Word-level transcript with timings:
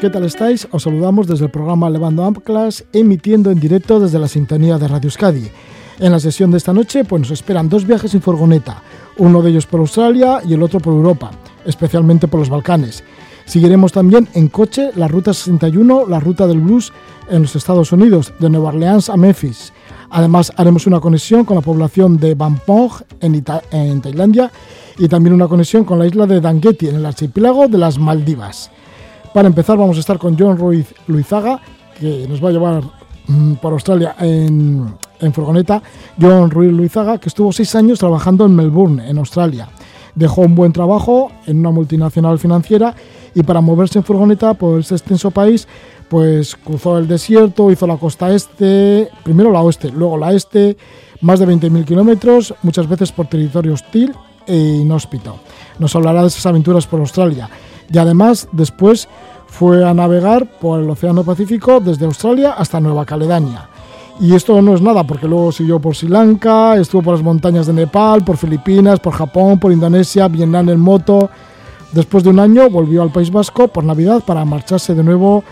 ¿Qué 0.00 0.10
tal 0.10 0.22
estáis? 0.22 0.68
Os 0.70 0.84
saludamos 0.84 1.26
desde 1.26 1.46
el 1.46 1.50
programa 1.50 1.90
Levando 1.90 2.22
Amplas, 2.22 2.84
emitiendo 2.92 3.50
en 3.50 3.58
directo 3.58 3.98
desde 3.98 4.20
la 4.20 4.28
sintonía 4.28 4.78
de 4.78 4.86
Radio 4.86 5.08
Euskadi. 5.08 5.50
En 5.98 6.12
la 6.12 6.20
sesión 6.20 6.52
de 6.52 6.58
esta 6.58 6.72
noche 6.72 7.02
pues 7.02 7.22
nos 7.22 7.32
esperan 7.32 7.68
dos 7.68 7.84
viajes 7.84 8.14
en 8.14 8.22
furgoneta, 8.22 8.80
uno 9.16 9.42
de 9.42 9.50
ellos 9.50 9.66
por 9.66 9.80
Australia 9.80 10.38
y 10.46 10.54
el 10.54 10.62
otro 10.62 10.78
por 10.78 10.92
Europa, 10.92 11.32
especialmente 11.66 12.28
por 12.28 12.38
los 12.38 12.48
Balcanes. 12.48 13.02
Seguiremos 13.44 13.90
también 13.90 14.28
en 14.34 14.46
coche 14.46 14.92
la 14.94 15.08
Ruta 15.08 15.34
61, 15.34 16.06
la 16.06 16.20
Ruta 16.20 16.46
del 16.46 16.60
Blues 16.60 16.92
en 17.28 17.42
los 17.42 17.56
Estados 17.56 17.90
Unidos, 17.90 18.32
de 18.38 18.50
Nueva 18.50 18.68
Orleans 18.68 19.10
a 19.10 19.16
Memphis. 19.16 19.72
Además 20.10 20.52
haremos 20.54 20.86
una 20.86 21.00
conexión 21.00 21.44
con 21.44 21.56
la 21.56 21.62
población 21.62 22.18
de 22.18 22.36
Bampong 22.36 23.02
en, 23.20 23.44
en 23.72 24.00
Tailandia 24.00 24.52
y 24.96 25.08
también 25.08 25.34
una 25.34 25.48
conexión 25.48 25.82
con 25.82 25.98
la 25.98 26.06
isla 26.06 26.24
de 26.26 26.40
Dangeti 26.40 26.86
en 26.86 26.94
el 26.94 27.06
archipiélago 27.06 27.66
de 27.66 27.78
las 27.78 27.98
Maldivas. 27.98 28.70
Para 29.38 29.46
empezar 29.46 29.78
vamos 29.78 29.96
a 29.96 30.00
estar 30.00 30.18
con 30.18 30.36
John 30.36 30.58
Ruiz 30.58 30.92
Luizaga, 31.06 31.60
que 32.00 32.26
nos 32.28 32.42
va 32.44 32.48
a 32.48 32.50
llevar 32.50 32.82
mm, 33.28 33.52
por 33.62 33.72
Australia 33.72 34.16
en, 34.18 34.92
en 35.20 35.32
furgoneta. 35.32 35.80
John 36.20 36.50
Ruiz 36.50 36.72
Luizaga, 36.72 37.18
que 37.18 37.28
estuvo 37.28 37.52
seis 37.52 37.72
años 37.76 38.00
trabajando 38.00 38.46
en 38.46 38.56
Melbourne, 38.56 39.08
en 39.08 39.16
Australia. 39.16 39.68
Dejó 40.16 40.40
un 40.40 40.56
buen 40.56 40.72
trabajo 40.72 41.30
en 41.46 41.60
una 41.60 41.70
multinacional 41.70 42.40
financiera 42.40 42.96
y 43.32 43.44
para 43.44 43.60
moverse 43.60 44.00
en 44.00 44.04
furgoneta 44.04 44.54
por 44.54 44.80
ese 44.80 44.96
extenso 44.96 45.30
país, 45.30 45.68
pues 46.08 46.56
cruzó 46.56 46.98
el 46.98 47.06
desierto, 47.06 47.70
hizo 47.70 47.86
la 47.86 47.96
costa 47.96 48.34
este, 48.34 49.08
primero 49.22 49.52
la 49.52 49.60
oeste, 49.60 49.92
luego 49.92 50.18
la 50.18 50.32
este, 50.32 50.76
más 51.20 51.38
de 51.38 51.46
20.000 51.46 51.84
kilómetros, 51.84 52.54
muchas 52.64 52.88
veces 52.88 53.12
por 53.12 53.28
territorio 53.28 53.74
hostil 53.74 54.12
e 54.48 54.56
inhóspito. 54.56 55.36
Nos 55.78 55.94
hablará 55.94 56.22
de 56.22 56.26
esas 56.26 56.44
aventuras 56.46 56.88
por 56.88 56.98
Australia 56.98 57.48
y 57.90 57.98
además 57.98 58.48
después 58.52 59.08
fue 59.46 59.84
a 59.88 59.94
navegar 59.94 60.46
por 60.60 60.80
el 60.80 60.90
Océano 60.90 61.24
Pacífico 61.24 61.80
desde 61.80 62.04
Australia 62.04 62.52
hasta 62.52 62.80
Nueva 62.80 63.04
Caledonia. 63.04 63.68
Y 64.20 64.34
esto 64.34 64.60
no 64.60 64.74
es 64.74 64.82
nada, 64.82 65.04
porque 65.04 65.28
luego 65.28 65.52
siguió 65.52 65.78
por 65.78 65.94
Sri 65.94 66.08
Lanka, 66.08 66.76
estuvo 66.76 67.02
por 67.02 67.14
las 67.14 67.22
montañas 67.22 67.66
de 67.66 67.72
Nepal, 67.72 68.24
por 68.24 68.36
Filipinas, 68.36 68.98
por 68.98 69.12
Japón, 69.12 69.60
por 69.60 69.70
Indonesia, 69.70 70.26
Vietnam 70.26 70.68
en 70.70 70.80
moto. 70.80 71.30
Después 71.92 72.24
de 72.24 72.30
un 72.30 72.40
año 72.40 72.68
volvió 72.68 73.02
al 73.02 73.10
País 73.10 73.30
Vasco 73.30 73.68
por 73.68 73.84
Navidad 73.84 74.22
para 74.26 74.44
marcharse 74.44 74.94
de 74.94 75.04
nuevo 75.04 75.44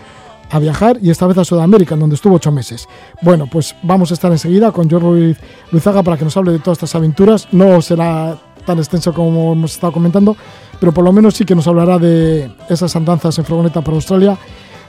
a 0.49 0.59
viajar 0.59 0.97
y 1.01 1.09
esta 1.09 1.27
vez 1.27 1.37
a 1.37 1.45
Sudamérica, 1.45 1.95
donde 1.95 2.15
estuvo 2.15 2.35
ocho 2.35 2.51
meses. 2.51 2.87
Bueno, 3.21 3.47
pues 3.51 3.75
vamos 3.83 4.11
a 4.11 4.13
estar 4.13 4.31
enseguida 4.31 4.71
con 4.71 4.89
Ruiz 4.89 5.37
Luizaga 5.71 6.03
para 6.03 6.17
que 6.17 6.25
nos 6.25 6.35
hable 6.35 6.51
de 6.51 6.59
todas 6.59 6.77
estas 6.77 6.95
aventuras. 6.95 7.47
No 7.51 7.81
será 7.81 8.37
tan 8.67 8.77
extenso 8.79 9.13
como 9.13 9.53
hemos 9.53 9.71
estado 9.71 9.93
comentando, 9.93 10.35
pero 10.79 10.91
por 10.91 11.03
lo 11.03 11.13
menos 11.13 11.33
sí 11.35 11.45
que 11.45 11.55
nos 11.55 11.67
hablará 11.67 11.97
de 11.97 12.51
esas 12.69 12.93
andanzas 12.97 13.39
en 13.39 13.45
furgoneta 13.45 13.81
por 13.81 13.93
Australia 13.93 14.37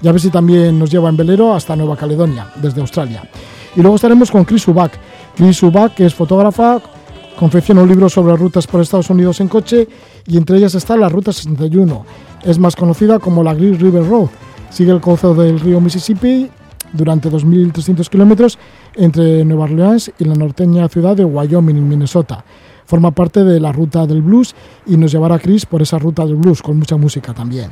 y 0.03 0.09
a 0.09 0.13
ver 0.13 0.21
si 0.21 0.31
también 0.31 0.77
nos 0.77 0.91
lleva 0.91 1.09
en 1.09 1.17
velero 1.17 1.55
hasta 1.55 1.77
Nueva 1.77 1.97
Caledonia, 1.97 2.49
desde 2.57 2.81
Australia. 2.81 3.23
Y 3.77 3.81
luego 3.81 3.95
estaremos 3.95 4.31
con 4.31 4.45
Chris 4.45 4.67
Ubach. 4.67 4.93
Chris 5.37 5.63
Ubach, 5.63 5.95
que 5.95 6.07
es 6.07 6.15
fotógrafa, 6.15 6.81
confecciona 7.39 7.83
un 7.83 7.89
libro 7.89 8.09
sobre 8.09 8.37
rutas 8.37 8.67
por 8.67 8.81
Estados 8.81 9.11
Unidos 9.11 9.41
en 9.41 9.47
coche 9.47 9.89
y 10.27 10.37
entre 10.37 10.59
ellas 10.59 10.75
está 10.75 10.97
la 10.97 11.09
Ruta 11.09 11.33
61. 11.33 12.05
Es 12.43 12.59
más 12.59 12.75
conocida 12.75 13.21
como 13.21 13.45
la 13.45 13.55
Green 13.55 13.79
River 13.79 14.09
Road. 14.09 14.29
Sigue 14.71 14.91
el 14.91 15.01
cauce 15.01 15.29
del 15.29 15.61
río 15.61 15.81
Mississippi 15.81 16.51
durante 16.93 17.31
2.300 17.31 18.09
kilómetros 18.09 18.59
entre 18.95 19.45
Nueva 19.45 19.65
Orleans 19.65 20.11
y 20.19 20.25
la 20.25 20.35
norteña 20.35 20.89
ciudad 20.89 21.17
de 21.17 21.25
Wyoming, 21.25 21.77
en 21.77 21.89
Minnesota. 21.89 22.45
Forma 22.89 23.11
parte 23.11 23.45
de 23.45 23.61
la 23.61 23.71
ruta 23.71 24.07
del 24.07 24.23
blues 24.23 24.55
y 24.87 24.97
nos 24.97 25.13
llevará 25.13 25.39
Chris 25.39 25.67
por 25.67 25.83
esa 25.83 25.99
ruta 25.99 26.25
del 26.25 26.37
blues 26.37 26.63
con 26.63 26.79
mucha 26.79 26.97
música 26.97 27.35
también. 27.35 27.71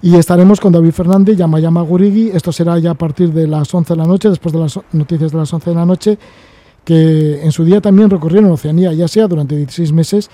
Y 0.00 0.14
estaremos 0.14 0.60
con 0.60 0.72
David 0.72 0.92
Fernández, 0.92 1.36
Yamayama 1.36 1.82
Gurigi. 1.82 2.30
Esto 2.32 2.52
será 2.52 2.78
ya 2.78 2.92
a 2.92 2.94
partir 2.94 3.32
de 3.32 3.48
las 3.48 3.74
11 3.74 3.94
de 3.94 3.98
la 3.98 4.06
noche, 4.06 4.28
después 4.28 4.52
de 4.52 4.60
las 4.60 4.78
noticias 4.92 5.32
de 5.32 5.38
las 5.38 5.52
11 5.52 5.70
de 5.70 5.76
la 5.76 5.84
noche, 5.84 6.18
que 6.84 7.42
en 7.42 7.50
su 7.50 7.64
día 7.64 7.80
también 7.80 8.08
recorrieron 8.08 8.52
Oceanía 8.52 8.92
y 8.92 9.02
Asia 9.02 9.26
durante 9.26 9.56
16 9.56 9.92
meses 9.92 10.30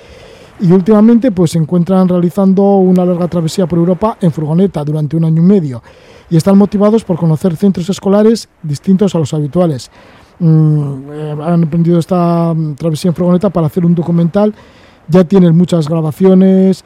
y 0.61 0.71
últimamente 0.71 1.33
pues 1.33 1.53
se 1.53 1.59
encuentran 1.59 2.07
realizando 2.07 2.63
una 2.77 3.07
larga 3.07 3.27
travesía 3.29 3.67
por 3.67 3.79
Europa 3.79 4.19
en 4.21 4.31
furgoneta 4.31 4.85
durante 4.85 5.17
un 5.17 5.25
año 5.25 5.43
y 5.43 5.47
medio 5.47 5.83
y 6.29 6.37
están 6.37 6.59
motivados 6.59 7.05
por 7.05 7.17
conocer 7.17 7.57
centros 7.57 7.89
escolares 7.89 8.49
distintos 8.63 9.15
a 9.15 9.19
los 9.19 9.33
habituales. 9.33 9.91
Mm, 10.41 11.13
eh, 11.13 11.37
han 11.43 11.63
emprendido 11.63 11.99
esta 11.99 12.55
mm, 12.55 12.75
travesía 12.75 13.11
en 13.11 13.15
furgoneta 13.15 13.51
para 13.51 13.67
hacer 13.67 13.85
un 13.85 13.95
documental, 13.95 14.55
ya 15.07 15.23
tienen 15.25 15.55
muchas 15.55 15.87
grabaciones 15.87 16.83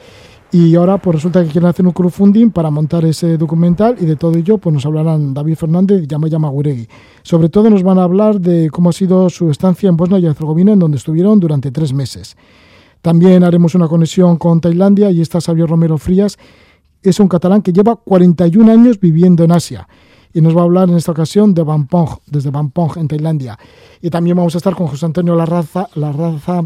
y 0.50 0.74
ahora 0.74 0.98
pues 0.98 1.16
resulta 1.16 1.44
que 1.44 1.50
quieren 1.50 1.68
hacer 1.68 1.86
un 1.86 1.92
crowdfunding 1.92 2.50
para 2.50 2.70
montar 2.70 3.04
ese 3.04 3.38
documental 3.38 3.96
y 4.00 4.06
de 4.06 4.16
todo 4.16 4.36
ello 4.36 4.58
pues 4.58 4.74
nos 4.74 4.84
hablarán 4.84 5.34
David 5.34 5.54
Fernández 5.54 6.02
y 6.02 6.06
Yamaya 6.08 6.38
Maguregui. 6.38 6.88
Sobre 7.22 7.48
todo 7.48 7.70
nos 7.70 7.84
van 7.84 7.98
a 7.98 8.02
hablar 8.02 8.40
de 8.40 8.70
cómo 8.70 8.90
ha 8.90 8.92
sido 8.92 9.30
su 9.30 9.50
estancia 9.50 9.88
en 9.88 9.96
Bosnia 9.96 10.18
y 10.18 10.26
Herzegovina 10.26 10.72
en 10.72 10.80
donde 10.80 10.96
estuvieron 10.96 11.38
durante 11.38 11.70
tres 11.70 11.92
meses. 11.92 12.36
También 13.02 13.44
haremos 13.44 13.76
una 13.76 13.86
conexión 13.86 14.36
con 14.36 14.60
Tailandia 14.60 15.12
y 15.12 15.20
está 15.20 15.40
Xavier 15.40 15.68
Romero 15.68 15.98
Frías, 15.98 16.38
es 17.02 17.20
un 17.20 17.28
catalán 17.28 17.62
que 17.62 17.72
lleva 17.72 17.96
41 17.96 18.72
años 18.72 18.98
viviendo 18.98 19.44
en 19.44 19.52
Asia 19.52 19.86
y 20.34 20.40
nos 20.40 20.54
va 20.54 20.62
a 20.62 20.64
hablar 20.64 20.90
en 20.90 20.96
esta 20.96 21.12
ocasión 21.12 21.54
de 21.54 21.62
Bampong, 21.62 22.18
desde 22.26 22.50
Bampong 22.50 22.98
en 22.98 23.08
Tailandia. 23.08 23.56
Y 24.02 24.10
también 24.10 24.36
vamos 24.36 24.54
a 24.56 24.58
estar 24.58 24.74
con 24.74 24.88
José 24.88 25.06
Antonio 25.06 25.36
Larraza, 25.36 25.88
Larraza 25.94 26.62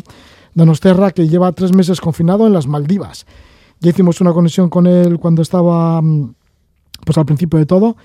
Donosterra, 0.54 1.10
que 1.10 1.28
lleva 1.28 1.52
tres 1.52 1.74
meses 1.74 2.00
confinado 2.00 2.46
en 2.46 2.54
las 2.54 2.66
Maldivas. 2.66 3.26
Ya 3.80 3.90
hicimos 3.90 4.22
una 4.22 4.32
conexión 4.32 4.70
con 4.70 4.86
él 4.86 5.18
cuando 5.18 5.42
estaba 5.42 6.00
mm, 6.00 6.34
pues 7.04 7.18
al 7.18 7.26
principio 7.26 7.58
de 7.58 7.66
todo. 7.66 7.96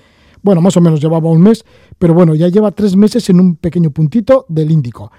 Bueno, 0.42 0.60
más 0.60 0.76
o 0.76 0.82
menos 0.82 1.00
llevaba 1.00 1.30
un 1.30 1.40
mes, 1.40 1.64
pero 1.98 2.12
bueno, 2.12 2.34
ya 2.34 2.48
lleva 2.48 2.70
tres 2.70 2.94
meses 2.94 3.30
en 3.30 3.40
un 3.40 3.56
pequeño 3.56 3.90
puntito 3.90 4.44
del 4.50 4.70
Índico. 4.70 5.10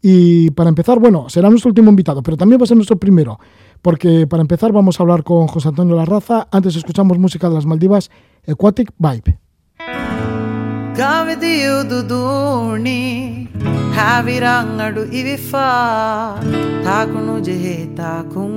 Y 0.00 0.50
para 0.52 0.70
empezar, 0.70 0.98
bueno, 0.98 1.28
será 1.28 1.50
nuestro 1.50 1.68
último 1.68 1.90
invitado, 1.90 2.22
pero 2.22 2.38
también 2.38 2.58
va 2.58 2.64
a 2.64 2.66
ser 2.66 2.78
nuestro 2.78 2.96
primero, 2.96 3.38
porque 3.82 4.26
para 4.26 4.40
empezar 4.40 4.72
vamos 4.72 4.98
a 4.98 5.02
hablar 5.02 5.22
con 5.22 5.46
José 5.46 5.68
Antonio 5.68 5.94
Larraza. 5.94 6.48
Antes 6.50 6.74
escuchamos 6.76 7.18
música 7.18 7.50
de 7.50 7.56
las 7.56 7.66
Maldivas, 7.66 8.10
Aquatic 8.48 8.94
Vibe. 8.96 9.38
Gavedeudo 11.00 11.98
duni, 12.10 13.48
Havirangadu 13.96 15.02
ivifa, 15.20 15.68
Takunu 16.84 17.40
jehe 17.46 17.76
takum, 17.96 18.52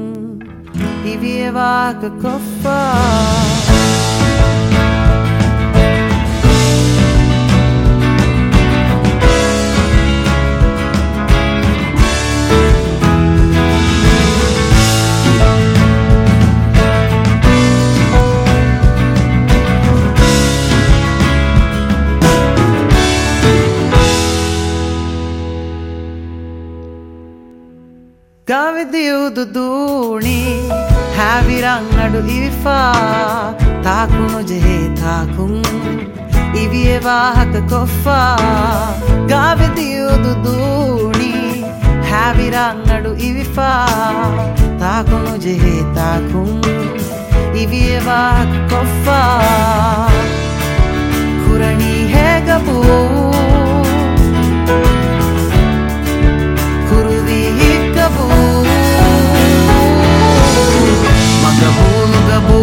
Ivievaka 1.11 2.09
kofa. 2.21 2.79
ගවිදියුදු 28.47 29.43
දූනි 29.55 30.39
හැවිරන්නඩු 31.17 32.21
ඉවිෆා 32.31 33.53
තාකුණු 33.85 34.41
ජෙහේතාකුම් 34.49 35.53
ඉවියවාහක 36.63 37.55
කොෆ්ෆා 37.69 38.89
ගවිදියුදු 39.31 40.33
දූනි 40.45 41.31
හැවිරන්නඩු 42.11 43.15
ඉවිෆා 43.29 44.29
තාකුණු 44.77 45.35
ජෙහේතාකුම් 45.39 46.51
ඉවියවාහක 47.55 48.55
කොෆ්ෆා 48.69 50.11
කුරණී 51.43 52.01
හැගපූ 52.13 53.22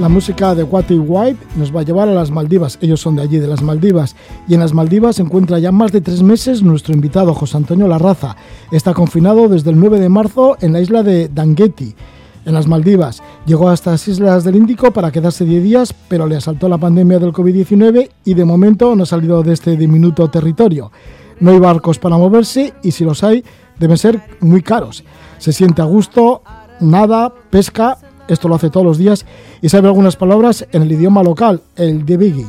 La 0.00 0.08
música 0.08 0.54
de 0.54 0.62
Watty 0.62 0.94
White 0.94 1.44
nos 1.56 1.74
va 1.74 1.80
a 1.80 1.82
llevar 1.82 2.08
a 2.08 2.14
las 2.14 2.30
Maldivas. 2.30 2.78
Ellos 2.80 3.00
son 3.00 3.16
de 3.16 3.22
allí, 3.22 3.38
de 3.38 3.48
las 3.48 3.62
Maldivas. 3.62 4.14
Y 4.46 4.54
en 4.54 4.60
las 4.60 4.72
Maldivas 4.72 5.16
se 5.16 5.22
encuentra 5.22 5.58
ya 5.58 5.72
más 5.72 5.90
de 5.90 6.00
tres 6.00 6.22
meses 6.22 6.62
nuestro 6.62 6.94
invitado 6.94 7.34
José 7.34 7.56
Antonio 7.56 7.88
Larraza. 7.88 8.36
Está 8.70 8.94
confinado 8.94 9.48
desde 9.48 9.70
el 9.70 9.80
9 9.80 9.98
de 9.98 10.08
marzo 10.08 10.56
en 10.60 10.72
la 10.72 10.80
isla 10.80 11.02
de 11.02 11.28
Dangueti, 11.28 11.96
en 12.44 12.54
las 12.54 12.68
Maldivas. 12.68 13.24
Llegó 13.44 13.70
a 13.70 13.74
estas 13.74 14.06
islas 14.06 14.44
del 14.44 14.54
Índico 14.54 14.92
para 14.92 15.10
quedarse 15.10 15.44
10 15.44 15.64
días, 15.64 15.92
pero 16.06 16.28
le 16.28 16.36
asaltó 16.36 16.68
la 16.68 16.78
pandemia 16.78 17.18
del 17.18 17.32
COVID-19 17.32 18.08
y 18.24 18.34
de 18.34 18.44
momento 18.44 18.94
no 18.94 19.02
ha 19.02 19.06
salido 19.06 19.42
de 19.42 19.52
este 19.52 19.76
diminuto 19.76 20.28
territorio. 20.30 20.92
No 21.40 21.50
hay 21.50 21.58
barcos 21.58 21.98
para 21.98 22.16
moverse 22.16 22.72
y 22.84 22.92
si 22.92 23.02
los 23.02 23.24
hay, 23.24 23.42
deben 23.80 23.98
ser 23.98 24.22
muy 24.38 24.62
caros. 24.62 25.02
Se 25.38 25.52
siente 25.52 25.82
a 25.82 25.86
gusto, 25.86 26.42
nada, 26.78 27.32
pesca, 27.50 27.98
esto 28.28 28.48
lo 28.48 28.54
hace 28.54 28.70
todos 28.70 28.86
los 28.86 28.98
días 28.98 29.26
y 29.60 29.68
sabe 29.68 29.88
algunas 29.88 30.16
palabras 30.16 30.66
en 30.72 30.82
el 30.82 30.92
idioma 30.92 31.22
local, 31.22 31.62
el 31.76 32.04
de 32.04 32.16
Biggie. 32.16 32.46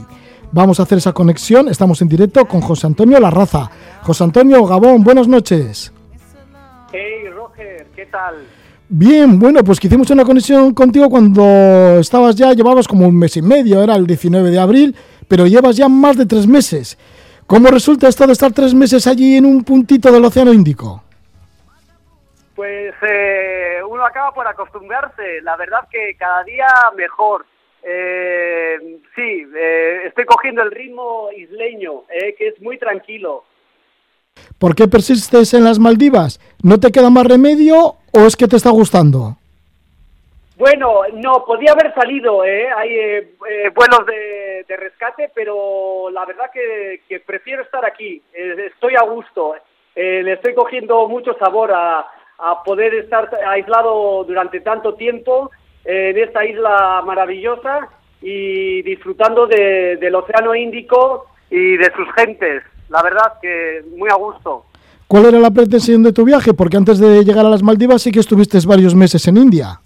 Vamos 0.51 0.79
a 0.79 0.83
hacer 0.83 0.97
esa 0.97 1.13
conexión, 1.13 1.69
estamos 1.69 2.01
en 2.01 2.09
directo 2.09 2.45
con 2.45 2.61
José 2.61 2.87
Antonio 2.87 3.19
Larraza. 3.19 3.69
José 4.01 4.23
Antonio 4.23 4.65
Gabón, 4.65 5.03
buenas 5.03 5.27
noches. 5.27 5.91
Hey 6.91 7.29
Roger, 7.35 7.87
¿qué 7.95 8.05
tal? 8.07 8.35
Bien, 8.91 9.37
bueno, 9.37 9.63
pues 9.63 9.79
que 9.79 9.87
hicimos 9.87 10.09
una 10.09 10.25
conexión 10.25 10.73
contigo 10.73 11.09
cuando 11.09 11.99
estabas 11.99 12.35
ya, 12.35 12.53
llevabas 12.53 12.87
como 12.87 13.07
un 13.07 13.15
mes 13.15 13.37
y 13.37 13.41
medio, 13.43 13.83
era 13.83 13.95
el 13.95 14.07
19 14.07 14.49
de 14.49 14.59
abril, 14.59 14.95
pero 15.27 15.45
llevas 15.45 15.77
ya 15.77 15.87
más 15.87 16.17
de 16.17 16.25
tres 16.25 16.47
meses. 16.47 16.97
¿Cómo 17.45 17.67
resulta 17.69 18.07
esto 18.07 18.25
de 18.25 18.33
estar 18.33 18.51
tres 18.51 18.73
meses 18.73 19.05
allí 19.05 19.35
en 19.35 19.45
un 19.45 19.63
puntito 19.63 20.11
del 20.11 20.25
Océano 20.25 20.51
Índico? 20.51 21.03
Pues 22.59 22.93
eh, 23.09 23.79
uno 23.87 24.05
acaba 24.05 24.33
por 24.33 24.45
acostumbrarse, 24.45 25.41
la 25.43 25.55
verdad 25.55 25.87
que 25.89 26.13
cada 26.17 26.43
día 26.43 26.67
mejor. 26.97 27.45
Eh, 27.81 28.77
sí, 29.15 29.45
eh, 29.55 30.01
estoy 30.07 30.25
cogiendo 30.25 30.63
el 30.63 30.71
ritmo 30.71 31.29
isleño, 31.31 32.03
eh, 32.09 32.35
que 32.37 32.49
es 32.49 32.61
muy 32.61 32.77
tranquilo. 32.77 33.45
¿Por 34.59 34.75
qué 34.75 34.89
persistes 34.89 35.53
en 35.53 35.63
las 35.63 35.79
Maldivas? 35.79 36.41
¿No 36.61 36.77
te 36.81 36.91
queda 36.91 37.09
más 37.09 37.25
remedio 37.27 37.95
o 38.11 38.25
es 38.27 38.35
que 38.35 38.49
te 38.49 38.57
está 38.57 38.71
gustando? 38.71 39.37
Bueno, 40.57 41.03
no, 41.13 41.45
podía 41.45 41.71
haber 41.71 41.93
salido, 41.93 42.43
¿eh? 42.43 42.67
hay 42.75 42.89
eh, 42.89 43.17
eh, 43.49 43.69
vuelos 43.73 44.05
de, 44.05 44.65
de 44.67 44.75
rescate, 44.75 45.31
pero 45.33 46.09
la 46.11 46.25
verdad 46.25 46.51
que, 46.53 47.03
que 47.07 47.21
prefiero 47.21 47.63
estar 47.63 47.85
aquí, 47.85 48.21
estoy 48.33 48.95
a 48.97 49.03
gusto, 49.03 49.55
le 49.95 50.33
estoy 50.33 50.53
cogiendo 50.53 51.07
mucho 51.07 51.33
sabor 51.39 51.71
a, 51.73 52.05
a 52.39 52.63
poder 52.63 52.93
estar 52.95 53.29
aislado 53.47 54.23
durante 54.23 54.61
tanto 54.61 54.93
tiempo 54.95 55.51
eh, 55.85 56.11
en 56.15 56.17
esta 56.23 56.45
isla 56.45 57.01
maravillosa 57.05 57.87
y 58.21 58.81
disfrutando 58.83 59.47
de- 59.47 59.97
del 59.97 60.15
Océano 60.15 60.55
Índico 60.55 61.27
y 61.49 61.77
de 61.77 61.91
sus 61.95 62.07
gentes, 62.15 62.63
la 62.89 63.01
verdad 63.01 63.33
que 63.41 63.83
muy 63.95 64.09
a 64.09 64.15
gusto. 64.15 64.65
¿Cuál 65.07 65.25
era 65.25 65.39
la 65.39 65.49
pretensión 65.51 66.03
de 66.03 66.13
tu 66.13 66.23
viaje? 66.23 66.53
Porque 66.53 66.77
antes 66.77 66.99
de 66.99 67.23
llegar 67.23 67.45
a 67.45 67.49
las 67.49 67.63
Maldivas 67.63 68.01
sí 68.03 68.11
que 68.11 68.19
estuviste 68.19 68.57
varios 68.67 68.93
meses 68.93 69.27
en 69.27 69.37
India. 69.37 69.79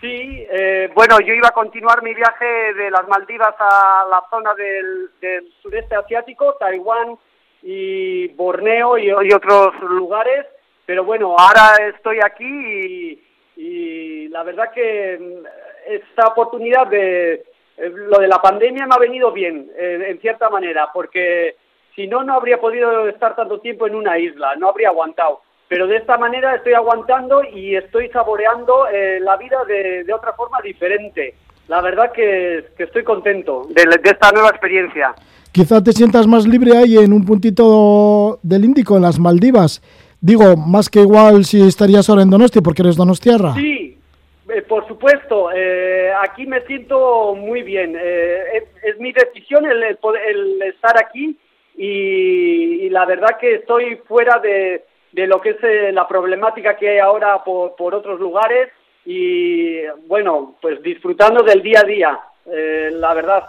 Sí, 0.00 0.44
eh, 0.50 0.90
bueno, 0.96 1.20
yo 1.20 1.32
iba 1.32 1.48
a 1.48 1.52
continuar 1.52 2.02
mi 2.02 2.12
viaje 2.12 2.74
de 2.74 2.90
las 2.90 3.06
Maldivas 3.06 3.54
a 3.60 4.04
la 4.10 4.20
zona 4.28 4.52
del, 4.54 5.10
del 5.20 5.48
sureste 5.62 5.94
asiático, 5.94 6.56
Taiwán 6.58 7.16
y 7.62 8.26
Borneo 8.34 8.98
y, 8.98 9.06
y 9.06 9.32
otros 9.32 9.72
lugares, 9.82 10.44
pero 10.86 11.04
bueno, 11.04 11.36
ahora 11.38 11.76
estoy 11.94 12.18
aquí 12.24 12.44
y, 12.44 13.22
y 13.56 14.28
la 14.28 14.42
verdad 14.42 14.72
que 14.74 15.18
mm, 15.18 15.46
esta 15.94 16.28
oportunidad 16.28 16.86
de 16.86 17.44
eh, 17.76 17.90
lo 17.90 18.18
de 18.18 18.28
la 18.28 18.40
pandemia 18.40 18.86
me 18.86 18.94
ha 18.94 18.98
venido 18.98 19.32
bien, 19.32 19.70
eh, 19.76 20.06
en 20.08 20.20
cierta 20.20 20.50
manera, 20.50 20.88
porque 20.92 21.56
si 21.94 22.06
no, 22.06 22.22
no 22.22 22.34
habría 22.34 22.60
podido 22.60 23.08
estar 23.08 23.36
tanto 23.36 23.60
tiempo 23.60 23.86
en 23.86 23.94
una 23.94 24.18
isla, 24.18 24.56
no 24.56 24.68
habría 24.68 24.88
aguantado. 24.88 25.40
Pero 25.68 25.86
de 25.86 25.96
esta 25.96 26.18
manera 26.18 26.54
estoy 26.54 26.74
aguantando 26.74 27.42
y 27.44 27.74
estoy 27.76 28.08
saboreando 28.10 28.88
eh, 28.88 29.20
la 29.20 29.36
vida 29.36 29.64
de, 29.66 30.04
de 30.04 30.12
otra 30.12 30.34
forma 30.34 30.60
diferente. 30.60 31.34
La 31.68 31.80
verdad 31.80 32.12
que, 32.12 32.66
que 32.76 32.84
estoy 32.84 33.04
contento 33.04 33.66
de, 33.70 33.84
de 33.84 34.10
esta 34.10 34.30
nueva 34.32 34.50
experiencia. 34.50 35.14
Quizá 35.50 35.82
te 35.82 35.92
sientas 35.92 36.26
más 36.26 36.46
libre 36.46 36.76
ahí 36.76 36.98
en 36.98 37.12
un 37.12 37.24
puntito 37.24 38.38
del 38.42 38.64
Índico, 38.64 38.96
en 38.96 39.02
las 39.02 39.18
Maldivas. 39.18 39.82
Digo, 40.22 40.56
más 40.56 40.88
que 40.88 41.00
igual 41.00 41.44
si 41.44 41.60
estarías 41.60 42.08
ahora 42.08 42.22
en 42.22 42.30
Donosti 42.30 42.62
porque 42.62 42.80
eres 42.80 42.96
donostiarra. 42.96 43.52
Sí, 43.54 43.98
eh, 44.48 44.62
por 44.62 44.88
supuesto, 44.88 45.50
eh, 45.54 46.12
aquí 46.22 46.46
me 46.46 46.62
siento 46.62 47.34
muy 47.34 47.62
bien. 47.62 47.94
Eh, 48.00 48.38
es, 48.54 48.94
es 48.94 49.00
mi 49.00 49.12
decisión 49.12 49.66
el, 49.66 49.82
estar 50.62 50.96
aquí 50.96 51.36
y, 51.76 52.86
y 52.86 52.88
la 52.88 53.04
verdad 53.04 53.36
que 53.38 53.56
estoy 53.56 53.96
fuera 54.08 54.38
de, 54.38 54.84
de 55.12 55.26
lo 55.26 55.40
que 55.40 55.50
es 55.50 55.92
la 55.92 56.08
problemática 56.08 56.76
que 56.76 56.88
hay 56.88 56.98
ahora 56.98 57.44
por, 57.44 57.76
por 57.76 57.94
otros 57.94 58.18
lugares 58.18 58.70
y 59.04 59.80
bueno, 60.06 60.54
pues 60.60 60.82
disfrutando 60.82 61.42
del 61.42 61.62
día 61.62 61.80
a 61.80 61.86
día, 61.86 62.18
eh, 62.46 62.90
la 62.92 63.14
verdad. 63.14 63.44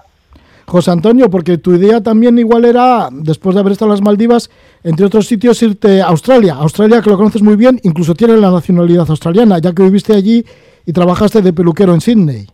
José 0.65 0.91
Antonio, 0.91 1.29
porque 1.29 1.57
tu 1.57 1.73
idea 1.73 2.01
también 2.01 2.37
igual 2.39 2.65
era, 2.65 3.09
después 3.11 3.53
de 3.53 3.61
haber 3.61 3.73
estado 3.73 3.91
en 3.91 3.95
las 3.95 4.01
Maldivas, 4.01 4.49
entre 4.83 5.05
otros 5.05 5.25
sitios, 5.25 5.61
irte 5.61 6.01
a 6.01 6.07
Australia. 6.07 6.55
Australia, 6.55 7.01
que 7.01 7.09
lo 7.09 7.17
conoces 7.17 7.41
muy 7.41 7.55
bien, 7.55 7.79
incluso 7.83 8.13
tienes 8.13 8.39
la 8.39 8.51
nacionalidad 8.51 9.09
australiana, 9.09 9.59
ya 9.59 9.73
que 9.73 9.83
viviste 9.83 10.13
allí 10.13 10.43
y 10.85 10.93
trabajaste 10.93 11.41
de 11.41 11.53
peluquero 11.53 11.93
en 11.93 12.01
Sydney. 12.01 12.47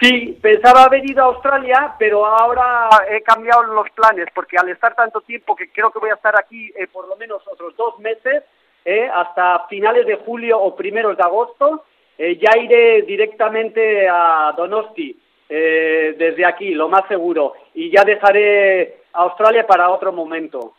Sí, 0.00 0.38
pensaba 0.40 0.84
haber 0.84 1.04
ido 1.04 1.22
a 1.22 1.26
Australia, 1.26 1.94
pero 1.98 2.24
ahora 2.24 2.88
he 3.10 3.22
cambiado 3.22 3.62
los 3.64 3.90
planes, 3.90 4.26
porque 4.34 4.56
al 4.56 4.68
estar 4.70 4.94
tanto 4.94 5.20
tiempo, 5.20 5.54
que 5.54 5.70
creo 5.70 5.90
que 5.90 5.98
voy 5.98 6.10
a 6.10 6.14
estar 6.14 6.34
aquí 6.38 6.70
eh, 6.78 6.86
por 6.86 7.06
lo 7.06 7.16
menos 7.16 7.42
otros 7.52 7.76
dos 7.76 7.98
meses, 7.98 8.42
eh, 8.84 9.08
hasta 9.14 9.66
finales 9.68 10.06
de 10.06 10.16
julio 10.16 10.58
o 10.58 10.74
primeros 10.74 11.16
de 11.16 11.22
agosto, 11.22 11.84
eh, 12.16 12.38
ya 12.38 12.58
iré 12.58 13.02
directamente 13.02 14.08
a 14.08 14.52
Donosti, 14.56 15.18
eh, 15.48 16.14
desde 16.16 16.46
aquí, 16.46 16.74
lo 16.74 16.88
más 16.88 17.08
seguro, 17.08 17.54
y 17.74 17.90
ya 17.90 18.04
dejaré 18.04 19.00
Australia 19.12 19.66
para 19.66 19.90
otro 19.90 20.12
momento. 20.12 20.74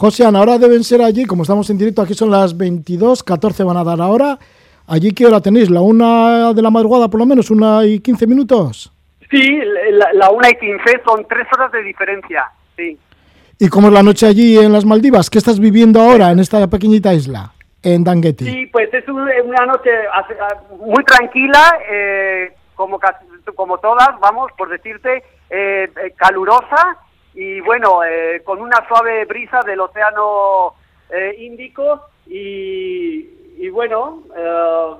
José, 0.00 0.24
Ana, 0.24 0.38
ahora 0.38 0.56
deben 0.56 0.82
ser 0.82 1.02
allí, 1.02 1.26
como 1.26 1.42
estamos 1.42 1.68
en 1.68 1.76
directo, 1.76 2.00
aquí 2.00 2.14
son 2.14 2.30
las 2.30 2.56
22, 2.56 3.22
14 3.22 3.64
van 3.64 3.76
a 3.76 3.84
dar 3.84 4.00
ahora. 4.00 4.38
¿Allí 4.86 5.12
qué 5.12 5.26
hora 5.26 5.42
tenéis? 5.42 5.68
¿La 5.68 5.82
una 5.82 6.54
de 6.54 6.62
la 6.62 6.70
madrugada 6.70 7.08
por 7.08 7.20
lo 7.20 7.26
menos? 7.26 7.50
¿Una 7.50 7.84
y 7.84 8.00
15 8.00 8.26
minutos? 8.26 8.90
Sí, 9.30 9.58
la, 9.92 10.10
la 10.14 10.30
una 10.30 10.48
y 10.48 10.54
quince 10.54 11.02
son 11.04 11.26
tres 11.28 11.46
horas 11.54 11.70
de 11.72 11.82
diferencia, 11.82 12.46
sí. 12.78 12.96
¿Y 13.58 13.68
cómo 13.68 13.88
es 13.88 13.92
la 13.92 14.02
noche 14.02 14.26
allí 14.26 14.56
en 14.56 14.72
las 14.72 14.86
Maldivas? 14.86 15.28
¿Qué 15.28 15.36
estás 15.36 15.60
viviendo 15.60 16.00
ahora 16.00 16.30
en 16.30 16.38
esta 16.38 16.66
pequeñita 16.66 17.12
isla, 17.12 17.52
en 17.82 18.02
Dangueti? 18.02 18.46
Sí, 18.46 18.66
pues 18.72 18.88
es 18.94 19.06
un- 19.06 19.20
una 19.20 19.66
noche 19.66 19.90
ah, 20.14 20.24
muy 20.82 21.04
tranquila, 21.04 21.78
eh, 21.92 22.54
como 22.74 22.98
casi- 22.98 23.26
como 23.54 23.76
todas, 23.76 24.18
vamos, 24.18 24.50
por 24.56 24.70
decirte, 24.70 25.18
eh, 25.50 25.90
eh, 25.94 26.14
calurosa 26.16 26.96
y 27.42 27.60
bueno, 27.60 28.02
eh, 28.04 28.42
con 28.44 28.60
una 28.60 28.78
suave 28.88 29.24
brisa 29.24 29.60
del 29.66 29.80
océano 29.80 30.74
eh, 31.10 31.36
Índico 31.38 32.02
y, 32.26 33.26
y 33.58 33.68
bueno, 33.70 34.22
eh, 34.36 34.90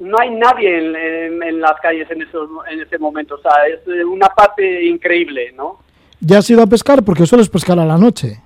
no 0.00 0.16
hay 0.20 0.30
nadie 0.30 0.78
en, 0.78 0.96
en- 0.96 1.42
en 1.42 1.60
las 1.60 1.74
calles 1.80 2.10
en, 2.10 2.22
esos, 2.22 2.48
en 2.70 2.80
ese 2.80 2.98
momento, 2.98 3.34
o 3.36 3.38
sea, 3.38 3.52
es 3.66 3.80
eh, 3.88 4.04
una 4.04 4.28
parte 4.28 4.84
increíble, 4.84 5.52
¿no? 5.56 5.78
¿Ya 6.20 6.38
has 6.38 6.50
ido 6.50 6.62
a 6.62 6.66
pescar? 6.66 7.02
Porque 7.04 7.26
sueles 7.26 7.48
pescar 7.48 7.78
a 7.78 7.84
la 7.84 7.96
noche. 7.96 8.40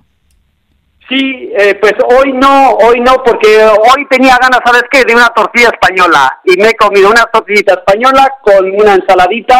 Sí, 1.09 1.51
eh, 1.57 1.75
pues 1.81 1.93
hoy 2.17 2.31
no, 2.33 2.71
hoy 2.75 2.99
no, 3.01 3.21
porque 3.25 3.49
hoy 3.65 4.05
tenía 4.09 4.37
ganas, 4.41 4.61
¿sabes 4.65 4.83
qué? 4.89 5.03
De 5.03 5.13
una 5.13 5.27
tortilla 5.29 5.67
española. 5.69 6.39
Y 6.45 6.55
me 6.61 6.69
he 6.69 6.75
comido 6.75 7.09
una 7.09 7.23
tortillita 7.25 7.73
española 7.73 8.31
con 8.41 8.71
una 8.71 8.93
ensaladita, 8.95 9.59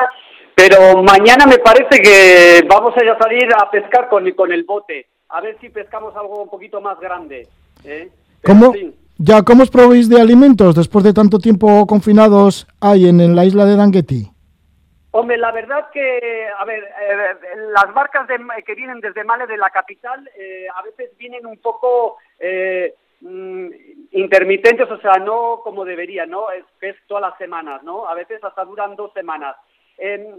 pero 0.56 1.02
mañana 1.04 1.46
me 1.46 1.58
parece 1.58 2.02
que 2.02 2.66
vamos 2.68 2.94
a 2.98 3.04
ir 3.04 3.10
a 3.10 3.18
salir 3.18 3.48
a 3.56 3.70
pescar 3.72 4.08
con, 4.10 4.30
con 4.32 4.52
el 4.52 4.64
bote. 4.64 5.08
A 5.30 5.42
ver 5.42 5.58
si 5.60 5.70
pescamos 5.70 6.16
algo 6.16 6.44
un 6.44 6.50
poquito 6.50 6.80
más 6.82 7.00
grande. 7.00 7.48
¿eh? 7.84 8.10
¿Cómo, 8.44 8.72
sí. 8.74 8.94
ya, 9.18 9.42
¿Cómo 9.42 9.64
os 9.64 9.72
proveéis 9.72 10.10
de 10.10 10.22
alimentos 10.22 10.76
después 10.76 11.04
de 11.04 11.14
tanto 11.14 11.40
tiempo 11.40 11.88
confinados 11.88 12.68
ahí 12.82 13.08
en, 13.10 13.20
en 13.20 13.36
la 13.36 13.46
isla 13.46 13.66
de 13.66 13.76
Dangueti? 13.76 14.30
Hombre, 15.16 15.38
la 15.38 15.52
verdad 15.52 15.90
que, 15.94 16.48
a 16.58 16.66
ver, 16.66 16.84
eh, 16.84 17.18
las 17.72 17.94
barcas 17.94 18.28
de- 18.28 18.64
que 18.66 18.74
vienen 18.76 19.00
desde 19.00 19.24
Male 19.24 19.46
de 19.46 19.58
la 19.58 19.70
capital 19.70 20.28
eh, 20.38 20.66
a 20.76 20.82
veces 20.82 21.16
vienen 21.20 21.46
un 21.46 21.58
poco 21.60 22.18
eh, 22.40 22.96
mm, 23.22 23.68
intermitentes, 24.12 24.90
o 24.90 24.98
sea, 25.00 25.14
no 25.18 25.62
como 25.64 25.86
debería, 25.86 26.26
¿no? 26.26 26.50
Es 26.52 26.66
es 26.82 26.96
todas 27.08 27.22
las 27.22 27.38
semanas, 27.38 27.84
¿no? 27.84 28.08
A 28.08 28.14
veces 28.16 28.44
hasta 28.44 28.66
duran 28.66 28.96
dos 28.96 29.14
semanas. 29.14 29.56
Eh, 30.06 30.36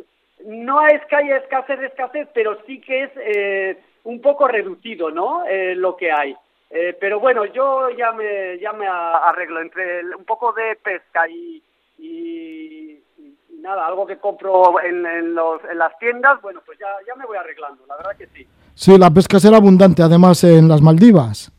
no 0.46 0.86
es 0.86 1.00
que 1.06 1.16
haya 1.16 1.36
escasez 1.38 1.80
de 1.80 1.86
escasez, 1.86 2.28
pero 2.34 2.58
sí 2.66 2.80
que 2.82 3.04
es 3.04 3.10
eh, 3.16 3.78
un 4.04 4.20
poco 4.20 4.46
reducido, 4.46 5.10
¿no? 5.10 5.44
Eh, 5.46 5.74
lo 5.74 5.96
que 5.96 6.12
hay. 6.12 6.36
Eh, 6.70 6.94
pero 7.00 7.18
bueno, 7.18 7.46
yo 7.46 7.88
ya 7.90 8.12
me, 8.12 8.58
ya 8.58 8.72
me 8.74 8.86
arreglo 8.86 9.60
entre 9.62 10.00
el- 10.00 10.14
un 10.14 10.24
poco 10.24 10.52
de 10.52 10.76
pesca 10.76 11.26
y, 11.28 11.62
y, 11.98 12.98
y 13.18 13.32
nada, 13.60 13.86
algo 13.86 14.06
que 14.06 14.18
compro 14.18 14.80
en, 14.82 15.06
en 15.06 15.34
los, 15.34 15.62
en 15.70 15.78
las 15.78 15.96
tiendas, 15.98 16.42
bueno, 16.42 16.60
pues 16.66 16.78
ya, 16.78 16.88
ya 17.06 17.14
me 17.14 17.24
voy 17.26 17.36
arreglando, 17.38 17.86
la 17.86 17.96
verdad 17.96 18.16
que 18.18 18.26
sí. 18.34 18.46
Sí, 18.74 18.98
la 18.98 19.10
pesca 19.10 19.38
será 19.38 19.56
abundante 19.58 20.02
además 20.02 20.42
en 20.44 20.68
las 20.68 20.82
Maldivas. 20.82 21.50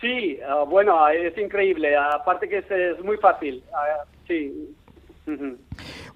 Sí, 0.00 0.40
ah, 0.48 0.64
bueno, 0.66 1.06
es 1.08 1.36
increíble, 1.36 1.94
aparte 1.96 2.48
que 2.48 2.58
es, 2.58 2.70
es 2.70 3.04
muy 3.04 3.18
fácil, 3.18 3.62
ah, 3.74 4.04
sí. 4.26 4.74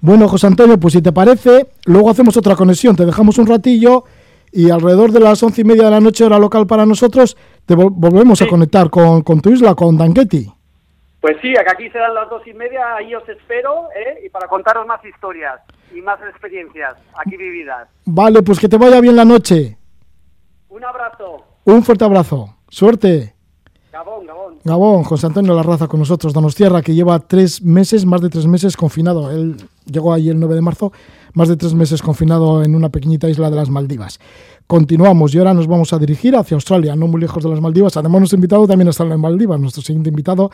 Bueno, 0.05 0.29
José 0.29 0.49
Antonio, 0.49 0.79
pues 0.79 0.93
si 0.93 1.01
te 1.01 1.13
parece, 1.13 1.67
luego 1.87 2.11
hacemos 2.11 2.37
otra 2.37 2.55
conexión, 2.57 2.95
te 2.95 3.07
dejamos 3.07 3.39
un 3.39 3.47
ratillo 3.47 4.05
y 4.53 4.69
alrededor 4.69 5.13
de 5.13 5.21
las 5.21 5.43
once 5.43 5.63
y 5.63 5.65
media 5.65 5.85
de 5.87 5.93
la 5.93 6.01
noche, 6.01 6.25
hora 6.25 6.39
local 6.39 6.67
para 6.67 6.85
nosotros, 6.85 7.39
te 7.65 7.75
vol- 7.75 7.91
volvemos 7.91 8.43
a 8.43 8.47
conectar 8.47 8.91
con, 8.91 9.23
con 9.23 9.41
tu 9.41 9.49
isla, 9.49 9.75
con 9.75 9.97
Danqueti. 9.97 10.53
Pues 11.23 11.39
sí, 11.41 11.57
acá 11.57 11.73
aquí 11.73 11.89
serán 11.89 12.13
las 12.15 12.29
dos 12.29 12.47
y 12.47 12.53
media, 12.53 12.97
ahí 12.97 13.15
os 13.15 13.27
espero, 13.27 13.89
¿eh? 13.97 14.27
Y 14.27 14.29
para 14.29 14.47
contaros 14.47 14.87
más 14.87 15.03
historias 15.07 15.59
y 15.97 16.03
más 16.03 16.19
experiencias 16.29 16.97
aquí 17.19 17.39
vividas. 17.39 17.89
Vale, 18.05 18.43
pues 18.43 18.61
que 18.61 18.69
te 18.69 18.77
vaya 18.77 19.01
bien 19.01 19.17
la 19.17 19.25
noche. 19.25 19.79
Un 20.69 20.85
abrazo, 20.85 21.45
Un 21.65 21.83
fuerte 21.83 22.05
abrazo. 22.05 22.57
Suerte. 22.69 23.34
Gabón, 24.65 25.05
José 25.05 25.27
Antonio 25.27 25.55
Larraza 25.55 25.89
con 25.89 26.01
nosotros, 26.01 26.33
Donostierra, 26.33 26.81
que 26.81 26.95
lleva 26.95 27.19
tres 27.19 27.61
meses, 27.63 28.07
más 28.07 28.23
de 28.23 28.31
tres 28.31 28.47
meses 28.47 28.79
confinado. 28.79 29.31
Él 29.31 29.57
llegó 29.85 30.15
ahí 30.15 30.31
el 30.31 30.41
9 30.41 30.55
de 30.55 30.63
marzo, 30.63 30.91
más 31.35 31.49
de 31.49 31.57
tres 31.57 31.75
meses 31.75 32.01
confinado 32.01 32.63
en 32.63 32.75
una 32.75 32.89
pequeñita 32.89 33.29
isla 33.29 33.51
de 33.51 33.57
las 33.57 33.69
Maldivas. 33.69 34.19
Continuamos 34.67 35.35
y 35.35 35.39
ahora 35.39 35.53
nos 35.53 35.67
vamos 35.67 35.93
a 35.93 35.99
dirigir 35.99 36.35
hacia 36.35 36.55
Australia, 36.55 36.97
no 36.97 37.07
muy 37.09 37.21
lejos 37.21 37.45
de 37.45 37.51
las 37.51 37.61
Maldivas. 37.61 37.99
Además, 37.99 38.21
nuestro 38.21 38.37
invitado 38.37 38.67
también 38.67 38.89
está 38.89 39.05
en 39.05 39.21
Maldivas, 39.21 39.61
nuestro 39.61 39.83
siguiente 39.83 40.09
invitado, 40.09 40.51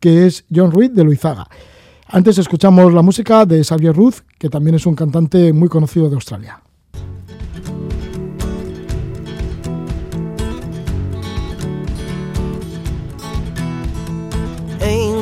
que 0.00 0.26
es 0.26 0.44
John 0.52 0.72
Ruiz 0.72 0.92
de 0.92 1.04
Luizaga. 1.04 1.46
Antes 2.08 2.38
escuchamos 2.38 2.92
la 2.92 3.02
música 3.02 3.46
de 3.46 3.62
Xavier 3.62 3.94
Ruth, 3.94 4.16
que 4.38 4.48
también 4.48 4.74
es 4.74 4.86
un 4.86 4.96
cantante 4.96 5.52
muy 5.52 5.68
conocido 5.68 6.08
de 6.08 6.16
Australia. 6.16 6.60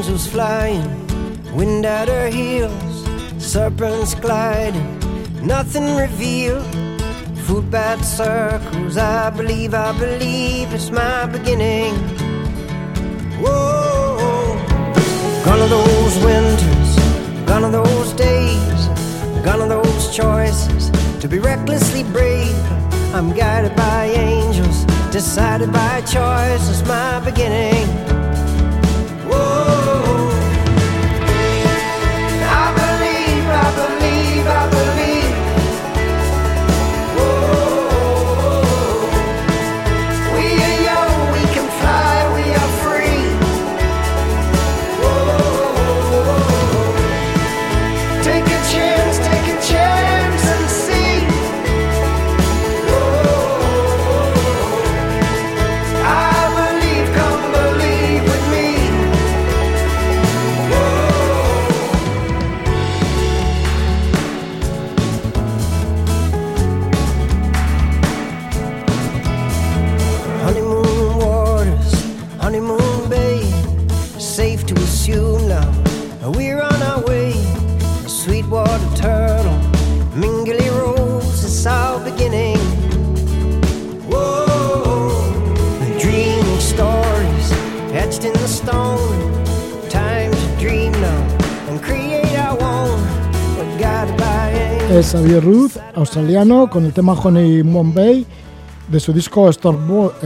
Angels 0.01 0.27
flying, 0.27 1.55
wind 1.55 1.85
at 1.85 2.09
her 2.09 2.29
heels, 2.31 3.05
serpents 3.37 4.15
gliding, 4.15 4.99
nothing 5.47 5.95
revealed. 5.95 6.65
Food 7.45 7.71
bad 7.71 8.03
circles, 8.03 8.97
I 8.97 9.29
believe, 9.29 9.75
I 9.75 9.93
believe 9.99 10.73
it's 10.73 10.91
my 10.91 11.27
beginning. 11.27 11.93
Whoa, 13.43 14.57
gone 15.45 15.61
are 15.61 15.69
those 15.69 16.17
winters, 16.25 17.47
gone 17.47 17.65
are 17.65 17.71
those 17.71 18.15
days, 18.15 18.81
gone 19.45 19.61
are 19.61 19.69
those 19.69 20.17
choices 20.17 20.91
to 21.21 21.29
be 21.29 21.39
recklessly 21.39 22.05
brave. 22.05 22.57
I'm 23.13 23.35
guided 23.35 23.77
by 23.77 24.07
angels, 24.07 24.87
decided 25.13 25.71
by 25.71 26.01
choice, 26.01 26.71
it's 26.71 26.89
my 26.89 27.21
beginning. 27.23 28.20
Es 94.93 95.13
Xavier 95.13 95.43
Ruth, 95.45 95.77
australiano, 95.95 96.69
con 96.69 96.85
el 96.85 96.93
tema 96.93 97.13
Honey 97.13 97.63
Moon 97.63 97.95
Bay 97.95 98.27
de 98.89 98.99
su 98.99 99.13
disco 99.13 99.49
eh, 99.49 99.53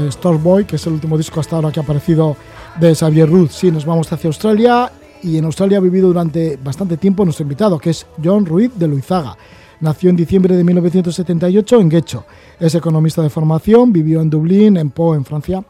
Store 0.08 0.38
Boy, 0.38 0.64
que 0.64 0.76
es 0.76 0.86
el 0.86 0.94
último 0.94 1.18
disco 1.18 1.40
hasta 1.40 1.56
ahora 1.56 1.70
que 1.70 1.80
ha 1.80 1.82
aparecido 1.82 2.34
de 2.80 2.94
Xavier 2.94 3.28
Ruth. 3.28 3.50
Sí, 3.50 3.70
nos 3.70 3.84
vamos 3.84 4.10
hacia 4.10 4.28
Australia 4.28 4.90
y 5.22 5.36
en 5.36 5.44
Australia 5.44 5.78
ha 5.78 5.80
vivido 5.82 6.08
durante 6.08 6.56
bastante 6.56 6.96
tiempo 6.96 7.24
nuestro 7.24 7.42
invitado, 7.42 7.78
que 7.78 7.90
es 7.90 8.06
John 8.22 8.46
Ruiz 8.46 8.72
de 8.74 8.88
Luizaga. 8.88 9.36
Nació 9.80 10.08
en 10.08 10.16
diciembre 10.16 10.56
de 10.56 10.64
1978 10.64 11.80
en 11.80 11.88
Guecho. 11.90 12.24
Es 12.58 12.74
economista 12.74 13.20
de 13.20 13.28
formación, 13.28 13.92
vivió 13.92 14.22
en 14.22 14.30
Dublín, 14.30 14.78
en 14.78 14.90
Po, 14.90 15.14
en 15.14 15.26
Francia. 15.26 15.62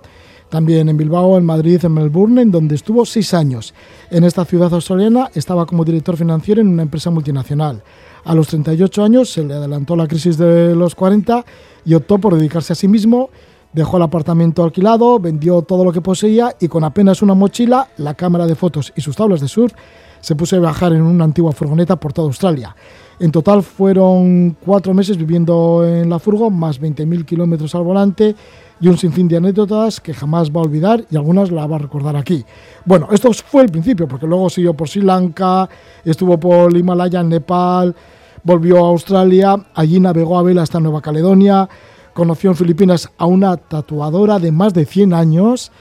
También 0.54 0.88
en 0.88 0.96
Bilbao, 0.96 1.36
en 1.36 1.44
Madrid, 1.44 1.84
en 1.84 1.94
Melbourne, 1.94 2.40
en 2.40 2.52
donde 2.52 2.76
estuvo 2.76 3.04
seis 3.04 3.34
años. 3.34 3.74
En 4.08 4.22
esta 4.22 4.44
ciudad 4.44 4.72
australiana 4.72 5.28
estaba 5.34 5.66
como 5.66 5.84
director 5.84 6.16
financiero 6.16 6.60
en 6.60 6.68
una 6.68 6.82
empresa 6.82 7.10
multinacional. 7.10 7.82
A 8.24 8.36
los 8.36 8.46
38 8.46 9.02
años 9.02 9.32
se 9.32 9.42
le 9.42 9.54
adelantó 9.54 9.96
la 9.96 10.06
crisis 10.06 10.38
de 10.38 10.76
los 10.76 10.94
40 10.94 11.44
y 11.84 11.94
optó 11.94 12.18
por 12.18 12.36
dedicarse 12.36 12.72
a 12.72 12.76
sí 12.76 12.86
mismo. 12.86 13.30
Dejó 13.72 13.96
el 13.96 14.04
apartamento 14.04 14.62
alquilado, 14.62 15.18
vendió 15.18 15.62
todo 15.62 15.84
lo 15.84 15.90
que 15.90 16.00
poseía 16.00 16.54
y 16.60 16.68
con 16.68 16.84
apenas 16.84 17.20
una 17.20 17.34
mochila, 17.34 17.88
la 17.96 18.14
cámara 18.14 18.46
de 18.46 18.54
fotos 18.54 18.92
y 18.94 19.00
sus 19.00 19.16
tablas 19.16 19.40
de 19.40 19.48
surf, 19.48 19.72
se 20.20 20.36
puso 20.36 20.54
a 20.54 20.60
viajar 20.60 20.92
en 20.92 21.02
una 21.02 21.24
antigua 21.24 21.50
furgoneta 21.50 21.96
por 21.96 22.12
toda 22.12 22.28
Australia. 22.28 22.76
En 23.18 23.32
total 23.32 23.64
fueron 23.64 24.56
cuatro 24.64 24.94
meses 24.94 25.16
viviendo 25.16 25.84
en 25.84 26.08
la 26.08 26.20
furgo, 26.20 26.48
más 26.48 26.80
20.000 26.80 27.24
kilómetros 27.24 27.74
al 27.74 27.82
volante 27.82 28.36
y 28.80 28.88
un 28.88 28.98
sinfín 28.98 29.28
de 29.28 29.36
anécdotas 29.36 30.00
que 30.00 30.14
jamás 30.14 30.50
va 30.50 30.60
a 30.60 30.64
olvidar 30.64 31.04
y 31.10 31.16
algunas 31.16 31.50
la 31.50 31.66
va 31.66 31.76
a 31.76 31.80
recordar 31.80 32.16
aquí. 32.16 32.44
Bueno, 32.84 33.08
esto 33.12 33.32
fue 33.32 33.62
el 33.62 33.70
principio, 33.70 34.08
porque 34.08 34.26
luego 34.26 34.50
siguió 34.50 34.74
por 34.74 34.88
Sri 34.88 35.02
Lanka, 35.02 35.68
estuvo 36.04 36.38
por 36.38 36.70
el 36.70 36.78
Himalaya, 36.78 37.20
en 37.20 37.28
Nepal, 37.28 37.94
volvió 38.42 38.84
a 38.84 38.88
Australia, 38.88 39.56
allí 39.74 40.00
navegó 40.00 40.38
a 40.38 40.42
vela 40.42 40.62
hasta 40.62 40.80
Nueva 40.80 41.00
Caledonia, 41.00 41.68
conoció 42.12 42.50
en 42.50 42.56
Filipinas 42.56 43.10
a 43.16 43.26
una 43.26 43.56
tatuadora 43.56 44.38
de 44.38 44.52
más 44.52 44.74
de 44.74 44.84
100 44.84 45.14
años, 45.14 45.72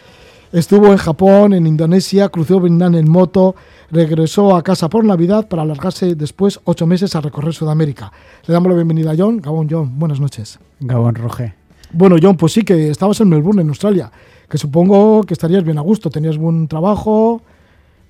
estuvo 0.52 0.88
en 0.88 0.98
Japón, 0.98 1.54
en 1.54 1.68
Indonesia, 1.68 2.30
cruzó 2.30 2.60
Vietnam 2.60 2.96
en 2.96 3.10
moto, 3.10 3.56
regresó 3.92 4.56
a 4.56 4.64
casa 4.64 4.90
por 4.90 5.04
Navidad 5.04 5.48
para 5.48 5.64
alargarse 5.64 6.16
después 6.16 6.60
ocho 6.64 6.88
meses 6.88 7.16
a 7.16 7.22
recorrer 7.22 7.54
Sudamérica. 7.54 8.12
Le 8.46 8.54
damos 8.54 8.70
la 8.70 8.76
bienvenida 8.76 9.12
a 9.12 9.16
John. 9.18 9.40
Gabón, 9.40 9.68
John, 9.70 10.00
buenas 10.00 10.20
noches. 10.20 10.60
Gabón 10.80 11.16
Roge. 11.16 11.63
Bueno, 11.94 12.16
John, 12.22 12.36
pues 12.38 12.54
sí 12.54 12.64
que 12.64 12.90
estabas 12.90 13.22
en 13.22 13.30
Melbourne, 13.30 13.62
en 13.62 13.70
Australia, 13.70 14.12
que 14.50 14.58
supongo 14.58 15.24
que 15.24 15.34
estarías 15.34 15.64
bien 15.64 15.78
a 15.78 15.82
gusto, 15.82 16.10
tenías 16.10 16.38
buen 16.38 16.68
trabajo, 16.68 17.42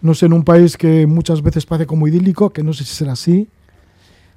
no 0.02 0.14
sé, 0.14 0.26
en 0.28 0.34
un 0.34 0.44
país 0.44 0.78
que 0.78 1.06
muchas 1.06 1.42
veces 1.42 1.66
parece 1.66 1.86
como 1.86 2.08
idílico, 2.08 2.52
que 2.52 2.64
no 2.64 2.74
sé 2.74 2.86
si 2.86 2.96
será 2.96 3.12
así. 3.14 3.48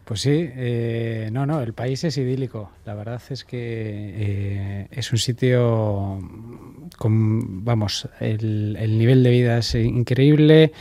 Pues 0.04 0.20
sí, 0.20 0.30
eh, 0.32 1.30
no, 1.32 1.46
no, 1.46 1.60
el 1.60 1.72
país 1.72 2.04
es 2.04 2.16
idílico. 2.16 2.70
La 2.84 2.94
verdad 2.94 3.20
es 3.30 3.44
que 3.44 3.58
eh, 3.60 4.88
es 4.92 5.10
un 5.12 5.18
sitio 5.18 6.20
con, 6.96 7.64
vamos, 7.64 8.08
el, 8.20 8.76
el 8.78 8.98
nivel 8.98 9.22
de 9.24 9.30
vida 9.30 9.58
es 9.58 9.74
increíble. 9.74 10.72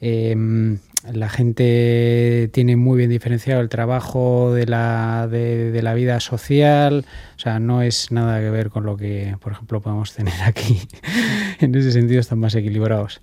eh, 0.00 0.78
la 1.12 1.28
gente 1.28 2.50
tiene 2.52 2.76
muy 2.76 2.98
bien 2.98 3.10
diferenciado 3.10 3.60
el 3.60 3.68
trabajo 3.68 4.52
de 4.54 4.66
la, 4.66 5.28
de, 5.30 5.70
de 5.70 5.82
la 5.82 5.94
vida 5.94 6.20
social. 6.20 7.04
O 7.36 7.38
sea, 7.38 7.58
no 7.58 7.82
es 7.82 8.10
nada 8.12 8.40
que 8.40 8.50
ver 8.50 8.70
con 8.70 8.84
lo 8.84 8.96
que, 8.96 9.36
por 9.40 9.52
ejemplo, 9.52 9.80
podemos 9.80 10.12
tener 10.14 10.34
aquí. 10.44 10.80
en 11.60 11.74
ese 11.74 11.92
sentido 11.92 12.20
están 12.20 12.38
más 12.38 12.54
equilibrados. 12.54 13.20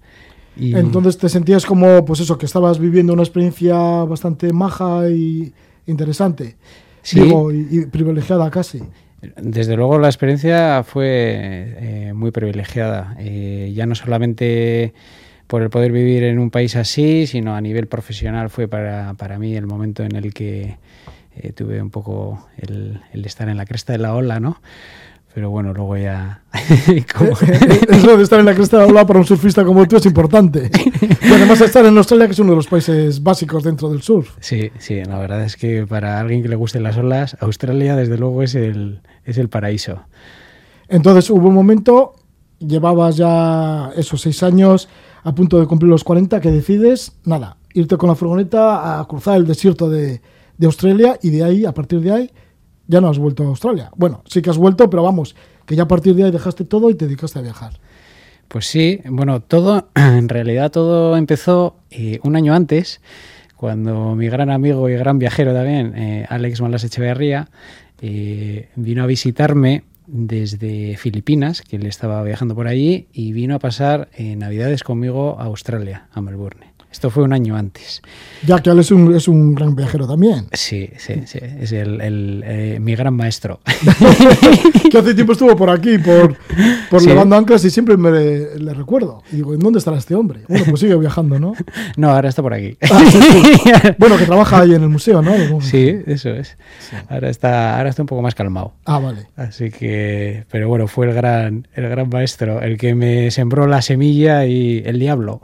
Y- 0.56 0.76
Entonces 0.76 1.18
te 1.18 1.30
sentías 1.30 1.66
como, 1.66 2.06
pues 2.06 2.20
eso, 2.20 2.38
que 2.38 2.46
estabas 2.46 2.80
viviendo 2.80 3.14
una 3.14 3.24
experiencia 3.24 3.76
bastante 3.76 4.54
maja 4.54 5.10
y 5.10 5.52
interesante. 5.88 6.56
Sí. 7.02 7.20
Digo, 7.20 7.52
y, 7.52 7.68
y 7.72 7.86
privilegiada 7.88 8.50
casi. 8.50 8.82
Desde 9.42 9.76
luego 9.78 10.00
la 10.00 10.08
experiencia 10.08 10.84
fue 10.84 11.08
eh, 11.80 12.14
muy 12.14 12.32
privilegiada. 12.32 13.16
Eh, 13.20 13.72
ya 13.76 13.86
no 13.86 13.96
solamente 13.96 14.94
por 15.54 15.62
el 15.62 15.70
poder 15.70 15.92
vivir 15.92 16.24
en 16.24 16.40
un 16.40 16.50
país 16.50 16.76
así, 16.76 17.28
sino 17.28 17.56
a 17.56 17.62
nivel 17.62 17.86
profesional 17.86 18.50
fue 18.50 18.68
para, 18.68 19.14
para 19.14 19.38
mí 19.38 19.56
el 19.56 19.68
momento 19.68 20.02
en 20.02 20.16
el 20.16 20.34
que 20.34 20.80
eh, 21.36 21.52
tuve 21.52 21.80
un 21.80 21.92
poco 21.92 22.48
el, 22.58 23.00
el 23.12 23.24
estar 23.24 23.48
en 23.48 23.58
la 23.58 23.68
cresta 23.68 23.94
de 23.94 24.00
la 24.00 24.16
ola, 24.16 24.40
¿no? 24.40 24.60
Pero 25.32 25.52
bueno, 25.52 25.72
luego 25.72 25.96
ya... 25.96 26.42
Eso 27.88 28.18
de 28.18 28.24
estar 28.24 28.40
en 28.40 28.48
la 28.48 28.56
cresta 28.56 28.80
de 28.80 28.86
la 28.86 28.90
ola 28.90 29.06
para 29.06 29.20
un 29.20 29.28
surfista 29.28 29.64
como 29.64 29.88
tú 29.88 29.98
es 29.98 30.08
importante. 30.08 30.72
Y 31.22 31.32
además 31.32 31.62
estar 31.62 31.86
en 31.86 31.96
Australia, 32.00 32.26
que 32.26 32.32
es 32.32 32.40
uno 32.40 32.54
de 32.54 32.56
los 32.56 32.66
países 32.66 33.22
básicos 33.22 33.62
dentro 33.62 33.92
del 33.92 34.02
surf. 34.02 34.36
Sí, 34.40 34.72
sí, 34.80 35.04
la 35.04 35.20
verdad 35.20 35.44
es 35.44 35.56
que 35.56 35.86
para 35.86 36.20
alguien 36.20 36.42
que 36.42 36.50
le 36.50 36.56
gusten 36.56 36.82
las 36.82 36.98
olas, 36.98 37.38
Australia 37.42 37.96
desde 37.96 38.18
luego 38.18 38.42
es 38.42 38.56
el, 38.56 39.02
es 39.24 39.38
el 39.38 39.50
paraíso. 39.50 40.02
Entonces 40.88 41.30
hubo 41.30 41.48
un 41.48 41.54
momento, 41.54 42.16
llevabas 42.58 43.18
ya 43.18 43.92
esos 43.96 44.20
seis 44.20 44.42
años 44.42 44.90
a 45.24 45.34
punto 45.34 45.60
de 45.60 45.68
cumplir 45.68 45.90
los 45.90 46.04
40, 46.04 46.40
que 46.42 46.52
decides, 46.52 47.14
nada, 47.26 47.58
irte 47.74 47.98
con 47.98 48.10
la 48.10 48.16
furgoneta 48.16 49.00
a 49.00 49.08
cruzar 49.08 49.38
el 49.38 49.48
desierto 49.48 49.90
de, 49.90 50.22
Australia 50.64 51.20
y 51.22 51.30
de 51.30 51.44
ahí, 51.44 51.66
a 51.66 51.74
partir 51.74 52.00
de 52.00 52.12
ahí, 52.12 52.32
ya 52.88 53.02
no 53.02 53.10
has 53.10 53.20
vuelto 53.20 53.44
a 53.44 53.48
Australia. 53.48 53.92
Bueno, 53.98 54.24
sí 54.26 54.42
que 54.42 54.50
has 54.50 54.58
vuelto, 54.58 54.90
pero 54.90 55.04
vamos, 55.04 55.36
que 55.66 55.76
ya 55.76 55.84
a 55.84 55.88
partir 55.90 56.16
de 56.16 56.24
ahí 56.24 56.32
dejaste 56.32 56.64
todo 56.64 56.90
y 56.90 56.96
te 56.96 57.06
dedicaste 57.06 57.40
a 57.40 57.42
viajar. 57.42 57.74
Pues 58.48 58.68
sí, 58.68 59.02
bueno, 59.10 59.42
todo, 59.42 59.90
en 59.96 60.30
realidad 60.30 60.72
todo 60.72 61.18
empezó 61.18 61.76
eh, 61.90 62.20
un 62.24 62.38
año 62.38 62.54
antes, 62.54 63.02
cuando 63.58 64.16
mi 64.16 64.28
gran 64.28 64.50
amigo 64.50 64.88
y 64.88 64.94
gran 64.94 65.20
viajero 65.20 65.54
también, 65.54 65.94
eh, 65.98 66.26
Alex 66.30 66.62
Malas 66.62 66.86
Echeverría, 66.86 67.50
eh, 68.02 68.70
vino 68.76 69.04
a 69.04 69.06
visitarme 69.06 69.84
desde 70.08 70.98
Filipinas, 70.98 71.62
que 71.62 71.78
él 71.78 71.86
estaba 71.86 72.22
viajando 72.24 72.56
por 72.56 72.68
allí, 72.68 73.08
y 73.14 73.34
vino 73.34 73.56
a 73.56 73.60
pasar 73.60 74.10
eh, 74.14 74.36
Navidades 74.36 74.84
conmigo 74.84 75.40
a 75.40 75.46
Australia, 75.46 76.08
a 76.12 76.22
Melbourne. 76.22 76.73
Esto 76.94 77.10
fue 77.10 77.24
un 77.24 77.34
año 77.34 77.56
antes. 77.58 78.02
Ya 78.46 78.60
que 78.60 78.70
él 78.70 78.78
es 78.80 78.92
un, 78.92 79.16
es 79.16 79.28
un 79.28 79.56
gran 79.56 79.76
viajero 79.76 80.08
también. 80.08 80.46
Sí, 80.54 80.92
sí, 80.98 81.24
sí, 81.26 81.40
es 81.42 81.72
el, 81.72 82.00
el, 82.00 82.44
eh, 82.46 82.78
mi 82.80 82.96
gran 82.96 83.16
maestro. 83.16 83.60
que 84.92 84.98
hace 85.00 85.16
tiempo 85.16 85.34
estuvo 85.34 85.56
por 85.56 85.72
aquí, 85.72 85.98
por, 85.98 86.38
por 86.92 87.02
Sí. 87.02 87.08
levando 87.08 87.36
anclas 87.36 87.66
y 87.66 87.72
siempre 87.72 87.98
me 87.98 88.12
le, 88.12 88.60
le 88.60 88.74
recuerdo. 88.76 89.24
Y 89.32 89.38
digo, 89.38 89.56
¿en 89.56 89.60
dónde 89.60 89.80
estará 89.80 89.98
este 89.98 90.14
hombre? 90.14 90.42
Bueno, 90.48 90.66
pues 90.70 90.80
sigue 90.82 90.96
viajando, 90.96 91.40
¿no? 91.40 91.54
No, 91.98 92.12
ahora 92.12 92.30
está 92.30 92.42
por 92.44 92.54
aquí. 92.54 92.78
Ah, 92.90 93.04
sí, 93.12 93.20
sí. 93.20 93.72
Bueno, 93.98 94.16
que 94.18 94.26
trabaja 94.26 94.62
ahí 94.62 94.74
en 94.76 94.84
el 94.84 94.90
museo, 94.90 95.22
¿no? 95.24 95.34
Sí, 95.62 95.98
eso 96.06 96.30
es. 96.30 96.58
Ahora 97.10 97.30
está, 97.30 97.76
ahora 97.78 97.90
está 97.90 98.04
un 98.04 98.08
poco 98.08 98.22
más 98.22 98.36
calmado. 98.36 98.74
Ah, 98.86 99.00
vale. 99.00 99.26
Así 99.36 99.72
que, 99.72 100.44
pero 100.52 100.68
bueno, 100.70 100.88
fue 100.88 101.08
el 101.08 101.14
gran, 101.16 101.68
el 101.74 101.90
gran 101.90 102.08
maestro, 102.10 102.62
el 102.62 102.78
que 102.78 102.94
me 102.94 103.32
sembró 103.32 103.66
la 103.66 103.82
semilla 103.82 104.46
y 104.46 104.84
el 104.86 105.00
diablo. 105.00 105.42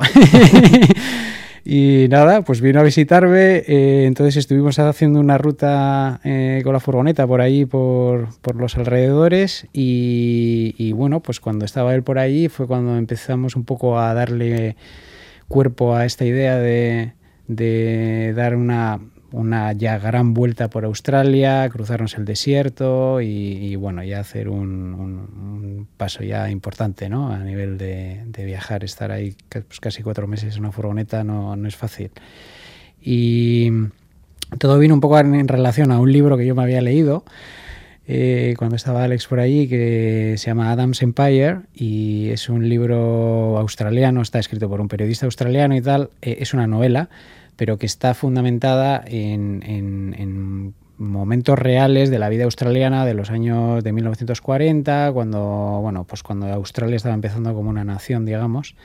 Y 1.71 2.07
nada, 2.09 2.41
pues 2.41 2.61
vino 2.61 2.79
a 2.79 2.83
visitarme. 2.83 3.57
eh, 3.57 4.05
entonces 4.07 4.37
estuvimos 4.37 4.79
haciendo 4.79 5.19
una 5.19 5.37
ruta 5.37 6.19
eh, 6.23 6.61
con 6.63 6.73
la 6.73 6.79
furgoneta 6.79 7.27
por 7.27 7.41
ahí, 7.41 7.67
por, 7.67 8.29
por 8.41 8.55
los 8.55 8.75
alrededores. 8.75 9.67
Y, 9.71 10.91
bueno, 10.93 11.19
pues 11.19 11.39
cuando 11.39 11.65
estaba 11.65 11.93
él 11.93 12.01
por 12.01 12.17
ahí 12.17 12.49
fue 12.49 12.65
cuando 12.65 12.97
empezamos 12.97 13.55
un 13.55 13.65
poco 13.65 13.99
a 13.99 14.15
darle 14.15 14.77
cuerpo 15.47 15.93
a 15.93 16.05
esta 16.05 16.25
idea 16.25 16.57
de, 16.57 17.13
de 17.47 18.33
dar 18.35 18.55
una, 18.55 18.99
una 19.31 19.73
ya 19.73 19.97
gran 19.99 20.33
vuelta 20.33 20.69
por 20.69 20.85
Australia, 20.85 21.67
cruzarnos 21.69 22.17
el 22.17 22.25
desierto 22.25 23.21
y, 23.21 23.75
bueno, 23.75 24.03
ya 24.03 24.19
hacer 24.19 24.49
un, 24.49 25.87
paso 25.97 26.23
ya 26.23 26.49
importante 26.49 27.09
¿no? 27.09 27.31
a 27.31 27.39
nivel 27.39 27.77
de, 27.77 28.25
viajar, 28.45 28.83
estar 28.83 29.11
ahí 29.11 29.35
pues 29.49 29.79
casi 29.79 30.03
cuatro 30.03 30.27
meses 30.27 30.55
en 30.55 30.61
una 30.61 30.71
furgoneta 30.71 31.23
no, 31.23 31.55
no 31.55 31.67
es 31.67 31.75
fácil. 31.75 32.11
Y 33.01 33.71
todo 34.57 34.79
vino 34.79 34.93
un 34.93 35.01
poco 35.01 35.19
en, 35.19 35.35
en 35.35 35.47
relación 35.47 35.91
a 35.91 35.99
un 35.99 36.11
libro 36.11 36.37
que 36.37 36.45
yo 36.45 36.55
me 36.55 36.63
había 36.63 36.81
leído 36.81 37.23
eh, 38.11 38.55
cuando 38.57 38.75
estaba 38.75 39.03
Alex 39.03 39.27
por 39.27 39.39
allí, 39.39 39.67
que 39.67 40.33
se 40.39 40.47
llama 40.47 40.71
Adam's 40.71 41.03
Empire 41.03 41.59
y 41.75 42.29
es 42.29 42.49
un 42.49 42.67
libro 42.67 43.55
australiano, 43.59 44.23
está 44.23 44.39
escrito 44.39 44.67
por 44.67 44.81
un 44.81 44.87
periodista 44.87 45.27
australiano 45.27 45.75
y 45.75 45.81
tal, 45.81 46.09
eh, 46.23 46.37
es 46.39 46.55
una 46.55 46.65
novela, 46.65 47.09
pero 47.59 47.77
que 47.77 47.85
está 47.85 48.13
fundamentada 48.13 49.03
en, 49.05 49.61
en- 49.65 50.15
en 50.17 50.73
momentos 50.97 51.59
reales 51.59 52.09
de 52.09 52.17
la 52.19 52.29
vida 52.29 52.45
australiana 52.45 53.05
de 53.05 53.13
los 53.13 53.29
años 53.31 53.83
de 53.83 53.91
1940, 53.91 55.11
cuando, 55.13 55.79
bueno, 55.81 56.05
pues 56.05 56.23
cuando 56.23 56.47
Australia 56.47 56.95
estaba 56.95 57.15
empezando 57.15 57.53
como 57.53 57.69
una 57.69 57.83
nación, 57.83 58.25
digamos. 58.25 58.75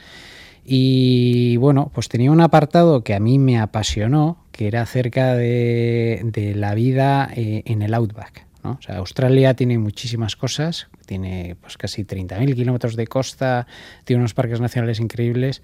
Y 0.64 1.56
bueno, 1.58 1.90
pues 1.94 2.08
tenía 2.08 2.30
un 2.32 2.40
apartado 2.40 3.04
que 3.04 3.14
a 3.14 3.20
mí 3.20 3.38
me 3.38 3.58
apasionó, 3.58 4.38
que 4.50 4.66
era 4.66 4.82
acerca 4.82 5.34
de, 5.34 6.20
de 6.24 6.54
la 6.54 6.74
vida 6.74 7.28
eh, 7.36 7.62
en 7.66 7.82
el 7.82 7.94
Outback. 7.94 8.46
¿no? 8.62 8.72
O 8.78 8.82
sea, 8.82 8.96
Australia 8.96 9.54
tiene 9.54 9.78
muchísimas 9.78 10.36
cosas, 10.36 10.88
tiene 11.06 11.56
pues 11.60 11.76
casi 11.76 12.04
30.000 12.04 12.54
kilómetros 12.54 12.96
de 12.96 13.06
costa, 13.06 13.66
tiene 14.04 14.20
unos 14.20 14.34
parques 14.34 14.60
nacionales 14.60 15.00
increíbles, 15.00 15.62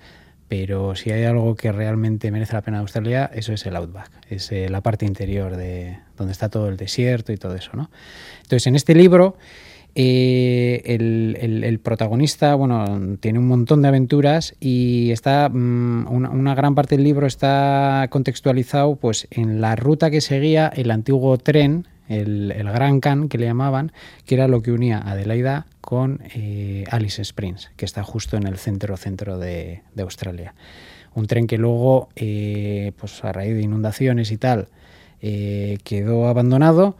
pero 0.50 0.96
si 0.96 1.12
hay 1.12 1.22
algo 1.24 1.54
que 1.54 1.70
realmente 1.70 2.30
merece 2.32 2.54
la 2.54 2.60
pena 2.62 2.78
de 2.78 2.82
Australia, 2.82 3.30
eso 3.32 3.52
es 3.52 3.64
el 3.66 3.76
Outback, 3.76 4.10
es 4.28 4.50
eh, 4.50 4.68
la 4.68 4.80
parte 4.80 5.06
interior 5.06 5.56
de 5.56 5.96
donde 6.18 6.32
está 6.32 6.48
todo 6.48 6.68
el 6.68 6.76
desierto 6.76 7.32
y 7.32 7.36
todo 7.36 7.54
eso, 7.54 7.70
¿no? 7.74 7.88
Entonces, 8.42 8.66
en 8.66 8.74
este 8.74 8.96
libro 8.96 9.36
eh, 9.94 10.82
el, 10.86 11.62
el- 11.64 11.78
protagonista, 11.78 12.54
bueno, 12.56 13.16
tiene 13.20 13.38
un 13.38 13.46
montón 13.46 13.80
de 13.82 13.88
aventuras 13.88 14.54
y 14.60 15.10
está 15.12 15.48
mm, 15.48 16.06
una, 16.10 16.30
una 16.30 16.54
gran 16.56 16.74
parte 16.74 16.96
del 16.96 17.04
libro 17.04 17.26
está 17.28 18.06
contextualizado, 18.10 18.96
pues, 18.96 19.28
en 19.30 19.60
la 19.60 19.76
ruta 19.76 20.10
que 20.10 20.20
seguía 20.20 20.66
el 20.74 20.90
antiguo 20.90 21.38
tren, 21.38 21.86
el, 22.10 22.52
Gran 22.72 23.00
Can 23.00 23.28
que 23.28 23.38
le 23.38 23.46
llamaban, 23.46 23.92
que 24.26 24.34
era 24.34 24.48
lo 24.48 24.62
que 24.62 24.72
unía 24.72 24.98
Adelaida 24.98 25.66
con 25.80 26.20
eh, 26.34 26.84
Alice 26.90 27.22
Springs, 27.22 27.70
que 27.76 27.84
está 27.84 28.02
justo 28.02 28.36
en 28.36 28.46
el 28.46 28.58
centro 28.58 28.96
centro 28.96 29.38
de, 29.38 29.82
de 29.94 30.02
Australia. 30.02 30.54
Un 31.14 31.26
tren 31.26 31.46
que 31.46 31.58
luego, 31.58 32.08
eh, 32.16 32.92
pues, 32.98 33.24
a 33.24 33.32
raíz 33.32 33.54
de 33.54 33.62
inundaciones 33.62 34.30
y 34.30 34.36
tal, 34.36 34.68
eh, 35.22 35.78
quedó 35.84 36.28
abandonado 36.28 36.96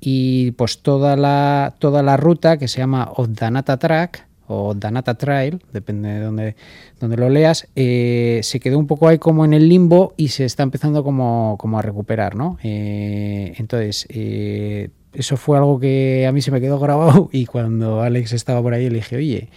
y 0.00 0.52
pues 0.52 0.82
toda 0.82 1.16
la, 1.16 1.74
toda 1.78 2.02
la 2.02 2.16
ruta 2.16 2.58
que 2.58 2.68
se 2.68 2.78
llama 2.78 3.10
Oddanata 3.16 3.78
Track 3.78 4.26
o 4.46 4.68
Oddanata 4.68 5.14
Trail, 5.14 5.62
depende 5.72 6.08
de 6.08 6.20
dónde, 6.20 6.56
dónde 7.00 7.16
lo 7.16 7.28
leas, 7.28 7.68
eh, 7.76 8.40
se 8.42 8.60
quedó 8.60 8.78
un 8.78 8.86
poco 8.86 9.08
ahí 9.08 9.18
como 9.18 9.44
en 9.44 9.54
el 9.54 9.68
limbo 9.68 10.14
y 10.16 10.28
se 10.28 10.44
está 10.44 10.62
empezando 10.62 11.02
como, 11.04 11.56
como 11.58 11.78
a 11.78 11.82
recuperar, 11.82 12.34
¿no? 12.34 12.58
Eh, 12.62 13.54
entonces, 13.56 14.06
eh, 14.10 14.90
eso 15.14 15.36
fue 15.36 15.56
algo 15.56 15.78
que 15.78 16.26
a 16.26 16.32
mí 16.32 16.42
se 16.42 16.50
me 16.50 16.60
quedó 16.60 16.78
grabado 16.78 17.28
y 17.32 17.46
cuando 17.46 18.02
Alex 18.02 18.32
estaba 18.32 18.60
por 18.62 18.74
ahí 18.74 18.88
le 18.88 18.96
dije, 18.96 19.16
oye, 19.16 19.48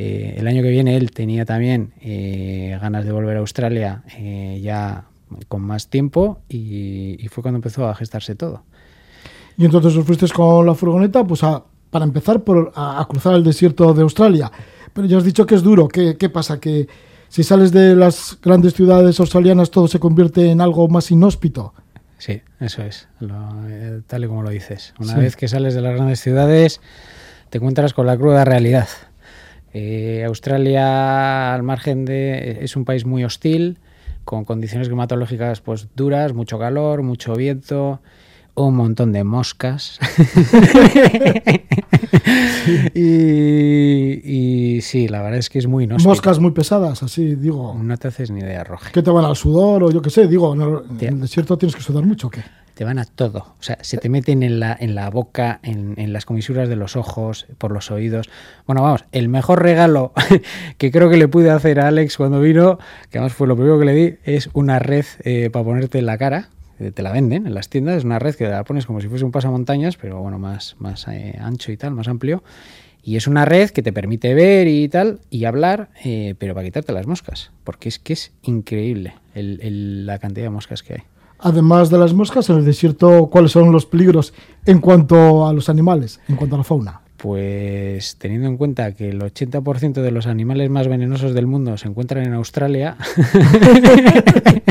eh, 0.00 0.36
el 0.38 0.46
año 0.46 0.62
que 0.62 0.70
viene 0.70 0.96
él 0.96 1.10
tenía 1.10 1.44
también 1.44 1.92
eh, 2.00 2.78
ganas 2.80 3.04
de 3.04 3.12
volver 3.12 3.36
a 3.36 3.40
Australia 3.40 4.04
eh, 4.16 4.60
ya 4.62 5.06
con 5.48 5.62
más 5.62 5.88
tiempo 5.88 6.38
y, 6.48 7.16
y 7.18 7.28
fue 7.28 7.42
cuando 7.42 7.56
empezó 7.56 7.88
a 7.88 7.94
gestarse 7.94 8.34
todo. 8.34 8.62
Y 9.56 9.64
entonces 9.64 9.96
os 9.96 10.06
fuisteis 10.06 10.32
con 10.32 10.64
la 10.64 10.74
furgoneta, 10.74 11.24
pues 11.24 11.42
a, 11.42 11.64
para 11.90 12.04
empezar 12.04 12.42
por, 12.44 12.72
a, 12.74 13.00
a 13.00 13.04
cruzar 13.06 13.34
el 13.34 13.44
desierto 13.44 13.92
de 13.94 14.02
Australia. 14.02 14.50
Pero 14.92 15.06
ya 15.06 15.16
has 15.18 15.24
dicho 15.24 15.46
que 15.46 15.54
es 15.54 15.62
duro. 15.62 15.88
¿Qué, 15.88 16.16
qué 16.16 16.28
pasa? 16.28 16.58
Que 16.60 16.88
si 17.28 17.42
sales 17.44 17.72
de 17.72 17.94
las 17.94 18.38
grandes 18.42 18.74
ciudades 18.74 19.18
australianas 19.20 19.70
todo 19.70 19.86
se 19.88 19.98
convierte 20.00 20.50
en 20.50 20.60
algo 20.60 20.88
más 20.88 21.10
inhóspito. 21.10 21.74
Sí, 22.18 22.40
eso 22.58 22.82
es, 22.82 23.06
lo- 23.20 23.68
eh, 23.68 24.00
tal 24.06 24.24
y 24.24 24.26
como 24.26 24.42
lo 24.42 24.50
dices. 24.50 24.92
Una 24.98 25.14
Sí. 25.14 25.20
vez 25.20 25.36
que 25.36 25.46
sales 25.46 25.74
de 25.74 25.82
las 25.82 25.94
grandes 25.94 26.20
ciudades, 26.20 26.80
te 27.50 27.58
encuentras 27.58 27.92
con 27.94 28.06
la 28.06 28.16
cruda 28.16 28.44
realidad. 28.44 28.88
Eh, 29.74 30.24
Australia, 30.26 31.54
al 31.54 31.62
margen 31.62 32.04
de. 32.04 32.58
es 32.62 32.74
un 32.76 32.84
país 32.84 33.04
muy 33.04 33.24
hostil, 33.24 33.78
con 34.24 34.44
condiciones 34.44 34.88
climatológicas 34.88 35.60
pues 35.60 35.88
duras, 35.94 36.32
mucho 36.32 36.58
calor, 36.58 37.02
mucho 37.02 37.34
viento, 37.34 38.00
un 38.66 38.76
montón 38.76 39.12
de 39.12 39.24
moscas. 39.24 39.98
y, 42.94 44.76
y 44.76 44.80
sí, 44.82 45.08
la 45.08 45.22
verdad 45.22 45.38
es 45.38 45.50
que 45.50 45.58
es 45.58 45.66
muy 45.66 45.84
inhóspito. 45.84 46.08
Moscas 46.08 46.38
muy 46.38 46.52
pesadas, 46.52 47.02
así 47.02 47.34
digo. 47.34 47.76
No 47.80 47.96
te 47.96 48.08
haces 48.08 48.30
ni 48.30 48.40
idea, 48.40 48.64
Roge. 48.64 48.90
¿Qué 48.92 49.02
te 49.02 49.10
van 49.10 49.24
al 49.24 49.36
sudor 49.36 49.84
o 49.84 49.90
yo 49.90 50.02
qué 50.02 50.10
sé? 50.10 50.26
Digo, 50.26 50.54
en 50.54 50.62
el, 50.62 50.68
en 50.90 50.98
Tía. 50.98 51.08
el 51.10 51.20
desierto 51.20 51.58
tienes 51.58 51.76
que 51.76 51.82
sudar 51.82 52.04
mucho, 52.04 52.28
¿o 52.28 52.30
¿qué? 52.30 52.42
Te 52.74 52.84
van 52.84 53.00
a 53.00 53.04
todo. 53.04 53.38
O 53.38 53.62
sea, 53.62 53.76
se 53.80 53.96
te 53.96 54.08
meten 54.08 54.44
en 54.44 54.60
la, 54.60 54.76
en 54.78 54.94
la 54.94 55.10
boca, 55.10 55.58
en, 55.64 55.94
en 55.96 56.12
las 56.12 56.24
comisuras 56.24 56.68
de 56.68 56.76
los 56.76 56.94
ojos, 56.94 57.46
por 57.58 57.72
los 57.72 57.90
oídos. 57.90 58.28
Bueno, 58.66 58.82
vamos, 58.82 59.04
el 59.10 59.28
mejor 59.28 59.62
regalo 59.62 60.12
que 60.78 60.92
creo 60.92 61.10
que 61.10 61.16
le 61.16 61.26
pude 61.26 61.50
hacer 61.50 61.80
a 61.80 61.88
Alex 61.88 62.16
cuando 62.16 62.40
vino, 62.40 62.78
que 63.10 63.18
además 63.18 63.32
fue 63.32 63.48
lo 63.48 63.56
primero 63.56 63.80
que 63.80 63.84
le 63.84 63.94
di, 63.94 64.14
es 64.22 64.48
una 64.52 64.78
red 64.78 65.04
eh, 65.24 65.50
para 65.50 65.64
ponerte 65.64 65.98
en 65.98 66.06
la 66.06 66.18
cara. 66.18 66.50
Eh, 66.78 66.90
Te 66.92 67.02
la 67.02 67.12
venden 67.12 67.46
en 67.46 67.54
las 67.54 67.68
tiendas, 67.68 67.96
es 67.96 68.04
una 68.04 68.18
red 68.18 68.34
que 68.34 68.46
la 68.48 68.64
pones 68.64 68.86
como 68.86 69.00
si 69.00 69.08
fuese 69.08 69.24
un 69.24 69.32
pasamontañas, 69.32 69.96
pero 69.96 70.20
bueno, 70.20 70.38
más, 70.38 70.76
más 70.78 71.06
eh, 71.08 71.36
ancho 71.40 71.72
y 71.72 71.76
tal, 71.76 71.92
más 71.92 72.08
amplio. 72.08 72.42
Y 73.02 73.16
es 73.16 73.26
una 73.26 73.44
red 73.44 73.70
que 73.70 73.82
te 73.82 73.92
permite 73.92 74.34
ver 74.34 74.66
y 74.68 74.88
tal, 74.88 75.20
y 75.30 75.44
hablar, 75.46 75.88
eh, 76.04 76.34
pero 76.38 76.54
para 76.54 76.64
quitarte 76.66 76.92
las 76.92 77.06
moscas, 77.06 77.52
porque 77.64 77.88
es 77.88 77.98
que 77.98 78.12
es 78.12 78.32
increíble 78.42 79.14
el- 79.34 79.60
el- 79.62 80.06
la 80.06 80.18
cantidad 80.18 80.46
de 80.46 80.50
moscas 80.50 80.82
que 80.82 80.94
hay. 80.94 81.00
Además 81.38 81.88
de 81.88 81.98
las 81.98 82.12
moscas, 82.14 82.50
en 82.50 82.56
el 82.56 82.64
desierto, 82.64 83.28
¿cuáles 83.30 83.52
son 83.52 83.70
los 83.72 83.86
peligros 83.86 84.34
en 84.66 84.80
cuanto 84.80 85.46
a 85.46 85.52
los 85.52 85.68
animales, 85.68 86.20
en 86.28 86.36
cuanto 86.36 86.56
a 86.56 86.58
la 86.58 86.64
fauna? 86.64 87.00
Pues 87.16 88.16
teniendo 88.18 88.46
en 88.48 88.56
cuenta 88.56 88.92
que 88.92 89.08
el 89.08 89.20
80% 89.22 90.02
de 90.02 90.10
los 90.12 90.26
animales 90.26 90.68
más 90.70 90.86
venenosos 90.88 91.32
del 91.34 91.46
mundo 91.46 91.76
se 91.76 91.88
encuentran 91.88 92.24
en 92.24 92.32
Australia, 92.34 92.96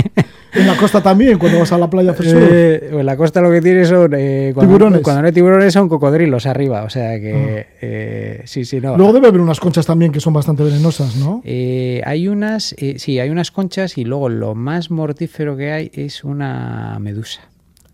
En 0.67 0.73
la 0.73 0.79
costa 0.79 1.01
también, 1.01 1.37
cuando 1.39 1.59
vas 1.59 1.71
a 1.71 1.77
la 1.77 1.89
playa 1.89 2.13
surf. 2.15 2.27
eh, 2.33 2.89
en 2.91 3.05
la 3.05 3.15
costa 3.17 3.41
lo 3.41 3.51
que 3.51 3.61
tiene 3.61 3.85
son 3.85 4.13
eh, 4.17 4.51
cuando, 4.53 4.73
Tiburones. 4.73 5.01
cuando 5.01 5.21
no 5.21 5.27
hay 5.27 5.33
tiburones 5.33 5.73
son 5.73 5.87
cocodrilos 5.89 6.45
arriba, 6.45 6.83
o 6.83 6.89
sea 6.89 7.19
que 7.19 7.67
eh, 7.81 8.41
sí, 8.45 8.65
sí, 8.65 8.79
no. 8.81 8.97
Luego 8.97 9.13
debe 9.13 9.27
haber 9.27 9.41
unas 9.41 9.59
conchas 9.59 9.85
también 9.85 10.11
que 10.11 10.19
son 10.19 10.33
bastante 10.33 10.63
venenosas, 10.63 11.15
¿no? 11.15 11.41
Eh, 11.45 12.01
hay 12.05 12.27
unas, 12.27 12.73
eh, 12.77 12.95
sí, 12.99 13.19
hay 13.19 13.29
unas 13.29 13.51
conchas 13.51 13.97
y 13.97 14.03
luego 14.05 14.29
lo 14.29 14.55
más 14.55 14.91
mortífero 14.91 15.55
que 15.57 15.71
hay 15.71 15.91
es 15.93 16.23
una 16.23 16.97
medusa. 16.99 17.41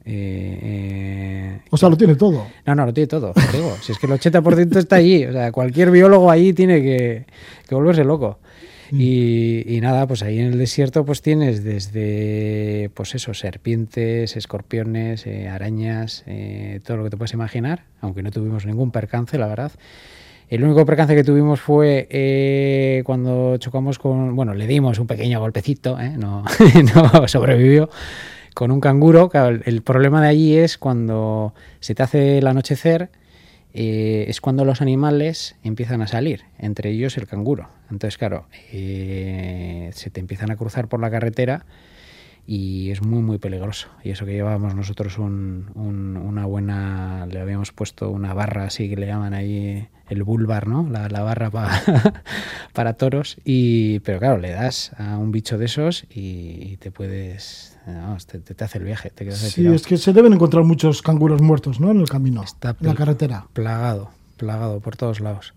Eh, 0.05 0.59
eh, 0.61 1.59
O 1.69 1.77
sea, 1.77 1.89
lo 1.89 1.95
tiene 1.95 2.15
todo. 2.15 2.45
no, 2.65 2.75
no, 2.75 2.85
lo 2.87 2.93
tiene 2.93 3.07
todo, 3.07 3.31
te 3.33 3.57
digo. 3.57 3.73
Si 3.81 3.91
es 3.93 3.97
que 3.99 4.05
el 4.07 4.13
80% 4.13 4.75
está 4.77 4.97
allí. 4.97 5.25
O 5.25 5.31
sea, 5.31 5.51
cualquier 5.51 5.91
biólogo 5.91 6.29
allí 6.29 6.51
tiene 6.53 6.81
que, 6.81 7.25
que 7.67 7.75
volverse 7.75 8.03
loco. 8.03 8.39
Y, 8.95 9.63
y 9.75 9.81
nada, 9.81 10.05
pues 10.05 10.21
ahí 10.21 10.37
en 10.37 10.51
el 10.51 10.59
desierto 10.59 11.03
pues 11.03 11.23
tienes 11.23 11.63
desde, 11.63 12.91
pues 12.93 13.15
eso, 13.15 13.33
serpientes, 13.33 14.37
escorpiones, 14.37 15.25
eh, 15.25 15.49
arañas, 15.49 16.23
eh, 16.27 16.79
todo 16.85 16.97
lo 16.97 17.03
que 17.05 17.09
te 17.09 17.17
puedes 17.17 17.33
imaginar, 17.33 17.85
aunque 18.01 18.21
no 18.21 18.29
tuvimos 18.29 18.67
ningún 18.67 18.91
percance, 18.91 19.39
la 19.39 19.47
verdad. 19.47 19.71
El 20.47 20.63
único 20.63 20.85
percance 20.85 21.15
que 21.15 21.23
tuvimos 21.23 21.59
fue 21.59 22.07
eh, 22.11 23.01
cuando 23.03 23.57
chocamos 23.57 23.97
con, 23.97 24.35
bueno, 24.35 24.53
le 24.53 24.67
dimos 24.67 24.99
un 24.99 25.07
pequeño 25.07 25.39
golpecito, 25.39 25.97
no, 26.19 26.43
no 26.95 27.27
sobrevivió, 27.27 27.89
con 28.53 28.69
un 28.69 28.79
canguro. 28.79 29.31
El 29.65 29.81
problema 29.81 30.21
de 30.21 30.27
allí 30.27 30.55
es 30.55 30.77
cuando 30.77 31.55
se 31.79 31.95
te 31.95 32.03
hace 32.03 32.37
el 32.37 32.45
anochecer, 32.45 33.09
eh, 33.73 34.25
es 34.27 34.39
cuando 34.41 34.65
los 34.65 34.81
animales 34.81 35.55
empiezan 35.63 36.01
a 36.01 36.07
salir, 36.07 36.43
entre 36.59 36.91
ellos 36.91 37.17
el 37.17 37.27
canguro. 37.27 37.69
Entonces, 37.89 38.17
claro, 38.17 38.47
eh, 38.71 39.89
se 39.93 40.09
te 40.09 40.19
empiezan 40.19 40.51
a 40.51 40.55
cruzar 40.55 40.87
por 40.87 40.99
la 40.99 41.09
carretera 41.11 41.65
y 42.45 42.91
es 42.91 43.01
muy 43.01 43.21
muy 43.21 43.37
peligroso 43.37 43.87
y 44.03 44.09
eso 44.09 44.25
que 44.25 44.33
llevábamos 44.33 44.75
nosotros 44.75 45.17
un- 45.17 45.71
un- 45.75 46.17
una 46.17 46.45
buena 46.45 47.25
le 47.31 47.39
habíamos 47.39 47.71
puesto 47.71 48.09
una 48.11 48.33
barra 48.33 48.65
así 48.65 48.89
que 48.89 48.97
le 48.97 49.07
llaman 49.07 49.33
ahí 49.33 49.87
el 50.13 50.23
bulbar 50.23 50.67
no 50.67 50.87
la, 50.89 51.09
la 51.09 51.21
barra 51.21 51.49
pa- 51.51 51.81
para 52.73 52.93
toros 52.93 53.37
y 53.43 53.99
pero 53.99 54.19
claro 54.19 54.37
le 54.37 54.51
das 54.51 54.91
a 54.97 55.17
un 55.17 55.31
bicho 55.31 55.57
de 55.57 55.65
esos 55.65 56.05
y, 56.13 56.77
te 56.77 56.91
puedes 56.91 57.77
te, 58.27 58.39
te- 58.39 58.63
hace 58.63 58.77
el 58.77 58.85
viaje 58.85 59.09
te 59.09 59.25
quedas 59.25 59.39
Sí, 59.39 59.65
es 59.67 59.85
que 59.85 59.97
se 59.97 60.13
deben 60.13 60.33
encontrar 60.33 60.63
muchos 60.63 61.01
canguros 61.01 61.41
muertos, 61.41 61.79
¿no? 61.79 61.91
En 61.91 61.99
el 61.99 62.09
camino, 62.09 62.43
Está 62.43 62.75
en 62.79 62.87
la 62.87 62.95
carretera. 62.95 63.47
plagado 63.53 64.09
plagado 64.37 64.79
por 64.79 64.95
todos 64.95 65.19
lados 65.19 65.53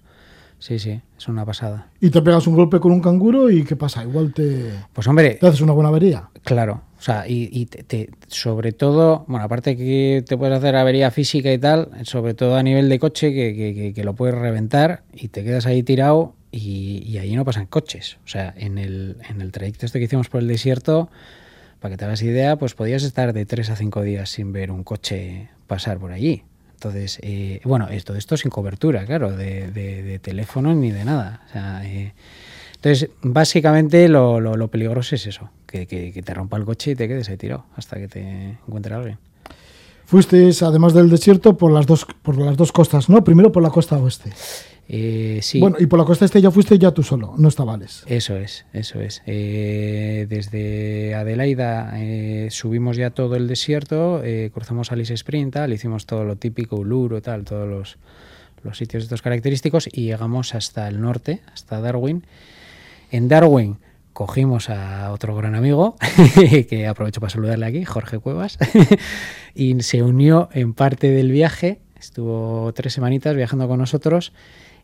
sí 0.59 0.79
sí 0.79 1.01
es 1.19 1.29
una 1.29 1.45
pasada 1.45 1.89
Y 2.01 2.11
te 2.11 2.23
pegas 2.23 2.47
un 2.47 2.55
golpe 2.57 2.81
con 2.81 2.93
un 2.93 3.01
canguro 3.01 3.51
y 3.51 3.65
¿qué 3.65 3.77
pasa? 3.77 4.03
Igual 4.05 4.33
te, 4.33 4.71
pues 4.93 5.07
hombre 5.07 5.35
te 5.41 5.47
haces 5.47 5.61
una 5.61 5.73
buena 5.73 5.89
avería. 5.91 6.29
Claro, 6.45 6.83
sea, 7.07 7.29
y, 7.29 7.49
y 7.53 7.67
te- 7.67 8.11
sobre 8.29 8.73
todo, 8.73 9.25
bueno, 9.29 9.45
aparte 9.45 9.77
que 9.77 10.25
te 10.27 10.37
puedes 10.37 10.57
hacer 10.59 10.77
avería 10.77 11.11
física 11.11 11.53
y 11.53 11.59
tal, 11.59 11.89
sobre 12.03 12.35
todo 12.35 12.57
a 12.57 12.63
nivel 12.63 12.89
de 12.89 12.99
coche, 12.99 13.33
que, 13.33 13.55
que- 13.55 13.75
que- 13.75 13.93
que 13.95 14.05
lo 14.05 14.15
puedes 14.15 14.35
reventar 14.35 15.03
y 15.15 15.29
te 15.29 15.45
quedas 15.45 15.67
ahí 15.67 15.83
tirado 15.83 16.35
y, 16.51 17.03
y 17.07 17.19
ahí 17.19 17.35
no 17.37 17.45
pasan 17.45 17.67
coches. 17.67 18.19
O 18.25 18.29
sea, 18.29 18.53
en 18.57 18.79
el, 18.79 19.17
en 19.29 19.41
el 19.41 19.53
trayecto 19.53 19.87
este 19.87 19.99
que 19.99 20.07
hicimos 20.07 20.29
por 20.29 20.41
el 20.41 20.49
desierto, 20.49 21.11
para 21.81 21.93
que 21.95 21.99
te 21.99 22.05
hagas 22.07 22.23
idea, 22.23 22.57
pues 22.57 22.75
podías 22.75 23.03
estar 23.03 23.33
de 23.33 23.45
3 23.47 23.69
a 23.71 23.77
5 23.77 24.03
días 24.03 24.31
sin 24.31 24.53
ver 24.53 24.71
un 24.71 24.83
coche 24.83 25.51
pasar 25.67 25.99
por 25.99 26.13
allí. 26.13 26.43
Entonces, 26.75 27.19
eh, 27.23 27.61
bueno, 27.65 27.89
esto, 27.89 28.15
esto 28.15 28.37
sin 28.37 28.51
cobertura, 28.51 29.05
claro, 29.07 29.33
de, 29.37 29.71
de- 29.71 30.03
de 30.03 30.19
teléfono 30.19 30.75
ni 30.75 30.91
de 30.91 31.05
nada. 31.05 31.43
O 31.49 31.53
sea, 31.53 31.83
eh, 31.85 32.13
entonces, 32.77 33.11
básicamente 33.23 34.09
lo, 34.09 34.41
lo- 34.41 34.57
lo 34.57 34.69
peligroso 34.69 35.15
es 35.15 35.27
eso, 35.27 35.51
que, 35.81 35.87
que- 35.87 36.13
que 36.13 36.23
te 36.23 36.35
rompa 36.35 36.57
el 36.57 36.65
coche 36.65 36.93
y 36.93 36.95
te 36.97 37.07
quedes 37.09 37.29
ahí 37.29 37.37
tirado 37.37 37.65
hasta 37.77 37.97
que 37.99 38.09
te 38.09 38.21
encuentre 38.67 38.95
alguien. 38.95 39.19
Fuisteis, 40.05 40.63
además 40.63 40.95
del 40.95 41.11
desierto, 41.11 41.57
por 41.57 41.73
las 41.73 41.85
dos, 41.87 42.07
por 42.23 42.39
las 42.39 42.57
dos 42.57 42.71
costas, 42.71 43.09
¿no? 43.09 43.25
Primero 43.25 43.51
por 43.51 43.63
la 43.63 43.71
costa 43.71 43.97
oeste. 43.99 44.31
Eh, 44.89 45.41
sí, 45.43 45.59
Bueno, 45.59 45.79
y 45.81 45.87
por 45.87 45.99
la 45.99 46.05
costa 46.05 46.25
este 46.25 46.41
ya 46.41 46.53
fuiste 46.53 46.79
ya 46.79 46.93
tú 46.93 47.03
solo, 47.03 47.35
no 47.37 47.49
estabas. 47.49 48.05
eso 48.07 48.37
es, 48.37 48.67
eso 48.73 49.01
es. 49.01 49.21
Eh, 49.27 50.27
desde 50.29 51.17
Adelaida 51.17 51.91
eh, 51.97 52.47
subimos 52.53 52.97
ya 52.97 53.11
todo 53.11 53.35
el 53.35 53.49
desierto, 53.49 54.23
cruzamos 54.55 54.93
Alice 54.93 55.13
Sprint, 55.15 55.55
tal, 55.55 55.73
hicimos 55.73 56.07
todo 56.07 56.23
lo 56.25 56.37
típico, 56.37 56.77
Uluru, 56.77 57.21
tal, 57.21 57.43
todos 57.43 57.69
los, 57.69 57.99
los 58.63 58.79
sitios 58.79 59.03
estos 59.03 59.23
característicos 59.23 59.89
y 59.93 60.03
llegamos 60.03 60.55
hasta 60.55 60.87
el 60.87 61.01
norte, 61.01 61.41
hasta 61.53 61.81
Darwin. 61.81 62.23
En 63.11 63.27
Darwin 63.27 63.79
cogimos 64.17 64.71
a 64.71 65.13
otro 65.13 65.37
gran 65.37 65.55
amigo, 65.55 65.95
que 66.71 66.87
aprovecho 66.87 67.21
para 67.21 67.29
saludarle 67.29 67.67
aquí, 67.67 67.85
Jorge 67.85 68.19
Cuevas, 68.19 68.57
y 69.55 69.79
se 69.83 70.03
unió 70.03 70.49
en 70.55 70.73
parte 70.73 71.11
del 71.11 71.31
viaje, 71.31 71.83
estuvo 71.99 72.73
tres 72.73 72.95
semanitas 72.95 73.37
viajando 73.37 73.69
con 73.69 73.79
nosotros 73.79 74.33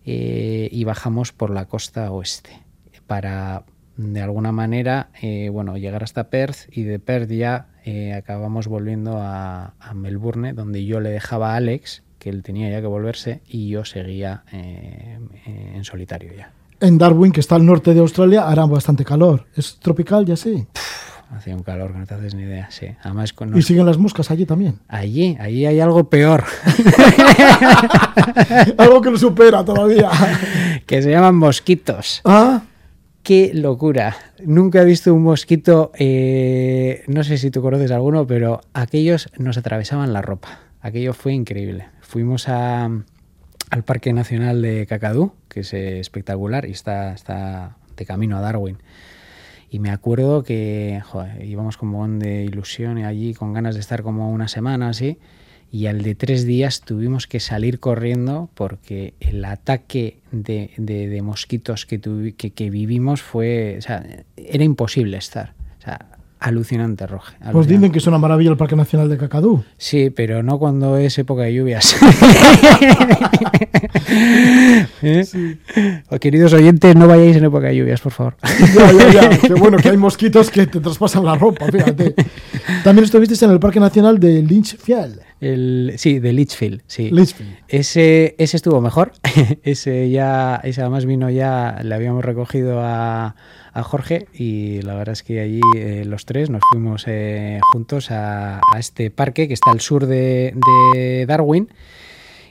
eh, 0.05 0.69
y 0.71 0.85
bajamos 0.85 1.33
por 1.33 1.49
la 1.49 1.65
costa 1.65 2.11
oeste 2.11 2.61
para 3.07 3.65
de 3.97 4.21
alguna 4.21 4.53
manera 4.53 5.09
eh, 5.23 5.49
bueno 5.49 5.79
llegar 5.79 6.03
hasta 6.03 6.29
Perth 6.29 6.69
y 6.71 6.83
de 6.83 6.99
Perth 6.99 7.31
ya 7.31 7.69
eh, 7.87 8.13
acabamos 8.13 8.69
volviendo 8.69 9.17
a, 9.19 9.73
Melbourne 9.95 10.53
donde 10.53 10.85
yo 10.85 11.01
le 11.01 11.09
dejaba 11.09 11.55
a 11.55 11.57
Alex 11.57 12.03
que 12.19 12.29
él 12.29 12.43
tenía 12.43 12.69
ya 12.71 12.83
que 12.83 12.87
volverse 12.87 13.41
y 13.47 13.71
yo 13.71 13.87
seguía 13.87 14.45
en 14.53 15.85
solitario 15.85 16.35
ya 16.35 16.53
En 16.83 16.99
Darwin, 16.99 17.33
que 17.33 17.41
está 17.41 17.55
al 17.55 17.65
norte 17.65 17.95
de 17.95 18.01
Australia, 18.01 18.49
hará 18.49 18.67
bastante 18.67 19.05
calor. 19.05 19.47
¿Es 19.57 19.77
tropical 19.77 20.27
ya 20.27 20.37
sí? 20.37 20.67
hacía 21.31 21.57
un 21.57 21.63
calor 21.63 21.93
que 21.93 21.99
no 21.99 22.07
te 22.07 22.13
haces 22.13 22.35
ni 22.35 22.43
idea 22.43 22.71
sí 22.71 22.89
además 23.03 23.33
con 23.33 23.57
Y 23.57 23.63
siguen 23.63 23.87
las 23.87 23.97
moscas 23.97 24.31
allí 24.31 24.45
también. 24.45 24.81
allí 24.87 25.35
allí 25.41 25.65
hay 25.65 25.81
algo 25.81 26.11
peor 26.11 26.45
Algo 28.77 29.01
que 29.01 29.11
lo 29.11 29.17
supera 29.17 29.65
todavía. 29.65 30.11
que 30.87 31.01
se 31.01 31.11
llaman 31.11 31.37
mosquitos 31.37 32.21
ah, 32.27 32.61
Qué 33.23 33.53
locura. 33.55 34.17
Nunca 34.45 34.83
he 34.83 34.85
visto 34.85 35.15
un 35.15 35.23
mosquito, 35.23 35.93
eh, 35.97 37.05
no 37.07 37.23
sé 37.23 37.39
si 37.39 37.53
tú 37.53 37.63
conoces 37.63 37.93
alguno, 37.93 38.27
pero 38.27 38.61
aquellos 38.75 39.29
nos 39.39 39.57
atravesaban 39.57 40.13
la 40.13 40.23
ropa. 40.23 40.59
Aquello 40.81 41.15
fue 41.15 41.33
increíble. 41.33 41.87
Fuimos 42.01 42.49
a, 42.49 42.91
al 43.73 43.85
Parque 43.85 44.13
Nacional 44.13 44.61
de 44.61 44.87
Cacadú, 44.87 45.33
que 45.49 45.61
es 45.61 45.73
eh, 45.73 45.99
espectacular 45.99 46.69
y 46.69 46.73
está, 46.73 47.15
está 47.15 47.79
de 47.97 48.05
camino 48.05 48.37
a 48.37 48.43
Darwin. 48.43 48.77
Y 49.71 49.79
me 49.79 49.89
acuerdo 49.89 50.43
que 50.43 51.01
íbamos 51.43 51.79
como 51.79 52.07
de 52.07 52.45
ilusión 52.45 52.99
allí 52.99 53.33
con 53.33 53.55
ganas 53.55 53.75
de 53.75 53.81
estar 53.81 54.03
como 54.03 54.31
una 54.31 54.47
semana 54.47 54.91
así. 54.91 55.17
Y 55.71 55.87
al 55.87 56.03
de 56.03 56.15
tres 56.15 56.45
días 56.45 56.83
tuvimos 56.83 57.27
que 57.27 57.41
salir 57.41 57.81
corriendo 57.81 58.51
porque 58.53 59.15
el 59.21 59.43
ataque 59.43 60.19
de, 60.31 61.21
mosquitos 61.23 61.87
que, 61.87 61.99
tuvi- 61.99 62.35
que, 62.35 62.69
vivimos 62.69 63.23
fue. 63.23 63.77
O 63.79 63.81
sea, 63.81 64.05
era 64.37 64.65
imposible 64.65 65.17
estar. 65.17 65.55
Alucinante, 66.43 67.07
Roge. 67.07 67.37
pues 67.53 67.67
dicen 67.67 67.93
que 67.93 67.99
es 67.99 68.07
una 68.07 68.19
maravilla 68.19 68.51
el 68.51 68.57
Parque 68.57 68.77
Nacional 68.77 69.09
de 69.09 69.17
Cacadú. 69.17 69.65
Sí, 69.77 70.11
pero 70.11 70.43
no 70.43 70.59
cuando 70.59 70.97
es 70.97 71.17
época 71.19 71.43
de 71.43 71.55
lluvias. 71.55 71.97
¿Eh? 75.03 75.25
O, 76.11 76.19
queridos 76.19 76.53
oyentes, 76.53 76.97
no 76.97 77.07
vayáis 77.07 77.37
en 77.37 77.45
época 77.45 77.69
de 77.69 77.77
lluvias, 77.77 78.01
por 78.01 78.13
favor. 78.13 78.37
Ya, 78.77 78.93
ya, 78.93 79.13
ya. 79.13 79.39
Que 79.43 79.55
bueno, 79.55 79.79
que 79.79 79.89
hay 79.89 79.97
mosquitos 79.97 80.51
que 80.51 80.67
te 80.67 80.81
traspasan 80.81 81.25
la 81.25 81.37
ropa, 81.37 81.67
fíjate. 81.67 82.15
También 82.85 83.05
estuviste 83.05 83.45
en 83.45 83.51
el 83.51 83.61
Parque 83.61 83.81
Nacional 83.81 84.19
de 84.19 84.43
Lynchfield. 84.43 85.21
El, 85.43 85.95
sí, 85.97 86.21
de 86.21 86.33
Litchfield, 86.33 86.83
sí. 86.87 87.11
Litchfield. 87.11 87.57
Ese, 87.67 88.37
ese 88.39 88.57
estuvo 88.57 88.81
mejor. 88.81 89.11
ese 89.65 90.09
ya, 90.09 90.61
ese 90.63 90.83
además 90.83 91.05
vino 91.05 91.31
ya, 91.31 91.81
le 91.83 91.95
habíamos 91.97 92.25
recogido 92.25 92.79
a, 92.81 93.35
a 93.75 93.83
Jorge 93.83 94.27
y 94.35 94.83
la 94.83 94.95
verdad 94.95 95.15
es 95.15 95.23
que 95.23 95.41
allí 95.41 95.61
eh, 95.77 96.05
los 96.07 96.25
tres 96.27 96.51
nos 96.51 96.63
fuimos 96.71 97.05
eh, 97.07 97.59
juntos 97.73 98.11
a, 98.11 98.61
a 98.73 98.79
este 98.79 99.11
parque 99.11 99.49
que 99.49 99.55
está 99.55 99.71
al 99.71 99.81
sur 99.81 100.07
de, 100.07 100.55
de 100.95 101.27
Darwin 101.27 101.69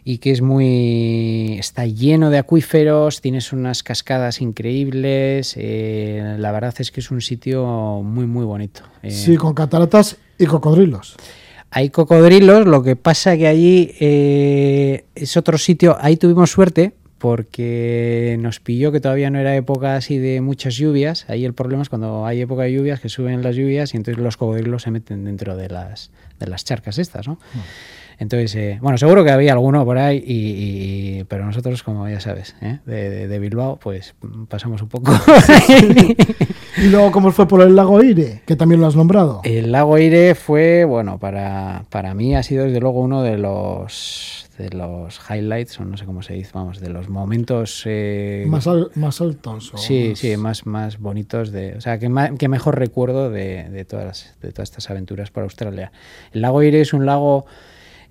y 0.03 0.17
que 0.17 0.31
es 0.31 0.41
muy 0.41 1.57
está 1.59 1.85
lleno 1.85 2.31
de 2.31 2.39
acuíferos, 2.39 3.21
tienes 3.21 3.53
unas 3.53 3.83
cascadas 3.83 4.41
increíbles, 4.41 5.53
eh, 5.57 6.35
la 6.39 6.51
verdad 6.51 6.73
es 6.79 6.91
que 6.91 7.01
es 7.01 7.11
un 7.11 7.21
sitio 7.21 8.01
muy 8.03 8.25
muy 8.25 8.43
bonito. 8.45 8.81
Eh, 9.03 9.11
Sí, 9.11 9.37
con 9.37 9.53
cataratas 9.53 10.17
y 10.39 10.47
cocodrilos. 10.47 11.17
hay 11.69 11.91
cocodrilos, 11.91 12.65
lo 12.65 12.81
que 12.81 12.95
pasa 12.95 13.37
que 13.37 13.47
allí 13.47 13.91
eh, 13.99 15.05
es 15.13 15.37
otro 15.37 15.59
sitio, 15.59 15.95
ahí 16.01 16.17
tuvimos 16.17 16.49
suerte 16.49 16.93
porque 17.21 18.37
nos 18.39 18.59
pilló 18.59 18.91
que 18.91 18.99
todavía 18.99 19.29
no 19.29 19.39
era 19.39 19.55
época 19.55 19.95
así 19.95 20.17
de 20.17 20.41
muchas 20.41 20.75
lluvias. 20.75 21.25
Ahí 21.29 21.45
el 21.45 21.53
problema 21.53 21.83
es 21.83 21.89
cuando 21.89 22.25
hay 22.25 22.41
época 22.41 22.63
de 22.63 22.73
lluvias, 22.73 22.99
que 22.99 23.09
suben 23.09 23.41
las 23.43 23.55
lluvias 23.55 23.93
y 23.93 23.97
entonces 23.97 24.21
los 24.23 24.37
cocodrilos 24.37 24.81
se 24.83 24.91
meten 24.91 25.23
dentro 25.25 25.55
de 25.55 25.69
las, 25.69 26.11
de 26.39 26.47
las 26.47 26.65
charcas 26.65 26.97
estas, 26.97 27.27
¿no? 27.27 27.39
Entonces, 28.19 28.53
eh, 28.55 28.77
bueno, 28.83 28.99
seguro 28.99 29.23
que 29.23 29.31
había 29.31 29.53
alguno 29.53 29.83
por 29.83 29.97
ahí, 29.97 30.23
y, 30.23 31.19
y- 31.21 31.23
pero 31.23 31.43
nosotros, 31.43 31.81
como 31.81 32.07
ya 32.07 32.19
sabes, 32.19 32.55
¿eh? 32.61 32.77
de, 32.85 33.09
de- 33.09 33.27
de 33.27 33.39
Bilbao, 33.39 33.79
pues 33.81 34.13
mm, 34.21 34.43
pasamos 34.43 34.81
un 34.83 34.89
poco. 34.89 35.11
Y 36.77 36.87
luego, 36.87 37.11
¿cómo 37.11 37.31
fue 37.31 37.47
por 37.47 37.61
el 37.61 37.75
lago 37.75 38.01
Ire? 38.01 38.41
Que 38.45 38.55
también 38.55 38.79
lo 38.79 38.87
has 38.87 38.95
nombrado. 38.95 39.41
El 39.43 39.71
lago 39.73 39.95
Aire 39.95 40.35
fue, 40.35 40.85
bueno, 40.85 41.19
para, 41.19 41.83
para 41.89 42.13
mí 42.13 42.33
ha 42.35 42.43
sido 42.43 42.63
desde 42.65 42.79
luego 42.79 43.01
uno 43.01 43.21
de 43.23 43.37
los 43.37 44.49
de 44.61 44.69
los 44.71 45.19
highlights, 45.29 45.79
o 45.79 45.85
no 45.85 45.97
sé 45.97 46.05
cómo 46.05 46.21
se 46.21 46.33
dice, 46.33 46.51
vamos, 46.53 46.79
de 46.79 46.89
los 46.89 47.09
momentos 47.09 47.83
eh, 47.85 48.45
más, 48.47 48.67
al- 48.67 48.91
más 48.95 49.19
altos. 49.21 49.73
o 49.73 49.77
Sí, 49.77 50.09
más- 50.09 50.19
sí, 50.19 50.37
más, 50.37 50.65
más 50.65 50.99
bonitos 50.99 51.51
de, 51.51 51.75
o 51.75 51.81
sea, 51.81 51.99
que, 51.99 52.09
ma- 52.09 52.35
que 52.35 52.47
mejor 52.47 52.77
recuerdo 52.79 53.29
de, 53.29 53.69
de 53.69 53.85
todas 53.85 54.05
las- 54.05 54.35
de 54.41 54.51
todas 54.51 54.69
estas 54.69 54.89
aventuras 54.89 55.31
por 55.31 55.43
Australia. 55.43 55.91
El 56.33 56.41
lago 56.41 56.61
Erie 56.61 56.81
es 56.81 56.93
un 56.93 57.05
lago 57.05 57.45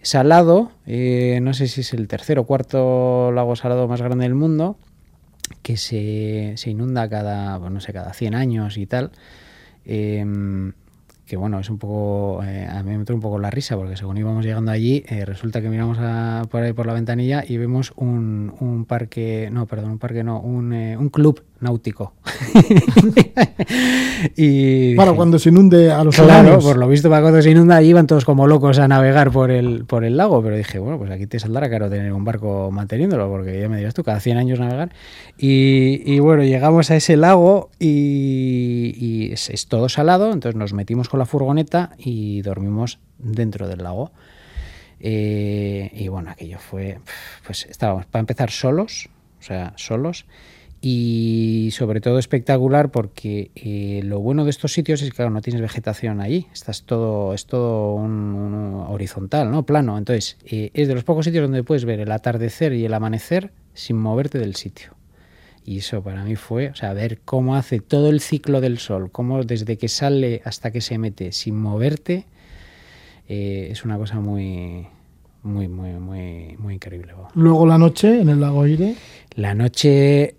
salado, 0.03 0.73
eh, 0.87 1.41
no 1.43 1.53
sé 1.55 1.69
si 1.69 1.83
es 1.83 1.93
el 1.93 2.09
tercer 2.09 2.39
o 2.39 2.45
cuarto 2.45 3.31
lago 3.33 3.55
salado 3.57 3.87
más 3.89 4.01
grande 4.01 4.25
del 4.25 4.35
mundo, 4.35 4.77
que 5.63 5.77
se, 5.77 6.55
se 6.57 6.71
inunda 6.71 7.09
cada, 7.09 7.59
bueno, 7.59 7.75
no 7.75 7.81
sé, 7.81 7.93
cada 7.93 8.13
100 8.13 8.35
años 8.35 8.77
y 8.79 8.87
tal. 8.87 9.11
Em, 9.85 10.73
que 11.31 11.37
bueno, 11.37 11.61
es 11.61 11.71
un 11.71 11.79
poco, 11.79 12.43
eh, 12.43 12.67
a 12.69 12.83
mí 12.83 12.89
me 12.91 12.97
entró 12.97 13.15
un 13.15 13.21
poco 13.23 13.39
la 13.39 13.51
risa 13.51 13.77
porque 13.77 13.97
según 13.97 14.17
íbamos 14.17 14.45
llegando 14.45 14.73
allí, 14.73 15.05
eh, 15.09 15.25
resulta 15.25 15.61
que 15.63 15.69
miramos 15.71 15.97
a- 16.01 16.43
por 16.51 16.61
ahí 16.61 16.73
por 16.73 16.87
la 16.87 16.93
ventanilla 16.93 17.45
y 17.47 17.57
vemos 17.57 17.93
un, 17.95 18.53
un 18.59 18.85
parque, 18.85 19.49
no, 19.53 19.67
perdón, 19.67 19.93
un 19.93 19.99
parque 20.01 20.25
no, 20.25 20.41
un, 20.41 20.73
eh, 20.73 20.97
un 20.97 21.09
club 21.09 21.45
náutico. 21.61 22.15
y 24.37 24.95
Para 24.95 25.11
dije, 25.11 25.17
cuando 25.17 25.39
se 25.39 25.49
inunde 25.51 25.91
a 25.91 26.03
los 26.05 26.17
Claro, 26.17 26.59
por 26.61 26.77
lo 26.77 26.89
visto 26.89 27.09
para 27.09 27.23
cuando 27.23 27.43
se 27.43 27.51
inunda 27.51 27.83
iban 27.83 28.07
todos 28.07 28.25
como 28.25 28.47
locos 28.47 28.79
a 28.79 28.89
navegar 28.89 29.31
por 29.31 29.51
el, 29.51 29.85
por 29.85 30.05
el 30.05 30.17
lago, 30.17 30.43
pero 30.43 30.57
dije, 30.57 30.79
bueno, 30.79 30.99
pues 30.99 31.11
aquí 31.11 31.27
te 31.27 31.39
saldrá 31.39 31.69
caro 31.71 31.89
tener 31.89 32.13
un 32.13 32.25
barco 32.25 32.71
manteniéndolo, 32.71 33.29
porque 33.29 33.61
ya 33.61 33.69
me 33.69 33.77
dirás 33.77 33.95
tú, 33.95 34.03
cada 34.03 34.21
100 34.21 34.39
años 34.39 34.59
navegar. 34.59 34.91
Y, 35.39 36.03
y 36.05 36.19
bueno, 36.21 36.43
llegamos 36.43 36.91
a 36.91 36.97
ese 36.97 37.17
lago 37.17 37.71
y, 37.79 38.95
y 38.97 39.33
es, 39.33 39.51
es 39.51 39.67
todo 39.67 39.89
salado, 39.89 40.33
entonces 40.33 40.57
nos 40.57 40.73
metimos 40.73 41.09
con 41.09 41.19
la 41.19 41.27
furgoneta 41.27 41.91
y 41.99 42.43
dormimos 42.43 42.99
dentro 43.19 43.69
del 43.69 43.83
lago. 43.83 44.13
Eh, 45.01 45.91
y 45.95 46.09
bueno, 46.09 46.31
aquello 46.31 46.59
fue, 46.59 46.99
pues 47.47 47.67
estábamos 47.67 48.05
para 48.07 48.21
empezar 48.21 48.51
solos, 48.51 49.09
o 49.41 49.43
sea, 49.43 49.73
solos, 49.77 50.27
y 50.83 51.71
sobre 51.73 52.01
todo 52.01 52.19
espectacular 52.19 52.91
porque 52.91 53.51
eh, 53.55 54.01
lo 54.05 54.21
bueno 54.21 54.45
de 54.45 54.51
estos 54.51 54.73
sitios 54.73 55.03
es 55.03 55.13
que 55.13 55.29
no 55.29 55.43
tienes 55.43 55.61
vegetación 55.61 56.21
allí, 56.21 56.47
estás 56.53 56.85
todo, 56.85 57.35
es 57.35 57.45
todo 57.47 57.95
un 57.95 58.85
horizontal, 58.89 59.51
¿no? 59.51 59.65
Plano. 59.65 59.99
Entonces, 59.99 60.39
eh, 60.47 60.71
es 60.73 60.89
de 60.89 60.95
los 60.95 61.05
pocos 61.05 61.27
sitios 61.27 61.43
donde 61.43 61.63
puedes 61.63 61.85
ver 61.85 62.01
el 62.01 62.11
atardecer 62.11 62.73
y 62.73 62.85
el 62.85 62.95
amanecer 62.95 63.53
sin 63.75 63.99
moverte 63.99 64.39
del 64.39 64.57
sitio. 64.57 64.95
Y 65.67 65.79
eso 65.79 66.03
para 66.03 66.25
mí 66.25 66.37
fue, 66.37 66.71
o 66.71 66.75
sea, 66.75 66.95
ver 66.95 67.19
cómo 67.25 67.57
hace 67.57 67.81
todo 67.81 68.09
el 68.09 68.21
ciclo 68.21 68.63
del 68.63 68.79
sol, 68.79 69.11
cómo 69.11 69.45
desde 69.45 69.77
que 69.77 69.89
sale 69.89 70.41
hasta 70.45 70.71
que 70.71 70.81
se 70.81 70.97
mete 70.97 71.33
sin 71.33 71.57
moverte, 71.57 72.25
eh, 73.29 73.69
es 73.71 73.85
una 73.85 73.99
cosa 73.99 74.19
muy, 74.19 74.87
muy, 75.43 75.69
muy, 75.69 75.91
muy, 75.93 76.57
muy 76.59 76.75
increíble. 76.75 77.15
Luego 77.35 77.67
la 77.67 77.79
noche 77.79 78.21
en 78.21 78.29
el 78.29 78.41
lago 78.41 78.67
Ire. 78.67 78.95
La 79.37 79.55
noche, 79.55 80.37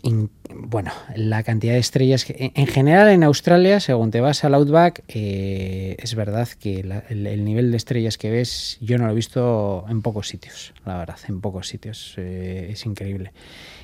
bueno, 0.56 0.92
la 1.16 1.44
cantidad 1.44 1.74
de 1.74 1.80
estrellas 1.80 2.26
que 2.26 2.36
en- 2.38 2.52
en 2.56 2.68
general 2.68 3.10
en 3.10 3.24
Australia, 3.24 3.80
según 3.80 4.12
te 4.12 4.22
vas 4.22 4.44
al 4.44 4.54
Outback, 4.54 5.04
eh, 5.08 5.96
es 6.00 6.16
verdad 6.16 6.48
que 6.60 6.84
la- 6.84 7.04
el, 7.10 7.26
el 7.28 7.44
nivel 7.46 7.72
de 7.72 7.78
estrellas 7.78 8.18
que 8.18 8.30
ves, 8.32 8.78
yo 8.82 8.98
no 8.98 9.06
lo 9.06 9.12
he 9.12 9.16
visto 9.16 9.86
en 9.90 10.02
pocos 10.02 10.28
sitios, 10.28 10.74
la 10.86 10.98
verdad, 10.98 11.18
en 11.28 11.42
pocos 11.42 11.68
sitios, 11.68 12.14
eh, 12.18 12.70
es 12.72 12.86
increíble. 12.86 13.32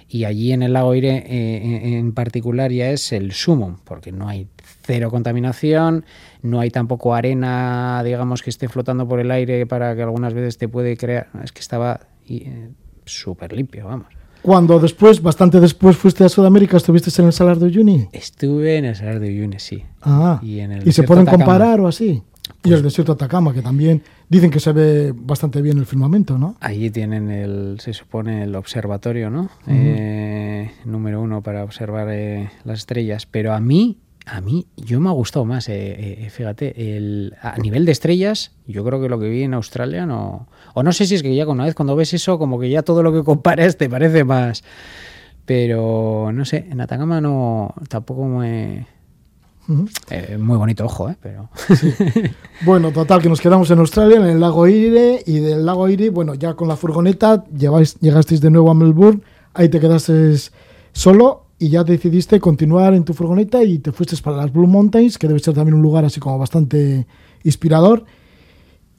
Y 0.09 0.23
allí 0.23 0.53
en 0.53 0.63
el 0.63 0.73
lago 0.73 0.91
Aire 0.91 1.23
eh, 1.27 1.97
en, 1.97 2.13
particular 2.13 2.71
ya 2.71 2.89
es 2.91 3.11
el 3.11 3.33
sumum, 3.33 3.77
porque 3.83 4.11
no 4.11 4.29
hay 4.29 4.47
cero 4.83 5.09
contaminación, 5.11 6.05
no 6.41 6.59
hay 6.61 6.69
tampoco 6.71 7.13
arena, 7.13 8.01
digamos, 8.05 8.41
que 8.41 8.49
esté 8.49 8.69
flotando 8.69 9.07
por 9.07 9.19
el 9.19 9.31
aire 9.31 9.65
para 9.65 9.95
que 9.95 10.03
algunas 10.03 10.33
veces 10.33 10.57
te 10.57 10.69
puede 10.69 10.95
crear, 10.95 11.27
es 11.43 11.51
que 11.51 11.59
estaba 11.59 11.99
eh, 12.29 12.69
súper 13.05 13.51
limpio, 13.53 13.85
vamos. 13.85 14.07
Cuando 14.47 14.79
después, 14.79 15.21
bastante 15.21 15.59
después, 15.59 15.97
fuiste 15.97 16.23
a 16.23 16.29
Sudamérica, 16.29 16.77
estuviste 16.77 17.11
en 17.21 17.27
el 17.27 17.33
Salar 17.33 17.59
de 17.59 17.65
Uyuni. 17.65 18.07
Estuve 18.13 18.77
en 18.77 18.85
el 18.85 18.95
Salar 18.95 19.19
de 19.19 19.27
Uyuni, 19.27 19.59
sí. 19.59 19.83
Ah, 20.01 20.39
Y 20.41 20.59
en 20.59 20.71
el 20.71 20.77
¿Y 20.77 20.79
se 20.83 20.85
desierto 20.85 21.07
pueden 21.09 21.23
Atacama. 21.27 21.43
comparar 21.43 21.81
o 21.81 21.87
así? 21.89 22.23
y 22.63 22.71
el 22.71 22.81
desierto 22.81 23.13
de 23.13 23.15
Atacama, 23.25 23.53
que 23.53 23.61
también 23.61 24.03
dicen 24.29 24.49
que 24.49 24.61
se 24.61 24.71
ve 24.71 25.13
bastante 25.13 25.61
bien 25.61 25.77
el 25.79 25.85
firmamento, 25.85 26.37
¿no? 26.37 26.55
Allí 26.61 26.89
tienen 26.89 27.29
el, 27.29 27.77
se 27.81 27.91
supone, 27.91 28.43
el 28.43 28.55
observatorio, 28.55 29.29
¿no? 29.29 29.49
Eh, 29.67 30.71
número 30.85 31.21
uno 31.21 31.41
para 31.41 31.65
observar 31.65 32.07
eh, 32.09 32.49
las 32.63 32.79
estrellas. 32.79 33.25
Pero 33.29 33.51
a 33.51 33.59
mí, 33.59 33.97
a 34.25 34.39
mí, 34.39 34.65
yo 34.77 35.01
me 35.01 35.09
ha 35.09 35.11
gustado 35.11 35.43
más, 35.43 35.67
eh, 35.67 36.23
eh, 36.25 36.29
fíjate, 36.29 36.95
el, 36.95 37.33
a 37.41 37.57
nivel 37.57 37.85
de 37.85 37.91
estrellas, 37.91 38.53
yo 38.65 38.85
creo 38.85 39.01
que 39.01 39.09
lo 39.09 39.19
que 39.19 39.27
vi 39.27 39.43
en 39.43 39.53
Australia 39.53 40.05
no... 40.05 40.47
O 40.77 40.83
no 40.83 40.91
sé 40.91 41.07
si 41.07 41.15
es 41.15 41.23
que 41.23 41.35
ya 41.35 41.47
una 41.47 41.65
vez 41.65 41.73
cuando 41.73 41.95
ves 41.95 42.13
eso, 42.13 42.37
como 42.37 42.59
que 42.59 42.69
ya 42.69 42.83
todo 42.83 43.01
lo 43.01 43.11
que 43.11 43.23
comparas 43.23 43.77
te 43.77 43.89
parece 43.89 44.23
más... 44.23 44.63
Pero, 45.43 46.29
no 46.31 46.45
sé, 46.45 46.67
en 46.69 46.79
Atacama 46.79 47.19
no, 47.19 47.73
tampoco 47.89 48.25
me... 48.25 48.85
Eh, 50.11 50.37
muy 50.37 50.55
bonito, 50.55 50.85
ojo, 50.85 51.09
¿eh? 51.09 51.15
Pero... 51.19 51.49
Bueno, 52.63 52.91
total, 52.91 53.23
que 53.23 53.29
nos 53.29 53.41
quedamos 53.41 53.71
en 53.71 53.79
Australia, 53.79 54.17
en 54.17 54.27
el 54.27 54.39
lago 54.39 54.67
Ire, 54.67 55.23
y 55.25 55.39
del 55.39 55.65
lago 55.65 55.89
Ire, 55.89 56.11
bueno, 56.11 56.35
ya 56.35 56.53
con 56.53 56.67
la 56.67 56.75
furgoneta 56.75 57.43
lleváis, 57.45 57.99
llegasteis 57.99 58.39
de 58.39 58.51
nuevo 58.51 58.69
a 58.69 58.75
Melbourne, 58.75 59.21
ahí 59.55 59.69
te 59.69 59.79
quedaste 59.79 60.35
solo 60.91 61.45
y 61.57 61.69
ya 61.69 61.83
decidiste 61.83 62.39
continuar 62.39 62.93
en 62.93 63.03
tu 63.03 63.15
furgoneta 63.15 63.63
y 63.63 63.79
te 63.79 63.91
fuiste 63.91 64.15
para 64.17 64.37
las 64.37 64.53
Blue 64.53 64.67
Mountains, 64.67 65.17
que 65.17 65.27
debe 65.27 65.39
ser 65.39 65.55
también 65.55 65.73
un 65.73 65.81
lugar 65.81 66.05
así 66.05 66.19
como 66.19 66.37
bastante 66.37 67.07
inspirador, 67.43 68.05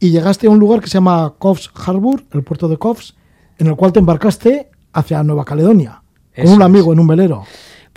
y 0.01 0.11
llegaste 0.11 0.47
a 0.47 0.51
un 0.51 0.59
lugar 0.59 0.81
que 0.81 0.87
se 0.89 0.95
llama 0.95 1.35
Coffs 1.39 1.71
Harbour, 1.75 2.25
el 2.33 2.43
puerto 2.43 2.69
de 2.69 2.77
Coffs, 2.77 3.15
en 3.59 3.67
el 3.67 3.77
cual 3.77 3.93
te 3.93 3.99
embarcaste 3.99 4.71
hacia 4.93 5.23
Nueva 5.23 5.45
Caledonia, 5.45 6.03
con 6.35 6.45
Eso 6.45 6.55
un 6.55 6.61
es. 6.61 6.65
amigo 6.67 6.93
en 6.93 7.01
un 7.01 7.07
velero. 7.07 7.45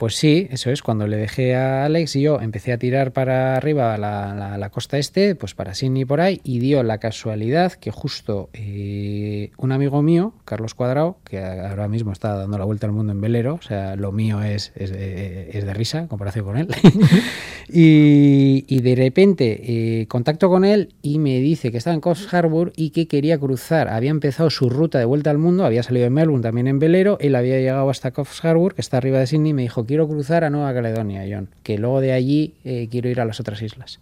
Pues 0.01 0.15
sí, 0.15 0.47
eso 0.49 0.71
es. 0.71 0.81
Cuando 0.81 1.05
le 1.05 1.15
dejé 1.15 1.53
a 1.55 1.85
Alex 1.85 2.15
y 2.15 2.21
yo 2.23 2.41
empecé 2.41 2.73
a 2.73 2.79
tirar 2.79 3.11
para 3.13 3.55
arriba 3.55 3.95
la, 3.99 4.33
la- 4.33 4.57
la 4.57 4.69
costa 4.71 4.97
este, 4.97 5.35
pues 5.35 5.53
para 5.53 5.75
Sydney 5.75 6.05
por 6.05 6.21
ahí, 6.21 6.41
y 6.43 6.57
dio 6.57 6.81
la 6.81 6.97
casualidad 6.97 7.73
que 7.73 7.91
justo 7.91 8.49
eh, 8.53 9.51
un 9.57 9.71
amigo 9.71 10.01
mío, 10.01 10.33
Carlos 10.43 10.73
Cuadrado, 10.73 11.19
que 11.23 11.37
ahora 11.39 11.87
mismo 11.87 12.13
está 12.13 12.33
dando 12.35 12.57
la 12.57 12.65
vuelta 12.65 12.87
al 12.87 12.93
mundo 12.93 13.11
en 13.11 13.21
velero, 13.21 13.53
o 13.53 13.61
sea, 13.61 13.95
lo 13.95 14.11
mío 14.11 14.41
es, 14.41 14.71
es, 14.75 14.89
de- 14.89 15.51
es 15.55 15.65
de 15.67 15.73
risa 15.75 15.99
en 15.99 16.07
comparación 16.07 16.45
con 16.45 16.57
él, 16.57 16.67
y, 17.69 18.65
y 18.67 18.81
de 18.81 18.95
repente 18.95 20.01
eh, 20.01 20.07
contacto 20.07 20.49
con 20.49 20.65
él 20.65 20.95
y 21.03 21.19
me 21.19 21.39
dice 21.39 21.71
que 21.71 21.77
estaba 21.77 21.93
en 21.93 22.01
Coffs 22.01 22.33
Harbour 22.33 22.73
y 22.75 22.89
que 22.89 23.07
quería 23.07 23.37
cruzar, 23.37 23.87
había 23.87 24.09
empezado 24.09 24.49
su 24.49 24.67
ruta 24.67 24.97
de 24.97 25.05
vuelta 25.05 25.29
al 25.29 25.37
mundo, 25.37 25.63
había 25.63 25.83
salido 25.83 26.05
de 26.05 26.09
Melbourne 26.09 26.41
también 26.41 26.67
en 26.67 26.79
velero, 26.79 27.17
él 27.19 27.35
había 27.35 27.57
llegado 27.59 27.87
hasta 27.89 28.09
Coffs 28.11 28.43
Harbour, 28.43 28.73
que 28.73 28.81
está 28.81 28.97
arriba 28.97 29.19
de 29.19 29.27
Sydney, 29.27 29.51
y 29.51 29.53
me 29.53 29.61
dijo, 29.61 29.85
quiero 29.91 30.07
cruzar 30.07 30.45
a 30.45 30.49
Nueva 30.49 30.73
Caledonia, 30.73 31.25
John, 31.29 31.49
que 31.63 31.77
luego 31.77 31.99
de 31.99 32.13
allí 32.13 32.53
eh, 32.63 32.87
quiero 32.89 33.09
ir 33.09 33.19
a 33.19 33.25
las 33.25 33.41
otras 33.41 33.61
islas. 33.61 33.99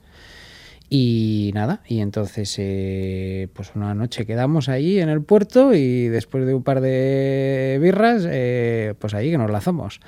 Y 0.87 1.49
nada, 1.55 1.81
y 1.87 2.01
entonces 2.01 2.53
eh, 2.59 3.47
pues 3.55 3.71
una 3.73 3.95
noche 3.95 4.27
quedamos 4.27 4.69
ahí 4.69 4.99
en 4.99 5.09
el 5.09 5.23
puerto 5.23 5.73
y 5.73 6.07
después 6.09 6.45
de 6.45 6.53
un 6.53 6.61
par 6.61 6.81
de 6.81 7.79
birras, 7.81 8.23
eh, 8.29 8.93
pues 8.99 9.15
ahí 9.15 9.31
que 9.31 9.39
nos 9.39 9.49
lanzamos. 9.49 9.99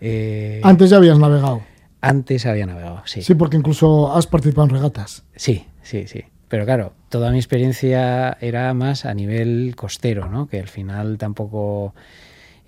Eh, 0.00 0.62
Antes 0.64 0.88
ya 0.88 0.96
habías 0.96 1.18
navegado. 1.18 1.60
antes 2.00 2.46
había 2.46 2.64
navegado, 2.64 3.02
sí. 3.04 3.20
Sí, 3.20 3.34
porque 3.34 3.58
incluso 3.58 4.16
has 4.16 4.26
participado 4.26 4.68
en 4.68 4.74
regatas. 4.74 5.24
Sí, 5.36 5.66
sí, 5.82 6.06
sí. 6.06 6.24
Pero 6.48 6.64
claro, 6.64 6.94
toda 7.10 7.30
mi 7.30 7.36
experiencia 7.36 8.38
era 8.40 8.72
más 8.72 9.04
a 9.04 9.12
nivel 9.12 9.74
costero, 9.76 10.30
¿no? 10.30 10.48
Que 10.48 10.60
al 10.60 10.68
final 10.68 11.18
tampoco 11.18 11.94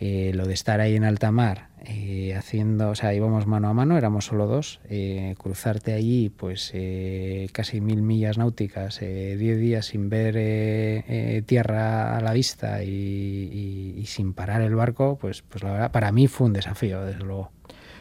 eh, 0.00 0.32
lo 0.34 0.46
de 0.46 0.54
estar 0.54 0.80
ahí 0.80 0.96
en 0.96 1.04
alta 1.04 1.30
mar 1.32 1.68
eh, 1.86 2.34
haciendo, 2.36 2.90
o 2.90 2.94
sea, 2.94 3.14
íbamos 3.14 3.46
mano 3.46 3.68
a 3.68 3.74
mano, 3.74 3.96
éramos 3.98 4.26
solo 4.26 4.46
dos, 4.46 4.80
eh, 4.88 5.34
cruzarte 5.38 5.92
allí 5.92 6.28
pues 6.30 6.70
eh, 6.74 7.48
casi 7.52 7.80
mil 7.80 8.02
millas 8.02 8.38
náuticas, 8.38 9.00
eh, 9.02 9.36
diez 9.38 9.58
días 9.58 9.86
sin 9.86 10.08
ver 10.08 10.36
eh, 10.36 11.04
eh, 11.08 11.42
tierra 11.46 12.16
a 12.16 12.20
la 12.20 12.32
vista 12.32 12.82
y, 12.84 12.88
y- 12.88 13.94
y 14.00 14.06
sin 14.06 14.32
parar 14.32 14.62
el 14.62 14.74
barco, 14.74 15.18
pues, 15.20 15.42
pues 15.42 15.62
la 15.64 15.72
verdad, 15.72 15.92
para 15.92 16.12
mí 16.12 16.26
fue 16.26 16.46
un 16.46 16.52
desafío, 16.52 17.04
desde 17.04 17.24
luego. 17.24 17.50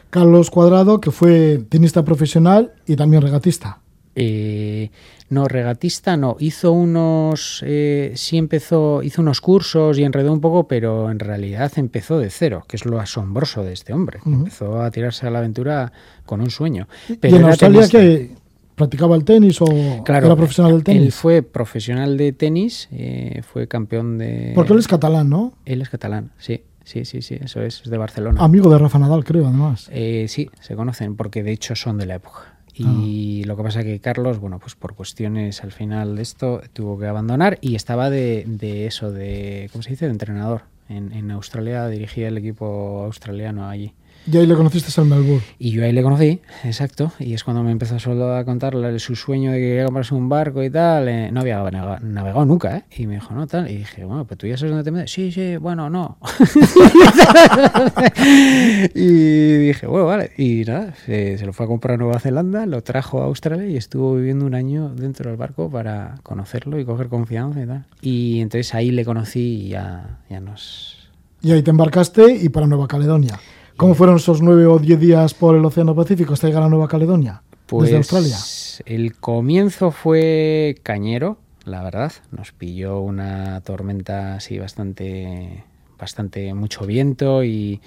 Carlos 0.10 0.50
Cuadrado, 0.52 1.00
que 1.00 1.12
fue 1.12 1.60
tenista 1.70 2.04
profesional 2.04 2.74
y 2.86 2.96
también 2.96 3.22
regatista. 3.22 3.80
Eh, 4.16 4.92
no, 5.32 5.48
regatista 5.48 6.16
no. 6.18 6.36
Hizo 6.40 6.72
unos. 6.72 7.64
eh, 7.66 8.12
sí 8.16 8.38
empezó. 8.38 9.02
Hizo 9.02 9.22
unos 9.22 9.42
cursos 9.42 9.98
y 9.98 10.04
enredó 10.04 10.32
un 10.32 10.42
poco, 10.42 10.68
pero 10.68 11.10
en 11.10 11.20
realidad 11.20 11.72
empezó 11.78 12.20
de 12.20 12.30
cero, 12.30 12.64
que 12.68 12.76
es 12.78 12.86
lo 12.86 13.00
asombroso 13.00 13.64
de 13.64 13.74
este 13.74 13.94
hombre. 13.94 14.20
Empezó 14.26 14.82
a 14.82 14.92
tirarse 14.92 15.26
a 15.26 15.32
la 15.32 15.40
aventura 15.40 15.92
con 16.26 16.42
un 16.42 16.52
sueño. 16.52 16.88
¿Y 17.10 17.16
Pero 17.16 17.36
en 17.38 17.42
era 17.42 17.50
Australia 17.50 17.88
que 17.90 18.32
practicaba 18.76 19.16
el 19.16 19.24
tenis 19.24 19.62
o 19.62 19.66
Claro, 20.04 20.28
era 20.28 20.36
profesional 20.36 20.72
del 20.72 20.80
Él 20.80 20.84
tenis? 20.84 21.16
fue 21.16 21.42
profesional 21.44 22.18
de 22.18 22.32
tenis, 22.34 22.88
eh, 22.92 23.42
fue 23.44 23.68
campeón 23.68 24.18
de. 24.18 24.52
Porque 24.56 24.74
él 24.74 24.80
es 24.80 24.88
catalán, 24.88 25.30
¿no? 25.30 25.54
Él 25.66 25.82
es 25.82 25.90
catalán, 25.90 26.32
sí, 26.40 26.62
sí, 26.84 27.06
sí, 27.06 27.22
sí, 27.22 27.38
eso 27.42 27.62
es, 27.62 27.82
es 27.84 27.90
de 27.90 27.98
Barcelona. 27.98 28.44
Amigo 28.44 28.70
de 28.72 28.78
Rafa 28.80 28.98
Nadal, 29.00 29.24
creo, 29.24 29.48
además. 29.48 29.88
Eh, 29.92 30.26
sí, 30.28 30.50
se 30.62 30.76
conocen 30.76 31.16
porque 31.16 31.44
de 31.44 31.52
hecho 31.52 31.76
son 31.76 31.98
de 31.98 32.06
la 32.08 32.16
época. 32.16 32.56
Ah. 32.80 33.02
Y 33.04 33.44
lo 33.44 33.58
que 33.58 33.64
pasa 33.64 33.84
que 33.84 34.00
Carlos, 34.00 34.40
bueno, 34.40 34.60
pues 34.60 34.76
por 34.76 34.96
cuestiones 34.96 35.64
al 35.64 35.72
final 35.72 36.16
de 36.16 36.22
esto 36.22 36.62
tuvo 36.74 36.98
que 36.98 37.08
abandonar 37.08 37.58
y 37.62 37.76
estaba 37.76 38.10
de, 38.10 38.44
de 38.48 38.86
eso, 38.88 39.12
de, 39.12 39.70
¿cómo 39.72 39.82
se 39.82 39.92
dice?, 39.92 40.06
de 40.06 40.12
entrenador. 40.12 40.64
En, 40.90 41.14
en 41.14 41.32
Australia 41.32 41.88
dirigía 41.88 42.28
el 42.28 42.38
equipo 42.38 43.04
australiano 43.06 43.70
allí. 43.70 43.94
Y 44.30 44.38
ahí 44.38 44.46
le 44.46 44.56
conociste 44.56 45.02
en 45.02 45.10
Melbourne. 45.10 45.42
Y 45.58 45.72
yo 45.72 45.84
ahí 45.84 45.92
le 45.94 46.04
conocí, 46.04 46.42
exacto, 46.64 47.12
y 47.20 47.34
es 47.34 47.44
cuando 47.44 47.64
me 47.64 47.72
empezó 47.72 47.98
solo 48.00 48.36
a 48.36 48.46
contar 48.46 48.76
su 49.00 49.16
sueño 49.16 49.52
de 49.52 49.58
que 49.58 49.64
quería 49.64 49.86
comprarse 49.86 50.14
un 50.14 50.30
barco 50.30 50.64
y 50.64 50.70
tal. 50.70 51.08
eh, 51.08 51.32
no 51.32 51.42
había 51.42 51.60
navega- 51.64 52.00
navegado 52.02 52.46
nunca, 52.46 52.78
¿eh? 52.78 52.84
Y 52.98 53.08
me 53.08 53.16
dijo, 53.16 53.34
no, 53.34 53.48
tal. 53.48 53.70
Y 53.70 53.78
dije, 53.78 54.06
bueno, 54.06 54.26
pues 54.26 54.38
tú 54.38 54.48
ya 54.48 54.58
sabes 54.58 54.72
dónde 54.72 54.84
te 54.84 54.92
metes. 54.92 55.12
Sí, 55.12 55.32
sí, 55.32 55.58
bueno, 55.58 55.90
no. 55.90 56.18
y 58.94 59.58
dije, 59.68 59.88
bueno, 59.88 60.06
vale. 60.06 60.32
Y 60.38 60.64
nada, 60.66 60.94
se, 61.06 61.38
se 61.38 61.46
lo 61.46 61.54
fue 61.54 61.66
a 61.66 61.70
comprar 61.70 61.96
a 61.96 61.98
Nueva 61.98 62.20
Zelanda, 62.20 62.66
lo 62.66 62.82
trajo 62.84 63.22
a 63.22 63.26
Australia 63.26 63.68
y 63.68 63.78
estuvo 63.78 64.16
viviendo 64.16 64.46
un 64.46 64.56
año 64.56 64.90
dentro 64.96 65.30
del 65.30 65.38
barco 65.38 65.70
para 65.70 66.16
conocerlo 66.24 66.80
y 66.80 66.86
coger 66.86 67.08
confianza 67.10 67.62
y 67.62 67.66
tal. 67.66 67.86
Y 68.02 68.40
entonces 68.42 68.74
ahí 68.74 68.92
le 68.92 69.06
conocí 69.06 69.66
y 69.66 69.70
ya, 69.70 70.20
ya 70.30 70.40
nos, 70.40 71.10
Y 71.42 71.52
ahí 71.52 71.62
te 71.64 71.72
embarcaste 71.72 72.36
y 72.36 72.50
para 72.50 72.68
Nueva 72.68 72.88
Caledonia. 72.88 73.40
¿Cómo 73.78 73.96
fueron 73.96 74.18
esos 74.18 74.42
nueve 74.42 74.66
o 74.66 74.80
diez 74.80 75.00
días 75.00 75.34
por 75.34 75.56
el 75.56 75.66
Océano 75.66 75.96
Pacífico 75.96 76.34
hasta 76.34 76.48
llegar 76.48 76.64
a 76.64 76.70
Nueva 76.70 76.88
Caledonia? 76.88 77.42
Pues 77.66 77.86
desde 77.86 77.98
Australia. 77.98 78.38
el 78.86 79.16
comienzo 79.16 79.92
fue 79.92 80.76
cañero, 80.84 81.38
la 81.64 81.84
verdad. 81.84 82.12
Nos 82.32 82.52
pilló 82.52 83.00
una 83.00 83.62
tormenta 83.62 84.36
así 84.36 84.60
bastante, 84.60 85.64
bastante 85.98 86.54
mucho 86.54 86.86
viento 86.86 87.44
y, 87.44 87.82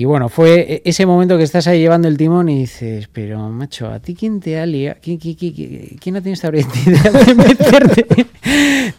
y 0.00 0.04
bueno, 0.04 0.28
fue 0.28 0.60
e- 0.74 0.82
ese 0.84 1.06
momento 1.06 1.36
que 1.36 1.42
estás 1.42 1.66
ahí 1.66 1.80
llevando 1.80 2.06
el 2.06 2.16
timón 2.16 2.48
y 2.48 2.60
dices, 2.60 3.08
pero 3.12 3.48
macho, 3.48 3.90
¿a 3.90 3.98
ti 3.98 4.14
quién 4.14 4.38
te 4.38 4.56
ha 4.60 4.64
liado? 4.64 4.96
¿Quién, 5.02 5.18
quién, 5.18 5.34
quién- 5.34 5.96
quién- 6.00 6.16
ha 6.16 6.20
tenido 6.20 6.34
esta 6.34 6.48
idea 6.50 7.10
de 7.26 7.34
meterte? 7.34 8.06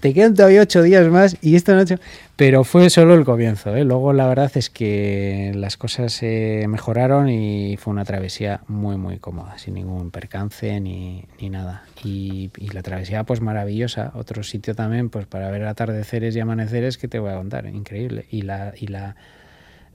te 0.01 0.13
quedan 0.13 0.33
todavía 0.33 0.61
ocho 0.61 0.81
días 0.83 1.07
más 1.07 1.37
y 1.41 1.55
esto 1.55 1.71
no 1.71 1.79
ha 1.79 1.83
hecho... 1.83 1.95
Pero 2.35 2.65
fue 2.65 2.89
solo 2.89 3.13
el 3.15 3.23
comienzo, 3.23 3.73
¿eh? 3.77 3.85
Luego 3.85 4.11
la 4.11 4.27
verdad 4.27 4.51
es 4.55 4.69
que 4.69 5.53
las 5.55 5.77
cosas 5.77 6.11
se 6.11 6.65
mejoraron 6.67 7.29
y 7.29 7.77
fue 7.77 7.91
una 7.91 8.03
travesía 8.03 8.59
muy, 8.67 8.97
muy 8.97 9.19
cómoda, 9.19 9.57
sin 9.57 9.75
ningún 9.75 10.11
percance 10.11 10.79
ni, 10.81 11.23
ni 11.39 11.49
nada. 11.49 11.83
Y, 12.03 12.49
y 12.57 12.69
la 12.69 12.81
travesía 12.81 13.23
pues 13.23 13.39
maravillosa. 13.39 14.11
Otro 14.15 14.43
sitio 14.43 14.75
también 14.75 15.09
pues 15.09 15.27
para 15.27 15.49
ver 15.49 15.63
atardeceres 15.65 16.35
y 16.35 16.41
amaneceres 16.41 16.97
que 16.97 17.07
te 17.07 17.19
voy 17.19 17.31
a 17.31 17.35
contar, 17.37 17.65
increíble. 17.67 18.25
Y 18.29 18.41
la... 18.41 18.73
Y 18.77 18.87
la 18.87 19.15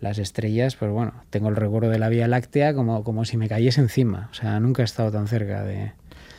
las 0.00 0.18
estrellas, 0.18 0.76
pues 0.76 0.90
bueno, 0.90 1.12
tengo 1.30 1.48
el 1.48 1.56
recuerdo 1.56 1.88
de 1.88 1.98
la 1.98 2.08
Vía 2.08 2.28
Láctea 2.28 2.74
como, 2.74 3.04
como 3.04 3.24
si 3.24 3.36
me 3.36 3.48
cayese 3.48 3.80
encima. 3.80 4.28
O 4.30 4.34
sea, 4.34 4.60
nunca 4.60 4.82
he 4.82 4.84
estado 4.84 5.10
tan 5.10 5.28
cerca 5.28 5.64
de... 5.64 5.92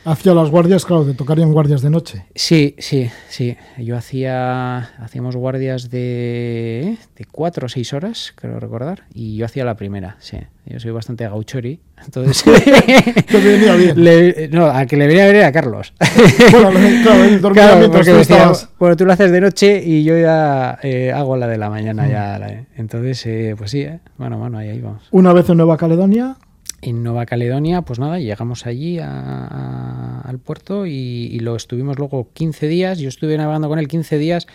Hacia 0.08 0.34
las 0.34 0.50
guardias, 0.50 0.84
claro, 0.86 1.04
te 1.04 1.14
tocarían 1.14 1.52
guardias 1.52 1.82
de 1.82 1.90
noche. 1.90 2.26
Sí, 2.32 2.76
sí, 2.78 3.10
sí. 3.28 3.56
Yo 3.76 3.96
hacía... 3.96 4.78
Hacíamos 5.02 5.34
guardias 5.34 5.90
de... 5.90 6.96
De 7.16 7.24
cuatro 7.24 7.66
o 7.66 7.68
seis 7.68 7.92
horas, 7.92 8.32
creo 8.36 8.60
recordar. 8.60 9.02
Y 9.12 9.36
yo 9.36 9.44
hacía 9.46 9.64
la 9.64 9.74
primera, 9.74 10.14
sí. 10.20 10.38
Yo 10.64 10.78
soy 10.78 10.92
bastante 10.92 11.24
gauchori. 11.24 11.80
Entonces... 12.04 12.44
Te 13.26 13.40
venía 13.40 13.74
bien. 13.74 14.04
le- 14.04 14.48
no, 14.52 14.66
a 14.66 14.86
que 14.86 14.96
le 14.96 15.08
venía 15.08 15.24
a 15.24 15.26
venir 15.26 15.42
a 15.42 15.50
Carlos. 15.50 15.92
Bueno, 16.52 16.70
claro, 17.02 17.24
él 17.24 17.40
dormía 17.40 17.62
Claro, 17.64 17.78
mientras 17.80 18.06
tú 18.06 18.12
decía, 18.12 18.36
estabas- 18.36 18.68
bueno, 18.78 18.96
tú 18.96 19.04
lo 19.06 19.12
haces 19.12 19.32
de 19.32 19.40
noche 19.40 19.82
y 19.84 20.04
yo 20.04 20.16
ya 20.16 20.78
eh, 20.84 21.10
hago 21.12 21.36
la 21.36 21.48
de 21.48 21.58
la 21.58 21.68
mañana. 21.68 22.04
Mm. 22.04 22.10
ya 22.10 22.38
la- 22.38 22.64
Entonces, 22.76 23.26
eh, 23.26 23.54
pues 23.58 23.72
sí, 23.72 23.80
eh, 23.80 23.98
bueno, 24.18 24.46
ahí 24.56 24.80
vamos. 24.80 25.02
Una 25.10 25.32
vez 25.32 25.48
en 25.50 25.56
Nueva 25.56 25.76
Caledonia, 25.76 26.36
En 26.82 27.02
Nueva 27.02 27.26
Caledonia, 27.26 27.82
pues 27.82 27.98
nada, 27.98 28.18
llegamos 28.18 28.66
allí 28.66 28.98
a- 28.98 30.20
al 30.24 30.38
puerto 30.38 30.86
y, 30.86 30.92
y 31.32 31.38
lo 31.40 31.56
estuvimos 31.56 31.98
luego 31.98 32.28
15 32.32 32.68
días. 32.68 32.98
Yo 32.98 33.08
estuve 33.08 33.36
navegando 33.36 33.68
con 33.68 33.78
él 33.78 33.88
15 33.88 34.18
días 34.18 34.46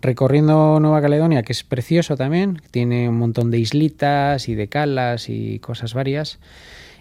recorriendo 0.00 0.78
Nueva 0.80 1.00
Caledonia, 1.02 1.42
que 1.42 1.52
es 1.52 1.64
precioso 1.64 2.16
también. 2.16 2.62
Tiene 2.70 3.08
un 3.08 3.18
montón 3.18 3.50
de 3.50 3.58
islitas 3.58 4.48
y 4.48 4.54
de 4.54 4.68
calas 4.68 5.28
y 5.28 5.58
cosas 5.58 5.92
varias. 5.94 6.38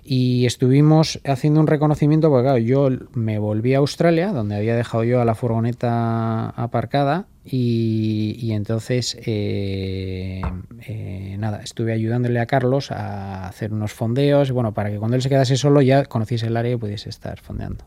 Y 0.09 0.45
estuvimos 0.45 1.19
haciendo 1.25 1.59
un 1.59 1.67
reconocimiento, 1.67 2.29
porque 2.29 2.43
claro, 2.43 2.57
yo 2.59 2.87
me 3.13 3.39
volví 3.39 3.73
a 3.73 3.79
Australia, 3.79 4.31
donde 4.31 4.55
había 4.55 4.73
dejado 4.77 5.03
yo 5.03 5.19
a 5.19 5.25
la 5.25 5.35
furgoneta 5.35 6.49
aparcada, 6.51 7.25
y, 7.43 8.37
y 8.39 8.53
entonces, 8.53 9.17
eh, 9.25 10.41
eh, 10.87 11.35
nada, 11.39 11.61
estuve 11.61 11.91
ayudándole 11.91 12.39
a 12.39 12.45
Carlos 12.45 12.89
a 12.91 13.47
hacer 13.49 13.73
unos 13.73 13.91
fondeos, 13.91 14.51
bueno, 14.51 14.73
para 14.73 14.89
que 14.91 14.97
cuando 14.97 15.15
él 15.17 15.21
se 15.21 15.27
quedase 15.29 15.57
solo 15.57 15.81
ya 15.81 16.05
conociese 16.05 16.47
el 16.47 16.55
área 16.55 16.71
y 16.73 16.77
pudiese 16.77 17.09
estar 17.09 17.39
fondeando. 17.41 17.83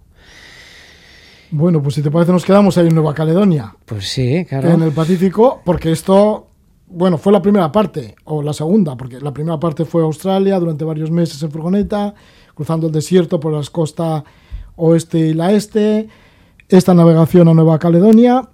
bueno, 1.51 1.83
pues 1.83 1.95
si 1.95 2.03
te 2.03 2.11
parece 2.11 2.33
nos 2.33 2.45
quedamos 2.45 2.77
ahí 2.79 2.87
en 2.89 2.95
Nueva 2.95 3.15
Caledonia, 3.15 3.75
Pues 3.87 4.09
sí, 4.09 4.45
claro. 4.47 4.71
en 4.71 4.83
el 4.83 4.93
Pacífico, 4.93 5.63
porque 5.65 5.91
esto, 5.91 6.50
bueno, 6.91 7.19
fue 7.19 7.33
la 7.33 7.41
primera 7.41 7.71
parte, 7.71 8.17
o 8.25 8.43
la 8.43 8.53
segunda, 8.53 8.97
porque 8.97 9.21
la 9.21 9.33
primera 9.33 9.59
parte 9.59 9.85
fue 9.85 10.03
Australia 10.03 10.59
durante 10.59 10.85
varios 10.85 11.11
meses 11.11 11.43
en 11.43 11.51
furgoneta, 11.51 12.15
cruzando 12.55 12.89
el 12.89 12.93
desierto 12.93 13.39
por 13.39 13.53
las 13.53 13.71
costas 13.71 14.25
oeste 14.77 15.19
y 15.19 15.35
la 15.35 15.53
este, 15.53 16.09
esta 16.69 16.95
navegación 16.95 17.49
a 17.49 17.55
Nueva 17.55 17.79
Caledonia, 17.79 18.49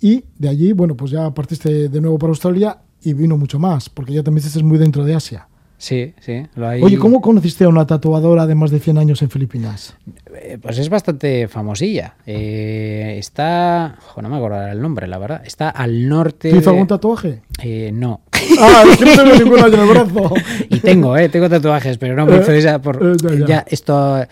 y 0.00 0.24
de 0.38 0.48
allí, 0.48 0.72
bueno, 0.72 0.96
pues 0.96 1.10
ya 1.10 1.32
partiste 1.32 1.88
de 1.88 2.00
nuevo 2.00 2.18
para 2.18 2.30
Australia 2.30 2.78
y 3.02 3.12
vino 3.12 3.36
mucho 3.36 3.58
más, 3.58 3.88
porque 3.88 4.14
ya 4.14 4.22
también 4.22 4.46
estás 4.46 4.62
muy 4.62 4.78
dentro 4.78 5.04
de 5.04 5.14
Asia. 5.14 5.49
Sí, 5.80 6.12
sí. 6.20 6.42
Lo 6.56 6.68
hay... 6.68 6.82
Oye, 6.82 6.98
¿cómo 6.98 7.22
conociste 7.22 7.64
a 7.64 7.68
una 7.70 7.86
tatuadora 7.86 8.46
de 8.46 8.54
más 8.54 8.70
de 8.70 8.80
100 8.80 8.98
años 8.98 9.22
en 9.22 9.30
Filipinas? 9.30 9.96
Eh, 10.34 10.58
Pues 10.60 10.76
es 10.76 10.90
bastante 10.90 11.48
famosilla. 11.48 12.16
Eh, 12.26 13.16
está. 13.18 13.96
no 14.20 14.28
me 14.28 14.36
acuerdo 14.36 14.66
el 14.68 14.82
nombre, 14.82 15.06
la 15.08 15.16
verdad. 15.16 15.40
Está 15.42 15.70
al 15.70 16.06
norte. 16.06 16.50
¿Te 16.50 16.56
hizo 16.58 16.68
de- 16.70 16.76
algún 16.76 16.86
tatuaje? 16.86 17.40
Eh, 17.62 17.90
no. 17.94 18.20
Ah, 18.60 18.84
es 18.92 18.98
que 18.98 19.04
no 19.06 19.16
tengo 19.22 19.34
ninguno 19.38 19.66
en 19.68 19.74
el 19.74 19.86
brazo. 19.88 20.34
y 20.68 20.80
tengo, 20.80 21.16
eh, 21.16 21.30
tengo 21.30 21.48
tatuajes, 21.48 21.96
pero 21.96 22.14
no 22.14 22.26
me 22.26 22.36
hizo 22.36 22.52
Eh, 22.52 22.78
por 22.78 23.02
eh, 23.02 23.44
ya. 23.48 23.64
esto 23.66 24.22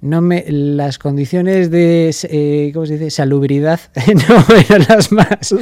no 0.00 0.20
me 0.20 0.44
las 0.48 0.98
condiciones 0.98 1.70
de 1.70 2.14
eh, 2.24 2.70
¿cómo 2.72 2.86
se 2.86 2.94
dice? 2.94 3.10
salubridad 3.10 3.80
no 4.28 4.56
eran 4.56 4.86
las 4.88 5.12
más. 5.12 5.54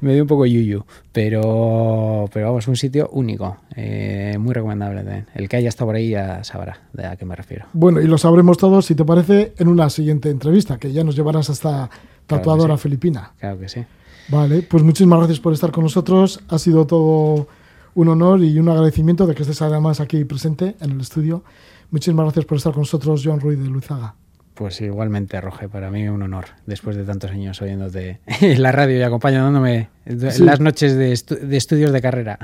Me 0.00 0.14
dio 0.14 0.22
un 0.22 0.28
poco 0.28 0.46
yuyu, 0.46 0.84
pero 1.12 2.28
pero 2.32 2.46
vamos, 2.46 2.68
un 2.68 2.76
sitio 2.76 3.08
único, 3.12 3.56
eh, 3.76 4.36
muy 4.38 4.52
recomendable 4.52 5.02
también. 5.02 5.26
El 5.34 5.48
que 5.48 5.56
haya 5.56 5.68
estado 5.68 5.88
por 5.88 5.96
ahí 5.96 6.10
ya 6.10 6.44
sabrá 6.44 6.80
de 6.92 7.06
a 7.06 7.16
qué 7.16 7.24
me 7.24 7.34
refiero. 7.34 7.66
Bueno, 7.72 8.00
y 8.00 8.06
lo 8.06 8.18
sabremos 8.18 8.58
todos, 8.58 8.86
si 8.86 8.94
te 8.94 9.04
parece, 9.04 9.54
en 9.58 9.68
una 9.68 9.88
siguiente 9.90 10.30
entrevista, 10.30 10.78
que 10.78 10.92
ya 10.92 11.04
nos 11.04 11.16
llevarás 11.16 11.48
hasta 11.50 11.88
tatuadora 12.26 12.76
sí. 12.76 12.82
filipina. 12.82 13.32
Claro 13.38 13.58
que 13.58 13.68
sí. 13.68 13.84
Vale, 14.28 14.62
pues 14.62 14.82
muchísimas 14.82 15.18
gracias 15.18 15.40
por 15.40 15.52
estar 15.52 15.72
con 15.72 15.84
nosotros. 15.84 16.40
Ha 16.48 16.58
sido 16.58 16.86
todo 16.86 17.48
un 17.94 18.08
honor 18.08 18.42
y 18.42 18.58
un 18.58 18.68
agradecimiento 18.68 19.26
de 19.26 19.34
que 19.34 19.42
estés 19.42 19.60
además 19.62 20.00
aquí 20.00 20.24
presente 20.24 20.76
en 20.80 20.92
el 20.92 21.00
estudio. 21.00 21.42
Muchísimas 21.90 22.24
gracias 22.26 22.44
por 22.44 22.58
estar 22.58 22.72
con 22.72 22.82
nosotros, 22.82 23.22
Joan 23.24 23.40
Ruiz 23.40 23.58
de 23.58 23.66
Luizaga. 23.68 24.14
Pues 24.54 24.80
igualmente, 24.82 25.40
Roge, 25.40 25.68
para 25.68 25.90
mí 25.90 26.06
un 26.08 26.22
honor, 26.22 26.44
después 26.66 26.94
de 26.94 27.04
tantos 27.04 27.30
años 27.30 27.60
oyéndote 27.62 28.20
en 28.42 28.62
la 28.62 28.72
radio 28.72 28.98
y 28.98 29.02
acompañándome 29.02 29.88
en 30.04 30.30
Sí. 30.30 30.42
las 30.44 30.60
noches 30.60 30.94
de, 30.96 31.12
estu- 31.12 31.38
de 31.38 31.56
estudios 31.56 31.92
de 31.92 32.02
carrera. 32.02 32.38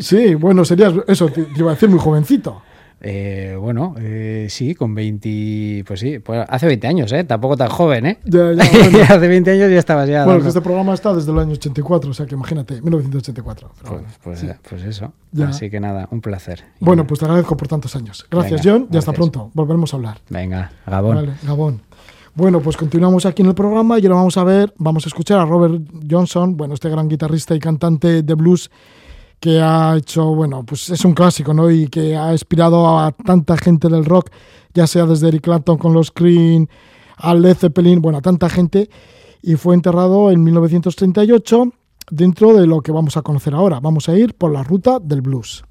Sí, 0.00 0.34
bueno, 0.34 0.64
serías, 0.64 0.92
eso, 1.06 1.28
te 1.28 1.46
iba 1.56 1.70
a 1.70 1.74
decir 1.74 1.88
muy 1.88 1.98
jovencito. 2.00 2.62
Eh, 3.02 3.56
bueno, 3.58 3.94
eh, 3.98 4.46
sí, 4.50 4.74
con 4.74 4.94
20, 4.94 5.84
pues 5.86 6.00
sí, 6.00 6.18
pues 6.18 6.44
hace 6.46 6.66
20 6.66 6.86
años, 6.86 7.12
¿eh? 7.12 7.24
Tampoco 7.24 7.56
tan 7.56 7.68
joven, 7.70 8.04
¿eh? 8.04 8.18
Ya, 8.24 8.52
ya, 8.52 8.62
bueno. 8.90 8.98
hace 9.08 9.26
20 9.28 9.50
años 9.52 9.70
ya 9.70 9.78
estabas 9.78 10.08
ya. 10.08 10.24
Bueno, 10.26 10.42
que 10.42 10.48
este 10.48 10.60
programa 10.60 10.92
está 10.92 11.14
desde 11.14 11.32
el 11.32 11.38
año 11.38 11.52
84, 11.52 12.10
o 12.10 12.14
sea 12.14 12.26
que 12.26 12.34
imagínate, 12.34 12.74
1984. 12.82 13.70
pero 13.80 13.90
pues, 13.90 14.02
bueno. 14.02 14.14
pues, 14.22 14.38
Sí. 14.40 14.48
pues 14.68 14.82
eso. 14.84 15.12
Ya. 15.32 15.48
Así 15.48 15.70
que 15.70 15.80
nada, 15.80 16.08
un 16.10 16.20
placer. 16.20 16.62
Bueno, 16.78 17.06
pues 17.06 17.20
te 17.20 17.26
agradezco 17.26 17.56
por 17.56 17.68
tantos 17.68 17.96
años. 17.96 18.26
Gracias, 18.30 18.62
Venga, 18.64 18.72
John, 18.78 18.82
y 18.92 18.96
hasta 18.98 19.12
gracias. 19.12 19.16
pronto. 19.16 19.50
Volveremos 19.54 19.94
a 19.94 19.96
hablar. 19.96 20.18
Venga, 20.28 20.70
Gabón. 20.86 21.16
Vale, 21.16 21.32
Gabón. 21.42 21.80
Bueno, 22.34 22.60
pues 22.60 22.76
continuamos 22.76 23.26
aquí 23.26 23.42
en 23.42 23.48
el 23.48 23.54
programa 23.54 23.98
y 23.98 24.02
ahora 24.06 24.16
vamos 24.16 24.36
a 24.36 24.44
ver, 24.44 24.72
vamos 24.76 25.04
a 25.04 25.08
escuchar 25.08 25.40
a 25.40 25.44
Robert 25.46 25.82
Johnson, 26.08 26.56
bueno, 26.56 26.74
este 26.74 26.88
gran 26.88 27.08
guitarrista 27.08 27.54
y 27.54 27.58
cantante 27.58 28.22
de 28.22 28.34
blues 28.34 28.70
que 29.40 29.60
ha 29.60 29.96
hecho, 29.96 30.34
bueno, 30.34 30.62
pues 30.64 30.90
es 30.90 31.04
un 31.04 31.14
clásico, 31.14 31.54
¿no? 31.54 31.70
Y 31.70 31.88
que 31.88 32.16
ha 32.16 32.30
inspirado 32.32 32.98
a 32.98 33.10
tanta 33.12 33.56
gente 33.56 33.88
del 33.88 34.04
rock, 34.04 34.30
ya 34.74 34.86
sea 34.86 35.06
desde 35.06 35.28
Eric 35.28 35.42
Clapton 35.42 35.78
con 35.78 35.94
los 35.94 36.10
Cream, 36.10 36.66
a 37.16 37.34
Led 37.34 37.56
Zeppelin, 37.56 38.02
bueno, 38.02 38.18
a 38.18 38.22
tanta 38.22 38.50
gente, 38.50 38.90
y 39.42 39.56
fue 39.56 39.74
enterrado 39.74 40.30
en 40.30 40.44
1938 40.44 41.72
dentro 42.10 42.52
de 42.54 42.66
lo 42.66 42.82
que 42.82 42.92
vamos 42.92 43.16
a 43.16 43.22
conocer 43.22 43.54
ahora. 43.54 43.80
Vamos 43.80 44.08
a 44.08 44.16
ir 44.16 44.34
por 44.34 44.52
la 44.52 44.62
ruta 44.62 44.98
del 45.00 45.22
blues. 45.22 45.64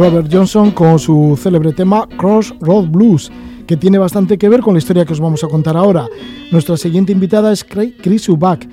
Robert 0.00 0.30
Johnson 0.32 0.70
con 0.70 0.98
su 0.98 1.38
célebre 1.38 1.74
tema 1.74 2.08
Crossroad 2.16 2.86
Blues, 2.86 3.30
que 3.66 3.76
tiene 3.76 3.98
bastante 3.98 4.38
que 4.38 4.48
ver 4.48 4.62
con 4.62 4.72
la 4.72 4.78
historia 4.78 5.04
que 5.04 5.12
os 5.12 5.20
vamos 5.20 5.44
a 5.44 5.48
contar 5.48 5.76
ahora. 5.76 6.08
Nuestra 6.50 6.78
siguiente 6.78 7.12
invitada 7.12 7.52
es 7.52 7.62
Chris 7.64 8.26
Ubach. 8.30 8.66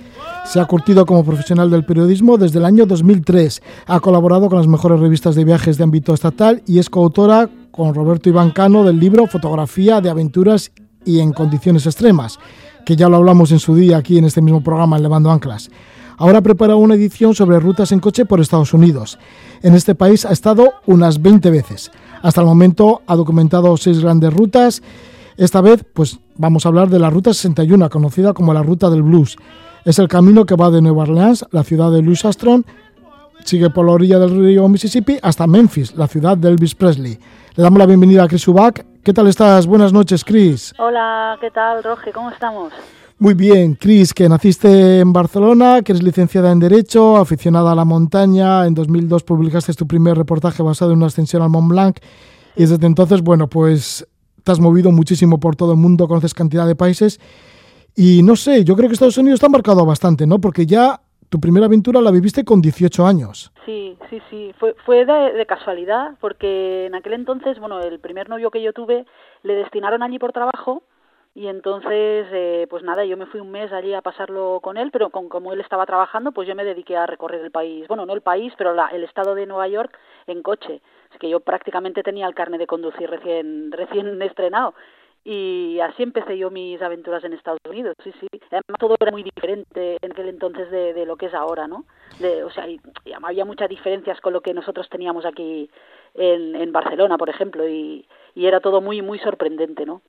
Se 0.45 0.61
ha 0.61 0.63
curtido 0.63 1.05
como 1.05 1.25
profesional 1.25 1.69
del 1.69 1.83
periodismo 1.83 2.37
desde 2.37 2.59
el 2.59 2.65
año 2.65 2.85
2003. 2.85 3.61
Ha 3.87 3.99
colaborado 3.99 4.47
con 4.47 4.57
las 4.57 4.67
mejores 4.67 5.01
revistas 5.01 5.35
de 5.35 5.43
viajes 5.43 5.77
de 5.77 5.83
ámbito 5.83 6.13
estatal 6.13 6.63
y 6.65 6.79
es 6.79 6.89
coautora 6.89 7.49
con 7.71 7.93
Roberto 7.93 8.29
Iván 8.29 8.51
Cano 8.51 8.85
del 8.85 8.97
libro 8.97 9.27
Fotografía 9.27 9.99
de 9.99 10.09
aventuras 10.09 10.71
y 11.03 11.19
en 11.19 11.33
condiciones 11.33 11.85
extremas, 11.87 12.39
que 12.85 12.95
ya 12.95 13.09
lo 13.09 13.17
hablamos 13.17 13.51
en 13.51 13.59
su 13.59 13.75
día 13.75 13.97
aquí 13.97 14.17
en 14.17 14.23
este 14.23 14.41
mismo 14.41 14.63
programa 14.63 14.97
Levando 14.97 15.29
Anclas. 15.29 15.69
Ahora 16.19 16.41
prepara 16.41 16.75
una 16.75 16.95
edición 16.95 17.35
sobre 17.35 17.59
rutas 17.59 17.91
en 17.91 17.99
coche 17.99 18.25
por 18.25 18.39
Estados 18.39 18.73
Unidos. 18.73 19.19
En 19.61 19.73
este 19.75 19.95
país 19.95 20.25
ha 20.25 20.31
estado 20.31 20.73
unas 20.85 21.21
20 21.21 21.49
veces. 21.51 21.91
Hasta 22.21 22.41
el 22.41 22.47
momento 22.47 23.01
ha 23.07 23.15
documentado 23.15 23.75
seis 23.77 23.99
grandes 24.01 24.33
rutas. 24.33 24.81
Esta 25.37 25.61
vez, 25.61 25.83
pues 25.93 26.19
vamos 26.35 26.65
a 26.65 26.69
hablar 26.69 26.89
de 26.89 26.99
la 26.99 27.09
Ruta 27.09 27.33
61, 27.33 27.89
conocida 27.89 28.33
como 28.33 28.53
la 28.53 28.63
Ruta 28.63 28.89
del 28.89 29.03
Blues. 29.03 29.37
Es 29.85 29.99
el 29.99 30.07
camino 30.07 30.45
que 30.45 30.55
va 30.55 30.69
de 30.69 30.81
Nueva 30.81 31.03
Orleans, 31.03 31.45
la 31.51 31.63
ciudad 31.63 31.91
de 31.91 32.01
Louis 32.01 32.23
Armstrong, 32.25 32.63
sigue 33.43 33.69
por 33.69 33.85
la 33.85 33.93
orilla 33.93 34.19
del 34.19 34.37
río 34.37 34.67
Mississippi 34.67 35.17
hasta 35.21 35.47
Memphis, 35.47 35.95
la 35.95 36.07
ciudad 36.07 36.37
de 36.37 36.49
Elvis 36.49 36.75
Presley. 36.75 37.17
Le 37.55 37.63
damos 37.63 37.79
la 37.79 37.85
bienvenida 37.85 38.23
a 38.23 38.27
Chris 38.27 38.47
Ubach. 38.47 38.81
¿Qué 39.03 39.13
tal 39.13 39.27
estás? 39.27 39.65
Buenas 39.65 39.93
noches, 39.93 40.25
Chris. 40.25 40.73
Hola, 40.77 41.37
¿qué 41.39 41.49
tal, 41.49 41.83
Roge? 41.83 42.11
¿Cómo 42.11 42.29
estamos? 42.29 42.73
Muy 43.19 43.33
bien, 43.33 43.73
Cris, 43.73 44.13
que 44.13 44.29
naciste 44.29 44.99
en 44.99 45.11
Barcelona, 45.11 45.81
que 45.81 45.91
eres 45.91 46.03
licenciada 46.03 46.51
en 46.51 46.59
Derecho, 46.59 47.17
aficionada 47.17 47.71
a 47.71 47.75
la 47.75 47.83
montaña. 47.83 48.67
En 48.67 48.75
2002 48.75 49.23
publicaste 49.23 49.73
tu 49.73 49.87
primer 49.87 50.15
reportaje 50.15 50.61
basado 50.61 50.91
en 50.91 50.97
una 50.97 51.07
ascensión 51.07 51.41
al 51.41 51.49
Mont 51.49 51.67
Blanc. 51.67 51.97
Y 52.55 52.67
desde 52.67 52.85
entonces, 52.85 53.23
bueno, 53.23 53.47
pues 53.47 54.07
te 54.43 54.51
has 54.51 54.59
movido 54.59 54.91
muchísimo 54.91 55.39
por 55.39 55.55
todo 55.55 55.71
el 55.71 55.79
mundo, 55.79 56.07
conoces 56.07 56.35
cantidad 56.35 56.67
de 56.67 56.75
países. 56.75 57.19
Y 57.95 58.21
no 58.21 58.35
sé, 58.35 58.63
yo 58.63 58.75
creo 58.75 58.87
que 58.87 58.93
Estados 58.93 59.17
Unidos 59.17 59.39
te 59.39 59.47
ha 59.47 59.49
marcado 59.49 59.83
bastante, 59.83 60.27
¿no? 60.27 60.39
Porque 60.39 60.67
ya 60.67 61.01
tu 61.29 61.39
primera 61.39 61.65
aventura 61.65 61.99
la 62.01 62.11
viviste 62.11 62.45
con 62.45 62.61
18 62.61 63.03
años. 63.03 63.51
Sí, 63.65 63.97
sí, 64.11 64.21
sí. 64.29 64.53
Fue, 64.59 64.75
fue 64.85 65.05
de, 65.05 65.33
de 65.33 65.45
casualidad, 65.47 66.11
porque 66.21 66.85
en 66.85 66.93
aquel 66.93 67.13
entonces, 67.13 67.57
bueno, 67.59 67.79
el 67.79 67.99
primer 67.99 68.29
novio 68.29 68.51
que 68.51 68.61
yo 68.61 68.73
tuve 68.73 69.07
le 69.41 69.55
destinaron 69.55 70.03
allí 70.03 70.19
por 70.19 70.33
trabajo 70.33 70.83
y 71.37 71.49
entonces, 71.49 72.25
eh, 72.31 72.65
pues 72.67 72.81
nada, 72.81 73.05
yo 73.05 73.15
me 73.15 73.27
fui 73.27 73.39
un 73.39 73.51
mes 73.51 73.71
allí 73.71 73.93
a 73.93 74.01
pasarlo 74.01 74.59
con 74.59 74.75
él, 74.75 74.89
pero 74.91 75.11
con, 75.11 75.29
como 75.29 75.53
él 75.53 75.59
estaba 75.59 75.85
trabajando, 75.85 76.31
pues 76.31 76.47
yo 76.47 76.55
me 76.55 76.65
dediqué 76.65 76.97
a 76.97 77.05
recorrer 77.05 77.41
el 77.41 77.51
país, 77.51 77.87
bueno, 77.87 78.07
no 78.07 78.13
el 78.13 78.21
país, 78.21 78.51
pero 78.57 78.73
la, 78.73 78.87
el 78.87 79.03
estado 79.03 79.35
de 79.35 79.45
Nueva 79.45 79.67
York 79.67 79.95
en 80.25 80.41
coche. 80.41 80.81
Es 81.13 81.19
que 81.19 81.29
yo 81.29 81.39
prácticamente 81.39 82.01
tenía 82.01 82.25
el 82.25 82.33
carne 82.33 82.57
de 82.57 82.65
conducir 82.65 83.07
recién, 83.07 83.71
recién 83.71 84.19
estrenado. 84.23 84.73
Y 85.23 85.79
así 85.79 86.01
empecé 86.01 86.39
yo 86.39 86.49
mis 86.49 86.81
aventuras 86.81 87.23
en 87.23 87.33
Estados 87.33 87.59
Unidos, 87.69 87.93
sí, 88.03 88.11
sí. 88.19 88.27
Además 88.47 88.79
todo 88.79 88.95
era 88.99 89.11
muy 89.11 89.21
diferente 89.21 89.97
en 90.01 90.11
aquel 90.11 90.29
entonces 90.29 90.71
de, 90.71 90.95
de 90.95 91.05
lo 91.05 91.17
que 91.17 91.27
es 91.27 91.35
ahora, 91.35 91.67
¿no? 91.67 91.85
De, 92.17 92.43
o 92.45 92.49
sea, 92.49 92.65
había 93.21 93.45
muchas 93.45 93.69
diferencias 93.69 94.19
con 94.21 94.33
lo 94.33 94.41
que 94.41 94.55
nosotros 94.55 94.89
teníamos 94.89 95.23
aquí 95.23 95.69
en, 96.15 96.55
en 96.55 96.71
Barcelona, 96.71 97.15
por 97.19 97.29
ejemplo, 97.29 97.67
y, 97.67 98.07
y 98.33 98.47
era 98.47 98.59
todo 98.59 98.81
muy, 98.81 99.03
muy 99.03 99.19
sorprendente, 99.19 99.85
¿no? 99.85 100.01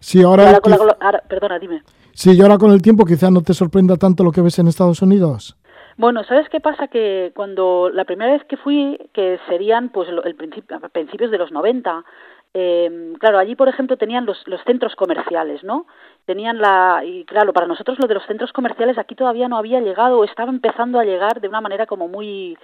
Sí, 0.00 0.22
ahora, 0.22 0.46
ahora 0.46 0.60
con 0.60 0.70
la- 0.70 0.76
quiz- 0.76 0.78
con 0.78 0.86
la- 0.88 0.96
ahora- 1.00 1.22
perdona, 1.28 1.58
dime. 1.58 1.82
sí, 2.12 2.32
y 2.36 2.40
ahora 2.42 2.58
con 2.58 2.70
el 2.72 2.82
tiempo 2.82 3.04
quizá 3.04 3.30
no 3.30 3.42
te 3.42 3.54
sorprenda 3.54 3.96
tanto 3.96 4.24
lo 4.24 4.32
que 4.32 4.40
ves 4.42 4.58
en 4.58 4.68
Estados 4.68 5.02
Unidos. 5.02 5.56
Bueno, 5.96 6.22
¿sabes 6.24 6.48
qué 6.48 6.60
pasa? 6.60 6.86
Que 6.86 7.32
cuando 7.34 7.90
la 7.92 8.04
primera 8.04 8.32
vez 8.32 8.44
que 8.44 8.56
fui, 8.56 8.98
que 9.12 9.38
serían 9.48 9.88
pues 9.88 10.08
el 10.08 10.34
principio, 10.36 10.78
principios 10.92 11.32
de 11.32 11.38
los 11.38 11.50
90, 11.50 12.04
eh, 12.54 13.12
claro, 13.18 13.38
allí 13.38 13.56
por 13.56 13.68
ejemplo 13.68 13.96
tenían 13.96 14.24
los, 14.24 14.38
los 14.46 14.60
centros 14.64 14.94
comerciales, 14.94 15.64
¿no? 15.64 15.86
Tenían 16.24 16.58
la 16.58 17.02
y 17.04 17.24
claro, 17.24 17.52
para 17.52 17.66
nosotros 17.66 17.98
lo 17.98 18.06
de 18.06 18.14
los 18.14 18.24
centros 18.26 18.52
comerciales 18.52 18.96
aquí 18.96 19.16
todavía 19.16 19.48
no 19.48 19.58
había 19.58 19.80
llegado, 19.80 20.18
o 20.20 20.24
estaba 20.24 20.50
empezando 20.50 21.00
a 21.00 21.04
llegar 21.04 21.40
de 21.40 21.48
una 21.48 21.60
manera 21.60 21.86
como 21.86 22.06
muy 22.06 22.56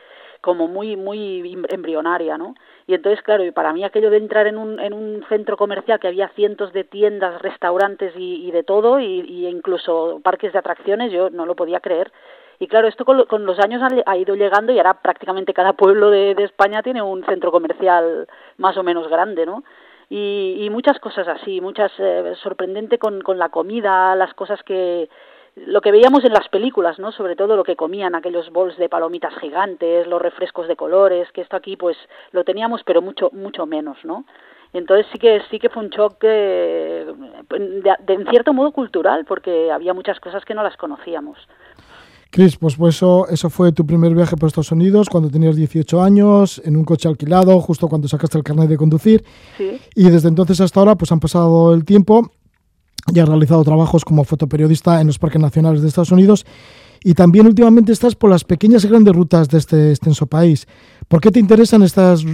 como 0.45 0.69
muy 0.69 0.95
muy 0.95 1.53
em- 1.55 1.65
embrionaria, 1.71 2.37
¿no? 2.37 2.55
Y 2.87 2.93
entonces, 2.95 3.23
claro, 3.23 3.43
y 3.45 3.51
para 3.51 3.73
mí 3.73 3.83
aquello 3.83 4.11
de 4.11 4.19
entrar 4.19 4.47
en 4.47 4.59
un, 4.59 4.79
en 4.79 4.93
un 4.93 5.25
centro 5.31 5.57
comercial 5.57 5.99
que 5.99 6.09
había 6.09 6.29
cientos 6.29 6.73
de 6.75 6.85
tiendas, 6.85 7.41
restaurantes 7.41 8.13
y, 8.15 8.51
de 8.51 8.63
todo, 8.63 9.01
y, 9.01 9.21
y 9.21 9.47
incluso 9.47 10.21
parques 10.23 10.53
de 10.53 10.59
atracciones, 10.59 11.11
yo 11.11 11.31
no 11.31 11.47
lo 11.47 11.57
podía 11.57 11.81
creer. 11.81 12.13
Y 12.59 12.67
claro, 12.69 12.89
esto 12.89 13.07
con, 13.07 13.25
con 13.25 13.47
los 13.47 13.59
años 13.59 13.81
ha, 13.83 13.89
ha 14.05 14.17
ido 14.19 14.35
llegando 14.35 14.71
y 14.71 14.77
ahora 14.79 15.01
prácticamente 15.01 15.55
cada 15.55 15.73
pueblo 15.73 16.11
de, 16.11 16.35
de 16.35 16.45
España 16.45 16.83
tiene 16.83 17.01
un 17.01 17.25
centro 17.25 17.51
comercial 17.51 18.29
más 18.59 18.77
o 18.77 18.83
menos 18.83 19.09
grande, 19.09 19.47
¿no? 19.47 19.65
Y, 20.11 20.59
y 20.61 20.69
muchas 20.69 20.99
cosas 21.01 21.27
así, 21.27 21.63
muchas 21.63 21.91
eh, 21.99 22.35
sorprendente 22.43 22.99
con, 22.99 23.23
con 23.23 23.39
la 23.39 23.49
comida, 23.49 24.15
las 24.15 24.35
cosas 24.35 24.63
que 24.63 25.09
lo 25.57 25.81
que 25.81 25.93
veíamos 25.93 26.25
en 26.25 26.33
las 26.33 26.49
películas, 26.49 26.99
¿no? 26.99 27.13
Sobre 27.13 27.37
todo 27.37 27.57
lo 27.57 27.63
que 27.65 27.77
comían 27.77 28.15
aquellos 28.15 28.51
bols 28.51 28.77
de 28.77 28.89
palomitas 28.89 29.33
gigantes, 29.41 30.07
los 30.07 30.21
refrescos 30.21 30.67
de 30.69 30.77
colores, 30.77 31.29
que 31.33 31.43
esto 31.43 31.57
aquí 31.57 31.77
pues 31.77 31.97
lo 32.33 32.43
teníamos 32.45 32.83
pero 32.85 33.01
mucho 33.03 33.31
mucho 33.33 33.65
menos, 33.67 33.97
¿no? 34.05 34.25
Entonces 34.73 35.07
sí 35.13 35.19
que 35.21 35.41
sí 35.51 35.61
que 35.61 35.69
fue 35.69 35.85
un 35.85 35.91
shock 35.91 36.17
eh, 36.23 37.07
de, 37.51 37.95
de- 38.07 38.15
en 38.15 38.27
cierto 38.29 38.53
modo 38.53 38.73
cultural 38.73 39.25
porque 39.25 39.71
había 39.71 39.95
muchas 39.95 40.19
cosas 40.19 40.45
que 40.45 40.55
no 40.55 40.63
las 40.65 40.77
conocíamos. 40.77 41.39
Chris, 42.31 42.57
pues, 42.57 42.75
pues 42.77 42.97
eso, 42.97 43.29
eso 43.29 43.49
fue 43.49 43.71
tu 43.71 43.87
primer 43.87 44.13
viaje 44.13 44.37
por 44.37 44.49
Estados 44.49 44.73
Unidos 44.73 45.09
cuando 45.09 45.31
tenías 45.31 45.55
18 45.55 46.03
años, 46.03 46.61
en 46.65 46.75
un 46.77 46.85
coche 46.85 47.09
alquilado, 47.09 47.61
justo 47.61 47.87
cuando 47.87 48.09
sacaste 48.09 48.37
el 48.39 48.43
carnet 48.43 48.69
de 48.69 48.77
conducir. 48.77 49.23
Sí. 49.57 49.81
Y 49.95 50.11
desde 50.11 50.27
entonces 50.31 50.61
hasta 50.61 50.81
ahora, 50.81 50.97
pues 50.97 51.13
han 51.13 51.21
pasado 51.21 51.73
el 51.73 51.85
tiempo 51.85 52.33
y 53.13 53.21
has 53.21 53.29
realizado 53.29 53.65
trabajos 53.65 54.05
como 54.05 54.25
fotoperiodista 54.25 55.01
en 55.01 55.09
los 55.09 55.19
parques 55.19 55.41
nacionales 55.41 55.83
de 55.83 55.89
Estados 55.89 56.13
Unidos. 56.13 56.47
Y 57.03 57.15
también 57.15 57.47
últimamente 57.47 57.93
estás 57.93 58.15
por 58.15 58.31
las 58.31 58.45
pequeñas 58.45 58.85
y 58.85 58.89
grandes 58.89 59.15
rutas 59.15 59.49
de 59.51 59.59
este 59.59 59.91
extenso 59.91 60.27
país. 60.27 60.67
¿Por 61.07 61.21
qué 61.21 61.31
te 61.31 61.39
interesan 61.39 61.83
estas, 61.83 62.25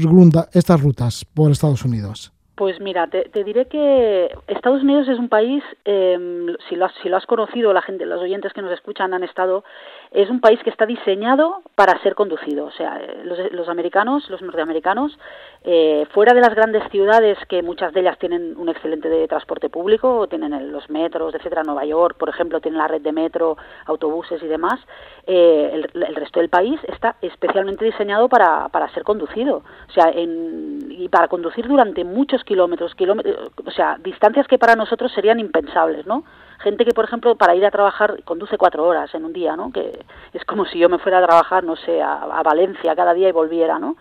estas 0.52 0.80
rutas 0.80 1.24
por 1.24 1.50
Estados 1.50 1.84
Unidos? 1.84 2.32
Pues 2.60 2.78
mira, 2.78 3.06
te, 3.06 3.42
diré 3.42 3.68
que 3.68 4.28
Estados 4.46 4.82
Unidos 4.82 5.08
es 5.08 5.18
un 5.18 5.30
país, 5.30 5.64
eh, 5.86 6.54
si, 6.68 6.76
lo 6.76 6.84
has, 6.84 6.92
si 7.02 7.08
lo 7.08 7.16
has 7.16 7.24
conocido, 7.24 7.72
la 7.72 7.80
gente, 7.80 8.04
los 8.04 8.20
oyentes 8.20 8.52
que 8.52 8.60
nos 8.60 8.70
escuchan 8.72 9.14
han 9.14 9.24
estado, 9.24 9.64
es 10.12 10.28
un 10.28 10.40
país 10.40 10.61
que 10.64 10.70
está 10.70 10.86
diseñado 10.86 11.62
para 11.76 12.00
ser 12.02 12.14
conducido. 12.14 12.66
O 12.66 12.70
sea, 12.72 12.98
eh, 13.00 13.22
los, 13.24 13.38
los 13.52 13.68
americanos, 13.68 14.28
los 14.28 14.42
norteamericanos, 14.42 15.16
eh, 15.62 16.06
fuera 16.12 16.34
de 16.34 16.40
las 16.40 16.54
grandes 16.54 16.82
ciudades, 16.90 17.38
que 17.48 17.62
muchas 17.62 17.92
de 17.92 18.00
ellas 18.00 18.18
tienen 18.18 18.56
un 18.56 18.68
excelente 18.68 19.08
de 19.08 19.28
transporte 19.28 19.68
público, 19.68 20.26
tienen 20.28 20.52
el, 20.52 20.72
los 20.72 20.90
metros, 20.90 21.34
etcétera, 21.34 21.62
Nueva 21.62 21.84
York, 21.84 22.16
por 22.18 22.28
ejemplo, 22.28 22.61
tienen 22.61 22.78
la 22.78 22.88
red 22.88 23.02
de 23.02 23.12
metro, 23.12 23.56
autobuses 23.86 24.42
y 24.42 24.46
demás, 24.46 24.80
eh, 25.26 25.70
el, 25.72 26.02
el, 26.02 26.14
resto 26.16 26.40
del 26.40 26.48
país 26.48 26.80
está 26.88 27.14
especialmente 27.22 27.84
diseñado 27.84 28.28
para, 28.28 28.68
para 28.70 28.92
ser 28.92 29.04
conducido. 29.04 29.62
O 29.88 29.92
sea, 29.92 30.11
en, 30.12 30.86
y 30.90 31.08
para 31.08 31.28
conducir 31.28 31.68
durante 31.68 32.02
muchos 32.02 32.42
kilómetros, 32.42 32.94
kilómetros, 32.96 33.52
o 33.64 33.70
sea, 33.70 33.96
distancias 34.02 34.48
que 34.48 34.58
para 34.58 34.74
nosotros 34.74 35.12
serían 35.12 35.38
impensables, 35.38 36.04
¿no? 36.04 36.24
Gente 36.62 36.84
que, 36.84 36.92
por 36.92 37.06
ejemplo, 37.06 37.36
para 37.36 37.54
ir 37.54 37.64
a 37.64 37.70
trabajar 37.70 38.22
conduce 38.24 38.58
cuatro 38.58 38.84
horas 38.84 39.14
en 39.14 39.24
un 39.24 39.32
día, 39.32 39.56
¿no? 39.56 39.72
Que 39.72 40.04
es 40.34 40.44
como 40.44 40.66
si 40.66 40.78
yo 40.78 40.90
me 40.90 40.98
fuera 40.98 41.18
a 41.18 41.26
trabajar, 41.26 41.64
no 41.64 41.74
sé, 41.76 42.02
a, 42.02 42.42
Valencia 42.42 42.94
cada 42.94 43.14
día 43.14 43.30
y 43.30 43.32
volviera, 43.32 43.78
¿no? 43.78 43.96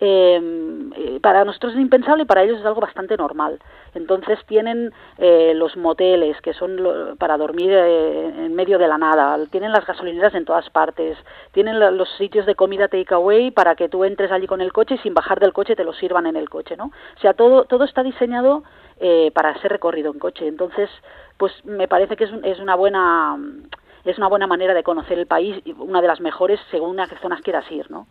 Eh, 0.00 1.18
para 1.22 1.44
nosotros 1.44 1.72
es 1.72 1.80
impensable 1.80 2.24
y 2.24 2.26
para 2.26 2.42
ellos 2.42 2.60
es 2.60 2.66
algo 2.66 2.80
bastante 2.80 3.16
normal. 3.16 3.58
Entonces 3.94 4.38
tienen 4.46 4.92
eh, 5.18 5.52
los 5.54 5.76
moteles 5.76 6.40
que 6.42 6.52
son 6.52 6.76
lo, 6.76 7.16
para 7.16 7.38
dormir 7.38 7.70
eh, 7.72 8.44
en 8.46 8.54
medio 8.54 8.78
de 8.78 8.88
la 8.88 8.98
nada, 8.98 9.38
tienen 9.50 9.72
las 9.72 9.86
gasolineras 9.86 10.34
en 10.34 10.44
todas 10.44 10.68
partes, 10.70 11.16
tienen 11.52 11.80
la, 11.80 11.90
los 11.90 12.08
sitios 12.18 12.46
de 12.46 12.54
comida 12.54 12.88
takeaway 12.88 13.50
para 13.50 13.74
que 13.74 13.88
tú 13.88 14.04
entres 14.04 14.30
allí 14.30 14.46
con 14.46 14.60
el 14.60 14.72
coche 14.72 14.96
y 14.96 14.98
sin 14.98 15.14
bajar 15.14 15.40
del 15.40 15.52
coche 15.52 15.76
te 15.76 15.84
lo 15.84 15.94
sirvan 15.94 16.26
en 16.26 16.36
el 16.36 16.50
coche, 16.50 16.76
¿no? 16.76 16.86
O 17.16 17.20
sea, 17.20 17.32
todo 17.32 17.64
todo 17.64 17.84
está 17.84 18.02
diseñado 18.02 18.64
eh, 19.00 19.30
para 19.34 19.58
ser 19.60 19.72
recorrido 19.72 20.12
en 20.12 20.18
coche. 20.18 20.46
Entonces, 20.46 20.90
pues 21.38 21.52
me 21.64 21.88
parece 21.88 22.16
que 22.16 22.24
es, 22.24 22.30
es 22.44 22.60
una 22.60 22.74
buena 22.74 23.36
es 24.04 24.18
una 24.18 24.28
buena 24.28 24.46
manera 24.46 24.74
de 24.74 24.84
conocer 24.84 25.18
el 25.18 25.26
país, 25.26 25.62
una 25.78 26.00
de 26.00 26.06
las 26.06 26.20
mejores 26.20 26.60
según 26.70 27.00
a 27.00 27.08
qué 27.08 27.16
zonas 27.16 27.40
quieras 27.40 27.64
ir, 27.72 27.90
¿no? 27.90 28.06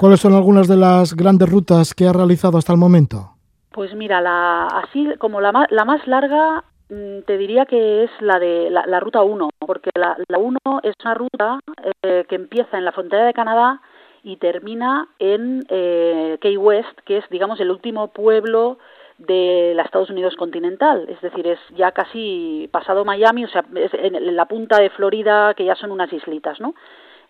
¿Cuáles 0.00 0.20
son 0.20 0.32
algunas 0.32 0.66
de 0.66 0.78
las 0.78 1.14
grandes 1.14 1.50
rutas 1.50 1.92
que 1.92 2.06
ha 2.06 2.12
realizado 2.14 2.56
hasta 2.56 2.72
el 2.72 2.78
momento? 2.78 3.32
Pues 3.70 3.94
mira, 3.94 4.22
la, 4.22 4.66
así 4.66 5.06
como 5.18 5.42
la, 5.42 5.66
la 5.68 5.84
más 5.84 6.06
larga 6.06 6.64
mm, 6.88 7.24
te 7.26 7.36
diría 7.36 7.66
que 7.66 8.04
es 8.04 8.10
la 8.20 8.38
de 8.38 8.70
la, 8.70 8.98
ruta 8.98 9.22
1, 9.22 9.50
porque 9.58 9.90
la, 9.94 10.16
la 10.28 10.38
1 10.38 10.58
es 10.84 10.94
una 11.04 11.12
ruta 11.12 11.60
eh, 12.02 12.24
que 12.30 12.34
empieza 12.34 12.78
en 12.78 12.86
la 12.86 12.92
frontera 12.92 13.26
de 13.26 13.34
Canadá 13.34 13.82
y 14.22 14.38
termina 14.38 15.06
en 15.18 15.66
eh, 15.68 16.38
Key 16.40 16.56
West, 16.56 16.98
que 17.04 17.18
es, 17.18 17.24
digamos, 17.28 17.60
el 17.60 17.70
último 17.70 18.08
pueblo 18.08 18.78
de 19.18 19.74
la 19.76 19.82
Estados 19.82 20.08
Unidos 20.08 20.34
continental, 20.36 21.10
es 21.10 21.20
decir, 21.20 21.46
es 21.46 21.58
ya 21.76 21.92
casi 21.92 22.70
pasado 22.72 23.04
Miami, 23.04 23.44
o 23.44 23.48
sea, 23.48 23.66
es 23.74 23.92
en 23.92 24.34
la 24.34 24.46
punta 24.46 24.80
de 24.80 24.88
Florida, 24.88 25.52
que 25.52 25.66
ya 25.66 25.74
son 25.74 25.90
unas 25.90 26.10
islitas, 26.10 26.58
¿no? 26.58 26.74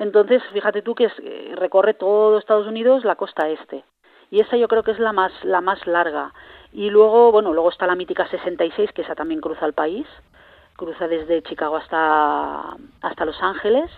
Entonces, 0.01 0.43
fíjate 0.55 0.81
tú 0.81 0.95
que 0.95 1.05
es, 1.05 1.13
eh, 1.23 1.53
recorre 1.57 1.93
todo 1.93 2.39
Estados 2.39 2.67
Unidos 2.67 3.05
la 3.05 3.17
costa 3.17 3.51
este. 3.51 3.85
Y 4.31 4.41
esa 4.41 4.57
yo 4.57 4.67
creo 4.67 4.83
que 4.83 4.93
es 4.93 4.99
la 4.99 5.13
más 5.13 5.33
la 5.45 5.61
más 5.61 5.87
larga. 5.87 6.33
Y 6.73 6.89
luego, 6.89 7.31
bueno, 7.33 7.53
luego 7.53 7.69
está 7.69 7.87
la 7.87 7.95
mítica 7.95 8.27
66, 8.27 8.93
que 8.93 9.03
esa 9.03 9.15
también 9.15 9.43
cruza 9.43 9.67
el 9.67 9.75
país. 9.75 10.07
Cruza 10.75 11.07
desde 11.07 11.43
Chicago 11.43 11.77
hasta 11.77 12.77
hasta 13.03 13.25
Los 13.27 13.43
Ángeles. 13.43 13.91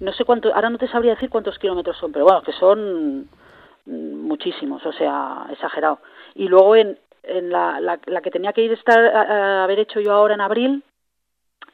No 0.00 0.12
sé 0.12 0.24
cuánto, 0.24 0.52
ahora 0.52 0.68
no 0.68 0.78
te 0.78 0.88
sabría 0.88 1.14
decir 1.14 1.30
cuántos 1.30 1.58
kilómetros 1.60 1.96
son, 1.96 2.10
pero 2.10 2.24
bueno, 2.24 2.42
que 2.42 2.52
son 2.52 3.28
muchísimos, 3.86 4.84
o 4.84 4.92
sea, 4.92 5.46
exagerado. 5.50 6.00
Y 6.34 6.48
luego 6.48 6.74
en, 6.74 6.98
en 7.22 7.50
la, 7.50 7.80
la, 7.80 8.00
la, 8.04 8.20
que 8.20 8.32
tenía 8.32 8.52
que 8.52 8.62
ir 8.62 8.72
estar 8.72 8.98
a, 8.98 9.60
a, 9.60 9.64
haber 9.64 9.78
hecho 9.78 10.00
yo 10.00 10.12
ahora 10.12 10.34
en 10.34 10.40
abril 10.40 10.82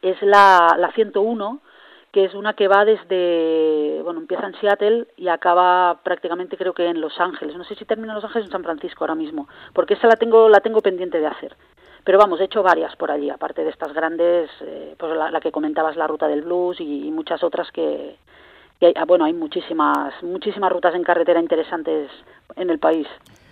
es 0.03 0.21
la, 0.23 0.77
la 0.79 0.93
101 0.93 1.61
que 2.13 2.27
es 2.27 2.35
una 2.35 2.53
que 2.53 2.69
va 2.69 2.85
desde, 2.85 4.03
bueno, 4.05 4.21
empieza 4.21 4.47
en 4.47 4.55
Seattle 4.61 5.07
y 5.17 5.29
acaba 5.29 6.01
prácticamente 6.05 6.59
creo 6.59 6.75
que 6.75 6.87
en 6.87 7.01
Los 7.01 7.19
Ángeles. 7.19 7.57
No 7.57 7.65
sé 7.65 7.75
si 7.75 7.87
termina 7.87 8.13
en 8.13 8.17
Los 8.17 8.25
Ángeles 8.25 8.45
o 8.45 8.49
en 8.49 8.53
San 8.53 8.63
Francisco 8.63 9.03
ahora 9.03 9.15
mismo, 9.15 9.49
porque 9.73 9.95
esa 9.95 10.07
la 10.09 10.17
tengo 10.17 10.51
la 10.51 10.61
tengo 10.61 10.83
pendiente 10.83 11.19
de 11.19 11.27
hacer. 11.27 11.57
Pero 12.05 12.19
vamos, 12.19 12.39
he 12.41 12.45
hecho 12.45 12.63
varias 12.63 12.95
por 12.97 13.11
allí, 13.11 13.31
aparte 13.31 13.65
de 13.65 13.71
estas 13.71 13.95
grandes, 13.95 14.51
eh, 14.61 14.95
pues 14.99 15.17
la, 15.17 15.31
la, 15.31 15.41
que 15.41 15.53
comentabas, 15.53 15.97
la 15.97 16.07
ruta 16.07 16.29
del 16.29 16.43
blues 16.43 16.81
y, 16.81 17.07
y 17.07 17.11
muchas 17.11 17.43
otras 17.43 17.71
que, 17.73 18.17
que 18.79 18.87
hay, 18.87 18.95
bueno, 19.07 19.25
hay 19.25 19.33
muchísimas 19.33 20.13
muchísimas 20.23 20.71
rutas 20.71 20.95
en 20.95 21.05
carretera 21.05 21.41
interesantes 21.41 22.11
en 22.57 22.69
el 22.69 22.79
país. 22.79 23.07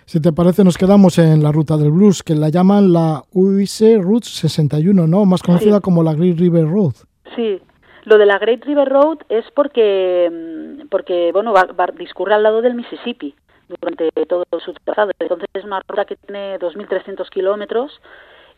Si 0.05 0.21
te 0.21 0.33
parece, 0.33 0.63
nos 0.63 0.77
quedamos 0.77 1.17
en 1.17 1.41
la 1.41 1.51
ruta 1.51 1.77
del 1.77 1.89
blues, 1.89 2.21
que 2.21 2.35
la 2.35 2.49
llaman 2.49 2.93
la 2.93 3.23
UIC 3.31 4.01
Route 4.01 4.27
61, 4.27 5.07
¿no? 5.07 5.25
Más 5.25 5.41
conocida 5.41 5.77
sí. 5.77 5.81
como 5.81 6.03
la 6.03 6.13
Great 6.13 6.37
River 6.37 6.67
Road. 6.67 6.93
Sí, 7.35 7.59
lo 8.03 8.17
de 8.17 8.25
la 8.25 8.39
Great 8.39 8.63
River 8.65 8.89
Road 8.89 9.19
es 9.29 9.49
porque, 9.51 10.85
porque 10.89 11.31
bueno, 11.31 11.53
va, 11.53 11.65
va, 11.65 11.87
discurre 11.87 12.33
al 12.33 12.43
lado 12.43 12.61
del 12.61 12.75
Mississippi 12.75 13.35
durante 13.67 14.09
todo 14.25 14.45
su 14.63 14.73
trazado. 14.73 15.11
Entonces 15.19 15.47
es 15.53 15.63
una 15.63 15.81
ruta 15.87 16.05
que 16.05 16.15
tiene 16.15 16.59
2.300 16.59 17.29
kilómetros, 17.29 18.01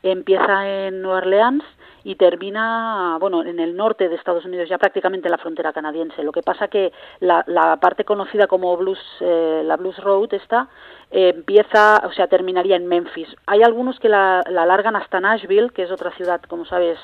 empieza 0.02 0.68
en 0.68 1.02
Nueva 1.02 1.20
Orleans 1.20 1.64
y 2.04 2.16
termina, 2.16 3.18
bueno, 3.20 3.44
en 3.44 3.60
el 3.60 3.76
norte 3.78 4.10
de 4.10 4.16
Estados 4.16 4.44
Unidos, 4.44 4.68
ya 4.68 4.78
prácticamente 4.78 5.28
en 5.28 5.32
la 5.32 5.38
frontera 5.38 5.72
canadiense. 5.72 6.24
Lo 6.24 6.34
que 6.34 6.42
pasa 6.42 6.68
que 6.68 6.92
la, 7.22 7.44
la 7.48 7.78
parte 7.78 8.04
conocida 8.04 8.48
como 8.48 8.76
Blues, 8.76 9.00
eh, 9.22 9.62
la 9.64 9.78
Blues 9.78 9.98
Road 10.00 10.34
esta, 10.34 10.68
eh, 11.12 11.32
empieza, 11.34 12.02
o 12.06 12.12
sea, 12.12 12.28
terminaría 12.28 12.76
en 12.76 12.88
Memphis. 12.88 13.30
Hay 13.46 13.64
algunos 13.64 14.00
que 14.00 14.10
la, 14.10 14.44
la 14.50 14.66
largan 14.66 14.98
hasta 14.98 15.22
Nashville, 15.22 15.70
que 15.70 15.84
es 15.84 15.92
otra 15.92 16.12
ciudad, 16.12 16.42
como 16.42 16.66
sabes, 16.66 17.00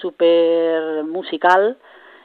súper 0.00 1.04
musical, 1.04 1.78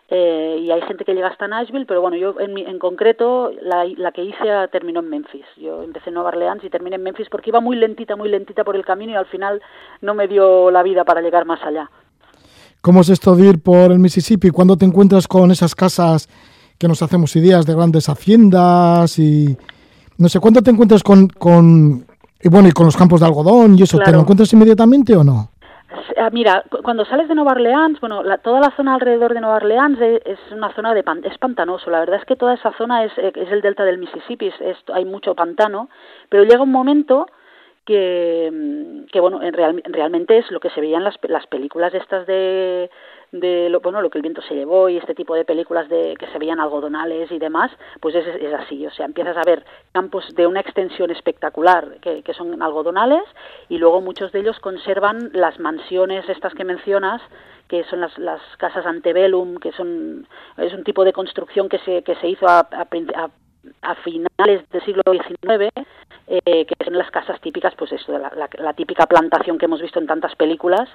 eh, 0.10 0.62
y 0.62 0.72
hay 0.72 0.82
gente 0.84 1.04
que 1.04 1.14
llega 1.14 1.28
hasta 1.28 1.48
Nashville, 1.48 1.86
pero 1.86 2.02
bueno, 2.02 2.16
yo 2.16 2.40
en, 2.40 2.58
en 2.58 2.80
concreto 2.80 3.52
la, 3.62 3.84
la, 3.98 4.14
que 4.14 4.24
hice 4.24 4.46
terminó 4.72 5.02
en 5.02 5.10
Memphis. 5.10 5.46
Yo 5.58 5.84
empecé 5.84 6.10
en 6.10 6.14
Nueva 6.14 6.30
Orleans 6.30 6.64
y 6.64 6.70
terminé 6.70 6.96
en 6.96 7.04
Memphis 7.04 7.28
porque 7.30 7.50
iba 7.50 7.60
muy 7.60 7.76
lentita, 7.76 8.16
muy 8.16 8.30
lentita 8.30 8.64
por 8.64 8.78
el 8.78 8.86
camino 8.86 9.12
y 9.12 9.16
al 9.16 9.26
final 9.26 9.62
no 10.02 10.14
me 10.14 10.30
dio 10.30 10.72
la 10.72 10.82
vida 10.82 11.04
para 11.04 11.22
llegar 11.22 11.46
más 11.46 11.62
allá. 11.62 11.90
¿Cómo 12.80 13.02
es 13.02 13.10
esto 13.10 13.36
de 13.36 13.48
ir 13.48 13.62
por 13.62 13.92
el 13.92 14.00
Mississippi? 14.00 14.50
¿Cuándo 14.50 14.78
te 14.78 14.86
encuentras 14.86 15.28
con 15.28 15.52
esas 15.52 15.76
casas 15.76 16.30
que 16.78 16.88
nos 16.88 17.02
hacemos 17.02 17.36
ideas 17.36 17.66
de 17.66 17.74
grandes 17.74 18.08
haciendas 18.08 19.20
y 19.20 19.58
no 20.18 20.30
sé, 20.30 20.40
¿cuándo 20.40 20.62
te 20.62 20.72
encuentras 20.72 21.04
con, 21.04 21.28
con 21.28 22.06
y 22.42 22.48
bueno, 22.48 22.70
y 22.70 22.72
con 22.72 22.86
los 22.86 22.96
campos 22.96 23.20
de 23.20 23.26
algodón 23.26 23.78
y 23.78 23.84
eso? 23.84 23.98
Claro. 23.98 24.12
¿Te 24.12 24.16
lo 24.16 24.22
encuentras 24.22 24.54
inmediatamente 24.54 25.18
o 25.18 25.24
no? 25.24 25.52
Ah, 26.18 26.30
mira, 26.32 26.64
cuando 26.84 27.06
sales 27.06 27.28
de 27.28 27.36
Nueva 27.36 27.52
Orleans, 27.52 28.00
bueno, 28.00 28.24
la, 28.24 28.38
toda 28.38 28.60
la 28.60 28.72
zona 28.72 28.96
alrededor 28.96 29.34
de 29.34 29.42
Nueva 29.42 29.58
Orleans 29.58 30.00
es, 30.00 30.22
es 30.26 30.40
una 30.52 30.74
zona 30.74 30.94
de 30.94 31.04
pan, 31.04 31.22
es 31.24 31.38
pantanoso. 31.38 31.90
La 31.90 32.00
verdad 32.00 32.20
es 32.20 32.26
que 32.26 32.36
toda 32.36 32.54
esa 32.54 32.72
zona 32.74 33.04
es, 33.04 33.12
es 33.18 33.52
el 33.52 33.62
delta 33.62 33.84
del 33.84 33.98
Mississippi, 33.98 34.48
es, 34.48 34.78
hay 34.94 35.06
mucho 35.06 35.36
pantano, 35.36 35.90
pero 36.30 36.44
llega 36.44 36.64
un 36.64 36.72
momento 36.72 37.28
que, 37.86 39.06
que 39.12 39.20
bueno, 39.20 39.42
en 39.42 39.54
real, 39.54 39.82
realmente 39.86 40.38
es 40.38 40.52
lo 40.52 40.60
que 40.60 40.70
se 40.72 40.82
veía 40.82 40.98
en 40.98 41.06
las, 41.06 41.16
las 41.24 41.48
películas 41.48 41.94
estas 41.94 42.28
de, 42.28 42.90
de 43.32 43.70
lo, 43.70 43.82
bueno, 43.82 44.02
lo 44.02 44.10
que 44.10 44.18
el 44.18 44.22
viento 44.22 44.42
se 44.42 44.56
llevó 44.56 44.90
y 44.90 44.98
este 44.98 45.16
tipo 45.16 45.36
de 45.36 45.46
películas 45.46 45.90
de 45.90 46.16
que 46.18 46.28
se 46.28 46.40
veían 46.40 46.60
algodonales 46.60 47.32
y 47.32 47.40
demás, 47.40 47.72
pues 48.00 48.16
es, 48.16 48.26
es 48.28 48.54
así, 48.54 48.86
o 48.86 48.92
sea, 48.92 49.06
empiezas 49.06 49.38
a 49.38 49.44
ver 49.46 49.66
campos 49.92 50.26
de 50.36 50.48
una 50.48 50.62
extensión 50.62 51.12
espectacular 51.12 51.98
que, 52.02 52.24
que 52.24 52.34
son 52.34 52.62
algodonales 52.62 53.24
y 53.70 53.78
luego 53.78 54.02
muchos 54.02 54.32
de 54.32 54.40
ellos 54.40 54.60
conservan 54.60 55.30
las 55.34 55.60
mansiones 55.60 56.28
estas 56.30 56.54
que 56.54 56.64
mencionas 56.64 57.22
que 57.68 57.84
son 57.84 58.00
las, 58.00 58.18
las 58.18 58.42
casas 58.58 58.86
antebellum, 58.86 59.58
que 59.58 59.74
son 59.74 60.26
es 60.56 60.74
un 60.74 60.86
tipo 60.86 61.04
de 61.04 61.12
construcción 61.12 61.68
que 61.68 61.80
se 61.80 62.02
que 62.04 62.16
se 62.16 62.30
hizo 62.30 62.48
a, 62.48 62.60
a, 62.60 62.88
a 63.16 63.30
a 63.82 63.96
finales 63.96 64.70
del 64.70 64.82
siglo 64.84 65.04
XIX, 65.06 65.72
eh, 66.28 66.66
que 66.66 66.76
son 66.84 66.98
las 66.98 67.10
casas 67.10 67.40
típicas, 67.40 67.74
pues 67.76 67.94
eso, 67.94 68.12
la, 68.18 68.30
la, 68.36 68.50
la, 68.58 68.74
típica 68.74 69.06
plantación 69.06 69.58
que 69.58 69.64
hemos 69.66 69.82
visto 69.82 69.98
en 70.00 70.08
tantas 70.08 70.36
películas, 70.36 70.90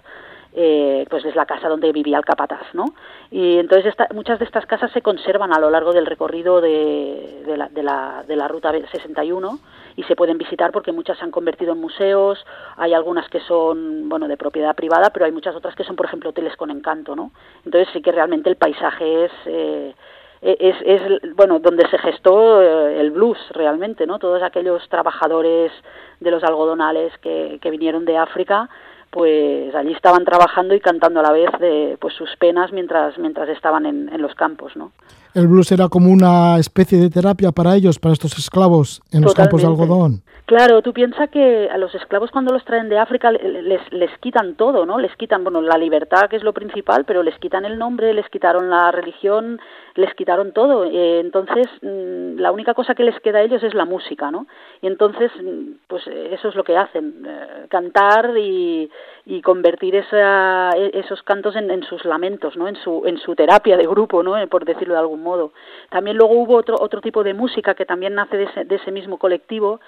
eh, 0.55 1.07
pues 1.09 1.25
es 1.25 1.35
la 1.35 1.47
casa 1.47 1.71
donde 1.71 1.91
vivía 1.91 2.19
el 2.19 2.25
capataz, 2.25 2.75
¿no? 2.75 2.85
Y 3.31 3.57
entonces 3.57 3.87
esta, 3.87 4.09
muchas 4.13 4.39
de 4.39 4.45
estas 4.45 4.67
casas 4.67 4.93
se 4.93 5.01
conservan 5.01 5.55
a 5.55 5.59
lo 5.59 5.71
largo 5.71 5.95
del 5.95 6.05
recorrido 6.05 6.61
de, 6.61 7.45
de, 7.47 7.57
la, 7.57 7.71
de, 7.71 7.83
la, 7.83 8.25
de 8.29 8.37
la 8.37 8.47
ruta 8.47 8.73
61 8.73 9.59
y 9.97 10.03
se 10.03 10.17
pueden 10.17 10.37
visitar 10.37 10.71
porque 10.71 10.93
muchas 10.93 11.17
se 11.17 11.25
han 11.25 11.31
convertido 11.31 11.73
en 11.73 11.81
museos, 11.81 12.45
hay 12.77 12.93
algunas 12.93 13.27
que 13.31 13.41
son, 13.41 14.11
bueno, 14.11 14.29
de 14.29 14.37
propiedad 14.37 14.75
privada, 14.75 15.09
pero 15.11 15.25
hay 15.25 15.33
muchas 15.33 15.57
otras 15.57 15.75
que 15.75 15.85
son, 15.85 15.97
por 15.97 16.05
ejemplo, 16.05 16.29
hoteles 16.29 16.57
con 16.57 16.71
encanto, 16.71 17.17
¿no? 17.17 17.33
Entonces 17.65 17.89
sí 17.95 18.03
que 18.03 18.13
realmente 18.13 18.51
el 18.51 18.57
paisaje 18.57 19.25
es... 19.25 19.33
Eh, 19.47 19.95
es, 20.43 20.77
es 20.85 21.35
bueno 21.37 21.61
donde 21.61 21.89
se 21.89 21.99
gestó 21.99 22.61
eh, 22.61 23.01
el 23.01 23.13
blues 23.13 23.39
realmente 23.51 24.07
no 24.07 24.19
todos 24.19 24.43
aquellos 24.43 24.87
trabajadores 24.89 25.71
de 26.19 26.31
los 26.31 26.43
algodonales 26.43 27.17
que, 27.19 27.59
que 27.63 27.71
vinieron 27.71 28.05
de 28.05 28.17
África 28.19 28.69
pues 29.11 29.73
allí 29.75 29.93
estaban 29.93 30.25
trabajando 30.25 30.75
y 30.75 30.81
cantando 30.81 31.21
a 31.21 31.23
la 31.23 31.33
vez 31.33 31.51
de 31.61 31.97
pues 32.01 32.15
sus 32.15 32.35
penas 32.37 32.73
mientras 32.73 33.17
mientras 33.19 33.49
estaban 33.51 33.87
en, 33.87 34.09
en 34.13 34.21
los 34.21 34.35
campos 34.35 34.77
no 34.77 34.91
el 35.35 35.47
blues 35.49 35.73
era 35.73 35.89
como 35.89 36.11
una 36.11 36.59
especie 36.59 36.99
de 36.99 37.11
terapia 37.11 37.53
para 37.53 37.75
ellos, 37.77 37.99
para 37.99 38.13
estos 38.13 38.39
esclavos 38.39 39.01
en 39.13 39.23
los 39.23 39.35
campos 39.35 39.63
de 39.63 39.69
algodón. 39.69 40.23
Claro, 40.47 40.83
tú 40.83 40.93
piensas 40.93 41.31
que 41.31 41.69
a 41.71 41.79
los 41.79 41.95
esclavos 41.95 42.31
cuando 42.31 42.53
los 42.53 42.65
traen 42.65 42.89
de 42.89 42.99
África 42.99 43.31
le- 43.33 43.63
les, 43.63 43.81
les 43.93 44.11
quitan 44.19 44.55
todo, 44.57 44.85
¿no? 44.85 44.99
Les 44.99 45.15
quitan, 45.17 45.45
bueno, 45.45 45.63
la 45.63 45.79
libertad 45.79 46.29
que 46.29 46.37
es 46.37 46.43
lo 46.43 46.53
principal, 46.53 47.05
pero 47.07 47.23
les 47.23 47.39
quitan 47.39 47.65
el 47.65 47.79
nombre, 47.79 48.13
les 48.13 48.29
quitaron 48.29 48.69
la 48.69 48.91
religión, 48.91 49.61
les 49.95 50.13
quitaron 50.15 50.53
todo. 50.53 50.85
Eh, 50.85 51.21
entonces, 51.21 51.67
mm, 51.81 52.39
la 52.41 52.51
única 52.53 52.75
cosa 52.75 52.95
que 52.95 53.05
les 53.05 53.19
queda 53.21 53.39
a 53.39 53.43
ellos 53.43 53.63
es 53.63 53.73
la 53.73 53.85
música, 53.87 54.31
¿no? 54.31 54.47
Y 54.83 54.89
entonces, 54.89 55.31
mm, 55.43 55.75
pues 55.87 56.07
eh, 56.09 56.31
eso 56.35 56.49
es 56.49 56.55
lo 56.55 56.65
que 56.65 56.77
hacen, 56.77 57.25
eh, 57.27 57.67
cantar 57.71 58.37
y, 58.37 58.91
y 59.25 59.41
convertir 59.43 59.95
esa, 59.95 60.71
e- 60.77 60.91
esos 60.99 61.23
cantos 61.23 61.57
en, 61.57 61.71
en 61.71 61.83
sus 61.85 62.05
lamentos, 62.05 62.57
¿no? 62.57 62.69
En 62.69 62.77
su, 62.77 63.03
en 63.07 63.17
su 63.19 63.35
terapia 63.35 63.77
de 63.79 63.87
grupo, 63.87 64.23
¿no? 64.23 64.35
Por 64.49 64.65
decirlo 64.67 64.95
de 64.95 65.01
algún 65.01 65.22
modo. 65.23 65.53
También 65.91 66.17
luego 66.17 66.35
hubo 66.35 66.57
otro, 66.57 66.77
otro 66.81 67.01
tipo 67.01 67.23
de 67.23 67.35
música 67.35 67.75
que 67.75 67.87
también 67.87 68.15
nace 68.15 68.37
de 68.37 68.45
ese, 68.45 68.65
de 68.65 68.77
ese 68.77 68.91
mismo 68.91 69.19
colectivo, 69.19 69.81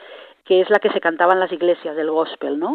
que 0.44 0.60
es 0.60 0.70
la 0.70 0.78
que 0.78 0.90
se 0.90 1.00
cantaba 1.00 1.32
en 1.32 1.40
las 1.40 1.52
iglesias 1.52 1.96
del 1.96 2.10
gospel, 2.10 2.58
¿no? 2.58 2.72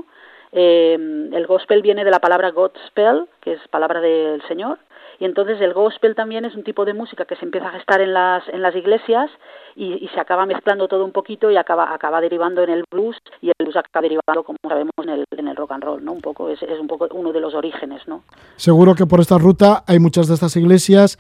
Eh, 0.52 0.94
el 1.32 1.48
gospel 1.48 1.82
viene 1.82 2.04
de 2.04 2.12
la 2.12 2.20
palabra 2.20 2.50
Godspell, 2.52 3.26
que 3.42 3.54
es 3.54 3.68
palabra 3.70 4.02
del 4.02 4.42
Señor, 4.48 4.80
y 5.20 5.26
entonces 5.26 5.60
el 5.60 5.74
gospel 5.74 6.16
también 6.16 6.46
es 6.46 6.56
un 6.56 6.64
tipo 6.64 6.86
de 6.86 6.94
música 6.94 7.26
que 7.26 7.36
se 7.36 7.44
empieza 7.44 7.68
a 7.68 7.72
gestar 7.72 8.00
en 8.00 8.14
las, 8.14 8.48
en 8.48 8.62
las 8.62 8.74
iglesias 8.74 9.30
y, 9.76 9.94
y 10.04 10.08
se 10.10 10.20
acaba 10.20 10.46
mezclando 10.46 10.88
todo 10.88 11.04
un 11.04 11.12
poquito 11.12 11.52
y 11.52 11.58
acaba, 11.58 11.94
acaba 11.94 12.22
derivando 12.22 12.64
en 12.64 12.70
el 12.70 12.86
blues 12.90 13.18
y 13.42 13.50
el 13.50 13.56
blues 13.60 13.76
acaba 13.76 14.04
derivando, 14.04 14.44
como 14.44 14.58
sabemos, 14.68 14.94
en 15.04 15.10
el, 15.10 15.26
en 15.38 15.48
el 15.50 15.56
rock 15.58 15.74
and 15.74 15.84
roll, 15.84 16.04
¿no? 16.04 16.14
Un 16.14 16.22
poco, 16.22 16.50
es, 16.50 16.64
es 16.64 16.80
un 16.80 16.88
poco 16.88 17.10
uno 17.12 17.34
de 17.34 17.42
los 17.42 17.54
orígenes, 17.54 18.08
¿no? 18.08 18.24
Seguro 18.56 18.96
que 18.96 19.06
por 19.06 19.20
esta 19.20 19.38
ruta 19.38 19.84
hay 19.88 20.00
muchas 20.00 20.30
de 20.30 20.36
estas 20.36 20.56
iglesias 20.56 21.18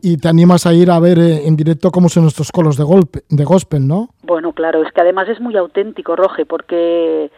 y 0.00 0.16
te 0.18 0.28
animas 0.28 0.66
a 0.66 0.72
ir 0.72 0.90
a 0.90 1.00
ver 1.00 1.18
eh, 1.18 1.46
en 1.46 1.56
directo 1.56 1.90
cómo 1.90 2.08
son 2.08 2.22
nuestros 2.24 2.50
colos 2.52 2.76
de, 2.76 2.84
golpe, 2.84 3.20
de 3.28 3.44
gospel, 3.44 3.86
¿no? 3.86 4.10
Bueno, 4.22 4.52
claro, 4.52 4.82
es 4.82 4.92
que 4.92 5.00
además 5.00 5.28
es 5.28 5.40
muy 5.40 5.56
auténtico, 5.56 6.14
Roge, 6.16 6.46
porque 6.46 7.30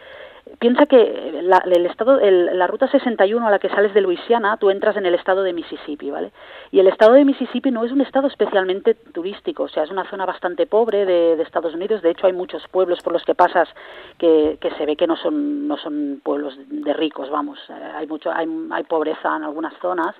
piensa 0.59 0.85
que 0.85 1.39
la, 1.43 1.59
el 1.59 1.85
estado, 1.85 2.19
el- 2.19 2.57
la 2.59 2.67
ruta 2.67 2.87
61 2.91 3.47
a 3.47 3.51
la 3.51 3.57
que 3.59 3.69
sales 3.69 3.93
de 3.93 4.01
Luisiana, 4.01 4.57
tú 4.57 4.69
entras 4.69 4.97
en 4.97 5.05
el 5.05 5.15
estado 5.15 5.43
de 5.43 5.53
Mississippi, 5.53 6.11
¿vale? 6.11 6.31
Y 6.71 6.79
el 6.79 6.87
estado 6.87 7.13
de 7.13 7.25
Mississippi 7.25 7.71
no 7.71 7.83
es 7.85 7.91
un 7.91 8.01
estado 8.01 8.27
especialmente 8.27 8.93
turístico, 8.93 9.63
o 9.63 9.67
sea, 9.69 9.83
es 9.83 9.91
una 9.91 10.07
zona 10.09 10.25
bastante 10.25 10.67
pobre 10.67 11.05
de, 11.05 11.35
de 11.37 11.43
Estados 11.43 11.73
Unidos. 11.73 12.01
De 12.01 12.11
hecho, 12.11 12.27
hay 12.27 12.33
muchos 12.33 12.63
pueblos 12.69 12.99
por 13.01 13.13
los 13.13 13.23
que 13.23 13.33
pasas 13.33 13.69
que, 14.17 14.57
que 14.59 14.71
se 14.71 14.85
ve 14.85 14.95
que 14.97 15.07
no 15.07 15.15
son, 15.15 15.67
no 15.67 15.77
son 15.77 16.19
pueblos 16.23 16.53
de 16.69 16.93
ricos, 16.93 17.29
vamos. 17.31 17.57
Eh, 17.69 17.73
Hay 17.95 18.07
mucho, 18.07 18.29
hay, 18.31 18.47
hay 18.71 18.83
pobreza 18.83 19.35
en 19.37 19.43
algunas 19.43 19.73
zonas. 19.81 20.15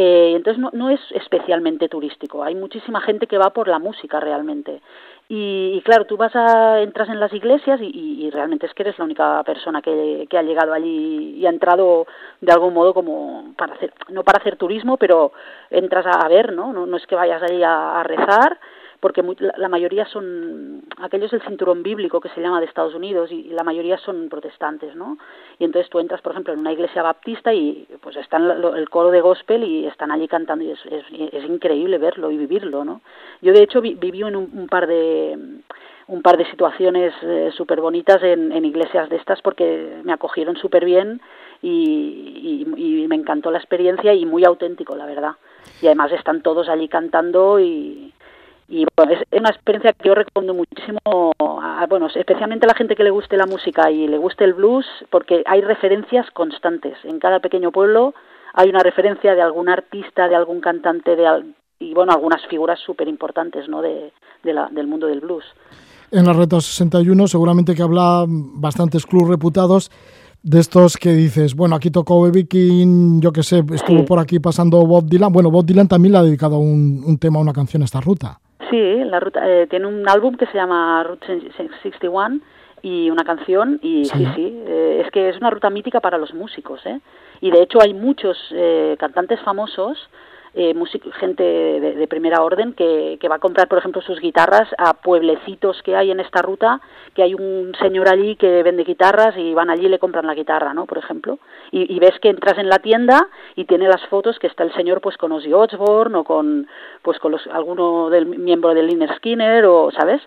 Eh, 0.00 0.34
entonces 0.36 0.60
no, 0.60 0.70
no 0.72 0.90
es 0.90 1.00
especialmente 1.10 1.88
turístico. 1.88 2.44
Hay 2.44 2.54
muchísima 2.54 3.00
gente 3.00 3.26
que 3.26 3.36
va 3.36 3.50
por 3.50 3.66
la 3.66 3.80
música 3.80 4.20
realmente. 4.20 4.80
Y, 5.28 5.72
y 5.74 5.80
claro, 5.82 6.04
tú 6.06 6.16
vas 6.16 6.34
a 6.36 6.80
entras 6.80 7.08
en 7.08 7.18
las 7.20 7.32
iglesias 7.34 7.80
y, 7.82 8.24
y- 8.24 8.30
realmente 8.30 8.66
es 8.66 8.72
que 8.74 8.82
eres 8.84 8.98
la 8.98 9.04
única 9.04 9.42
persona 9.42 9.82
que, 9.82 10.26
ha 10.32 10.42
llegado 10.42 10.72
allí 10.72 11.34
y 11.36 11.44
ha 11.46 11.50
entrado 11.50 12.06
de 12.40 12.52
algún 12.52 12.72
modo 12.74 12.94
como 12.94 13.52
para 13.56 13.74
hacer 13.74 13.92
no 14.10 14.22
para 14.22 14.38
hacer 14.38 14.56
turismo, 14.56 14.96
pero 14.96 15.32
entras 15.70 16.06
a, 16.06 16.12
a 16.24 16.28
ver, 16.28 16.52
¿no? 16.52 16.72
¿no? 16.72 16.86
No 16.86 16.96
es 16.96 17.06
que 17.06 17.16
vayas 17.16 17.42
ahí 17.42 17.62
a, 17.62 18.00
a 18.00 18.02
rezar, 18.04 18.58
porque 19.00 19.22
mu- 19.22 19.34
la, 19.38 19.68
mayoría 19.68 20.04
son 20.06 20.82
aquellos 20.98 21.30
del 21.30 21.42
cinturón 21.42 21.82
bíblico 21.82 22.20
que 22.20 22.28
se 22.30 22.40
llama 22.40 22.58
de 22.60 22.66
Estados 22.66 22.94
Unidos 22.94 23.30
y, 23.30 23.44
la 23.50 23.62
mayoría 23.62 23.96
son 23.98 24.28
protestantes, 24.28 24.94
¿no? 24.96 25.18
Y 25.58 25.64
entonces 25.64 25.88
tú 25.90 25.98
entras, 26.00 26.20
por 26.20 26.32
ejemplo, 26.32 26.52
en 26.52 26.60
una 26.60 26.72
iglesia 26.72 27.02
baptista 27.02 27.52
y 27.54 27.86
pues 28.00 28.16
están 28.16 28.50
el 28.50 28.88
coro 28.90 29.10
de 29.10 29.20
gospel 29.20 29.62
y 29.64 29.86
están 29.86 30.10
allí 30.10 30.26
cantando 30.28 30.64
y 30.64 30.70
es, 30.72 30.80
es, 30.86 31.04
es 31.32 31.44
increíble 31.44 31.98
verlo 31.98 32.30
y 32.30 32.36
vivirlo, 32.36 32.84
¿no? 32.84 33.00
Yo 33.40 33.52
de 33.52 33.62
hecho 33.62 33.80
vi, 33.80 33.94
viví 33.94 34.22
en 34.22 34.34
un, 34.36 34.50
un 34.52 34.66
par 34.66 34.86
de 34.86 35.38
un 36.08 36.22
par 36.22 36.38
de 36.38 36.46
situaciones 36.46 37.12
súper 37.54 37.82
bonitas 37.82 38.22
en, 38.22 38.50
en 38.50 38.64
iglesias 38.64 39.10
de 39.10 39.16
estas 39.16 39.42
porque 39.42 40.00
me 40.04 40.12
acogieron 40.14 40.56
súper 40.56 40.86
bien 40.86 41.20
y, 41.60 42.64
y- 42.76 43.02
y 43.02 43.06
me 43.08 43.14
encantó 43.16 43.50
la 43.50 43.58
experiencia 43.58 44.14
y 44.14 44.24
muy 44.24 44.44
auténtico, 44.44 44.96
la 44.96 45.04
verdad. 45.06 45.32
Y 45.82 45.86
además 45.86 46.10
están 46.12 46.42
todos 46.42 46.68
allí 46.70 46.88
cantando 46.88 47.60
y, 47.60 48.14
y 48.68 48.84
bueno, 48.96 49.12
es 49.12 49.20
una 49.40 49.50
experiencia 49.50 49.92
que 49.94 50.08
yo 50.08 50.14
recomiendo 50.14 50.54
muchísimo, 50.54 50.98
a, 51.40 51.86
bueno, 51.88 52.08
especialmente 52.14 52.66
a 52.66 52.68
la 52.68 52.74
gente 52.74 52.94
que 52.96 53.02
le 53.04 53.10
guste 53.10 53.36
la 53.36 53.46
música 53.46 53.90
y 53.90 54.06
le 54.06 54.18
guste 54.18 54.44
el 54.44 54.54
blues, 54.54 54.84
porque 55.10 55.42
hay 55.46 55.60
referencias 55.62 56.30
constantes. 56.32 56.96
En 57.04 57.18
cada 57.18 57.40
pequeño 57.40 57.72
pueblo 57.72 58.14
hay 58.54 58.68
una 58.68 58.80
referencia 58.80 59.34
de 59.34 59.42
algún 59.42 59.68
artista, 59.68 60.28
de 60.28 60.36
algún 60.36 60.60
cantante, 60.60 61.16
de 61.16 61.26
al- 61.26 61.54
y 61.80 61.94
bueno, 61.94 62.12
algunas 62.12 62.44
figuras 62.46 62.78
súper 62.84 63.08
importantes 63.08 63.68
¿no? 63.68 63.80
de, 63.80 64.12
de 64.42 64.52
la- 64.52 64.68
del 64.68 64.86
mundo 64.86 65.06
del 65.06 65.20
blues. 65.20 65.44
En 66.10 66.24
la 66.26 66.32
Reta 66.32 66.60
61 66.60 67.26
seguramente 67.28 67.74
que 67.74 67.82
habla 67.82 68.24
bastantes 68.26 69.06
clubs 69.06 69.28
reputados 69.28 69.90
de 70.42 70.60
estos 70.60 70.96
que 70.96 71.10
dices, 71.12 71.54
bueno, 71.54 71.74
aquí 71.76 71.90
tocó 71.90 72.22
Baby 72.22 72.46
King, 72.46 73.20
yo 73.20 73.32
que 73.32 73.42
sé, 73.42 73.58
estuvo 73.72 73.98
Sí. 74.00 74.04
por 74.06 74.18
aquí 74.18 74.38
pasando 74.40 74.84
Bob 74.86 75.04
Dylan. 75.06 75.32
Bueno, 75.32 75.50
Bob 75.50 75.64
Dylan 75.66 75.88
también 75.88 76.12
le 76.12 76.18
ha 76.18 76.22
dedicado 76.22 76.58
un, 76.58 77.02
un 77.04 77.18
tema, 77.18 77.38
una 77.40 77.52
canción 77.52 77.82
a 77.82 77.84
esta 77.84 78.00
ruta. 78.00 78.40
Sí, 78.70 79.04
la 79.04 79.20
ruta 79.20 79.48
eh, 79.48 79.66
tiene 79.66 79.86
un 79.86 80.08
álbum 80.08 80.36
que 80.36 80.46
se 80.46 80.54
llama 80.54 81.02
Route 81.04 81.40
61 81.56 82.40
y 82.82 83.10
una 83.10 83.24
canción 83.24 83.78
y 83.82 84.04
sí, 84.04 84.18
Sí. 84.18 84.26
sí, 84.34 84.62
eh, 84.66 85.02
es 85.04 85.10
que 85.10 85.28
es 85.30 85.36
una 85.38 85.50
ruta 85.50 85.70
mítica 85.70 86.00
para 86.00 86.18
los 86.18 86.34
músicos, 86.34 86.84
¿eh? 86.86 87.00
Y 87.40 87.50
de 87.50 87.62
hecho 87.62 87.80
hay 87.80 87.94
muchos 87.94 88.36
eh, 88.52 88.96
cantantes 88.98 89.40
famosos, 89.40 89.98
eh, 90.54 90.74
gente 91.20 91.42
de, 91.42 91.94
de 91.94 92.06
primera 92.08 92.42
orden 92.42 92.72
que, 92.72 93.18
que 93.20 93.28
va 93.28 93.36
a 93.36 93.40
comprar, 93.40 93.68
por 93.68 93.78
ejemplo, 93.78 94.02
sus 94.02 94.20
guitarras 94.20 94.68
a 94.78 94.94
pueblecitos 94.94 95.82
que 95.82 95.96
hay 95.96 96.10
en 96.10 96.20
esta 96.20 96.42
ruta, 96.42 96.80
que 97.14 97.22
hay 97.22 97.34
un 97.34 97.72
señor 97.80 98.08
allí 98.08 98.36
que 98.36 98.62
vende 98.62 98.84
guitarras 98.84 99.36
y 99.36 99.54
van 99.54 99.70
allí 99.70 99.86
y 99.86 99.88
le 99.88 99.98
compran 99.98 100.26
la 100.26 100.34
guitarra, 100.34 100.74
¿no? 100.74 100.86
Por 100.86 100.98
ejemplo. 100.98 101.38
Y, 101.70 101.94
y 101.94 101.98
ves 101.98 102.18
que 102.20 102.30
entras 102.30 102.58
en 102.58 102.68
la 102.68 102.78
tienda 102.78 103.28
y 103.56 103.64
tiene 103.64 103.88
las 103.88 104.04
fotos 104.06 104.38
que 104.38 104.46
está 104.46 104.62
el 104.64 104.72
señor 104.74 105.00
pues 105.00 105.16
con 105.16 105.32
Ozzy 105.32 105.52
Osbourne 105.52 106.16
o 106.18 106.24
con 106.24 106.66
pues 107.02 107.18
con 107.18 107.32
los, 107.32 107.46
alguno 107.48 108.10
del 108.10 108.26
miembro 108.26 108.74
del 108.74 108.86
Liner 108.86 109.14
Skinner 109.16 109.64
o, 109.66 109.90
¿sabes? 109.90 110.20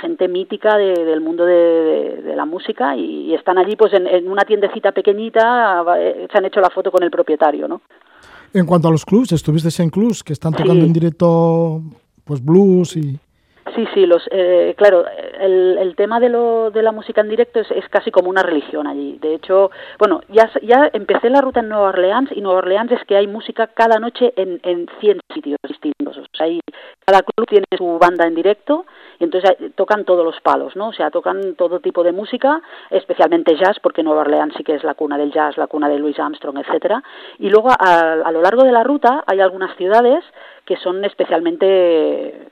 Gente 0.00 0.28
mítica 0.28 0.78
de- 0.78 1.04
del 1.04 1.20
mundo 1.20 1.44
de, 1.44 2.32
la 2.34 2.46
música 2.46 2.96
y, 2.96 3.34
están 3.34 3.58
allí 3.58 3.76
pues 3.76 3.92
en, 3.92 4.06
en 4.06 4.28
una 4.30 4.42
tiendecita 4.42 4.92
pequeñita, 4.92 5.84
eh, 5.98 6.26
se 6.30 6.38
han 6.38 6.44
hecho 6.46 6.60
la 6.60 6.70
foto 6.70 6.90
con 6.90 7.02
el 7.02 7.10
propietario, 7.10 7.68
¿no? 7.68 7.82
En 8.54 8.66
cuanto 8.66 8.88
a 8.88 8.90
los 8.90 9.04
clubs, 9.04 9.32
estuviste 9.32 9.82
en 9.82 9.90
clubs 9.90 10.22
que 10.22 10.32
están 10.32 10.52
tocando 10.52 10.74
Sí. 10.74 10.86
en 10.86 10.92
directo 10.92 11.82
pues 12.24 12.44
blues 12.44 12.96
y... 12.96 13.18
Sí, 13.74 13.86
sí, 13.92 14.06
los, 14.06 14.22
eh, 14.30 14.74
claro, 14.76 15.04
el, 15.40 15.78
el 15.78 15.96
tema 15.96 16.20
de, 16.20 16.28
lo, 16.28 16.70
de 16.70 16.82
la 16.82 16.92
música 16.92 17.20
en 17.20 17.28
directo 17.28 17.60
es, 17.60 17.70
es 17.70 17.88
casi 17.88 18.10
como 18.10 18.30
una 18.30 18.42
religión 18.42 18.86
allí. 18.86 19.18
De 19.20 19.34
hecho, 19.34 19.70
bueno, 19.98 20.20
ya, 20.28 20.50
ya 20.62 20.90
empecé 20.92 21.28
la 21.28 21.40
ruta 21.40 21.60
en 21.60 21.68
Nueva 21.68 21.88
Orleans 21.88 22.30
y 22.34 22.40
Nueva 22.40 22.58
Orleans 22.58 22.92
es 22.92 23.04
que 23.04 23.16
hay 23.16 23.26
música 23.26 23.68
cada 23.68 23.98
noche 23.98 24.32
en, 24.36 24.60
en 24.62 24.88
100 25.00 25.20
sitios 25.34 25.58
distintos. 25.66 26.18
O 26.18 26.24
sea, 26.36 26.46
cada 27.04 27.22
club 27.22 27.46
tiene 27.48 27.66
su 27.76 27.98
banda 27.98 28.26
en 28.26 28.34
directo 28.34 28.86
y 29.18 29.24
entonces 29.24 29.56
tocan 29.74 30.04
todos 30.04 30.24
los 30.24 30.40
palos, 30.40 30.76
¿no? 30.76 30.88
O 30.88 30.92
sea, 30.92 31.10
tocan 31.10 31.54
todo 31.54 31.80
tipo 31.80 32.02
de 32.02 32.12
música, 32.12 32.62
especialmente 32.90 33.56
jazz, 33.56 33.78
porque 33.82 34.02
Nueva 34.02 34.22
Orleans 34.22 34.54
sí 34.56 34.64
que 34.64 34.74
es 34.74 34.84
la 34.84 34.94
cuna 34.94 35.18
del 35.18 35.32
jazz, 35.32 35.56
la 35.56 35.66
cuna 35.66 35.88
de 35.88 35.98
Louis 35.98 36.18
Armstrong, 36.18 36.58
etcétera. 36.58 37.02
Y 37.38 37.50
luego 37.50 37.70
a 37.70 38.30
lo 38.30 38.42
largo 38.42 38.62
de 38.62 38.72
la 38.72 38.84
ruta 38.84 39.24
hay 39.26 39.40
algunas 39.40 39.76
ciudades 39.76 40.24
que 40.64 40.76
son 40.76 41.04
especialmente 41.04 42.46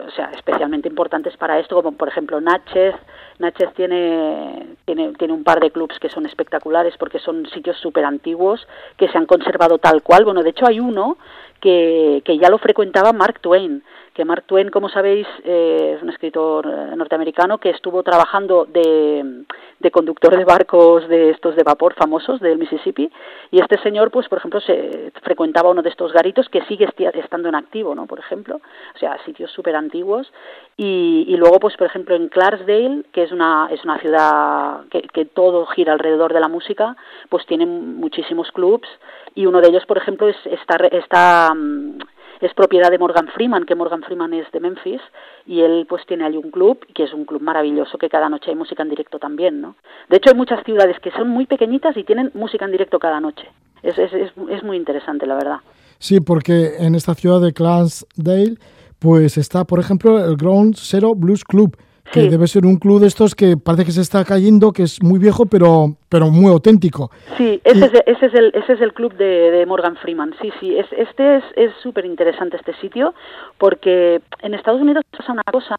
o 0.00 0.10
sea, 0.10 0.30
especialmente 0.32 0.88
importantes 0.88 1.36
para 1.36 1.58
esto, 1.58 1.76
como 1.76 1.92
por 1.92 2.08
ejemplo 2.08 2.40
Natchez. 2.40 2.94
Natchez 3.38 3.72
tiene, 3.74 4.76
tiene, 4.84 5.12
tiene 5.14 5.34
un 5.34 5.44
par 5.44 5.60
de 5.60 5.70
clubs 5.70 5.98
que 5.98 6.08
son 6.08 6.26
espectaculares 6.26 6.94
porque 6.98 7.18
son 7.18 7.46
sitios 7.46 7.76
súper 7.78 8.04
antiguos 8.04 8.66
que 8.96 9.08
se 9.08 9.18
han 9.18 9.26
conservado 9.26 9.78
tal 9.78 10.02
cual. 10.02 10.24
Bueno, 10.24 10.42
de 10.42 10.50
hecho 10.50 10.66
hay 10.66 10.80
uno 10.80 11.18
que, 11.60 12.22
que 12.24 12.38
ya 12.38 12.48
lo 12.48 12.58
frecuentaba 12.58 13.12
Mark 13.12 13.40
Twain, 13.40 13.82
que 14.14 14.24
Mark 14.24 14.44
Twain, 14.46 14.70
como 14.70 14.88
sabéis, 14.88 15.26
eh, 15.44 15.94
es 15.96 16.02
un 16.02 16.10
escritor 16.10 16.66
eh, 16.66 16.96
norteamericano 16.96 17.58
que 17.58 17.70
estuvo 17.70 18.02
trabajando 18.02 18.66
de, 18.66 19.44
de 19.80 19.90
conductor 19.90 20.36
de 20.36 20.44
barcos 20.44 21.08
de 21.08 21.30
estos 21.30 21.56
de 21.56 21.62
vapor 21.62 21.94
famosos 21.94 22.40
del 22.40 22.58
Mississippi 22.58 23.10
y 23.50 23.60
este 23.60 23.78
señor, 23.82 24.10
pues 24.10 24.28
por 24.28 24.38
ejemplo, 24.38 24.60
se 24.60 25.12
frecuentaba 25.22 25.70
uno 25.70 25.82
de 25.82 25.88
estos 25.88 26.12
garitos 26.12 26.48
que 26.48 26.62
sigue 26.66 26.88
estando 27.14 27.48
en 27.48 27.54
activo, 27.54 27.94
¿no? 27.94 28.06
Por 28.06 28.18
ejemplo, 28.18 28.60
o 28.94 28.98
sea, 28.98 29.18
sitios 29.24 29.50
súper 29.50 29.76
antiguos 29.76 30.30
y, 30.76 31.24
y 31.28 31.36
luego, 31.36 31.58
pues 31.58 31.76
por 31.76 31.86
ejemplo, 31.86 32.14
en 32.14 32.28
Clarksdale, 32.28 33.04
que 33.12 33.22
es 33.22 33.32
una 33.32 33.68
es 33.70 33.82
una 33.84 33.98
ciudad 33.98 34.84
que, 34.90 35.02
que 35.02 35.24
todo 35.24 35.66
gira 35.66 35.94
alrededor 35.94 36.32
de 36.32 36.40
la 36.40 36.48
música, 36.48 36.96
pues 37.30 37.46
tienen 37.46 37.96
muchísimos 37.96 38.50
clubs 38.52 38.88
y 39.34 39.46
uno 39.46 39.60
de 39.60 39.68
ellos, 39.68 39.86
por 39.86 39.96
ejemplo, 39.96 40.28
es 40.28 40.36
está 40.44 40.76
está 40.90 41.54
mm, 41.54 41.98
es 42.42 42.52
propiedad 42.54 42.90
de 42.90 42.98
Morgan 42.98 43.28
Freeman, 43.28 43.64
que 43.64 43.74
Morgan 43.74 44.02
Freeman 44.02 44.34
es 44.34 44.50
de 44.52 44.60
Memphis, 44.60 45.00
y 45.46 45.60
él 45.60 45.86
pues 45.88 46.04
tiene 46.06 46.24
allí 46.24 46.36
un 46.36 46.50
club, 46.50 46.84
que 46.92 47.04
es 47.04 47.14
un 47.14 47.24
club 47.24 47.40
maravilloso, 47.40 47.98
que 47.98 48.08
cada 48.08 48.28
noche 48.28 48.50
hay 48.50 48.56
música 48.56 48.82
en 48.82 48.90
directo 48.90 49.18
también, 49.18 49.60
¿no? 49.60 49.76
De 50.10 50.16
hecho 50.16 50.30
hay 50.30 50.36
muchas 50.36 50.62
ciudades 50.64 50.98
que 51.00 51.12
son 51.12 51.28
muy 51.28 51.46
pequeñitas 51.46 51.96
y 51.96 52.04
tienen 52.04 52.32
música 52.34 52.64
en 52.64 52.72
directo 52.72 52.98
cada 52.98 53.20
noche. 53.20 53.48
Es, 53.82 53.96
es, 53.96 54.12
es, 54.12 54.32
es 54.50 54.62
muy 54.62 54.76
interesante, 54.76 55.26
la 55.26 55.34
verdad. 55.34 55.56
Sí, 55.98 56.20
porque 56.20 56.76
en 56.78 56.96
esta 56.96 57.14
ciudad 57.14 57.40
de 57.40 57.52
Clansdale, 57.52 58.56
pues 58.98 59.38
está, 59.38 59.64
por 59.64 59.78
ejemplo, 59.78 60.18
el 60.18 60.36
Ground 60.36 60.74
Zero 60.76 61.14
Blues 61.14 61.44
Club, 61.44 61.76
que 62.10 62.20
Sí. 62.22 62.28
debe 62.28 62.46
ser 62.46 62.66
un 62.66 62.76
club 62.76 63.00
de 63.00 63.06
estos 63.06 63.34
que 63.34 63.56
parece 63.56 63.84
que 63.84 63.92
se 63.92 64.00
está 64.02 64.24
cayendo, 64.24 64.72
que 64.72 64.82
es 64.82 65.02
muy 65.02 65.18
viejo, 65.18 65.46
pero, 65.46 65.96
pero 66.08 66.26
muy 66.30 66.50
auténtico. 66.52 67.10
Sí, 67.38 67.60
ese, 67.64 67.86
es, 67.86 67.92
ese, 68.06 68.26
es, 68.26 68.34
el, 68.34 68.52
ese 68.54 68.72
es 68.74 68.80
el 68.80 68.92
club 68.92 69.14
de, 69.14 69.50
de 69.50 69.66
Morgan 69.66 69.96
Freeman. 69.96 70.34
Sí, 70.42 70.52
sí, 70.60 70.76
es, 70.76 70.86
este 70.92 71.36
es 71.36 71.44
es 71.56 71.72
súper 71.82 72.04
interesante 72.04 72.56
este 72.56 72.74
sitio 72.80 73.14
porque 73.58 74.20
en 74.42 74.54
Estados 74.54 74.80
Unidos 74.80 75.04
pasa 75.16 75.32
una 75.32 75.44
cosa. 75.50 75.76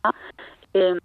em, 0.73 0.97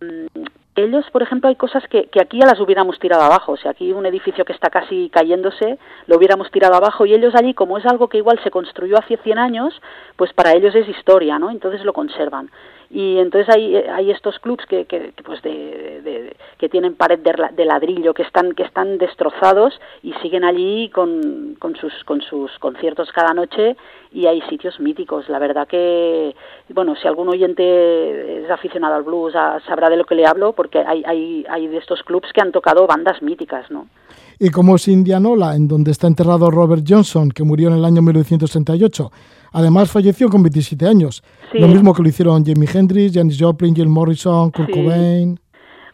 ellos, 0.77 1.05
por 1.11 1.23
ejemplo, 1.25 1.49
hay 1.49 1.57
cosas 1.57 1.83
que, 1.91 2.05
que 2.07 2.21
aquí 2.21 2.39
ya 2.39 2.47
las 2.47 2.61
hubiéramos 2.61 3.01
tirado 3.01 3.23
abajo. 3.25 3.53
O 3.53 3.57
sea, 3.57 3.73
aquí 3.73 3.93
un 3.93 4.07
edificio 4.07 4.45
que 4.45 4.53
está 4.53 4.71
casi 4.71 5.11
cayéndose, 5.11 5.77
lo 6.07 6.17
hubiéramos 6.17 6.51
tirado 6.53 6.75
abajo 6.77 7.05
y 7.05 7.15
ellos 7.15 7.35
allí, 7.35 7.53
como 7.53 7.79
es 7.79 7.85
algo 7.87 8.09
que 8.09 8.19
igual 8.19 8.39
se 8.45 8.53
construyó 8.53 8.97
hace 8.97 9.17
100 9.17 9.39
años, 9.39 9.75
pues 10.15 10.33
para 10.33 10.53
ellos 10.53 10.75
es 10.77 10.89
historia, 10.89 11.37
¿no? 11.41 11.51
Entonces 11.51 11.85
lo 11.85 11.93
conservan. 11.93 12.49
Y 12.91 13.19
entonces 13.19 13.55
hay, 13.55 13.77
hay 13.77 14.11
estos 14.11 14.39
clubs 14.39 14.65
que, 14.67 14.87
que, 14.87 15.13
pues 15.23 15.43
de, 15.43 16.35
que 16.59 16.69
tienen 16.71 16.95
pared 16.95 17.19
de, 17.19 17.35
la- 17.35 17.51
de 17.51 17.65
ladrillo, 17.67 18.15
que 18.15 18.23
están, 18.23 18.53
que 18.55 18.63
están 18.63 18.97
destrozados 18.97 19.79
y 20.03 20.15
siguen 20.23 20.43
allí 20.43 20.89
con, 20.89 21.55
con, 21.59 21.77
sus, 21.77 21.93
con 22.05 22.23
sus 22.23 22.51
conciertos 22.59 23.11
cada 23.13 23.35
noche 23.35 23.77
y 24.11 24.25
hay 24.27 24.41
sitios 24.49 24.81
míticos. 24.81 25.29
La 25.29 25.39
verdad 25.39 25.69
que, 25.69 26.35
bueno, 26.71 26.95
si 26.97 27.07
algún 27.07 27.29
oyente 27.29 28.45
es 28.45 28.51
aficionado 28.51 28.95
al 28.95 29.03
blues 29.03 29.35
sabrá 29.67 29.91
de 29.91 29.97
lo 29.99 30.05
que 30.05 30.15
le 30.15 30.27
hablo 30.27 30.55
porque 30.55 30.79
hay, 30.79 31.03
hay, 31.07 31.45
hay 31.51 31.67
de 31.67 31.77
estos 31.77 32.03
clubs 32.05 32.33
que 32.33 32.41
han 32.41 32.53
tocado 32.53 32.87
bandas 32.87 33.21
míticas, 33.21 33.71
¿no? 33.71 33.87
Y 34.39 34.51
como 34.51 34.77
es 34.77 34.89
Indianola, 34.89 35.55
en 35.57 35.69
donde 35.69 35.91
está 35.91 36.07
enterrado 36.07 36.51
Robert 36.51 36.85
Johnson, 36.89 37.29
que 37.31 37.43
murió 37.45 37.69
en 37.69 37.75
el 37.75 37.85
año 37.85 38.01
1968. 38.03 39.11
Además, 39.53 39.91
falleció 39.91 40.29
con 40.29 40.43
27 40.43 40.87
años. 40.87 41.23
Sí. 41.53 41.59
Lo 41.59 41.69
mismo 41.69 41.95
que 41.95 42.03
lo 42.03 42.09
hicieron 42.09 42.45
Jimi 42.45 42.67
Hendrix, 42.73 43.15
Janis 43.15 43.39
Joplin, 43.41 43.75
Jim 43.75 43.89
Morrison, 43.89 44.51
Kurt 44.51 44.67
Sí. 44.69 44.73
Cobain. 44.73 45.41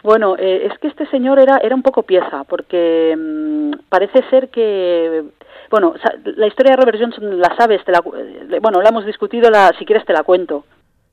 Bueno, 0.03 0.37
eh, 0.39 0.69
es 0.71 0.79
que 0.81 0.89
este 0.89 1.07
señor 1.09 1.39
era, 1.39 1.57
era 1.59 1.75
un 1.75 1.83
poco 1.83 2.03
pieza, 2.03 2.45
porque 2.45 3.17
mm, 3.17 3.89
parece 3.89 4.23
ser 4.29 4.51
que... 4.51 5.23
Bueno, 5.71 5.95
la 6.37 6.47
historia 6.47 6.73
de 6.73 6.77
Robert 6.77 6.99
Johnson 7.01 7.41
la 7.41 7.57
sabes, 7.57 7.83
te 7.85 7.91
la, 7.91 7.99
eh, 7.99 8.59
bueno, 8.61 8.83
la 8.83 8.91
hemos 8.91 9.07
discutido, 9.07 9.51
la, 9.51 9.73
si 9.79 9.85
quieres 9.87 10.05
te 10.05 10.13
la 10.13 10.23
cuento. 10.23 10.65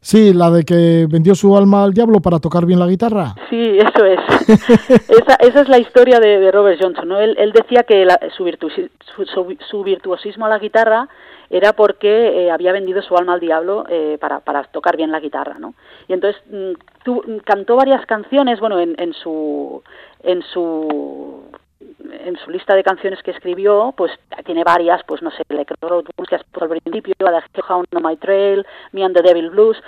Sí, 0.02 0.34
la 0.34 0.50
de 0.52 0.64
que 0.64 1.08
vendió 1.10 1.36
su 1.36 1.56
alma 1.56 1.84
al 1.84 1.94
diablo 1.94 2.20
para 2.20 2.40
tocar 2.40 2.66
bien 2.66 2.80
la 2.80 2.88
guitarra. 2.88 3.34
Sí, 3.50 3.78
eso 3.78 4.04
es. 4.04 4.20
esa, 5.10 5.36
esa 5.40 5.62
es 5.62 5.70
la 5.70 5.78
historia 5.80 6.20
de, 6.20 6.40
de 6.40 6.52
Robert 6.52 6.80
Johnson. 6.82 7.08
¿no? 7.08 7.20
Él, 7.20 7.36
él 7.40 7.52
decía 7.54 7.84
que 7.84 8.04
la- 8.04 8.20
su, 8.36 8.44
virtuosi- 8.44 8.90
su, 9.16 9.26
su- 9.26 9.58
su 9.70 9.84
virtuosismo 9.84 10.48
a 10.48 10.50
la 10.50 10.60
guitarra 10.60 11.08
era 11.52 11.74
porque 11.74 12.46
eh, 12.46 12.50
había 12.52 12.72
vendido 12.72 13.02
su 13.02 13.16
alma 13.16 13.34
al 13.34 13.40
diablo 13.40 13.84
eh, 13.90 14.18
para, 14.20 14.40
para 14.40 14.64
tocar 14.64 14.96
bien 14.98 15.12
la 15.12 15.20
guitarra. 15.20 15.58
¿no? 15.60 15.74
Y 16.08 16.14
entonces 16.14 16.42
mm, 16.50 16.72
tu- 17.04 17.42
cantó 17.46 17.76
varias 17.76 18.06
canciones, 18.06 18.60
bueno, 18.60 18.80
en, 18.80 18.96
en 18.98 19.14
su 19.14 19.84
en 20.24 20.42
su 20.44 21.44
en 22.26 22.38
su 22.38 22.52
lista 22.52 22.76
de 22.76 22.84
canciones 22.84 23.22
que 23.24 23.32
escribió, 23.32 23.94
pues 23.98 24.12
tiene 24.46 24.64
varias, 24.64 25.02
pues 25.06 25.22
no 25.22 25.32
sé, 25.32 25.44
Road 25.82 26.06
Blues, 26.16 26.30
que 26.30 26.36
has 26.36 26.44
puesto 26.44 26.72
al 26.74 26.80
principio, 26.82 27.14
de 27.18 27.62
Hound 27.70 27.88
on 27.96 28.04
My 28.04 28.16
Trail, 28.18 28.66
Me 28.92 29.04
and 29.04 29.16
the 29.16 29.24
Devil 29.24 29.50
Blues, 29.50 29.82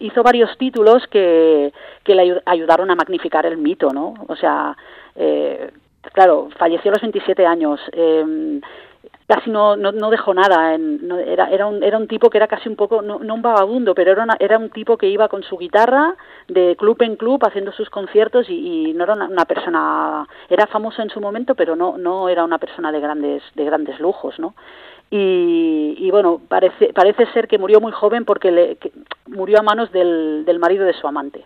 hizo 0.00 0.22
varios 0.22 0.56
títulos 0.58 1.06
que, 1.08 1.72
que 2.02 2.14
le 2.14 2.22
ayu- 2.24 2.42
ayudaron 2.46 2.90
a 2.90 2.94
magnificar 2.96 3.46
el 3.46 3.58
mito, 3.58 3.90
¿no? 3.90 4.14
O 4.26 4.34
sea, 4.36 4.76
eh, 5.14 5.70
claro, 6.12 6.48
falleció 6.58 6.90
a 6.90 6.94
los 6.94 7.02
27 7.02 7.46
años, 7.46 7.80
eh, 7.92 8.60
casi 9.26 9.50
no, 9.50 9.76
no, 9.76 9.92
no 9.92 10.10
dejó 10.10 10.34
nada, 10.34 10.74
en- 10.74 11.06
no- 11.06 11.18
era, 11.18 11.50
era, 11.50 11.66
un, 11.66 11.82
era 11.82 11.98
un 11.98 12.06
tipo 12.08 12.30
que 12.30 12.38
era 12.38 12.46
casi 12.46 12.68
un 12.68 12.76
poco, 12.76 13.02
no, 13.02 13.18
no 13.18 13.34
un 13.34 13.42
vagabundo, 13.42 13.94
pero 13.94 14.12
era, 14.12 14.24
era 14.38 14.58
un 14.58 14.70
tipo 14.70 14.96
que 14.96 15.08
iba 15.08 15.28
con 15.28 15.42
su 15.42 15.56
guitarra 15.58 16.14
de 16.48 16.76
club 16.76 17.00
en 17.02 17.16
club 17.16 17.44
haciendo 17.44 17.72
sus 17.72 17.90
conciertos 17.90 18.48
y, 18.48 18.92
no 18.94 19.04
era 19.04 19.14
una, 19.14 19.26
una 19.28 19.44
persona, 19.44 20.26
era 20.48 20.66
famoso 20.66 21.02
en 21.02 21.10
su 21.10 21.20
momento, 21.20 21.54
pero 21.54 21.76
no, 21.76 21.98
no 21.98 22.28
era 22.28 22.44
una 22.44 22.58
persona 22.58 22.92
de 22.92 23.00
grandes, 23.00 23.42
de 23.54 23.64
grandes 23.64 23.98
lujos, 24.00 24.38
¿no? 24.38 24.54
Y, 25.10 25.94
y 25.98 26.10
bueno, 26.10 26.40
parece, 26.48 26.92
parece 26.92 27.26
ser 27.32 27.46
que 27.46 27.58
murió 27.58 27.80
muy 27.80 27.92
joven 27.92 28.24
porque 28.24 28.50
le, 28.50 28.76
que 28.76 28.92
murió 29.26 29.58
a 29.60 29.62
manos 29.62 29.92
del, 29.92 30.44
del 30.44 30.58
marido 30.58 30.84
de 30.84 30.94
su 30.94 31.06
amante. 31.06 31.44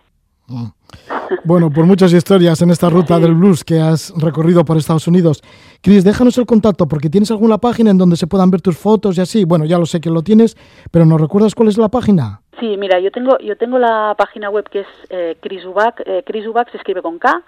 Bueno, 1.45 1.71
por 1.71 1.85
muchas 1.85 2.11
historias 2.11 2.61
en 2.61 2.71
esta 2.71 2.89
ruta 2.89 3.17
del 3.17 3.33
blues 3.33 3.63
que 3.63 3.79
has 3.79 4.13
recorrido 4.17 4.65
por 4.65 4.77
Estados 4.77 5.07
Unidos. 5.07 5.41
Chris, 5.81 6.03
déjanos 6.03 6.37
el 6.37 6.45
contacto 6.45 6.87
porque 6.87 7.09
tienes 7.09 7.31
alguna 7.31 7.57
página 7.57 7.91
en 7.91 7.97
donde 7.97 8.17
se 8.17 8.27
puedan 8.27 8.51
ver 8.51 8.61
tus 8.61 8.77
fotos 8.77 9.17
y 9.17 9.21
así. 9.21 9.45
Bueno, 9.45 9.65
ya 9.65 9.77
lo 9.77 9.85
sé 9.85 10.01
que 10.01 10.09
lo 10.09 10.21
tienes, 10.21 10.57
pero 10.91 11.05
¿nos 11.05 11.21
recuerdas 11.21 11.55
cuál 11.55 11.69
es 11.69 11.77
la 11.77 11.89
página? 11.89 12.41
Sí, 12.59 12.75
mira, 12.77 12.99
yo 12.99 13.11
tengo, 13.11 13.37
yo 13.39 13.55
tengo 13.57 13.79
la 13.79 14.13
página 14.17 14.49
web 14.49 14.69
que 14.69 14.81
es 14.81 14.87
eh, 15.09 15.37
Chris 15.41 15.65
Ubach, 15.65 15.95
eh, 16.05 16.23
Chris 16.25 16.45
Ubach 16.45 16.69
se 16.71 16.77
escribe 16.77 17.01
con 17.01 17.17
K 17.17 17.43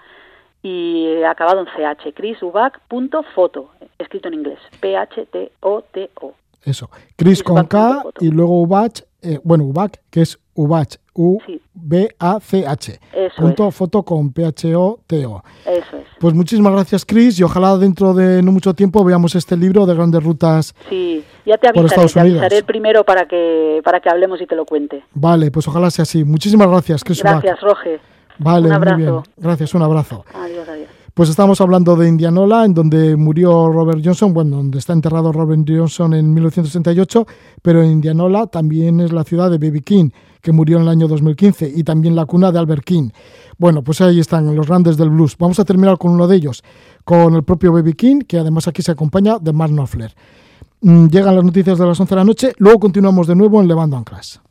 y 0.63 1.21
acabado 1.23 1.59
en 1.59 1.65
CH, 1.65 2.13
chrisubach.foto, 2.15 3.69
escrito 3.99 4.29
en 4.29 4.35
inglés, 4.35 4.59
P-H-T-O-T-O. 4.79 6.33
Eso, 6.63 6.89
Chris 7.17 7.43
con 7.43 7.65
K 7.67 8.03
y 8.21 8.29
luego 8.29 8.61
Ubach, 8.61 9.01
eh, 9.21 9.39
bueno, 9.43 9.65
Ubach, 9.65 9.97
que 10.09 10.21
es 10.21 10.39
Ubach, 10.55 10.95
U-B-A-C-H. 11.13 12.99
Punto 13.37 13.71
foto 13.71 14.03
con 14.03 14.31
P-H-O-T-O. 14.31 15.43
Eso 15.65 15.97
es. 15.97 16.03
Pues 16.19 16.33
muchísimas 16.33 16.73
gracias, 16.73 17.05
Chris, 17.05 17.39
y 17.39 17.43
ojalá 17.43 17.77
dentro 17.77 18.13
de 18.13 18.41
no 18.41 18.51
mucho 18.51 18.73
tiempo 18.73 19.03
veamos 19.03 19.35
este 19.35 19.57
libro 19.57 19.85
de 19.85 19.93
grandes 19.95 20.23
rutas. 20.23 20.73
Sí, 20.89 21.23
ya 21.45 21.57
te 21.57 21.69
Por 21.73 21.79
avisaré, 21.79 21.87
Estados 22.05 22.13
te 22.13 22.19
avisaré 22.19 22.57
el 22.57 22.63
primero 22.63 23.03
para 23.03 23.25
que, 23.27 23.81
para 23.83 23.99
que 23.99 24.09
hablemos 24.09 24.41
y 24.41 24.45
te 24.47 24.55
lo 24.55 24.65
cuente. 24.65 25.03
Vale, 25.13 25.51
pues 25.51 25.67
ojalá 25.67 25.91
sea 25.91 26.03
así. 26.03 26.23
Muchísimas 26.23 26.67
gracias, 26.67 27.03
Chris. 27.03 27.21
Gracias, 27.21 27.59
Roge. 27.61 27.99
Vale, 28.39 28.69
Un 28.69 28.79
muy 28.79 28.95
bien. 28.95 29.09
abrazo. 29.09 29.23
Gracias, 29.37 29.73
un 29.75 29.81
abrazo. 29.83 30.25
Adiós, 30.33 30.67
adiós. 30.67 30.89
Pues 31.13 31.29
estamos 31.29 31.61
hablando 31.61 31.95
de 31.95 32.07
Indianola, 32.07 32.65
en 32.65 32.73
donde 32.73 33.15
murió 33.15 33.69
Robert 33.69 34.01
Johnson, 34.03 34.33
bueno, 34.33 34.57
donde 34.57 34.79
está 34.79 34.93
enterrado 34.93 35.31
Robert 35.31 35.61
Johnson 35.67 36.15
en 36.15 36.33
1968, 36.33 37.27
pero 37.61 37.83
Indianola 37.83 38.47
también 38.47 38.99
es 38.99 39.11
la 39.11 39.23
ciudad 39.23 39.51
de 39.51 39.59
Baby 39.59 39.81
King, 39.81 40.09
que 40.43 40.51
murió 40.51 40.75
en 40.75 40.83
el 40.83 40.89
año 40.89 41.07
2015, 41.07 41.71
y 41.73 41.83
también 41.83 42.15
la 42.17 42.25
cuna 42.25 42.51
de 42.51 42.59
Albert 42.59 42.83
King. 42.83 43.09
Bueno, 43.57 43.81
pues 43.81 44.01
ahí 44.01 44.19
están 44.19 44.53
los 44.55 44.67
grandes 44.67 44.97
del 44.97 45.09
blues. 45.09 45.37
Vamos 45.39 45.57
a 45.59 45.63
terminar 45.63 45.97
con 45.97 46.11
uno 46.11 46.27
de 46.27 46.35
ellos, 46.35 46.63
con 47.05 47.33
el 47.33 47.43
propio 47.43 47.71
Baby 47.71 47.93
King, 47.93 48.19
que 48.27 48.37
además 48.37 48.67
aquí 48.67 48.81
se 48.81 48.91
acompaña 48.91 49.39
de 49.39 49.53
Mark 49.53 49.71
Knopfler. 49.71 50.13
Mm, 50.81 51.07
Llegan 51.07 51.35
las 51.35 51.45
noticias 51.45 51.79
de 51.79 51.85
las 51.85 51.97
11 51.97 52.13
de 52.13 52.15
la 52.19 52.25
noche, 52.25 52.53
luego 52.57 52.77
continuamos 52.81 53.25
de 53.25 53.35
nuevo 53.35 53.61
en 53.61 53.69
Levando 53.69 53.95
Anclas. 53.95 54.41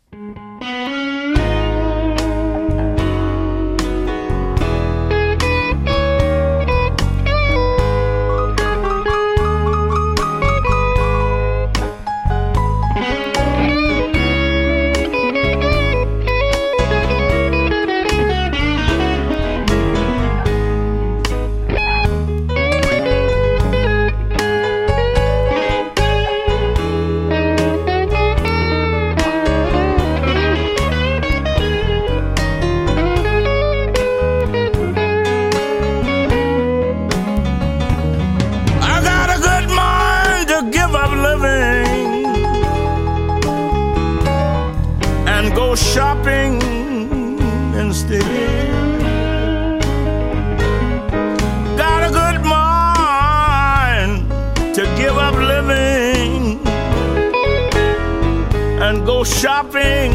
Shopping 59.24 60.12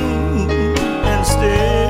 instead. 1.17 1.87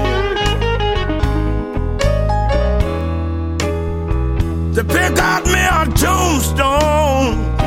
to 4.76 4.84
pick 4.84 5.18
out 5.18 5.44
me 5.46 5.54
a 5.54 5.86
tombstone. 5.98 7.58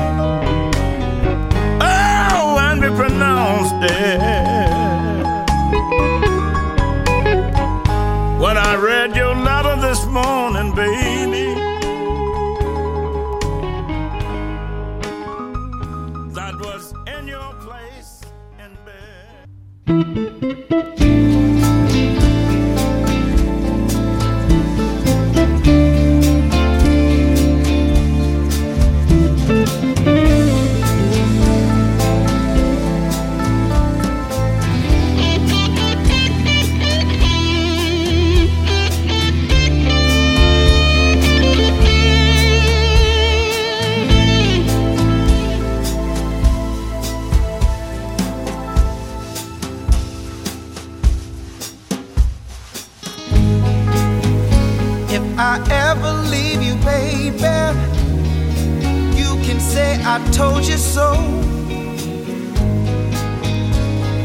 Told 60.32 60.66
you 60.66 60.76
so. 60.76 61.12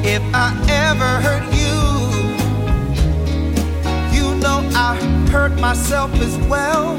If 0.03 0.21
I 0.33 0.49
ever 0.69 1.11
hurt 1.25 1.45
you, 1.61 1.77
you 4.15 4.35
know 4.39 4.59
I 4.73 4.95
hurt 5.31 5.59
myself 5.59 6.13
as 6.15 6.37
well. 6.47 6.95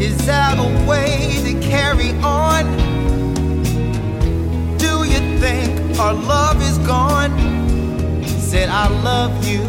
Is 0.00 0.16
that 0.26 0.58
a 0.58 0.88
way 0.88 1.40
to 1.44 1.52
carry 1.60 2.10
on? 2.22 2.64
Do 4.78 5.04
you 5.04 5.20
think 5.38 5.98
our 5.98 6.14
love 6.14 6.60
is 6.62 6.78
gone? 6.78 7.32
Said 8.24 8.68
I 8.68 8.88
love 9.02 9.46
you 9.46 9.62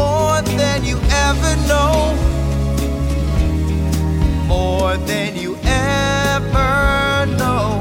more 0.00 0.40
than 0.42 0.84
you 0.84 0.98
ever 1.28 1.52
know, 1.68 2.14
more 4.46 4.96
than 4.96 5.36
you 5.36 5.49
know. 7.40 7.80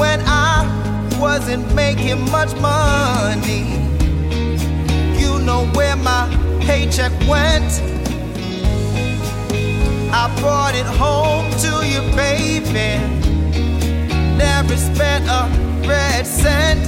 When 0.00 0.20
I 0.26 0.56
wasn't 1.20 1.74
making 1.74 2.20
much 2.30 2.52
money, 2.56 3.62
you 5.20 5.38
know 5.46 5.62
where 5.76 5.96
my 5.96 6.22
paycheck 6.66 7.12
went. 7.28 7.72
I 10.12 10.24
brought 10.40 10.74
it 10.74 10.88
home 11.04 11.46
to 11.64 11.72
you, 11.90 12.02
baby. 12.16 12.90
Never 14.36 14.76
spent 14.76 15.24
a 15.28 15.42
red 15.86 16.26
cent. 16.26 16.80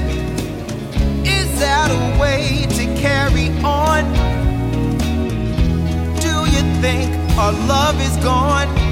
Is 1.38 1.48
that 1.60 1.88
a 2.00 2.02
way 2.20 2.66
to 2.78 2.84
carry 3.00 3.48
on? 3.62 4.02
Do 6.26 6.34
you 6.54 6.62
think 6.82 7.06
our 7.38 7.52
love 7.74 8.00
is 8.00 8.16
gone? 8.24 8.91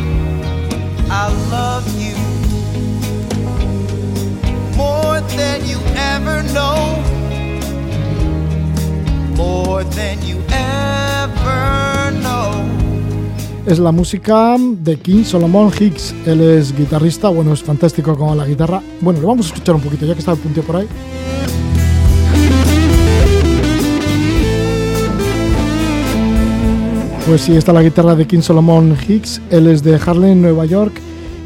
Es 13.67 13.79
la 13.79 13.91
música 13.93 14.57
de 14.59 14.97
King 14.99 15.25
Solomon 15.25 15.73
Hicks. 15.79 16.15
Él 16.27 16.41
es 16.43 16.77
guitarrista, 16.77 17.29
bueno, 17.29 17.53
es 17.53 17.63
fantástico 17.63 18.17
con 18.17 18.39
la 18.39 18.47
guitarra. 18.47 18.81
Bueno, 19.01 19.21
lo 19.21 19.27
vamos 19.27 19.47
a 19.47 19.49
escuchar 19.49 19.75
un 19.75 19.81
poquito, 19.81 20.07
ya 20.07 20.15
que 20.15 20.21
está 20.21 20.33
el 20.33 20.39
punteo 20.39 20.63
por 20.63 20.77
ahí. 20.77 20.89
Pues 27.27 27.43
sí, 27.43 27.57
está 27.57 27.73
la 27.73 27.83
guitarra 27.83 28.17
de 28.17 28.27
King 28.27 28.41
Solomon 28.41 28.97
Hicks. 29.07 29.41
Él 29.51 29.69
es 29.69 29.85
de 29.85 29.95
Harlem, 30.05 30.43
Nueva 30.43 30.65
York. 30.65 31.00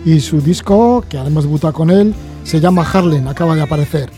Y 0.05 0.21
su 0.21 0.41
disco, 0.41 1.05
que 1.09 1.19
además 1.19 1.45
debuta 1.45 1.73
con 1.73 1.91
él, 1.91 2.15
se 2.45 2.61
llama 2.61 2.87
Harlem, 2.91 3.27
acaba 3.27 3.55
de 3.55 3.63
aparecer. 3.63 4.11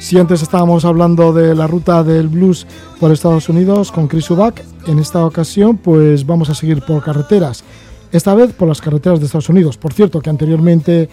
Si 0.00 0.18
antes 0.18 0.42
estábamos 0.42 0.84
hablando 0.84 1.32
de 1.32 1.54
la 1.54 1.66
ruta 1.66 2.02
del 2.02 2.28
blues 2.28 2.66
por 3.00 3.10
Estados 3.12 3.48
Unidos 3.48 3.90
con 3.90 4.06
Chris 4.06 4.30
Ubach, 4.30 4.60
en 4.86 4.98
esta 4.98 5.24
ocasión 5.24 5.78
pues 5.78 6.26
vamos 6.26 6.50
a 6.50 6.54
seguir 6.54 6.82
por 6.82 7.02
carreteras. 7.02 7.64
Esta 8.12 8.34
vez 8.34 8.52
por 8.52 8.68
las 8.68 8.80
carreteras 8.80 9.18
de 9.18 9.26
Estados 9.26 9.48
Unidos. 9.48 9.76
Por 9.76 9.92
cierto, 9.92 10.20
que 10.20 10.30
anteriormente 10.30 11.08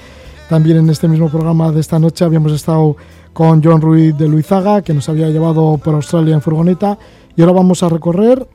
también 0.49 0.77
en 0.77 0.89
este 0.89 1.07
mismo 1.07 1.29
programa 1.29 1.71
de 1.71 1.79
esta 1.79 1.99
noche 1.99 2.25
habíamos 2.25 2.51
estado 2.51 2.97
con 3.31 3.63
John 3.63 3.81
Ruiz 3.81 4.17
de 4.17 4.27
Luizaga, 4.27 4.81
que 4.81 4.93
nos 4.93 5.07
había 5.07 5.29
llevado 5.29 5.77
por 5.77 5.95
Australia 5.95 6.35
en 6.35 6.41
furgoneta. 6.41 6.97
Y 7.35 7.41
ahora 7.41 7.53
vamos 7.53 7.81
a 7.83 7.89
recorrer 7.89 8.45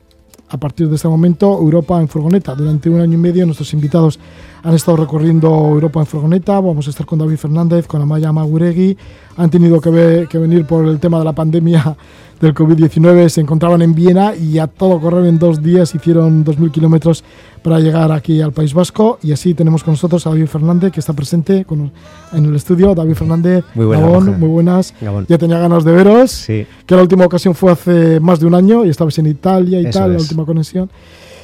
a 0.49 0.57
partir 0.57 0.87
de 0.87 0.95
este 0.95 1.07
momento 1.07 1.57
Europa 1.59 1.99
en 1.99 2.07
furgoneta. 2.07 2.53
Durante 2.55 2.89
un 2.89 3.01
año 3.01 3.15
y 3.15 3.17
medio 3.17 3.45
nuestros 3.45 3.73
invitados 3.73 4.19
han 4.63 4.73
estado 4.73 4.97
recorriendo 4.97 5.47
Europa 5.49 5.99
en 5.99 6.05
furgoneta. 6.05 6.59
Vamos 6.59 6.87
a 6.87 6.89
estar 6.89 7.05
con 7.05 7.19
David 7.19 7.37
Fernández, 7.37 7.87
con 7.87 8.01
Amaya 8.01 8.31
Maguregui. 8.31 8.97
Han 9.37 9.49
tenido 9.49 9.79
que, 9.79 9.89
ve- 9.89 10.27
que 10.29 10.37
venir 10.37 10.65
por 10.65 10.85
el 10.87 10.99
tema 10.99 11.19
de 11.19 11.25
la 11.25 11.33
pandemia 11.33 11.95
del 12.41 12.53
COVID-19. 12.53 13.29
Se 13.29 13.41
encontraban 13.41 13.81
en 13.81 13.93
Viena 13.93 14.35
y 14.35 14.57
a 14.59 14.67
todo 14.67 14.99
correr 14.99 15.25
en 15.27 15.37
dos 15.39 15.61
días 15.61 15.93
hicieron 15.95 16.43
2.000 16.43 16.71
kilómetros 16.71 17.23
para 17.63 17.79
llegar 17.79 18.11
aquí 18.11 18.41
al 18.41 18.51
País 18.51 18.73
Vasco. 18.73 19.19
Y 19.21 19.31
así 19.31 19.53
tenemos 19.53 19.83
con 19.83 19.93
nosotros 19.93 20.25
a 20.25 20.31
David 20.31 20.47
Fernández, 20.47 20.91
que 20.91 20.99
está 20.99 21.13
presente 21.13 21.63
con- 21.65 21.91
en 22.33 22.45
el 22.45 22.55
estudio. 22.55 22.93
David 22.95 23.13
Fernández, 23.15 23.63
Muy 23.75 23.85
buenas, 23.85 24.05
Gabón, 24.05 24.39
muy 24.39 24.49
buenas. 24.49 24.93
Gabón. 24.99 25.25
Ya 25.29 25.37
tenía 25.37 25.59
ganas 25.59 25.83
de 25.83 25.91
veros 25.91 26.31
Sí. 26.31 26.65
que 26.85 26.95
la 26.95 27.01
última 27.03 27.25
ocasión 27.25 27.53
fue 27.55 27.71
hace 27.71 28.19
más 28.19 28.39
de 28.39 28.47
un 28.47 28.55
año 28.55 28.85
y 28.85 28.89
estabais 28.89 29.17
en 29.19 29.27
Italia 29.27 29.79
y 29.81 29.85
Eso 29.85 29.99
tal, 29.99 30.11
la 30.11 30.17
es. 30.17 30.23
última 30.23 30.45
conexión. 30.45 30.89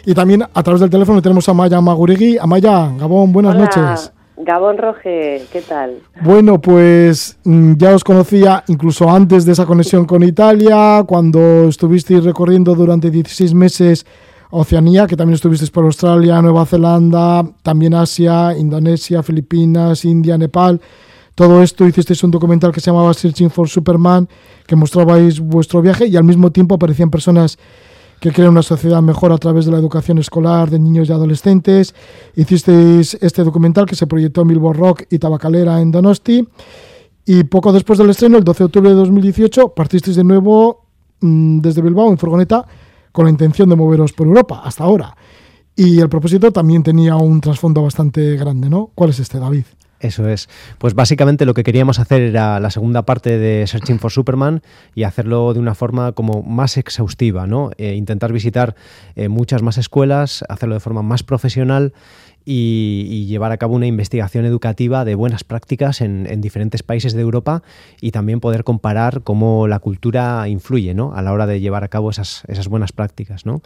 Y 0.05 0.13
también 0.13 0.43
a 0.53 0.63
través 0.63 0.81
del 0.81 0.89
teléfono 0.89 1.21
tenemos 1.21 1.47
a 1.47 1.51
Amaya 1.51 1.79
Maguregui. 1.79 2.37
Amaya, 2.37 2.91
Gabón, 2.97 3.31
buenas 3.31 3.55
Hola, 3.55 3.65
noches. 3.65 4.11
Gabón 4.35 4.77
Roge, 4.77 5.45
¿qué 5.51 5.61
tal? 5.61 5.99
Bueno, 6.21 6.59
pues 6.59 7.37
mm, 7.45 7.75
ya 7.77 7.95
os 7.95 8.03
conocía 8.03 8.63
incluso 8.67 9.09
antes 9.09 9.45
de 9.45 9.53
esa 9.53 9.65
conexión 9.65 10.05
con 10.05 10.23
Italia, 10.23 11.03
cuando 11.07 11.69
estuvisteis 11.69 12.23
recorriendo 12.23 12.75
durante 12.75 13.09
16 13.09 13.53
meses 13.53 14.05
Oceanía, 14.49 15.07
que 15.07 15.15
también 15.15 15.35
estuvisteis 15.35 15.71
por 15.71 15.85
Australia, 15.85 16.41
Nueva 16.41 16.65
Zelanda, 16.65 17.43
también 17.61 17.93
Asia, 17.93 18.57
Indonesia, 18.57 19.23
Filipinas, 19.23 20.03
India, 20.03 20.37
Nepal. 20.37 20.81
Todo 21.35 21.63
esto 21.63 21.87
hicisteis 21.87 22.23
un 22.23 22.31
documental 22.31 22.71
que 22.71 22.79
se 22.79 22.91
llamaba 22.91 23.13
Searching 23.13 23.49
for 23.49 23.69
Superman, 23.69 24.27
que 24.67 24.75
mostrabais 24.75 25.39
vuestro 25.39 25.81
viaje 25.81 26.07
y 26.07 26.17
al 26.17 26.23
mismo 26.23 26.51
tiempo 26.51 26.75
aparecían 26.75 27.09
personas 27.09 27.57
que 28.23 28.31
crean 28.31 28.51
una 28.51 28.63
sociedad 28.63 29.01
mejor 29.01 29.33
a 29.33 29.37
través 29.37 29.65
de 29.65 29.71
la 29.73 29.77
educación 29.77 30.17
escolar 30.17 30.69
de 30.69 30.79
niños 30.79 31.09
y 31.09 31.11
adolescentes. 31.11 31.93
Hicisteis 32.37 33.17
este 33.19 33.43
documental 33.43 33.85
que 33.85 33.97
se 33.97 34.07
proyectó 34.07 34.43
en 34.43 34.47
Billboard 34.47 34.77
Rock 34.77 35.03
y 35.09 35.19
Tabacalera 35.19 35.81
en 35.81 35.91
Donosti. 35.91 36.47
Y 37.25 37.43
poco 37.43 37.73
después 37.73 37.99
del 37.99 38.11
estreno, 38.11 38.37
el 38.37 38.45
12 38.45 38.59
de 38.59 38.65
octubre 38.65 38.89
de 38.91 38.95
2018, 38.95 39.73
partisteis 39.75 40.15
de 40.15 40.23
nuevo 40.23 40.85
mm, 41.19 41.59
desde 41.59 41.81
Bilbao 41.81 42.09
en 42.11 42.17
furgoneta 42.17 42.65
con 43.11 43.25
la 43.25 43.31
intención 43.31 43.67
de 43.67 43.75
moveros 43.75 44.13
por 44.13 44.25
Europa, 44.25 44.61
hasta 44.63 44.85
ahora. 44.85 45.17
Y 45.75 45.99
el 45.99 46.07
propósito 46.07 46.49
también 46.53 46.81
tenía 46.81 47.17
un 47.17 47.41
trasfondo 47.41 47.83
bastante 47.83 48.37
grande, 48.37 48.69
¿no? 48.69 48.91
¿Cuál 48.95 49.09
es 49.09 49.19
este, 49.19 49.37
David? 49.37 49.65
Eso 50.03 50.27
es. 50.27 50.49
Pues 50.79 50.95
básicamente 50.95 51.45
lo 51.45 51.53
que 51.53 51.63
queríamos 51.63 51.97
hacer 51.97 52.21
era 52.21 52.59
la 52.59 52.69
segunda 52.71 53.03
parte 53.03 53.37
de 53.37 53.65
Searching 53.65 53.99
for 53.99 54.11
Superman 54.11 54.61
y 54.93 55.03
hacerlo 55.03 55.53
de 55.53 55.61
una 55.61 55.75
forma 55.75 56.11
como 56.11 56.43
más 56.43 56.75
exhaustiva, 56.75 57.47
¿no? 57.47 57.71
Eh, 57.77 57.95
intentar 57.95 58.33
visitar 58.33 58.75
eh, 59.15 59.29
muchas 59.29 59.61
más 59.61 59.77
escuelas, 59.77 60.43
hacerlo 60.49 60.75
de 60.75 60.81
forma 60.81 61.03
más 61.03 61.23
profesional 61.23 61.93
y, 62.43 63.27
llevar 63.27 63.53
a 63.53 63.57
cabo 63.57 63.75
una 63.75 63.87
investigación 63.87 64.43
educativa 64.43 65.05
de 65.05 65.15
buenas 65.15 65.45
prácticas 65.45 66.01
en, 66.01 66.27
en 66.29 66.41
diferentes 66.41 66.83
países 66.83 67.13
de 67.13 67.21
Europa 67.21 67.63
y 68.01 68.11
también 68.11 68.41
poder 68.41 68.65
comparar 68.65 69.21
cómo 69.23 69.69
la 69.69 69.79
cultura 69.79 70.45
influye, 70.49 70.93
¿no? 70.93 71.15
A 71.15 71.21
la 71.21 71.31
hora 71.31 71.47
de 71.47 71.61
llevar 71.61 71.85
a 71.85 71.87
cabo 71.87 72.09
esas, 72.09 72.43
esas 72.49 72.67
buenas 72.67 72.91
prácticas, 72.91 73.45
¿no? 73.45 73.61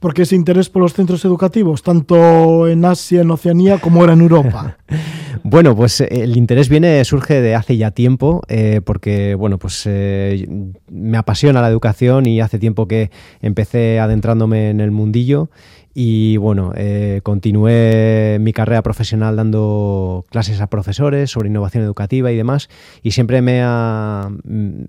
Porque 0.00 0.22
ese 0.22 0.36
interés 0.36 0.68
por 0.68 0.82
los 0.82 0.92
centros 0.92 1.24
educativos, 1.24 1.82
tanto 1.82 2.68
en 2.68 2.84
Asia, 2.84 3.22
en 3.22 3.30
Oceanía, 3.30 3.78
como 3.78 4.04
era 4.04 4.12
en 4.12 4.20
Europa. 4.20 4.76
Bueno, 5.48 5.76
pues 5.76 6.00
eh, 6.00 6.08
el 6.10 6.36
interés 6.36 6.68
viene, 6.68 7.04
surge 7.04 7.40
de 7.40 7.54
hace 7.54 7.76
ya 7.76 7.92
tiempo, 7.92 8.42
eh, 8.48 8.80
porque 8.84 9.36
bueno, 9.36 9.58
pues 9.58 9.82
eh, 9.86 10.48
me 10.90 11.18
apasiona 11.18 11.60
la 11.60 11.68
educación 11.68 12.26
y 12.26 12.40
hace 12.40 12.58
tiempo 12.58 12.88
que 12.88 13.12
empecé 13.40 14.00
adentrándome 14.00 14.70
en 14.70 14.80
el 14.80 14.90
mundillo 14.90 15.50
y 15.98 16.36
bueno, 16.36 16.72
eh, 16.76 17.20
continué 17.22 18.36
mi 18.38 18.52
carrera 18.52 18.82
profesional 18.82 19.34
dando 19.34 20.26
clases 20.28 20.60
a 20.60 20.66
profesores 20.66 21.30
sobre 21.30 21.48
innovación 21.48 21.82
educativa 21.82 22.30
y 22.30 22.36
demás 22.36 22.68
y 23.02 23.12
siempre 23.12 23.40
me 23.40 23.62
ha, 23.62 24.28
mm, 24.44 24.82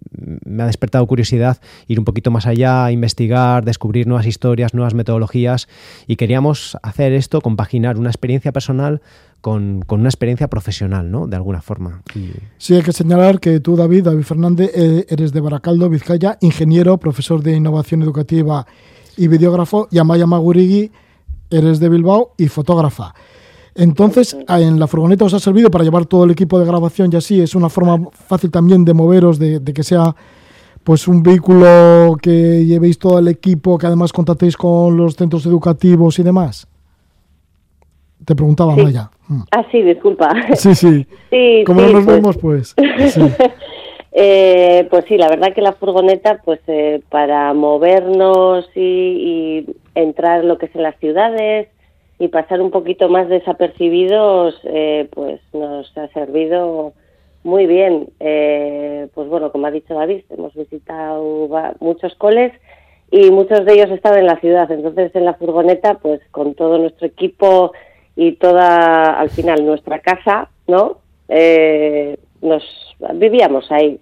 me 0.43 0.63
ha 0.63 0.65
despertado 0.65 1.07
curiosidad 1.07 1.61
ir 1.87 1.97
un 1.97 2.03
poquito 2.03 2.29
más 2.29 2.45
allá, 2.45 2.91
investigar, 2.91 3.63
descubrir 3.63 4.05
nuevas 4.05 4.27
historias, 4.27 4.73
nuevas 4.73 4.95
metodologías 4.95 5.69
y 6.07 6.17
queríamos 6.17 6.77
hacer 6.83 7.13
esto, 7.13 7.39
compaginar 7.39 7.97
una 7.97 8.09
experiencia 8.09 8.51
personal 8.51 9.01
con, 9.39 9.85
una 9.87 10.09
experiencia 10.09 10.49
profesional, 10.49 11.09
¿no? 11.09 11.25
De 11.25 11.37
alguna 11.37 11.61
forma. 11.61 12.01
Sí, 12.57 12.75
hay 12.75 12.81
que 12.81 12.91
señalar 12.91 13.39
que 13.39 13.61
tú, 13.61 13.77
David, 13.77 14.03
David 14.03 14.23
Fernández, 14.23 14.71
eh, 14.75 15.05
eres 15.07 15.31
de 15.31 15.39
Baracaldo, 15.39 15.89
Vizcaya, 15.89 16.37
ingeniero, 16.41 16.97
profesor 16.97 17.41
de 17.41 17.55
innovación 17.55 18.03
educativa 18.03 18.67
y 19.17 19.27
videógrafo, 19.27 19.87
y 19.91 19.97
Amaya 19.97 20.25
Magurigui, 20.25 20.91
eres 21.49 21.79
de 21.79 21.89
Bilbao 21.89 22.33
y 22.37 22.47
fotógrafa. 22.47 23.13
Entonces, 23.75 24.35
en 24.47 24.79
la 24.79 24.87
furgoneta 24.87 25.25
os 25.25 25.33
ha 25.33 25.39
servido 25.39 25.69
para 25.69 25.83
llevar 25.83 26.05
todo 26.05 26.23
el 26.23 26.31
equipo 26.31 26.57
de 26.59 26.65
grabación 26.65 27.09
y 27.13 27.15
así, 27.17 27.41
es 27.41 27.53
una 27.55 27.69
forma 27.69 28.09
fácil 28.11 28.49
también 28.49 28.83
de 28.85 28.93
moveros, 28.93 29.37
de, 29.37 29.59
de 29.59 29.73
que 29.73 29.83
sea 29.83 30.15
pues 30.83 31.07
un 31.07 31.21
vehículo 31.21 32.15
que 32.21 32.65
llevéis 32.65 32.97
todo 32.97 33.19
el 33.19 33.27
equipo, 33.27 33.77
que 33.77 33.85
además 33.87 34.13
contactéis 34.13 34.55
con 34.57 34.95
los 34.97 35.15
centros 35.15 35.45
educativos 35.45 36.17
y 36.17 36.23
demás. 36.23 36.67
Te 38.25 38.35
preguntaba, 38.35 38.73
Sí. 38.73 38.81
Amaya. 38.81 39.11
Mm. 39.27 39.41
Ah, 39.51 39.65
sí, 39.71 39.81
disculpa. 39.83 40.29
Sí, 40.55 40.73
sí. 40.75 41.05
Sí, 41.29 41.63
Como 41.65 41.81
sí, 41.81 41.85
no 41.87 41.91
nos 41.93 42.05
pues- 42.05 42.15
vemos, 42.15 42.37
pues. 42.37 42.75
Eh, 44.19 44.87
pues 44.89 45.05
sí, 45.07 45.15
la 45.15 45.29
verdad 45.29 45.53
que 45.53 45.61
la 45.61 45.73
furgoneta, 45.73 46.41
pues 46.43 46.59
eh, 46.65 47.01
para 47.09 47.53
movernos 47.53 48.67
y, 48.73 48.81
y 48.81 49.75
entrar 49.93 50.43
lo 50.43 50.57
que 50.57 50.65
es 50.65 50.75
en 50.75 50.81
las 50.81 50.97
ciudades 50.97 51.67
y 52.17 52.29
pasar 52.29 52.59
un 52.61 52.71
poquito 52.71 53.09
más 53.09 53.29
desapercibidos, 53.29 54.59
eh, 54.63 55.07
pues 55.13 55.39
nos 55.53 55.95
ha 55.99 56.07
servido 56.07 56.93
muy 57.43 57.67
bien. 57.67 58.09
Eh, 58.19 59.07
pues 59.13 59.29
bueno, 59.29 59.51
como 59.51 59.67
ha 59.67 59.71
dicho 59.71 59.93
David, 59.93 60.23
hemos 60.31 60.55
visitado 60.55 61.47
muchos 61.79 62.15
coles 62.15 62.51
y 63.11 63.29
muchos 63.29 63.65
de 63.65 63.73
ellos 63.73 63.91
estaban 63.91 64.17
en 64.17 64.25
la 64.25 64.39
ciudad. 64.39 64.71
Entonces, 64.71 65.15
en 65.15 65.25
la 65.25 65.35
furgoneta, 65.35 65.99
pues 65.99 66.21
con 66.31 66.55
todo 66.55 66.79
nuestro 66.79 67.05
equipo 67.05 67.71
y 68.15 68.31
toda, 68.31 69.19
al 69.19 69.29
final, 69.29 69.63
nuestra 69.63 69.99
casa, 69.99 70.49
¿no? 70.65 70.97
Eh, 71.29 72.17
nos 72.41 72.63
vivíamos 73.13 73.71
ahí. 73.71 73.99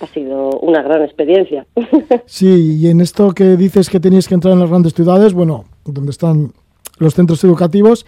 Ha 0.00 0.06
sido 0.08 0.50
una 0.60 0.82
gran 0.82 1.02
experiencia. 1.02 1.66
Sí, 2.26 2.78
y 2.80 2.88
en 2.88 3.00
esto 3.00 3.32
que 3.32 3.56
dices 3.56 3.88
que 3.90 4.00
tenéis 4.00 4.26
que 4.28 4.34
entrar 4.34 4.54
en 4.54 4.60
las 4.60 4.70
grandes 4.70 4.94
ciudades, 4.94 5.34
bueno, 5.34 5.64
donde 5.84 6.10
están 6.10 6.52
los 6.98 7.14
centros 7.14 7.42
educativos, 7.44 8.06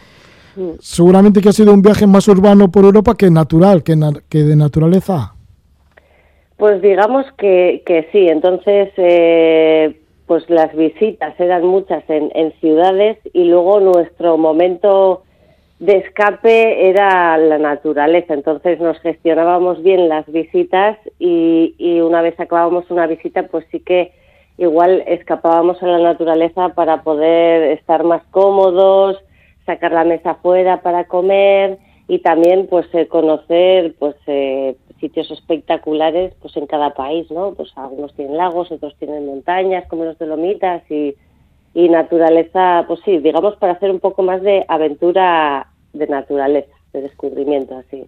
seguramente 0.80 1.40
que 1.40 1.48
ha 1.48 1.52
sido 1.52 1.72
un 1.72 1.82
viaje 1.82 2.06
más 2.06 2.28
urbano 2.28 2.70
por 2.70 2.84
Europa 2.84 3.14
que 3.16 3.30
natural, 3.30 3.82
que, 3.82 3.96
na- 3.96 4.12
que 4.28 4.38
de 4.44 4.54
naturaleza. 4.56 5.34
Pues 6.56 6.80
digamos 6.82 7.24
que, 7.38 7.82
que 7.86 8.08
sí, 8.12 8.28
entonces 8.28 8.90
eh, 8.96 10.00
pues 10.26 10.44
las 10.48 10.74
visitas 10.76 11.38
eran 11.40 11.66
muchas 11.66 12.04
en, 12.08 12.30
en 12.34 12.52
ciudades 12.60 13.18
y 13.32 13.44
luego 13.44 13.80
nuestro 13.80 14.38
momento 14.38 15.22
de 15.82 15.96
escape 15.96 16.90
era 16.90 17.36
la 17.38 17.58
naturaleza, 17.58 18.34
entonces 18.34 18.78
nos 18.78 19.00
gestionábamos 19.00 19.82
bien 19.82 20.08
las 20.08 20.24
visitas 20.30 20.96
y, 21.18 21.74
y 21.76 22.00
una 22.00 22.22
vez 22.22 22.38
acabábamos 22.38 22.88
una 22.88 23.08
visita 23.08 23.48
pues 23.48 23.66
sí 23.72 23.80
que 23.80 24.12
igual 24.58 25.02
escapábamos 25.08 25.82
a 25.82 25.88
la 25.88 25.98
naturaleza 25.98 26.68
para 26.68 27.02
poder 27.02 27.72
estar 27.72 28.04
más 28.04 28.22
cómodos, 28.30 29.18
sacar 29.66 29.90
la 29.90 30.04
mesa 30.04 30.30
afuera 30.30 30.82
para 30.82 31.06
comer 31.08 31.78
y 32.06 32.20
también 32.20 32.68
pues 32.68 32.86
eh, 32.92 33.08
conocer 33.08 33.96
pues 33.98 34.14
eh, 34.28 34.76
sitios 35.00 35.32
espectaculares 35.32 36.32
pues 36.40 36.56
en 36.56 36.68
cada 36.68 36.94
país, 36.94 37.28
¿no? 37.32 37.54
Pues 37.54 37.72
algunos 37.74 38.14
tienen 38.14 38.36
lagos, 38.36 38.70
otros 38.70 38.94
tienen 39.00 39.26
montañas 39.26 39.88
como 39.88 40.04
los 40.04 40.16
Dolomitas 40.16 40.88
y, 40.88 41.16
y 41.74 41.88
naturaleza, 41.88 42.84
pues 42.86 43.00
sí, 43.04 43.18
digamos 43.18 43.56
para 43.56 43.72
hacer 43.72 43.90
un 43.90 43.98
poco 43.98 44.22
más 44.22 44.42
de 44.42 44.64
aventura 44.68 45.66
de 45.92 46.06
naturaleza, 46.06 46.72
de 46.92 47.02
descubrimiento 47.02 47.76
así. 47.76 48.06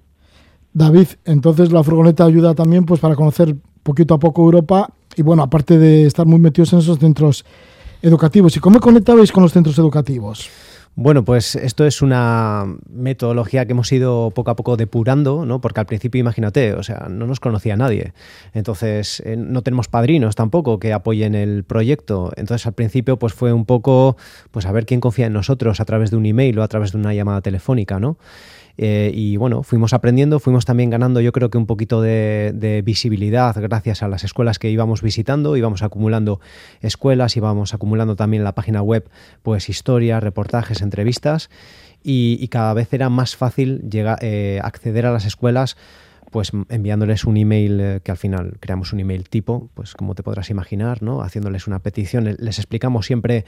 David, 0.72 1.09
entonces 1.24 1.72
la 1.72 1.85
furgoneta 1.85 2.24
ayuda 2.24 2.55
también 2.55 2.85
pues 2.85 3.01
para 3.01 3.14
conocer 3.14 3.55
poquito 3.82 4.14
a 4.14 4.18
poco 4.18 4.43
Europa 4.43 4.91
y 5.16 5.22
bueno, 5.22 5.43
aparte 5.43 5.78
de 5.78 6.07
estar 6.07 6.26
muy 6.26 6.39
metidos 6.39 6.72
en 6.72 6.80
esos 6.80 6.99
centros 6.99 7.45
educativos. 8.03 8.57
¿Y 8.57 8.61
cómo 8.61 8.80
conectabais 8.80 9.30
con 9.30 9.43
los 9.43 9.53
centros 9.53 9.78
educativos? 9.78 10.49
Bueno, 10.97 11.24
pues 11.24 11.57
esto 11.57 11.84
es 11.86 12.03
una 12.03 12.66
metodología 12.88 13.66
que 13.66 13.72
hemos 13.72 13.90
ido 13.90 14.30
poco 14.30 14.53
a 14.53 14.57
poco 14.57 14.76
depurando, 14.76 15.45
¿no? 15.45 15.61
Porque 15.61 15.80
al 15.80 15.86
principio, 15.86 16.20
imagínate, 16.20 16.72
o 16.74 16.84
sea, 16.84 17.09
no 17.11 17.26
nos 17.26 17.40
conocía 17.40 17.76
nadie. 17.76 18.12
Entonces, 18.53 19.20
eh, 19.26 19.36
no 19.36 19.62
tenemos 19.62 19.88
padrinos 19.88 20.36
tampoco 20.36 20.78
que 20.78 20.92
apoyen 20.92 21.34
el 21.34 21.64
proyecto. 21.64 22.30
Entonces, 22.36 22.64
al 22.68 22.74
principio, 22.74 23.18
pues 23.18 23.34
fue 23.34 23.53
un 23.53 23.64
poco, 23.64 24.16
pues 24.53 24.66
a 24.66 24.72
ver 24.72 24.86
quién 24.86 25.01
confía 25.01 25.26
en 25.26 25.32
nosotros 25.32 25.80
a 25.80 25.84
través 25.84 26.12
de 26.12 26.16
un 26.16 26.26
email 26.26 26.61
o 26.61 26.62
a 26.62 26.68
través 26.68 26.92
de 26.92 26.99
una 26.99 27.12
llamada 27.12 27.40
telefónica, 27.40 27.99
¿no? 27.99 28.16
Eh, 28.76 29.12
y 29.14 29.36
bueno, 29.36 29.62
fuimos 29.62 29.92
aprendiendo, 29.92 30.40
fuimos 30.40 30.64
también 30.64 30.90
ganando 30.90 31.20
yo 31.20 31.30
creo 31.30 31.48
que 31.48 31.58
un 31.58 31.66
poquito 31.66 32.02
de, 32.02 32.82
visibilidad 32.84 33.54
gracias 33.60 34.02
a 34.02 34.08
las 34.08 34.24
escuelas 34.24 34.58
que 34.58 34.70
íbamos 34.70 35.00
visitando, 35.00 35.56
íbamos 35.56 35.82
acumulando 35.82 36.40
escuelas, 36.80 37.36
íbamos 37.36 37.72
acumulando 37.72 38.16
también 38.16 38.40
en 38.40 38.44
la 38.44 38.54
página 38.54 38.82
web 38.82 39.08
pues 39.42 39.68
historias, 39.68 40.22
reportajes, 40.22 40.82
entrevistas 40.82 41.50
y, 42.02 42.46
cada 42.48 42.74
vez 42.74 42.92
era 42.92 43.08
más 43.08 43.36
fácil 43.36 43.88
llegar, 43.88 44.18
eh, 44.22 44.60
acceder 44.62 45.06
a 45.06 45.12
las 45.12 45.24
escuelas 45.24 45.76
pues 46.34 46.50
enviándoles 46.68 47.26
un 47.26 47.36
email 47.36 47.80
eh, 47.80 48.00
que 48.02 48.10
al 48.10 48.16
final 48.16 48.56
creamos 48.58 48.92
un 48.92 48.98
email 48.98 49.28
tipo, 49.28 49.70
pues 49.74 49.94
como 49.94 50.16
te 50.16 50.24
podrás 50.24 50.50
imaginar, 50.50 51.00
¿no? 51.00 51.22
Haciéndoles 51.22 51.68
una 51.68 51.78
petición, 51.78 52.24
les 52.24 52.58
explicamos 52.58 53.06
siempre 53.06 53.44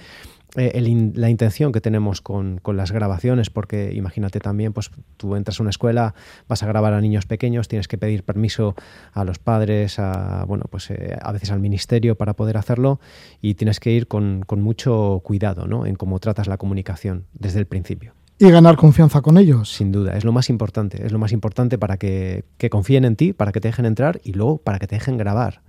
eh, 0.57 0.73
el 0.75 1.13
la 1.15 1.31
intención 1.31 1.73
que 1.73 1.81
tenemos 1.81 2.21
con, 2.21 2.59
con 2.59 2.77
las 2.77 2.93
grabaciones, 2.93 3.51
porque 3.51 3.93
imagínate 3.95 4.41
también, 4.41 4.73
pues 4.73 4.91
tú 5.17 5.37
entras 5.37 5.61
a 5.61 5.63
una 5.63 5.71
escuela, 5.71 6.15
vas 6.49 6.63
a 6.63 6.67
grabar 6.67 6.93
a 6.93 7.01
niños 7.01 7.27
pequeños, 7.27 7.69
tienes 7.69 7.89
que 7.89 7.99
pedir 7.99 8.25
permiso 8.25 8.75
a 9.13 9.25
los 9.25 9.39
padres, 9.39 9.99
a, 9.99 10.45
bueno, 10.47 10.65
pues 10.71 10.91
eh, 10.91 11.17
a 11.21 11.33
veces 11.33 11.51
al 11.51 11.61
ministerio 11.61 12.17
para 12.17 12.35
poder 12.35 12.57
hacerlo 12.57 13.01
y 13.41 13.55
tienes 13.55 13.81
que 13.81 13.91
ir 13.93 14.09
con, 14.09 14.43
con 14.47 14.63
mucho 14.63 15.21
cuidado, 15.25 15.67
¿no? 15.67 15.87
En 15.87 15.97
cómo 15.97 16.19
tratas 16.21 16.47
la 16.47 16.57
comunicación 16.57 17.27
desde 17.33 17.61
el 17.61 17.67
principio. 17.67 18.15
Y 18.39 18.51
ganar 18.51 18.77
confianza 18.77 19.23
con 19.23 19.39
ellos. 19.39 19.73
Sin 19.73 19.93
duda, 19.93 20.15
es 20.17 20.25
lo 20.25 20.31
más 20.33 20.51
importante. 20.51 21.07
Es 21.07 21.11
lo 21.11 21.19
más 21.19 21.33
importante 21.33 21.79
para 21.79 21.97
que, 21.97 22.45
que 22.59 22.69
confíen 22.69 23.07
en 23.07 23.17
ti, 23.17 23.33
para 23.33 23.51
que 23.51 23.61
te 23.63 23.69
dejen 23.69 23.87
entrar 23.87 24.21
y 24.25 24.33
luego 24.35 24.59
para 24.59 24.79
que 24.79 24.87
te 24.87 24.97
dejen 24.97 25.17
grabar. 25.17 25.63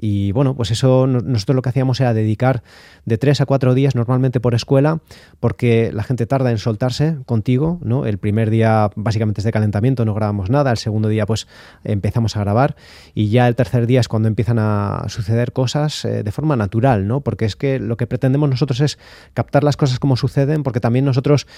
Y 0.00 0.30
bueno, 0.32 0.54
pues 0.56 0.70
eso 0.72 1.06
no- 1.06 1.20
nosotros 1.20 1.54
lo 1.56 1.62
que 1.62 1.68
hacíamos 1.70 2.00
era 2.00 2.14
dedicar 2.14 2.62
de 3.04 3.18
tres 3.18 3.40
a 3.40 3.46
cuatro 3.46 3.74
días 3.74 3.94
normalmente 3.96 4.40
por 4.40 4.54
escuela, 4.54 5.00
porque 5.40 5.90
la 5.92 6.02
gente 6.04 6.26
tarda 6.26 6.50
en 6.52 6.58
soltarse 6.58 7.18
contigo, 7.26 7.78
¿no? 7.82 8.04
El 8.06 8.18
primer 8.18 8.50
día 8.50 8.90
básicamente 8.96 9.40
es 9.40 9.44
de 9.44 9.50
calentamiento, 9.52 10.04
no 10.04 10.14
grabamos 10.14 10.50
nada, 10.50 10.70
el 10.70 10.76
segundo 10.76 11.08
día 11.08 11.26
pues 11.26 11.48
empezamos 11.82 12.36
a 12.36 12.40
grabar 12.40 12.76
y 13.14 13.28
ya 13.30 13.48
el 13.48 13.56
tercer 13.56 13.86
día 13.88 13.98
es 13.98 14.06
cuando 14.08 14.28
empiezan 14.28 14.58
a 14.60 15.04
suceder 15.08 15.52
cosas 15.52 16.04
eh, 16.04 16.22
de 16.22 16.30
forma 16.32 16.54
natural, 16.54 17.08
¿no? 17.08 17.20
Porque 17.20 17.44
es 17.44 17.56
que 17.56 17.80
lo 17.80 17.96
que 17.96 18.06
pretendemos 18.06 18.48
nosotros 18.48 18.80
es 18.80 18.98
captar 19.34 19.64
las 19.64 19.76
cosas 19.76 19.98
como 19.98 20.16
suceden, 20.16 20.62
porque 20.62 20.78
también 20.80 21.04
nosotros 21.06 21.48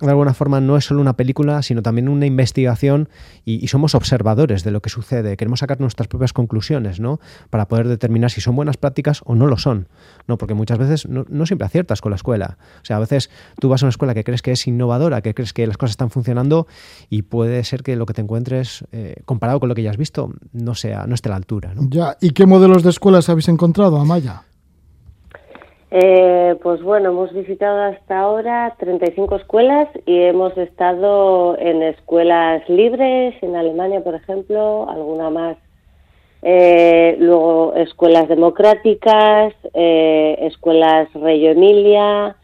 de 0.00 0.10
alguna 0.10 0.34
forma 0.34 0.60
no 0.60 0.76
es 0.76 0.84
solo 0.84 1.00
una 1.00 1.16
película, 1.16 1.62
sino 1.62 1.82
también 1.82 2.08
una 2.08 2.26
investigación 2.26 3.08
y, 3.44 3.66
somos 3.68 3.94
observadores 3.94 4.64
de 4.64 4.70
lo 4.70 4.80
que 4.80 4.88
sucede. 4.88 5.36
Queremos 5.36 5.60
sacar 5.60 5.78
nuestras 5.80 6.08
propias 6.08 6.32
conclusiones, 6.32 7.00
¿no? 7.00 7.20
Para 7.50 7.68
poder 7.68 7.86
determinar 7.86 8.30
si 8.30 8.40
son 8.40 8.56
buenas 8.56 8.76
prácticas 8.76 9.20
o 9.26 9.34
no 9.34 9.46
lo 9.46 9.58
son, 9.58 9.88
¿no? 10.26 10.38
Porque 10.38 10.54
muchas 10.54 10.78
veces 10.78 11.06
no, 11.08 11.26
no 11.28 11.44
siempre 11.44 11.66
aciertas 11.66 12.00
con 12.00 12.10
la 12.10 12.16
escuela. 12.16 12.56
O 12.82 12.84
sea, 12.84 12.96
a 12.96 13.00
veces 13.00 13.30
tú 13.60 13.68
vas 13.68 13.82
a 13.82 13.86
una 13.86 13.90
escuela 13.90 14.14
que 14.14 14.24
crees 14.24 14.40
que 14.40 14.52
es 14.52 14.66
innovadora, 14.66 15.20
que 15.20 15.34
crees 15.34 15.52
que 15.52 15.66
las 15.66 15.76
cosas 15.76 15.92
están 15.92 16.10
funcionando 16.10 16.66
y 17.10 17.22
puede 17.22 17.62
ser 17.64 17.82
que 17.82 17.96
lo 17.96 18.06
que 18.06 18.14
te 18.14 18.22
encuentres, 18.22 18.84
eh, 18.92 19.16
comparado 19.24 19.60
con 19.60 19.68
lo 19.68 19.74
que 19.74 19.82
ya 19.82 19.90
has 19.90 19.98
visto, 19.98 20.32
no 20.52 20.74
sea, 20.74 21.06
no 21.06 21.14
esté 21.14 21.28
a 21.28 21.30
la 21.30 21.36
altura, 21.36 21.74
¿no? 21.74 21.88
Ya, 21.90 22.16
¿y 22.20 22.30
qué 22.30 22.46
modelos 22.46 22.82
de 22.82 22.90
escuelas 22.90 23.28
habéis 23.28 23.48
encontrado, 23.48 23.98
Amaya? 23.98 24.42
Eh, 25.90 26.56
pues 26.62 26.82
bueno, 26.82 27.08
hemos 27.10 27.32
visitado 27.32 27.80
hasta 27.80 28.20
ahora 28.20 28.74
35 28.78 29.36
escuelas 29.36 29.88
y 30.04 30.18
hemos 30.18 30.56
estado 30.58 31.56
en 31.58 31.82
escuelas 31.82 32.68
libres, 32.68 33.34
en 33.42 33.56
Alemania, 33.56 34.02
por 34.02 34.14
ejemplo, 34.14 34.88
alguna 34.90 35.30
más. 35.30 35.56
Eh, 36.42 37.16
luego 37.18 37.74
escuelas 37.74 38.28
democráticas, 38.28 39.54
eh, 39.72 40.38
escuelas 40.42 41.12
Reggio 41.14 41.52
Emilia, 41.52 42.36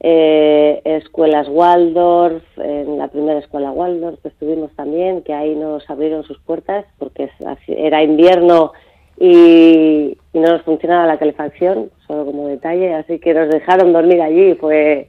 eh, 0.00 0.80
escuelas 0.84 1.46
Waldorf, 1.48 2.42
en 2.56 2.98
la 2.98 3.08
primera 3.08 3.38
escuela 3.38 3.70
Waldorf 3.70 4.24
estuvimos 4.24 4.72
también, 4.76 5.22
que 5.22 5.34
ahí 5.34 5.54
nos 5.54 5.88
abrieron 5.90 6.24
sus 6.24 6.38
puertas 6.40 6.84
porque 6.98 7.30
era 7.66 8.02
invierno 8.02 8.72
y, 9.20 10.16
no 10.34 10.52
nos 10.52 10.62
funcionaba 10.62 11.06
la 11.06 11.18
calefacción, 11.18 11.90
solo 12.06 12.26
como 12.26 12.48
detalle, 12.48 12.94
así 12.94 13.18
que 13.18 13.34
nos 13.34 13.48
dejaron 13.48 13.92
dormir 13.92 14.22
allí, 14.22 14.54
fue 14.54 15.08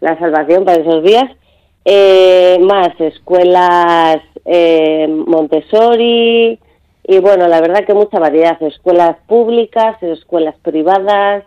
la 0.00 0.18
salvación 0.18 0.64
para 0.64 0.82
esos 0.82 1.02
días. 1.02 1.30
Eh, 1.84 2.58
más 2.60 2.88
escuelas 3.00 4.18
eh, 4.44 5.08
Montessori 5.08 6.58
y 7.04 7.18
bueno, 7.20 7.48
la 7.48 7.62
verdad 7.62 7.86
que 7.86 7.94
mucha 7.94 8.18
variedad, 8.18 8.62
escuelas 8.62 9.16
públicas, 9.26 10.00
escuelas 10.02 10.56
privadas, 10.62 11.44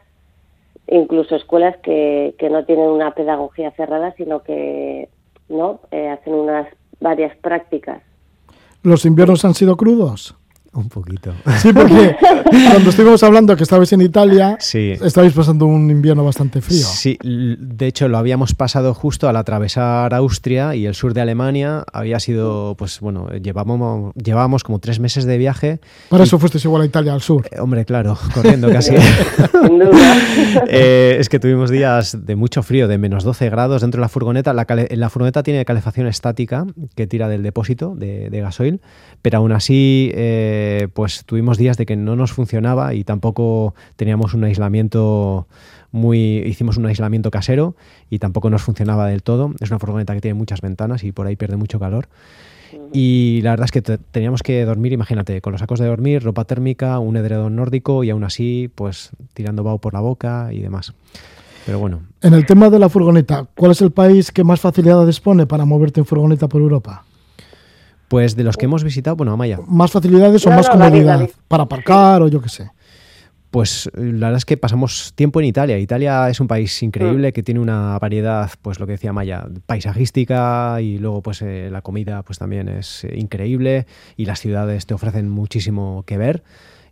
incluso 0.88 1.36
escuelas 1.36 1.78
que, 1.84 2.34
que 2.40 2.50
no 2.50 2.66
tienen 2.66 2.88
una 2.90 3.12
pedagogía 3.12 3.72
cerrada, 3.72 4.14
sino 4.18 4.42
que 4.42 5.08
¿no? 5.50 5.82
Eh, 5.92 6.10
hacen 6.10 6.34
unas 6.34 6.68
varias 7.00 7.36
prácticas. 7.38 8.02
¿Los 8.82 9.06
inviernos 9.06 9.46
han 9.46 9.54
sido 9.54 9.78
crudos? 9.78 10.36
Un 10.74 10.90
poquito. 10.90 11.34
Sí, 11.60 11.72
porque 11.72 12.16
cuando 12.72 12.90
estuvimos 12.90 13.22
hablando 13.24 13.56
que 13.56 13.62
estabais 13.64 13.94
en 13.94 14.02
Italia, 14.02 14.58
Sí. 14.60 14.94
estabais 15.04 15.32
pasando 15.34 15.66
un 15.68 15.90
invierno 15.92 16.26
bastante 16.26 16.62
frío. 16.62 16.84
Sí, 16.86 17.18
de 17.24 17.86
hecho 17.88 18.08
lo 18.08 18.18
habíamos 18.18 18.56
pasado 18.56 18.94
justo 18.96 19.30
al 19.30 19.36
atravesar 19.36 20.14
Austria 20.16 20.74
y 20.76 20.86
el 20.88 20.96
sur 20.96 21.14
de 21.14 21.22
Alemania. 21.22 21.84
Había 21.94 22.20
sido, 22.20 22.76
pues 22.78 23.00
bueno, 23.02 23.30
llevábamos, 23.34 24.14
llevábamos 24.16 24.64
como 24.64 24.80
tres 24.80 25.00
meses 25.00 25.26
de 25.26 25.38
viaje. 25.38 25.80
Para 26.10 26.24
y- 26.24 26.28
eso 26.28 26.40
fuisteis 26.40 26.66
igual 26.66 26.82
a 26.82 26.86
Italia, 26.86 27.14
al 27.14 27.22
sur. 27.22 27.46
Eh, 27.52 27.60
Hombre, 27.60 27.86
claro, 27.86 28.18
corriendo 28.34 28.72
casi. 28.72 28.96
Sin 29.68 29.80
duda. 29.80 30.18
Eh, 30.68 31.18
es 31.20 31.30
que 31.30 31.40
tuvimos 31.40 31.70
días 31.70 32.26
de 32.26 32.36
mucho 32.36 32.64
frío, 32.64 32.88
de 32.88 32.98
menos 32.98 33.24
12 33.24 33.50
grados 33.50 33.82
dentro 33.82 34.00
de 34.00 34.04
la 34.04 34.10
furgoneta. 34.10 34.54
La, 34.54 34.66
cale- 34.66 34.88
la 34.92 35.10
furgoneta 35.10 35.44
tiene 35.44 35.64
calefacción 35.66 36.08
estática 36.08 36.66
que 36.96 37.08
tira 37.08 37.28
del 37.28 37.44
depósito 37.44 37.96
de, 37.96 38.30
de 38.30 38.42
gasoil, 38.42 38.82
pero 39.22 39.38
aún 39.40 39.52
así, 39.52 40.12
eh, 40.14 40.63
pues 40.94 41.24
tuvimos 41.26 41.58
días 41.58 41.78
de 41.78 41.86
que 41.86 41.96
no 41.96 42.16
nos 42.16 42.32
funcionaba 42.34 42.94
y 42.94 43.04
tampoco 43.04 43.74
teníamos 43.96 44.34
un 44.34 44.44
aislamiento 44.44 45.48
muy. 45.92 46.38
Hicimos 46.46 46.78
un 46.78 46.86
aislamiento 46.86 47.32
casero 47.32 47.76
y 48.10 48.20
tampoco 48.20 48.50
nos 48.50 48.62
funcionaba 48.64 49.08
del 49.08 49.24
todo. 49.24 49.54
Es 49.60 49.70
una 49.70 49.80
furgoneta 49.80 50.14
que 50.14 50.22
tiene 50.22 50.36
muchas 50.36 50.62
ventanas 50.62 51.04
y 51.04 51.12
por 51.12 51.28
ahí 51.28 51.36
pierde 51.36 51.56
mucho 51.58 51.80
calor. 51.80 52.08
Y 52.92 53.40
la 53.44 53.52
verdad 53.52 53.66
es 53.66 53.72
que 53.72 53.82
te- 53.84 53.98
teníamos 54.00 54.42
que 54.42 54.66
dormir, 54.66 54.94
imagínate, 54.94 55.42
con 55.42 55.52
los 55.52 55.60
sacos 55.62 55.80
de 55.80 55.86
dormir, 55.86 56.24
ropa 56.24 56.46
térmica, 56.46 56.98
un 57.00 57.16
edredón 57.18 57.56
nórdico 57.56 58.04
y 58.04 58.10
aún 58.10 58.24
así, 58.24 58.70
pues 58.74 59.12
tirando 59.34 59.64
vaho 59.64 59.78
por 59.78 59.94
la 59.94 60.00
boca 60.00 60.50
y 60.52 60.60
demás. 60.62 60.94
Pero 61.66 61.80
bueno, 61.80 62.02
En 62.22 62.34
el 62.34 62.46
tema 62.46 62.70
de 62.70 62.80
la 62.80 62.90
furgoneta, 62.90 63.48
¿cuál 63.56 63.72
es 63.72 63.82
el 63.82 63.92
país 63.92 64.32
que 64.32 64.44
más 64.44 64.60
facilidad 64.60 65.06
dispone 65.06 65.46
para 65.46 65.66
moverte 65.66 66.00
en 66.02 66.06
furgoneta 66.06 66.48
por 66.50 66.62
Europa? 66.62 67.06
Pues 68.08 68.36
de 68.36 68.44
los 68.44 68.58
que 68.58 68.66
hemos 68.66 68.84
visitado, 68.84 69.16
bueno, 69.16 69.34
Amaya, 69.34 69.60
¿Más 69.68 69.92
facilidades 69.92 70.46
o 70.46 70.50
No, 70.50 70.56
más 70.58 70.68
no, 70.68 70.74
comodidad? 70.74 71.30
Para 71.48 71.64
aparcar 71.64 72.22
o 72.22 72.28
yo 72.28 72.42
qué 72.42 72.50
sé. 72.50 72.70
pues 73.50 73.88
eh, 73.96 74.02
la 74.02 74.28
verdad 74.28 74.38
es 74.38 74.46
que 74.46 74.58
pasamos 74.58 75.14
tiempo 75.16 75.40
en 75.40 75.46
Italia. 75.46 75.78
Italia 75.78 76.28
es 76.30 76.40
un 76.40 76.48
país 76.48 76.82
increíble 76.84 77.34
que 77.34 77.44
tiene 77.44 77.60
una 77.60 77.98
variedad, 78.00 78.50
pues 78.62 78.80
lo 78.80 78.86
que 78.88 78.94
decía 78.94 79.14
Maya, 79.14 79.46
paisajística 79.68 80.82
y 80.82 80.98
luego 80.98 81.22
pues 81.22 81.42
eh, 81.42 81.70
la 81.72 81.82
comida 81.82 82.24
pues 82.24 82.40
también 82.40 82.68
es 82.68 83.04
eh, 83.04 83.14
increíble 83.16 83.86
y 84.18 84.26
las 84.26 84.40
ciudades 84.40 84.86
te 84.88 84.94
ofrecen 84.96 85.30
muchísimo 85.30 86.04
que 86.08 86.18
ver. 86.18 86.44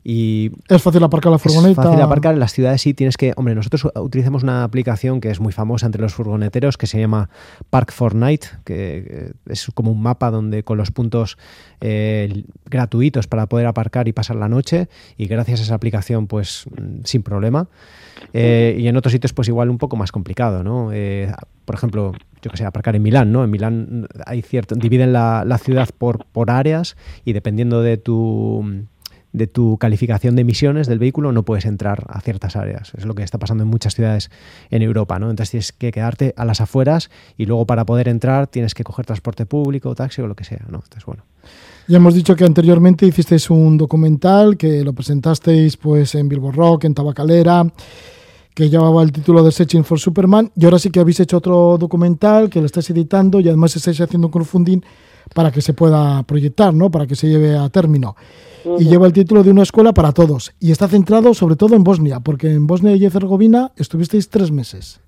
Y 0.03 0.51
Es 0.67 0.81
fácil 0.81 1.03
aparcar 1.03 1.31
la 1.31 1.37
furgoneta. 1.37 1.81
Es 1.81 1.87
fácil 1.87 2.01
aparcar 2.01 2.33
en 2.33 2.39
las 2.39 2.53
ciudades 2.53 2.81
sí 2.81 2.93
tienes 2.93 3.17
que, 3.17 3.33
hombre, 3.35 3.53
nosotros 3.53 3.87
utilizamos 3.95 4.41
una 4.43 4.63
aplicación 4.63 5.21
que 5.21 5.29
es 5.29 5.39
muy 5.39 5.53
famosa 5.53 5.85
entre 5.85 6.01
los 6.01 6.13
furgoneteros 6.13 6.77
que 6.77 6.87
se 6.87 6.99
llama 6.99 7.29
Park 7.69 7.91
Fortnite, 7.91 8.47
que 8.63 9.33
es 9.47 9.67
como 9.73 9.91
un 9.91 10.01
mapa 10.01 10.31
donde 10.31 10.63
con 10.63 10.77
los 10.77 10.91
puntos 10.91 11.37
eh, 11.81 12.43
gratuitos 12.65 13.27
para 13.27 13.45
poder 13.47 13.67
aparcar 13.67 14.07
y 14.07 14.13
pasar 14.13 14.37
la 14.37 14.49
noche 14.49 14.89
y 15.17 15.27
gracias 15.27 15.59
a 15.59 15.63
esa 15.63 15.75
aplicación 15.75 16.27
pues 16.27 16.65
mm, 16.69 17.03
sin 17.03 17.21
problema. 17.21 17.67
Eh, 18.33 18.77
y 18.79 18.87
en 18.87 18.97
otros 18.97 19.11
sitios 19.11 19.33
pues 19.33 19.47
igual 19.47 19.69
un 19.69 19.77
poco 19.77 19.97
más 19.97 20.11
complicado, 20.11 20.63
¿no? 20.63 20.89
Eh, 20.93 21.31
por 21.65 21.75
ejemplo, 21.75 22.13
yo 22.41 22.49
que 22.51 22.57
sé, 22.57 22.65
aparcar 22.65 22.95
en 22.95 23.03
Milán, 23.03 23.31
¿no? 23.31 23.43
En 23.43 23.51
Milán 23.51 24.07
hay 24.25 24.41
cierto, 24.41 24.75
dividen 24.75 25.13
la, 25.13 25.43
la 25.45 25.57
ciudad 25.59 25.89
por, 25.95 26.25
por 26.25 26.49
áreas 26.49 26.97
y 27.23 27.33
dependiendo 27.33 27.81
de 27.81 27.97
tu 27.97 28.85
de 29.33 29.47
tu 29.47 29.77
calificación 29.77 30.35
de 30.35 30.41
emisiones 30.41 30.87
del 30.87 30.99
vehículo 30.99 31.31
no 31.31 31.43
puedes 31.43 31.65
entrar 31.65 32.05
a 32.09 32.21
ciertas 32.21 32.55
áreas. 32.55 32.91
Es 32.97 33.05
lo 33.05 33.15
que 33.15 33.23
está 33.23 33.37
pasando 33.37 33.63
en 33.63 33.69
muchas 33.69 33.95
ciudades 33.95 34.29
en 34.69 34.81
Europa, 34.81 35.19
¿no? 35.19 35.29
Entonces 35.29 35.51
tienes 35.51 35.71
que 35.71 35.91
quedarte 35.91 36.33
a 36.37 36.45
las 36.45 36.61
afueras 36.61 37.09
y 37.37 37.45
luego 37.45 37.65
para 37.65 37.85
poder 37.85 38.07
entrar 38.07 38.47
tienes 38.47 38.73
que 38.73 38.83
coger 38.83 39.05
transporte 39.05 39.45
público, 39.45 39.95
taxi 39.95 40.21
o 40.21 40.27
lo 40.27 40.35
que 40.35 40.43
sea, 40.43 40.65
¿no? 40.69 40.81
Entonces, 40.83 41.05
bueno. 41.05 41.23
Ya 41.87 41.97
hemos 41.97 42.13
dicho 42.13 42.35
que 42.35 42.45
anteriormente 42.45 43.05
hicisteis 43.05 43.49
un 43.49 43.77
documental 43.77 44.55
que 44.57 44.83
lo 44.83 44.93
presentasteis 44.93 45.77
pues 45.77 46.13
en 46.15 46.29
Bilbo 46.29 46.51
Rock, 46.51 46.85
en 46.85 46.93
Tabacalera, 46.93 47.65
que 48.53 48.69
llevaba 48.69 49.01
el 49.01 49.11
título 49.11 49.43
de 49.43 49.51
Searching 49.51 49.83
for 49.83 49.99
Superman. 49.99 50.51
Y 50.55 50.65
ahora 50.65 50.77
sí 50.77 50.89
que 50.89 50.99
habéis 50.99 51.19
hecho 51.19 51.37
otro 51.37 51.77
documental 51.79 52.49
que 52.49 52.59
lo 52.59 52.65
estáis 52.65 52.89
editando 52.91 53.39
y 53.39 53.47
además 53.47 53.75
estáis 53.75 53.99
haciendo 53.99 54.27
un 54.27 54.31
crowdfunding 54.31 54.81
para 55.33 55.51
que 55.51 55.61
se 55.61 55.73
pueda 55.73 56.23
proyectar, 56.23 56.73
¿no? 56.73 56.91
Para 56.91 57.07
que 57.07 57.15
se 57.15 57.27
lleve 57.27 57.57
a 57.57 57.69
término. 57.69 58.15
Y 58.79 58.85
lleva 58.85 59.07
el 59.07 59.13
título 59.13 59.43
de 59.43 59.51
una 59.51 59.63
escuela 59.63 59.93
para 59.93 60.11
todos. 60.11 60.53
Y 60.59 60.71
está 60.71 60.87
centrado 60.87 61.33
sobre 61.33 61.55
todo 61.55 61.75
en 61.75 61.83
Bosnia, 61.83 62.19
porque 62.19 62.51
en 62.51 62.67
Bosnia 62.67 62.95
y 62.95 63.05
Herzegovina 63.05 63.71
estuvisteis 63.75 64.29
tres 64.29 64.51
meses. 64.51 64.99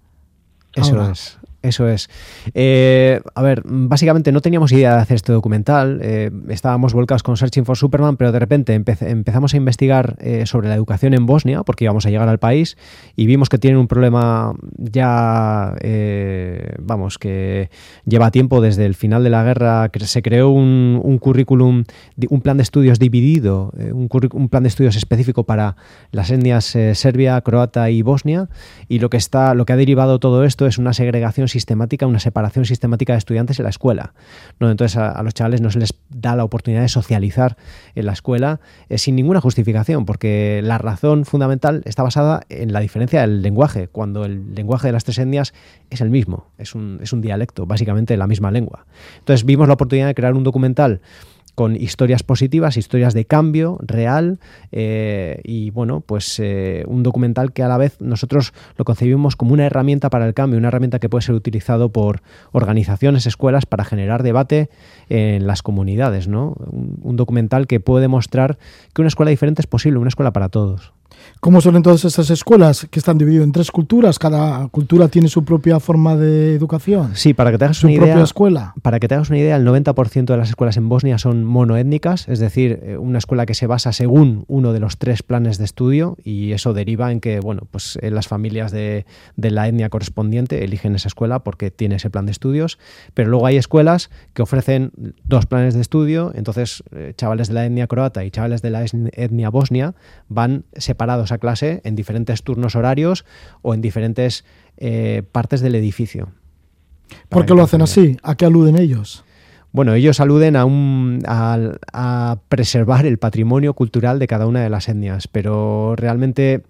Eso 0.73 0.91
Ahora. 0.91 1.11
es. 1.11 1.37
Eso 1.63 1.87
es. 1.87 2.09
Eh, 2.53 3.21
a 3.35 3.41
ver, 3.41 3.61
básicamente 3.63 4.33
no 4.33 4.41
teníamos 4.41 4.73
idea 4.73 4.95
de 4.95 5.01
hacer 5.01 5.15
este 5.15 5.31
documental. 5.31 6.01
eh, 6.03 6.29
estábamos 6.49 6.93
volcados 6.93 7.23
con 7.23 7.37
Searching 7.37 7.63
for 7.63 7.77
Superman, 7.77 8.17
pero 8.17 8.33
de 8.33 8.39
repente 8.39 8.73
empezamos 8.73 9.53
a 9.53 9.57
investigar 9.57 10.17
eh, 10.19 10.45
sobre 10.45 10.67
la 10.67 10.75
educación 10.75 11.13
en 11.13 11.25
Bosnia, 11.25 11.63
porque 11.63 11.85
íbamos 11.85 12.05
a 12.05 12.09
llegar 12.09 12.27
al 12.27 12.37
país, 12.37 12.75
y 13.15 13.27
vimos 13.27 13.47
que 13.47 13.57
tienen 13.59 13.79
un 13.79 13.87
problema 13.87 14.53
ya, 14.77 15.73
eh, 15.79 16.75
vamos, 16.79 17.17
que 17.17 17.69
lleva 18.03 18.29
tiempo 18.29 18.59
desde 18.59 18.85
el 18.85 18.93
final 18.93 19.23
de 19.23 19.29
la 19.29 19.45
guerra, 19.45 19.87
que 19.87 20.01
se 20.01 20.21
creó 20.21 20.49
un, 20.49 21.17
currículum, 21.21 21.85
un 22.29 22.41
plan 22.41 22.57
de 22.57 22.63
estudios 22.63 22.99
dividido, 22.99 23.71
un, 23.93 24.09
un 24.33 24.49
plan 24.49 24.63
de 24.63 24.69
estudios 24.69 24.97
específico 24.97 25.45
para 25.45 25.77
las 26.11 26.29
etnias 26.29 26.65
serbia, 26.65 27.39
croata 27.39 27.89
y 27.89 28.01
bosnia, 28.01 28.49
y 28.89 28.99
lo 28.99 29.09
que 29.09 29.15
está, 29.15 29.53
lo 29.53 29.63
que 29.63 29.71
ha 29.71 29.77
derivado 29.77 30.19
todo 30.19 30.43
esto 30.43 30.67
es 30.67 30.77
una 30.77 30.91
segregación 30.91 31.47
sistemática, 31.53 32.05
una 32.05 32.19
separación 32.19 32.65
sistemática 32.65 33.13
de 33.13 33.19
estudiantes 33.19 33.59
en 33.59 33.63
la 33.63 33.69
escuela. 33.69 34.13
¿no? 34.59 34.69
Entonces 34.69 34.97
a, 34.97 35.21
los 35.23 35.33
chavales 35.33 35.61
no 35.61 35.71
se 35.71 35.79
les 35.79 35.93
da 36.09 36.35
la 36.35 36.43
oportunidad 36.43 36.81
de 36.81 36.89
socializar 36.89 37.55
en 37.95 38.05
la 38.05 38.13
escuela 38.13 38.59
eh, 38.89 38.97
sin 38.97 39.15
ninguna 39.15 39.39
justificación, 39.39 40.05
porque 40.05 40.61
la 40.63 40.77
razón 40.77 41.25
fundamental 41.25 41.81
está 41.85 42.03
basada 42.03 42.41
en 42.49 42.73
la 42.73 42.79
diferencia 42.81 43.21
del 43.21 43.41
lenguaje, 43.41 43.87
cuando 43.87 44.25
el 44.25 44.53
lenguaje 44.53 44.87
de 44.87 44.93
las 44.93 45.03
tres 45.03 45.19
etnias 45.19 45.53
es 45.89 46.01
el 46.01 46.09
mismo, 46.09 46.47
es 46.57 46.75
un, 46.75 46.99
es 47.01 47.13
un 47.13 47.21
dialecto, 47.21 47.65
básicamente 47.65 48.17
la 48.17 48.27
misma 48.27 48.51
lengua. 48.51 48.85
Entonces 49.19 49.45
vimos 49.45 49.67
la 49.67 49.75
oportunidad 49.75 50.07
de 50.07 50.15
crear 50.15 50.33
un 50.33 50.43
documental 50.43 51.01
con 51.55 51.75
historias 51.75 52.23
positivas, 52.23 52.77
historias 52.77 53.13
de 53.13 53.25
cambio 53.25 53.77
real 53.81 54.39
eh, 54.71 55.39
y 55.43 55.69
bueno, 55.69 56.01
pues 56.01 56.39
eh, 56.39 56.83
un 56.87 57.03
documental 57.03 57.53
que 57.53 57.63
a 57.63 57.67
la 57.67 57.77
vez 57.77 57.99
nosotros 58.01 58.53
lo 58.77 58.85
concebimos 58.85 59.35
como 59.35 59.53
una 59.53 59.65
herramienta 59.65 60.09
para 60.09 60.25
el 60.25 60.33
cambio, 60.33 60.57
una 60.57 60.69
herramienta 60.69 60.99
que 60.99 61.09
puede 61.09 61.21
ser 61.21 61.35
utilizado 61.35 61.89
por 61.89 62.21
organizaciones, 62.51 63.27
escuelas 63.27 63.65
para 63.65 63.83
generar 63.85 64.23
debate 64.23 64.69
en 65.09 65.45
las 65.45 65.61
comunidades, 65.61 66.27
¿no? 66.27 66.55
Un, 66.71 66.97
un 67.01 67.15
documental 67.15 67.67
que 67.67 67.79
puede 67.79 68.07
mostrar 68.07 68.57
que 68.93 69.01
una 69.01 69.09
escuela 69.09 69.29
diferente 69.29 69.61
es 69.61 69.67
posible, 69.67 69.99
una 69.99 70.09
escuela 70.09 70.33
para 70.33 70.49
todos. 70.49 70.93
¿Cómo 71.39 71.61
son 71.61 71.75
entonces 71.75 72.05
estas 72.05 72.29
escuelas 72.29 72.87
que 72.89 72.99
están 72.99 73.17
divididas 73.17 73.45
en 73.45 73.51
tres 73.51 73.71
culturas? 73.71 74.17
Cada 74.17 74.67
cultura 74.69 75.07
tiene 75.07 75.27
su 75.27 75.43
propia 75.45 75.79
forma 75.79 76.15
de 76.15 76.55
educación. 76.55 77.11
Sí, 77.15 77.33
para 77.33 77.51
que 77.51 77.57
te 77.57 77.65
hagas 77.65 77.77
Su 77.77 77.87
una 77.87 77.97
propia 77.97 78.13
idea, 78.15 78.23
escuela. 78.23 78.73
para 78.81 78.99
que 78.99 79.07
te 79.07 79.15
hagas 79.15 79.29
una 79.29 79.39
idea, 79.39 79.55
el 79.55 79.65
90% 79.65 80.25
de 80.25 80.37
las 80.37 80.49
escuelas 80.49 80.77
en 80.77 80.89
Bosnia 80.89 81.17
son 81.17 81.42
monoétnicas, 81.45 82.27
es 82.27 82.39
decir, 82.39 82.79
eh, 82.83 82.97
una 82.97 83.17
escuela 83.17 83.45
que 83.45 83.53
se 83.53 83.67
basa 83.67 83.91
según 83.91 84.45
uno 84.47 84.73
de 84.73 84.79
los 84.79 84.97
tres 84.97 85.23
planes 85.23 85.57
de 85.57 85.65
estudio 85.65 86.17
y 86.23 86.51
eso 86.51 86.73
deriva 86.73 87.11
en 87.11 87.19
que, 87.19 87.39
bueno, 87.39 87.63
pues 87.69 87.97
eh, 88.01 88.11
las 88.11 88.27
familias 88.27 88.71
de, 88.71 89.05
de 89.35 89.51
la 89.51 89.67
etnia 89.67 89.89
correspondiente 89.89 90.63
eligen 90.63 90.95
esa 90.95 91.07
escuela 91.07 91.43
porque 91.43 91.71
tiene 91.71 91.95
ese 91.95 92.09
plan 92.09 92.25
de 92.25 92.31
estudios, 92.31 92.79
pero 93.13 93.29
luego 93.29 93.45
hay 93.45 93.57
escuelas 93.57 94.09
que 94.33 94.41
ofrecen 94.41 94.91
dos 95.23 95.45
planes 95.45 95.73
de 95.73 95.81
estudio, 95.81 96.31
entonces 96.35 96.83
eh, 96.91 97.13
chavales 97.15 97.47
de 97.47 97.53
la 97.53 97.65
etnia 97.65 97.87
croata 97.87 98.23
y 98.25 98.31
chavales 98.31 98.61
de 98.61 98.69
la 98.69 98.83
etnia 98.83 99.49
bosnia 99.49 99.95
van 100.29 100.65
separados 100.75 101.31
a 101.31 101.37
clase 101.37 101.81
en 101.83 101.95
diferentes 101.95 102.43
turnos 102.43 102.75
horarios 102.75 103.25
o 103.61 103.73
en 103.73 103.81
diferentes 103.81 104.45
eh, 104.77 105.23
partes 105.31 105.61
del 105.61 105.75
edificio. 105.75 106.29
¿Por 107.29 107.45
qué 107.45 107.53
lo 107.53 107.63
hacen 107.63 107.81
así? 107.81 108.17
¿A 108.23 108.35
qué 108.35 108.45
aluden 108.45 108.77
ellos? 108.77 109.23
Bueno, 109.73 109.95
ellos 109.95 110.19
aluden 110.19 110.55
a, 110.55 110.65
un, 110.65 111.23
a, 111.25 112.37
preservar 112.47 113.07
el 113.07 113.17
patrimonio 113.17 113.73
cultural 113.73 114.19
de 114.19 114.27
cada 114.27 114.45
una 114.45 114.61
de 114.61 114.69
las 114.69 114.87
etnias, 114.87 115.27
pero 115.27 115.95
realmente 115.97 116.61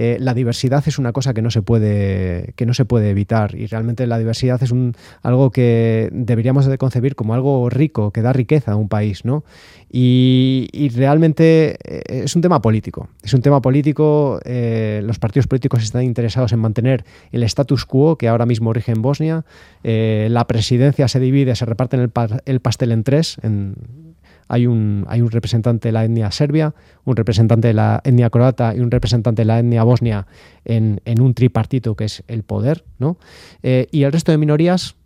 eh, 0.00 0.16
la 0.20 0.32
diversidad 0.32 0.84
es 0.86 1.00
una 1.00 1.12
cosa 1.12 1.34
que 1.34 1.42
no 1.42 1.50
se 1.50 1.60
puede 1.60 2.52
que 2.54 2.66
no 2.66 2.72
se 2.72 2.84
puede 2.84 3.10
evitar 3.10 3.56
y 3.56 3.66
realmente 3.66 4.06
la 4.06 4.16
diversidad 4.16 4.62
es 4.62 4.70
un 4.70 4.94
algo 5.22 5.50
que 5.50 6.08
deberíamos 6.12 6.66
de 6.66 6.78
concebir 6.78 7.16
como 7.16 7.34
algo 7.34 7.68
rico 7.68 8.12
que 8.12 8.22
da 8.22 8.32
riqueza 8.32 8.70
a 8.70 8.76
un 8.76 8.88
país, 8.88 9.24
¿no? 9.24 9.42
Y, 9.90 10.68
realmente 10.94 11.78
eh, 11.82 12.22
es 12.24 12.36
un 12.36 12.42
tema 12.42 12.62
político. 12.62 13.08
Es 13.24 13.34
un 13.34 13.42
tema 13.42 13.60
político. 13.60 14.38
eh, 14.44 15.00
los 15.02 15.18
partidos 15.18 15.48
políticos 15.48 15.82
están 15.82 16.04
interesados 16.04 16.52
en 16.52 16.60
mantener 16.60 17.04
el 17.32 17.42
status 17.42 17.84
quo 17.84 18.16
que 18.16 18.28
ahora 18.28 18.46
mismo 18.46 18.72
rige 18.72 18.92
en 18.92 19.02
Bosnia. 19.02 19.44
La 19.82 20.46
presidencia 20.46 21.08
se 21.08 21.18
divide, 21.18 21.56
se 21.56 21.64
reparten 21.64 22.00
el, 22.00 22.12
el 22.44 22.60
pastel 22.60 22.92
en 22.92 23.02
tres. 23.02 23.38
Hay 24.48 24.66
un, 24.66 25.04
hay 25.08 25.20
un 25.20 25.30
representante 25.30 25.88
de 25.88 25.92
la 25.92 26.04
etnia 26.04 26.30
serbia, 26.30 26.74
un 27.04 27.16
representante 27.16 27.68
de 27.68 27.74
la 27.74 28.00
etnia 28.04 28.30
croata 28.30 28.74
y 28.74 28.80
un 28.80 28.90
representante 28.90 29.42
de 29.42 29.46
la 29.46 29.58
etnia 29.60 29.84
bosnia 29.84 30.26
en, 30.64 31.00
en 31.04 31.20
un 31.20 31.34
tripartito 31.34 31.94
que 31.94 32.04
es 32.04 32.22
el 32.28 32.42
poder, 32.42 32.84
¿no? 32.98 33.18
Eh, 33.62 33.86
y 33.90 34.02
el 34.02 34.12
resto 34.12 34.32
de 34.32 34.38
minorías 34.38 34.96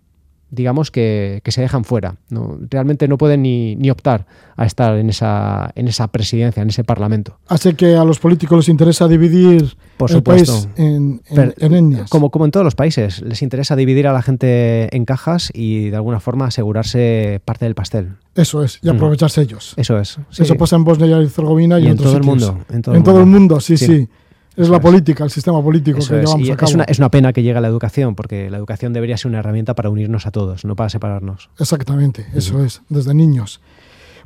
digamos, 0.53 0.91
que, 0.91 1.41
que 1.43 1.51
se 1.51 1.63
dejan 1.63 1.85
fuera. 1.85 2.17
¿no? 2.29 2.59
Realmente 2.71 3.09
no 3.09 3.17
pueden 3.17 3.43
ni, 3.43 3.75
ni 3.75 3.91
optar 3.91 4.27
a 4.55 4.67
estar 4.67 4.97
en 4.99 5.09
esa, 5.09 5.73
en 5.75 5.89
esa 5.89 6.09
presidencia, 6.09 6.63
en 6.63 6.69
ese 6.69 6.85
parlamento. 6.85 7.39
Así 7.49 7.73
que 7.73 7.97
a 7.97 8.05
los 8.05 8.19
políticos 8.19 8.59
les 8.59 8.69
interesa 8.69 9.09
dividir 9.09 9.75
Por 10.03 10.11
el 10.11 10.17
supuesto. 10.19 10.53
país 10.53 10.69
en, 10.77 10.87
en- 10.87 11.21
Pero, 11.35 11.53
en 11.59 11.75
etnias. 11.75 12.11
Como, 12.11 12.31
como 12.31 12.45
en 12.45 12.51
todos 12.51 12.65
los 12.65 12.75
países, 12.75 13.23
les 13.23 13.43
interesa 13.43 13.77
dividir 13.77 14.07
a 14.09 14.13
la 14.13 14.23
gente 14.23 14.95
en 14.97 15.05
cajas 15.05 15.51
y 15.55 15.91
de 15.91 15.97
alguna 15.97 16.21
forma 16.21 16.47
asegurarse 16.47 17.41
parte 17.45 17.65
del 17.65 17.75
pastel. 17.75 18.15
Eso 18.35 18.63
es, 18.63 18.79
y 18.83 18.89
Mm. 18.89 18.97
aprovecharse 18.97 19.43
ellos. 19.43 19.75
Eso 19.77 19.99
es. 19.99 20.19
sí. 20.31 20.43
Eso 20.43 20.55
pasa 20.57 20.77
en 20.77 20.85
Bosnia 20.85 21.07
y 21.07 21.13
Herzegovina 21.13 21.79
y, 21.79 21.85
Y 21.85 21.87
en 21.87 21.93
otros 21.93 22.09
todo 22.09 22.17
el 22.19 22.25
mundo, 22.25 22.59
en 22.71 22.83
todo 22.83 22.95
el 22.95 23.01
mundo. 23.03 23.27
mundo, 23.27 23.61
sí, 23.61 23.77
sí. 23.77 23.87
Sí. 23.87 24.09
Es 24.55 24.65
Eso 24.65 24.71
la 24.73 24.77
es. 24.79 24.83
política, 24.83 25.25
el 25.25 25.31
sistema 25.31 25.63
político 25.63 25.99
Eso 25.99 26.11
que 26.11 26.17
es. 26.21 26.27
llevamos 26.27 26.47
Y 26.47 26.51
a 26.51 26.57
cabo. 26.57 26.69
es, 26.69 26.75
una, 26.75 26.85
es 26.85 26.99
una 26.99 27.11
pena 27.11 27.33
que 27.33 27.43
llegue 27.43 27.57
a 27.57 27.61
la 27.63 27.69
educación, 27.69 28.15
porque 28.15 28.51
la 28.51 28.59
educación 28.59 28.93
debería 28.93 29.17
ser 29.17 29.31
una 29.31 29.39
herramienta 29.39 29.75
para 29.75 29.89
unirnos 29.89 30.27
a 30.27 30.31
todos, 30.31 30.65
no 30.67 30.77
para 30.77 30.91
separarnos. 30.91 31.49
Exactamente, 31.59 32.27
eso 32.35 32.63
es, 32.63 32.83
desde 32.91 33.15
niños. 33.15 33.61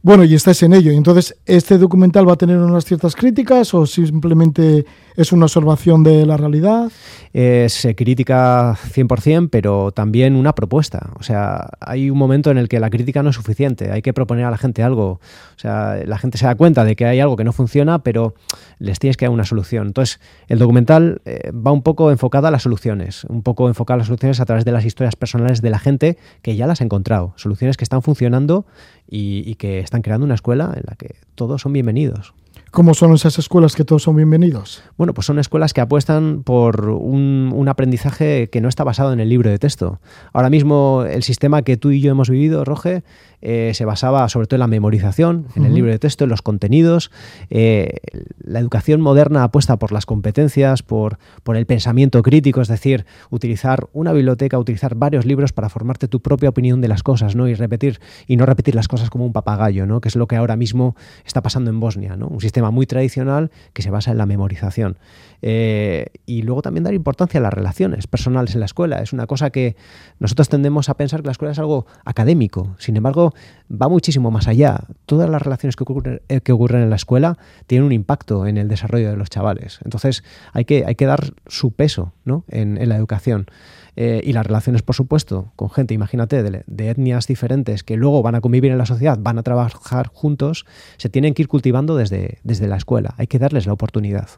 Bueno, 0.03 0.25
y 0.25 0.35
estáis 0.35 0.63
en 0.65 0.73
ello. 0.73 0.91
Y 0.93 0.97
entonces, 0.97 1.37
¿este 1.47 1.79
documental 1.79 2.29
va 2.29 2.33
a 2.35 2.37
tener 2.37 2.59
unas 2.59 2.85
ciertas 2.85 3.15
críticas 3.17 3.73
o 3.75 3.87
simplemente 3.87 4.85
es 5.17 5.33
una 5.33 5.47
observación 5.47 6.03
de 6.03 6.27
la 6.27 6.37
realidad? 6.37 6.91
Es 7.33 7.87
crítica 7.97 8.75
100%, 8.75 9.49
pero 9.51 9.91
también 9.93 10.37
una 10.37 10.55
propuesta. 10.55 11.11
O 11.19 11.23
sea, 11.23 11.71
hay 11.81 12.11
un 12.11 12.19
momento 12.19 12.51
en 12.51 12.59
el 12.59 12.69
que 12.69 12.81
la 12.81 12.91
crítica 12.91 13.23
no 13.23 13.31
es 13.31 13.37
suficiente, 13.37 13.91
hay 13.91 14.03
que 14.03 14.13
proponer 14.13 14.45
a 14.45 14.51
la 14.51 14.59
gente 14.59 14.83
algo. 14.83 15.13
O 15.13 15.59
sea, 15.59 15.97
la 16.05 16.19
gente 16.19 16.39
se 16.39 16.47
da 16.47 16.55
cuenta 16.55 16.85
de 16.85 16.97
que 16.97 17.07
hay 17.07 17.21
algo 17.21 17.37
que 17.37 17.45
no 17.45 17.53
funciona, 17.53 18.01
pero 18.03 18.35
les 18.79 18.99
tienes 18.99 19.17
que 19.17 19.25
dar 19.25 19.33
una 19.33 19.45
solución. 19.45 19.89
Entonces, 19.89 20.21
el 20.49 20.59
documental 20.59 21.21
eh, 21.25 21.51
va 21.51 21.73
un 21.73 21.83
poco 21.83 22.11
enfocado 22.11 22.47
a 22.47 22.51
las 22.51 22.63
soluciones, 22.63 23.25
un 23.25 23.43
poco 23.43 23.69
enfocado 23.69 23.97
a 23.97 23.99
las 23.99 24.07
soluciones 24.09 24.41
a 24.41 24.45
través 24.45 24.65
de 24.65 24.73
las 24.73 24.85
historias 24.85 25.17
personales 25.17 25.63
de 25.63 25.71
la 25.71 25.79
gente 25.79 26.19
que 26.43 26.57
ya 26.57 26.67
las 26.67 26.81
ha 26.81 26.85
encontrado, 26.85 27.33
soluciones 27.37 27.77
que 27.77 27.85
están 27.85 28.03
funcionando 28.03 28.67
y 29.09 29.55
que 29.55 29.79
están 29.79 30.03
creando 30.03 30.25
una 30.25 30.35
escuela 30.35 30.73
en 30.75 30.83
la 30.87 30.97
que 30.97 31.15
todos 31.37 31.63
son 31.63 31.73
bienvenidos. 31.73 32.35
¿Cómo 32.73 32.93
son 32.93 33.15
esas 33.15 33.39
escuelas 33.39 33.75
que 33.75 33.85
todos 33.85 34.03
son 34.03 34.17
bienvenidos? 34.17 34.83
Bueno, 34.99 35.15
pues 35.15 35.27
son 35.27 35.39
escuelas 35.39 35.73
que 35.73 35.81
apuestan 35.81 36.43
por 36.43 36.91
un, 36.91 37.53
un 37.55 37.69
aprendizaje 37.69 38.51
que 38.51 38.61
no 38.61 38.69
está 38.69 38.85
basado 38.85 39.13
en 39.13 39.21
el 39.21 39.31
libro 39.31 39.49
de 39.49 39.59
texto. 39.59 40.01
Ahora 40.35 40.51
mismo 40.51 41.05
el 41.09 41.23
sistema 41.23 41.63
que 41.63 41.79
tú 41.79 41.91
y 41.91 42.01
yo 42.01 42.11
hemos 42.11 42.29
vivido, 42.29 42.65
Roge, 42.65 43.03
eh, 43.41 43.73
se 43.75 43.85
basaba 43.85 44.29
sobre 44.29 44.47
todo 44.47 44.57
en 44.57 44.61
la 44.61 44.67
memorización, 44.67 45.47
en 45.55 45.65
el 45.65 45.75
libro 45.75 45.91
de 45.91 45.99
texto, 45.99 46.25
en 46.25 46.31
los 46.31 46.43
contenidos. 46.43 47.11
Eh, 47.51 47.99
la 48.43 48.59
educación 48.59 49.01
moderna 49.01 49.45
apuesta 49.45 49.79
por 49.79 49.93
las 49.93 50.05
competencias, 50.05 50.83
por, 50.83 51.19
por 51.45 51.57
el 51.57 51.65
pensamiento 51.67 52.23
crítico, 52.23 52.61
es 52.61 52.69
decir, 52.69 53.07
utilizar 53.31 53.89
una 53.93 54.13
biblioteca, 54.13 54.59
utilizar 54.59 54.97
varios 54.97 55.27
libros 55.27 55.53
para 55.53 55.69
formarte 55.69 56.09
tu 56.09 56.21
propia 56.21 56.49
opinión 56.49 56.81
de 56.81 56.89
las 56.89 57.03
cosas, 57.03 57.37
¿no? 57.37 57.47
Y 57.47 57.55
repetir, 57.55 58.01
y 58.27 58.37
no 58.37 58.47
repetir 58.47 58.75
las 58.75 58.89
cosas 58.89 59.11
como 59.11 59.25
un 59.25 59.33
papagayo, 59.33 59.87
¿no? 59.87 60.01
Que 60.01 60.09
es 60.09 60.17
lo 60.17 60.27
que 60.27 60.37
ahora 60.37 60.57
mismo 60.57 60.97
está 61.25 61.43
pasando 61.43 61.71
en 61.71 61.79
Bosnia, 61.79 62.17
¿no? 62.17 62.27
Un 62.29 62.41
sistema 62.57 62.71
muy 62.71 62.87
tradicional 62.87 63.51
que 63.75 63.83
se 63.83 63.91
basa 63.91 64.13
en 64.13 64.19
la 64.19 64.25
memorización. 64.25 64.97
Eh, 65.43 66.07
y 66.25 66.43
luego 66.43 66.63
también 66.63 66.85
dar 66.85 66.95
importancia 66.95 67.39
a 67.39 67.43
las 67.43 67.53
relaciones 67.53 68.07
personales 68.07 68.55
en 68.55 68.61
la 68.61 68.67
escuela. 68.67 69.03
Es 69.03 69.13
una 69.13 69.27
cosa 69.27 69.51
que 69.51 69.77
nosotros 70.19 70.49
tendemos 70.49 70.89
a 70.89 70.95
pensar 70.95 71.21
que 71.21 71.27
la 71.27 71.33
escuela 71.33 71.53
es 71.53 71.59
algo 71.59 71.87
académico. 72.05 72.75
Sin 72.79 72.97
embargo, 72.97 73.35
va 73.71 73.89
muchísimo 73.89 74.31
más 74.31 74.49
allá. 74.49 74.81
Todas 75.05 75.29
las 75.29 75.43
relaciones 75.43 75.77
que 75.77 75.83
ocurren, 75.83 76.23
eh, 76.29 76.41
que 76.41 76.53
ocurren 76.53 76.83
en 76.83 76.91
la 76.91 76.97
escuela 76.97 77.37
tienen 77.67 77.85
un 77.85 77.93
impacto 77.93 78.47
en 78.47 78.57
el 78.57 78.69
desarrollo 78.69 79.11
de 79.11 79.17
los 79.17 79.29
chavales. 79.29 79.81
Entonces, 79.85 80.25
hay 80.55 80.65
que, 80.65 80.85
hay 80.87 80.95
que 80.95 81.05
dar 81.05 81.35
su 81.47 81.73
peso 81.73 82.15
¿no? 82.25 82.45
en, 82.49 82.89
la 82.89 82.97
educación. 82.97 83.47
Eh, 83.99 84.21
y 84.25 84.33
las 84.33 84.47
relaciones, 84.47 84.83
por 84.83 84.95
supuesto, 84.95 85.53
con 85.57 85.71
gente, 85.71 85.95
imagínate, 85.95 86.43
de 86.43 86.91
etnias 86.91 87.27
diferentes 87.27 87.83
que 87.83 87.97
luego 87.97 88.23
van 88.23 88.35
a 88.35 88.43
convivir 88.43 88.71
en 88.71 88.79
la 88.79 88.85
sociedad, 88.85 89.19
van 89.19 89.39
a 89.39 89.43
trabajar 89.43 90.09
juntos, 90.09 90.67
se 90.99 91.09
tienen 91.09 91.33
que 91.33 91.43
ir 91.43 91.49
cultivando 91.49 91.97
desde, 91.97 92.39
desde 92.47 92.69
la 92.69 92.77
escuela. 92.77 93.15
Hay 93.19 93.27
que 93.27 93.39
darles 93.39 93.67
la 93.67 93.73
oportunidad. 93.73 94.29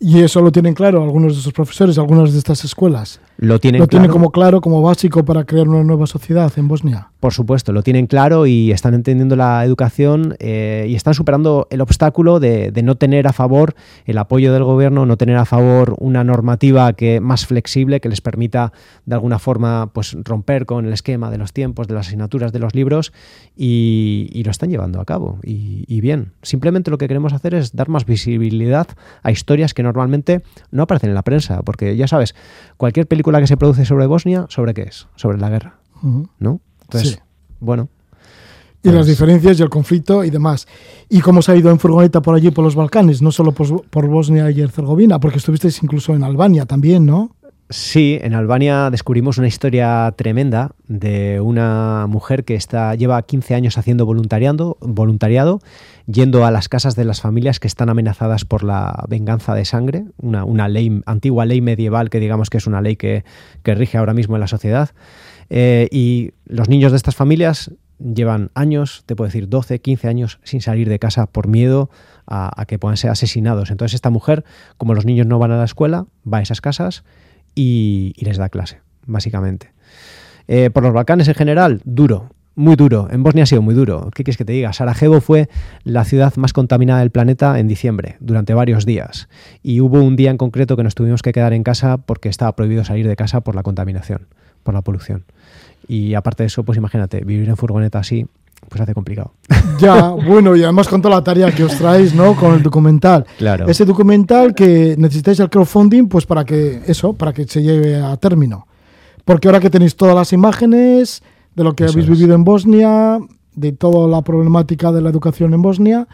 Y 0.00 0.20
eso 0.20 0.40
lo 0.40 0.50
tienen 0.50 0.74
claro 0.74 1.04
algunos 1.04 1.34
de 1.34 1.40
esos 1.40 1.52
profesores, 1.52 1.96
algunas 1.98 2.32
de 2.32 2.38
estas 2.38 2.64
escuelas. 2.64 3.20
Lo 3.36 3.60
tienen, 3.60 3.80
Lo 3.80 3.86
tienen 3.86 4.10
como 4.10 4.32
claro, 4.32 4.60
como 4.60 4.82
básico 4.82 5.24
para 5.24 5.44
crear 5.44 5.68
una 5.68 5.84
nueva 5.84 6.06
sociedad 6.06 6.52
en 6.56 6.66
Bosnia. 6.66 7.11
Por 7.22 7.32
supuesto, 7.32 7.70
lo 7.70 7.84
tienen 7.84 8.08
claro 8.08 8.46
y 8.46 8.72
están 8.72 8.94
entendiendo 8.94 9.36
la 9.36 9.64
educación 9.64 10.34
eh, 10.40 10.86
y 10.88 10.96
están 10.96 11.14
superando 11.14 11.68
el 11.70 11.80
obstáculo 11.80 12.40
de, 12.40 12.72
de 12.72 12.82
no 12.82 12.96
tener 12.96 13.28
a 13.28 13.32
favor 13.32 13.76
el 14.06 14.18
apoyo 14.18 14.52
del 14.52 14.64
gobierno, 14.64 15.06
no 15.06 15.16
tener 15.16 15.36
a 15.36 15.44
favor 15.44 15.94
una 16.00 16.24
normativa 16.24 16.92
que 16.94 17.20
más 17.20 17.46
flexible 17.46 18.00
que 18.00 18.08
les 18.08 18.20
permita 18.20 18.72
de 19.06 19.14
alguna 19.14 19.38
forma 19.38 19.92
pues 19.92 20.16
romper 20.24 20.66
con 20.66 20.84
el 20.84 20.92
esquema 20.92 21.30
de 21.30 21.38
los 21.38 21.52
tiempos, 21.52 21.86
de 21.86 21.94
las 21.94 22.08
asignaturas, 22.08 22.52
de 22.52 22.58
los 22.58 22.74
libros 22.74 23.12
y, 23.56 24.28
y 24.32 24.42
lo 24.42 24.50
están 24.50 24.70
llevando 24.70 25.00
a 25.00 25.04
cabo. 25.04 25.38
Y, 25.44 25.84
y 25.86 26.00
bien, 26.00 26.32
simplemente 26.42 26.90
lo 26.90 26.98
que 26.98 27.06
queremos 27.06 27.32
hacer 27.32 27.54
es 27.54 27.76
dar 27.76 27.88
más 27.88 28.04
visibilidad 28.04 28.88
a 29.22 29.30
historias 29.30 29.74
que 29.74 29.84
normalmente 29.84 30.42
no 30.72 30.82
aparecen 30.82 31.10
en 31.10 31.14
la 31.14 31.22
prensa, 31.22 31.62
porque 31.62 31.96
ya 31.96 32.08
sabes, 32.08 32.34
cualquier 32.78 33.06
película 33.06 33.38
que 33.38 33.46
se 33.46 33.56
produce 33.56 33.84
sobre 33.84 34.06
Bosnia, 34.06 34.46
¿sobre 34.48 34.74
qué 34.74 34.82
es? 34.82 35.06
Sobre 35.14 35.38
la 35.38 35.50
guerra. 35.50 35.78
¿no? 36.40 36.60
Entonces, 36.92 37.12
Sí. 37.14 37.18
bueno, 37.60 37.88
Y 38.84 38.88
las 38.88 38.96
Pues- 38.96 39.06
diferencias 39.10 39.60
y 39.60 39.62
el 39.62 39.70
conflicto 39.70 40.24
y 40.24 40.30
demás. 40.30 40.66
¿Y 41.08 41.20
cómo 41.20 41.40
se 41.40 41.52
ha 41.52 41.56
ido 41.56 41.70
en 41.70 41.78
furgoneta 41.78 42.20
por 42.20 42.34
allí, 42.34 42.50
por 42.50 42.64
los 42.64 42.74
Balcanes? 42.74 43.22
No 43.22 43.30
solo 43.30 43.52
por, 43.52 43.86
por 43.88 44.08
Bosnia 44.08 44.50
y 44.50 44.60
Herzegovina, 44.60 45.20
porque 45.20 45.38
estuvisteis 45.38 45.80
incluso 45.84 46.14
en 46.16 46.24
Albania 46.24 46.66
también, 46.66 47.06
¿no? 47.06 47.36
Sí, 47.70 48.18
en 48.20 48.34
Albania 48.34 48.90
descubrimos 48.90 49.38
una 49.38 49.46
historia 49.46 50.12
tremenda 50.16 50.72
de 50.88 51.40
una 51.40 52.06
mujer 52.08 52.44
que 52.44 52.56
está, 52.56 52.94
lleva 52.96 53.22
15 53.22 53.54
años 53.54 53.78
haciendo 53.78 54.04
voluntariado, 54.04 54.76
voluntariado, 54.80 55.60
yendo 56.06 56.44
a 56.44 56.50
las 56.50 56.68
casas 56.68 56.96
de 56.96 57.04
las 57.04 57.20
familias 57.20 57.60
que 57.60 57.68
están 57.68 57.88
amenazadas 57.88 58.44
por 58.44 58.64
la 58.64 59.04
venganza 59.08 59.54
de 59.54 59.64
sangre, 59.64 60.04
una, 60.18 60.44
una 60.44 60.66
ley, 60.68 61.00
antigua 61.06 61.46
ley 61.46 61.60
medieval 61.60 62.10
que 62.10 62.18
digamos 62.18 62.50
que 62.50 62.58
es 62.58 62.66
una 62.66 62.82
ley 62.82 62.96
que, 62.96 63.24
que 63.62 63.74
rige 63.76 63.96
ahora 63.96 64.12
mismo 64.12 64.34
en 64.34 64.40
la 64.40 64.48
sociedad. 64.48 64.90
Eh, 65.54 65.86
y 65.90 66.32
los 66.46 66.70
niños 66.70 66.92
de 66.92 66.96
estas 66.96 67.14
familias 67.14 67.72
llevan 67.98 68.50
años, 68.54 69.02
te 69.04 69.14
puedo 69.14 69.28
decir 69.28 69.50
12, 69.50 69.82
15 69.82 70.08
años 70.08 70.40
sin 70.44 70.62
salir 70.62 70.88
de 70.88 70.98
casa 70.98 71.26
por 71.26 71.46
miedo 71.46 71.90
a, 72.26 72.64
que 72.66 72.78
puedan 72.78 72.96
ser 72.96 73.10
asesinados. 73.10 73.70
Entonces 73.70 73.94
esta 73.94 74.08
mujer, 74.08 74.44
como 74.78 74.94
los 74.94 75.04
niños 75.04 75.26
no 75.26 75.38
van 75.38 75.50
a 75.50 75.58
la 75.58 75.64
escuela, 75.64 76.06
va 76.26 76.38
a 76.38 76.40
esas 76.40 76.62
casas 76.62 77.04
y, 77.54 78.14
y 78.16 78.24
les 78.24 78.38
da 78.38 78.48
clase, 78.48 78.80
básicamente. 79.04 79.72
Eh, 80.48 80.70
por 80.70 80.84
los 80.84 80.94
Balcanes 80.94 81.28
en 81.28 81.34
general, 81.34 81.82
duro, 81.84 82.30
muy 82.54 82.76
duro. 82.76 83.08
En 83.10 83.22
Bosnia 83.22 83.44
ha 83.44 83.46
sido 83.46 83.60
muy 83.60 83.74
duro. 83.74 84.10
¿Qué 84.14 84.24
quieres 84.24 84.38
que 84.38 84.46
te 84.46 84.54
diga? 84.54 84.72
Sarajevo 84.72 85.20
fue 85.20 85.50
la 85.84 86.04
ciudad 86.04 86.34
más 86.36 86.54
contaminada 86.54 87.00
del 87.00 87.10
planeta 87.10 87.58
en 87.58 87.68
diciembre, 87.68 88.16
durante 88.20 88.54
varios 88.54 88.86
días. 88.86 89.28
Y 89.62 89.80
hubo 89.80 90.02
un 90.02 90.16
día 90.16 90.30
en 90.30 90.38
concreto 90.38 90.76
que 90.76 90.82
nos 90.82 90.94
tuvimos 90.94 91.20
que 91.20 91.32
quedar 91.32 91.52
en 91.52 91.62
casa 91.62 91.98
porque 91.98 92.30
estaba 92.30 92.56
prohibido 92.56 92.84
salir 92.84 93.06
de 93.06 93.16
casa 93.16 93.42
por 93.42 93.54
la 93.54 93.62
contaminación, 93.62 94.28
por 94.62 94.74
la 94.74 94.82
polución. 94.82 95.24
Y 95.88 96.14
aparte 96.14 96.42
de 96.44 96.46
eso, 96.46 96.64
pues 96.64 96.78
imagínate, 96.78 97.24
vivir 97.24 97.48
en 97.48 97.56
furgoneta 97.56 97.98
así, 97.98 98.26
pues 98.68 98.80
hace 98.80 98.94
complicado. 98.94 99.32
Ya, 99.78 100.10
bueno, 100.10 100.54
y 100.54 100.62
además 100.62 100.86
con 100.86 101.02
toda 101.02 101.16
la 101.16 101.24
tarea 101.24 101.52
que 101.52 101.64
os 101.64 101.76
traéis, 101.76 102.14
¿no? 102.14 102.36
Con 102.36 102.54
el 102.54 102.62
documental. 102.62 103.26
Claro. 103.38 103.66
Ese 103.68 103.84
documental 103.84 104.54
que 104.54 104.94
necesitáis 104.96 105.40
el 105.40 105.50
crowdfunding, 105.50 106.06
pues 106.08 106.24
para 106.26 106.44
que 106.44 106.82
eso, 106.86 107.14
para 107.14 107.32
que 107.32 107.46
se 107.46 107.62
lleve 107.62 107.96
a 107.96 108.16
término. 108.16 108.66
Porque 109.24 109.48
ahora 109.48 109.58
que 109.60 109.70
tenéis 109.70 109.96
todas 109.96 110.14
las 110.14 110.32
imágenes 110.32 111.22
de 111.54 111.64
lo 111.64 111.74
que 111.74 111.84
Eso 111.84 111.94
habéis 111.94 112.08
es. 112.08 112.16
vivido 112.18 112.34
en 112.34 112.44
Bosnia, 112.44 113.18
de 113.54 113.72
toda 113.72 114.08
la 114.08 114.22
problemática 114.22 114.92
de 114.92 115.00
la 115.00 115.10
educación 115.10 115.52
en 115.54 115.62
Bosnia, 115.62 116.06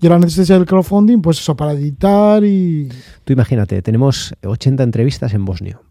y 0.00 0.06
ahora 0.06 0.18
necesitáis 0.18 0.50
el 0.50 0.66
crowdfunding, 0.66 1.22
pues 1.22 1.38
eso, 1.38 1.56
para 1.56 1.72
editar 1.72 2.44
y... 2.44 2.88
Tú 3.24 3.32
imagínate, 3.32 3.80
tenemos 3.82 4.34
80 4.44 4.82
entrevistas 4.82 5.32
en 5.32 5.44
bosnio. 5.44 5.82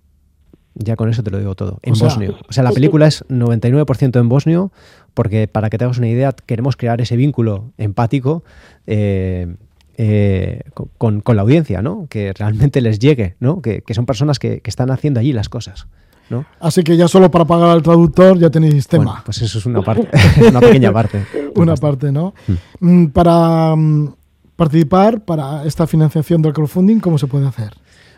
Ya 0.75 0.95
con 0.97 1.09
eso 1.09 1.23
te 1.23 1.31
lo 1.31 1.39
digo 1.39 1.55
todo. 1.55 1.79
En 1.83 1.93
O 1.93 1.95
sea- 1.95 2.09
bosnio. 2.09 2.35
O 2.49 2.53
sea, 2.53 2.63
la 2.63 2.71
película 2.71 3.07
es 3.07 3.23
99% 3.29 4.19
en 4.19 4.27
bosnio, 4.29 4.71
porque 5.13 5.47
para 5.47 5.69
que 5.69 5.77
te 5.77 5.85
hagas 5.85 5.97
una 5.97 6.09
idea, 6.09 6.33
queremos 6.45 6.75
crear 6.75 6.99
ese 7.01 7.15
vínculo 7.15 7.71
empático 7.77 8.43
eh, 8.85 9.55
eh, 9.97 10.61
con- 10.97 11.23
la 11.25 11.41
audiencia, 11.41 11.81
¿no? 11.81 12.07
Que 12.09 12.33
realmente 12.33 12.81
les 12.81 12.99
llegue, 12.99 13.35
¿no? 13.39 13.61
Que, 13.61 13.81
que 13.81 13.93
son 13.93 14.05
personas 14.05 14.37
que, 14.39 14.59
que 14.59 14.69
están 14.69 14.91
haciendo 14.91 15.19
allí 15.21 15.31
las 15.33 15.47
cosas. 15.49 15.87
¿no? 16.29 16.43
Así 16.59 16.83
que 16.83 16.97
ya 16.97 17.07
solo 17.07 17.29
para 17.29 17.45
pagar 17.45 17.69
al 17.69 17.83
traductor 17.83 18.39
ya 18.39 18.49
tenéis 18.49 18.87
tema. 18.87 19.03
Bueno, 19.05 19.21
pues 19.25 19.41
eso 19.43 19.59
es 19.59 19.65
una 19.67 19.83
parte, 19.83 20.09
una 20.49 20.59
pequeña 20.59 20.91
parte. 20.91 21.23
Una 21.55 21.75
parte, 21.75 22.11
¿no? 22.11 22.33
Mm, 22.79 23.05
Para 23.07 23.75
mm, 23.75 24.13
participar 24.55 25.23
para 25.23 25.63
esta 25.65 25.85
financiación 25.85 26.41
del 26.41 26.51
crowdfunding, 26.53 26.99
¿cómo 26.99 27.17
se 27.19 27.27
puede 27.27 27.45
hacer? 27.47 27.73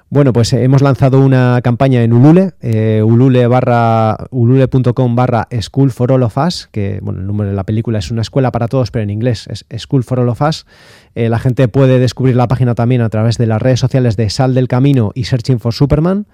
Bueno, 0.09 0.31
pues 0.31 0.53
eh, 0.53 0.63
hemos 0.63 0.81
lanzado 0.81 1.19
una 1.19 1.59
campaña 1.61 2.01
en 2.01 2.13
Ulule, 2.13 2.53
eh, 2.61 3.01
ulule 3.05 3.45
barra, 3.47 4.15
ulule.com 4.31 5.15
barra 5.15 5.49
School 5.59 5.91
for 5.91 6.13
All 6.13 6.23
of 6.23 6.37
Us, 6.37 6.69
que 6.71 6.99
bueno, 7.01 7.19
el 7.19 7.27
nombre 7.27 7.49
de 7.49 7.53
la 7.53 7.65
película 7.65 7.99
es 7.99 8.09
una 8.09 8.21
escuela 8.21 8.53
para 8.53 8.69
todos, 8.69 8.89
pero 8.89 9.03
en 9.03 9.09
inglés 9.09 9.47
es 9.49 9.65
School 9.81 10.05
for 10.05 10.21
All 10.21 10.29
of 10.29 10.41
Us. 10.41 10.65
Eh, 11.13 11.27
la 11.27 11.39
gente 11.39 11.67
puede 11.67 11.99
descubrir 11.99 12.37
la 12.37 12.47
página 12.47 12.73
también 12.73 13.01
a 13.01 13.09
través 13.09 13.37
de 13.37 13.47
las 13.47 13.61
redes 13.61 13.81
sociales 13.81 14.15
de 14.15 14.29
Sal 14.29 14.53
del 14.53 14.69
Camino 14.69 15.11
y 15.13 15.25
Searching 15.25 15.59
for 15.59 15.73
Superman. 15.73 16.25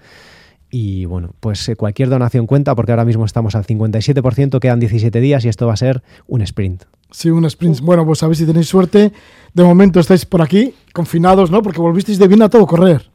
Y 0.70 1.06
bueno, 1.06 1.34
pues 1.40 1.68
cualquier 1.76 2.10
donación 2.10 2.46
cuenta 2.46 2.76
porque 2.76 2.92
ahora 2.92 3.04
mismo 3.04 3.24
estamos 3.24 3.56
al 3.56 3.64
57%, 3.64 4.60
quedan 4.60 4.78
17 4.78 5.20
días 5.20 5.44
y 5.44 5.48
esto 5.48 5.66
va 5.66 5.72
a 5.72 5.76
ser 5.76 6.04
un 6.28 6.42
sprint. 6.42 6.84
Sí, 7.10 7.28
un 7.28 7.44
sprint. 7.44 7.80
Bueno, 7.80 8.06
pues 8.06 8.22
a 8.22 8.28
ver 8.28 8.36
si 8.36 8.46
tenéis 8.46 8.68
suerte. 8.68 9.12
De 9.52 9.64
momento 9.64 9.98
estáis 9.98 10.24
por 10.24 10.42
aquí, 10.42 10.74
confinados, 10.92 11.50
¿no? 11.50 11.60
Porque 11.60 11.80
volvisteis 11.80 12.20
de 12.20 12.28
bien 12.28 12.42
a 12.42 12.48
todo 12.48 12.66
correr. 12.66 13.13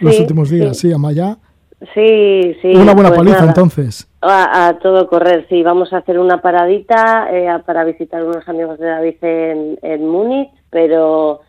Los 0.00 0.14
Sí, 0.14 0.22
últimos 0.22 0.50
días, 0.50 0.76
sí, 0.78 0.88
sí. 0.88 0.94
Amaya. 0.94 1.36
Sí, 1.94 2.56
sí. 2.62 2.68
Una 2.74 2.94
buena 2.94 3.10
pues 3.10 3.18
paliza 3.18 3.36
nada. 3.38 3.48
entonces. 3.48 4.08
A, 4.22 4.68
a 4.68 4.78
todo 4.78 5.06
correr, 5.08 5.46
sí. 5.48 5.62
Vamos 5.62 5.92
a 5.92 5.98
hacer 5.98 6.18
una 6.18 6.40
paradita 6.40 7.28
eh, 7.30 7.48
para 7.66 7.84
visitar 7.84 8.22
unos 8.24 8.48
amigos 8.48 8.78
de 8.78 8.86
David 8.86 9.16
en, 9.22 9.78
en 9.82 10.06
Múnich, 10.08 10.50
pero 10.70 11.40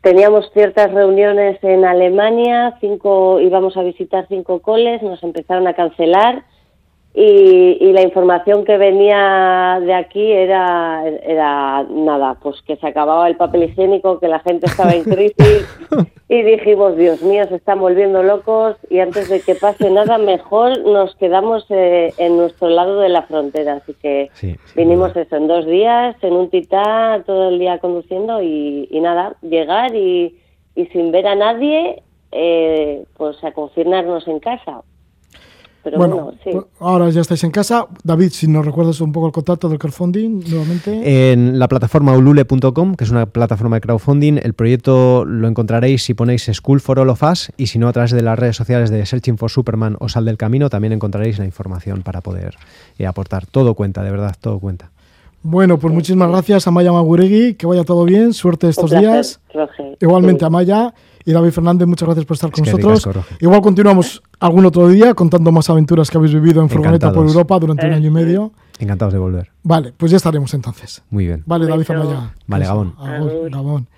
teníamos 0.00 0.50
ciertas 0.52 0.92
reuniones 0.92 1.58
en 1.62 1.84
Alemania, 1.84 2.76
cinco 2.80 3.40
íbamos 3.40 3.76
a 3.76 3.82
visitar 3.82 4.26
cinco 4.28 4.60
coles, 4.60 5.02
nos 5.02 5.22
empezaron 5.24 5.66
a 5.66 5.74
cancelar 5.74 6.44
y, 7.14 7.78
y 7.80 7.92
la 7.92 8.02
información 8.02 8.64
que 8.64 8.76
venía 8.76 9.80
de 9.82 9.94
aquí 9.94 10.30
era, 10.30 11.02
era 11.06 11.82
nada, 11.90 12.36
pues 12.40 12.62
que 12.62 12.76
se 12.76 12.86
acababa 12.86 13.28
el 13.28 13.36
papel 13.36 13.64
higiénico, 13.64 14.20
que 14.20 14.28
la 14.28 14.40
gente 14.40 14.66
estaba 14.66 14.92
en 14.92 15.04
crisis 15.04 15.66
y 16.28 16.42
dijimos, 16.42 16.96
Dios 16.96 17.22
mío, 17.22 17.44
se 17.48 17.56
están 17.56 17.80
volviendo 17.80 18.22
locos 18.22 18.76
y 18.90 19.00
antes 19.00 19.28
de 19.30 19.40
que 19.40 19.54
pase 19.54 19.90
nada, 19.90 20.18
mejor 20.18 20.78
nos 20.84 21.16
quedamos 21.16 21.66
eh, 21.70 22.12
en 22.18 22.36
nuestro 22.36 22.68
lado 22.68 23.00
de 23.00 23.08
la 23.08 23.22
frontera. 23.22 23.80
Así 23.82 23.94
que 23.94 24.30
vinimos 24.76 25.16
eso 25.16 25.36
en 25.36 25.48
dos 25.48 25.66
días, 25.66 26.14
en 26.22 26.34
un 26.34 26.50
titá, 26.50 27.22
todo 27.26 27.48
el 27.48 27.58
día 27.58 27.78
conduciendo 27.78 28.42
y, 28.42 28.86
y 28.90 29.00
nada, 29.00 29.36
llegar 29.40 29.94
y, 29.94 30.38
y 30.76 30.86
sin 30.86 31.10
ver 31.10 31.26
a 31.26 31.34
nadie, 31.34 32.02
eh, 32.30 33.04
pues 33.16 33.42
a 33.42 33.52
confinarnos 33.52 34.28
en 34.28 34.38
casa. 34.38 34.82
Pero 35.90 35.98
bueno, 35.98 36.14
bueno, 36.16 36.38
sí. 36.44 36.50
pues 36.52 36.64
ahora 36.80 37.08
ya 37.10 37.20
estáis 37.20 37.42
en 37.44 37.50
casa. 37.50 37.86
David, 38.04 38.30
si 38.30 38.46
nos 38.46 38.64
recuerdas 38.64 39.00
un 39.00 39.12
poco 39.12 39.26
el 39.26 39.32
contacto 39.32 39.68
del 39.68 39.78
crowdfunding 39.78 40.44
nuevamente. 40.48 41.32
En 41.32 41.58
la 41.58 41.68
plataforma 41.68 42.16
ulule.com, 42.16 42.94
que 42.94 43.04
es 43.04 43.10
una 43.10 43.26
plataforma 43.26 43.76
de 43.76 43.80
crowdfunding, 43.80 44.38
el 44.42 44.54
proyecto 44.54 45.24
lo 45.24 45.48
encontraréis 45.48 46.02
si 46.02 46.14
ponéis 46.14 46.50
School 46.52 46.80
for 46.80 46.98
All 46.98 47.08
of 47.08 47.22
Us 47.22 47.50
y 47.56 47.68
si 47.68 47.78
no 47.78 47.88
a 47.88 47.92
través 47.92 48.10
de 48.10 48.22
las 48.22 48.38
redes 48.38 48.56
sociales 48.56 48.90
de 48.90 49.04
Searching 49.06 49.38
for 49.38 49.50
Superman 49.50 49.96
o 50.00 50.08
Sal 50.08 50.24
del 50.24 50.36
Camino 50.36 50.68
también 50.70 50.92
encontraréis 50.92 51.38
la 51.38 51.44
información 51.44 52.02
para 52.02 52.20
poder 52.20 52.56
eh, 52.98 53.06
aportar. 53.06 53.46
Todo 53.46 53.74
cuenta, 53.74 54.02
de 54.02 54.10
verdad, 54.10 54.34
todo 54.40 54.58
cuenta. 54.58 54.90
Bueno, 55.42 55.78
pues 55.78 55.94
muchísimas 55.94 56.28
gracias 56.30 56.66
a 56.66 56.70
Maya 56.70 56.92
Maguregui, 56.92 57.54
que 57.54 57.66
vaya 57.66 57.84
todo 57.84 58.04
bien, 58.04 58.32
suerte 58.34 58.68
estos 58.68 58.90
Un 58.92 59.00
placer, 59.00 59.10
días. 59.10 59.40
Roge. 59.54 59.96
Igualmente 60.00 60.44
Sí. 60.44 60.50
Y 61.28 61.32
David 61.32 61.50
Fernández, 61.50 61.86
muchas 61.86 62.06
gracias 62.06 62.24
por 62.24 62.36
estar 62.36 62.50
con 62.50 62.64
Es 62.64 62.72
nosotros. 62.72 63.04
ricasco. 63.04 63.34
Igual 63.40 63.60
continuamos 63.60 64.22
algún 64.40 64.64
otro 64.64 64.88
día 64.88 65.12
contando 65.12 65.52
más 65.52 65.68
aventuras 65.68 66.10
que 66.10 66.16
habéis 66.16 66.32
vivido 66.32 66.62
en 66.62 66.70
furgoneta 66.70 67.12
por. 67.12 67.26
Europa 67.26 67.58
durante 67.58 67.86
un 67.86 67.92
año 67.92 68.06
y 68.06 68.10
medio. 68.10 68.52
Encantados 68.78 69.12
de 69.12 69.18
volver. 69.18 69.50
Vale, 69.62 69.92
pues 69.94 70.10
ya 70.10 70.16
estaremos 70.16 70.54
entonces. 70.54 71.02
Muy 71.10 71.26
bien. 71.26 71.42
Vale, 71.44 71.66
David 71.66 71.90
Amaya. 71.90 72.34
Vale, 72.46 72.64
Gabón. 72.64 72.94
Agur, 72.96 73.50
Gabón. 73.50 73.88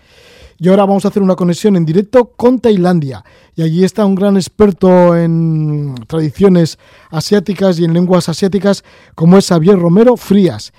Y 0.59 0.69
ahora 0.71 0.87
vamos 0.87 1.05
a 1.05 1.09
hacer 1.09 1.23
una 1.23 1.37
conexión 1.37 1.77
en 1.77 1.87
directo 1.87 2.33
con 2.37 2.59
Tailandia. 2.59 3.25
Y 3.55 3.63
allí 3.63 3.85
está 3.85 4.05
un 4.05 4.17
gran 4.17 4.35
experto 4.37 5.17
en 5.17 5.95
tradiciones 6.09 6.81
asiáticas 7.13 7.79
y 7.79 7.85
en 7.85 7.95
lenguas 7.95 8.29
asiáticas, 8.29 8.83
como 9.15 9.39
es 9.39 9.47
Xavier 9.47 9.79
Romero 9.79 10.17
Frías. 10.17 10.73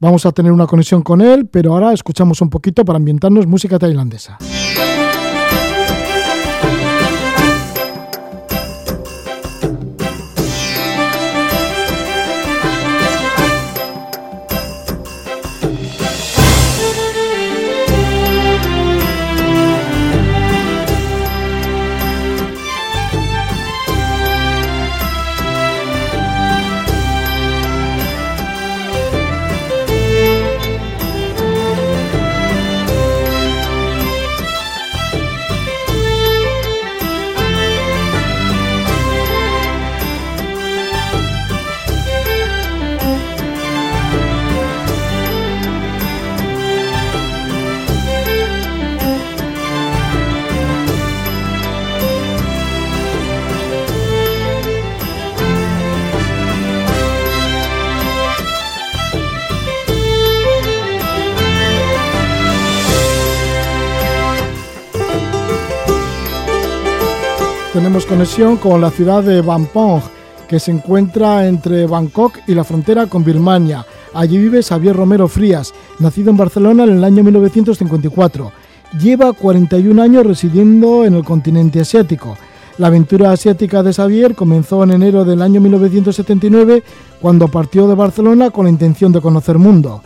Vamos 0.00 0.24
a 0.24 0.32
tener 0.32 0.52
una 0.52 0.66
conexión 0.66 1.02
con 1.02 1.20
él, 1.20 1.46
pero 1.48 1.74
ahora 1.74 1.92
escuchamos 1.92 2.40
un 2.40 2.48
poquito 2.48 2.82
para 2.86 2.96
ambientarnos 2.96 3.46
música 3.46 3.78
tailandesa. 3.78 4.38
Tenemos 67.78 68.06
conexión 68.06 68.56
con 68.56 68.80
la 68.80 68.90
ciudad 68.90 69.22
de 69.22 69.40
Bampong, 69.40 70.02
que 70.48 70.58
se 70.58 70.72
encuentra 70.72 71.46
entre 71.46 71.86
Bangkok 71.86 72.40
y 72.48 72.54
la 72.56 72.64
frontera 72.64 73.06
con 73.06 73.22
Birmania. 73.22 73.86
Allí 74.14 74.36
vive 74.36 74.64
Xavier 74.64 74.96
Romero 74.96 75.28
Frías, 75.28 75.72
nacido 76.00 76.30
en 76.30 76.36
Barcelona 76.36 76.82
en 76.82 76.96
el 76.98 77.04
año 77.04 77.22
1954. 77.22 78.50
Lleva 79.00 79.32
41 79.32 80.02
años 80.02 80.26
residiendo 80.26 81.04
en 81.04 81.14
el 81.14 81.22
continente 81.22 81.80
asiático. 81.80 82.36
La 82.78 82.88
aventura 82.88 83.30
asiática 83.30 83.84
de 83.84 83.92
Xavier 83.92 84.34
comenzó 84.34 84.82
en 84.82 84.90
enero 84.90 85.24
del 85.24 85.40
año 85.40 85.60
1979, 85.60 86.82
cuando 87.20 87.46
partió 87.46 87.86
de 87.86 87.94
Barcelona 87.94 88.50
con 88.50 88.64
la 88.64 88.70
intención 88.70 89.12
de 89.12 89.20
conocer 89.20 89.56
mundo. 89.56 90.02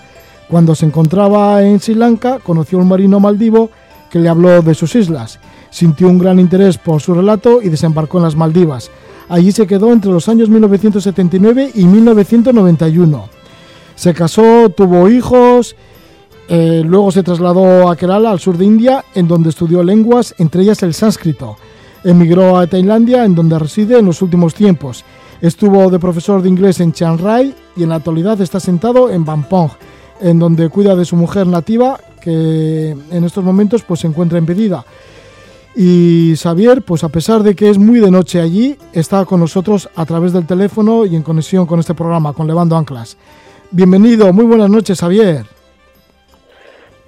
Cuando 0.47 0.75
se 0.75 0.85
encontraba 0.85 1.63
en 1.63 1.81
Sri 1.81 1.95
Lanka, 1.95 2.39
conoció 2.39 2.77
a 2.77 2.83
un 2.83 2.89
marino 2.89 3.19
maldivo 3.19 3.71
que 4.11 4.19
le 4.19 4.29
habló 4.29 4.61
de 4.61 4.75
sus 4.75 4.95
islas. 4.95 5.41
Sintió 5.73 6.09
un 6.09 6.19
gran 6.19 6.39
interés 6.39 6.79
por 6.79 7.01
su 7.01 7.15
relato 7.15 7.61
y 7.61 7.71
desembarcó 7.71 8.19
en 8.19 8.25
las 8.25 8.37
Maldivas. 8.37 8.91
Allí 9.29 9.51
se 9.51 9.67
quedó 9.67 9.93
entre 9.93 10.13
los 10.13 10.29
años 10.29 10.51
1979 10.51 11.73
y 11.75 11.87
1991. 11.87 13.29
Se 13.97 14.13
casó, 14.13 14.69
tuvo 14.69 15.09
hijos, 15.09 15.75
eh, 16.49 16.83
luego 16.85 17.11
se 17.11 17.23
trasladó 17.23 17.89
a 17.89 17.97
Kerala, 17.97 18.31
al 18.31 18.39
sur 18.39 18.59
de 18.59 18.67
India, 18.67 19.05
en 19.15 19.27
donde 19.27 19.49
estudió 19.49 19.83
lenguas, 19.83 20.35
entre 20.37 20.63
ellas 20.63 20.83
el 20.83 20.93
sánscrito. 20.93 21.57
Emigró 22.05 22.59
a 22.59 22.67
Tailandia, 22.67 23.25
en 23.25 23.35
donde 23.35 23.59
reside 23.59 23.99
en 23.99 24.05
los 24.05 24.21
últimos 24.21 24.55
tiempos. 24.55 25.05
Estuvo 25.41 25.91
de 25.91 25.99
profesor 25.99 26.43
de 26.43 26.51
inglés 26.51 26.81
en 26.81 26.93
Chiang 26.93 27.19
Rai 27.19 27.55
y 27.75 27.83
en 27.83 27.89
la 27.89 27.95
actualidad 27.97 28.39
está 28.43 28.61
sentado 28.61 29.09
en 29.09 29.25
Bampong, 29.25 29.71
en 30.21 30.39
donde 30.39 30.69
cuida 30.69 30.95
de 30.95 31.07
su 31.07 31.17
mujer 31.17 31.47
nativa, 31.47 31.99
que 32.21 32.91
en 33.11 33.25
estos 33.25 33.43
momentos 33.43 33.83
pues, 33.83 34.01
se 34.01 34.07
encuentra 34.07 34.39
impedida. 34.39 34.85
Y 35.75 36.35
Xavier, 36.37 36.83
pues 36.83 37.03
a 37.03 37.09
pesar 37.09 37.43
de 37.43 37.55
que 37.55 37.71
es 37.71 37.79
muy 37.79 38.01
de 38.01 38.11
noche 38.11 38.41
allí, 38.41 38.77
está 38.93 39.25
con 39.25 39.41
nosotros 39.41 39.89
a 39.97 40.05
través 40.05 40.33
del 40.33 40.47
teléfono 40.47 41.07
y 41.07 41.17
en 41.17 41.23
conexión 41.23 41.67
con 41.67 41.81
este 41.81 41.95
programa, 41.95 42.35
con 42.35 42.47
Levando 42.47 42.77
Anclas. 42.77 43.17
Bienvenido, 43.71 44.31
muy 44.35 44.45
buenas 44.45 44.69
noches, 44.69 45.01
Xavier. 45.01 45.47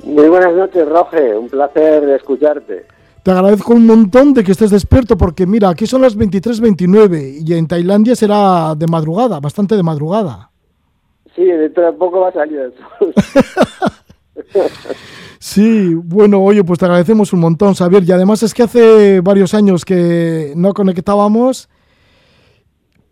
Muy 0.03 0.29
buenas 0.29 0.55
noches, 0.55 0.89
Roge. 0.89 1.37
Un 1.37 1.49
placer 1.49 2.09
escucharte. 2.11 2.87
Te 3.23 3.31
agradezco 3.31 3.75
un 3.75 3.87
montón 3.87 4.33
de 4.35 4.45
que 4.45 4.53
estés 4.53 4.71
despierto 4.71 5.17
porque 5.17 5.47
mira, 5.47 5.69
aquí 5.69 5.87
son 5.87 6.03
las 6.03 6.17
23.29 6.17 7.47
y 7.47 7.55
en 7.55 7.67
Tailandia 7.67 8.15
será 8.17 8.75
de 8.75 8.87
madrugada, 8.87 9.41
bastante 9.41 9.77
de 9.77 9.83
madrugada. 9.83 10.51
Sí, 11.35 11.45
dentro 11.45 11.85
de 11.85 11.93
poco 11.93 12.21
va 12.21 12.29
a 12.29 12.33
salir 12.33 12.59
el 12.59 12.75
sol. 12.99 13.15
Sí, 15.39 15.93
bueno, 15.95 16.43
oye, 16.43 16.65
pues 16.65 16.79
te 16.79 16.87
agradecemos 16.87 17.35
un 17.35 17.41
montón, 17.41 17.75
Xavier. 17.75 18.03
Y 18.03 18.13
además 18.13 18.43
es 18.43 18.55
que 18.55 18.63
hace 18.63 19.21
varios 19.21 19.53
años 19.53 19.85
que 19.85 20.55
no 20.57 20.73
conectábamos 20.73 21.69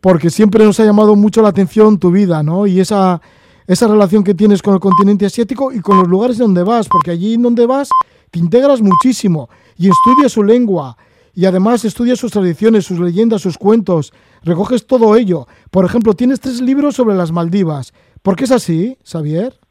porque 0.01 0.31
siempre 0.31 0.65
nos 0.65 0.81
ha 0.81 0.85
llamado 0.87 1.15
mucho 1.15 1.43
la 1.43 1.51
atención 1.51 1.99
tu 1.99 2.11
vida, 2.11 2.43
¿no? 2.43 2.67
Y 2.67 2.81
esa, 2.81 3.21
esa 3.67 3.87
relación 3.87 4.25
que 4.25 4.35
tienes 4.35 4.63
con 4.63 4.73
el 4.73 4.81
continente 4.81 5.27
asiático 5.27 5.73
y 5.73 5.81
con 5.81 5.99
los 5.99 6.09
lugares 6.09 6.39
donde 6.39 6.63
vas, 6.63 6.89
porque 6.89 7.11
allí 7.11 7.37
donde 7.37 7.67
vas 7.67 7.91
te 8.31 8.39
integras 8.39 8.81
muchísimo 8.81 9.51
y 9.77 9.91
estudias 9.91 10.33
su 10.33 10.43
lengua 10.43 10.97
y 11.35 11.45
además 11.45 11.85
estudias 11.85 12.19
sus 12.19 12.33
tradiciones, 12.33 12.87
sus 12.87 12.99
leyendas, 12.99 13.43
sus 13.43 13.59
cuentos, 13.59 14.13
recoges 14.43 14.87
todo 14.87 15.17
ello. 15.17 15.47
Por 15.71 15.85
ejemplo, 15.85 16.15
tienes 16.15 16.41
tres 16.41 16.61
libros 16.61 16.97
sobre 16.97 17.15
las 17.15 17.31
Maldivas. 17.31 17.93
¿Por 18.23 18.37
qué 18.37 18.45
es 18.45 18.51
así, 18.51 18.99
Xavier? 19.05 19.62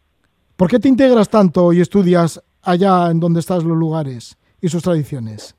¿Por 0.62 0.70
qué 0.70 0.78
te 0.78 0.90
integras 0.90 1.28
tanto 1.28 1.74
y 1.74 1.82
estudias 1.82 2.40
allá 2.62 3.10
en 3.10 3.20
donde 3.20 3.40
estás 3.40 3.64
los 3.64 3.76
lugares 3.76 4.38
y 4.62 4.68
sus 4.68 4.84
tradiciones? 4.84 5.56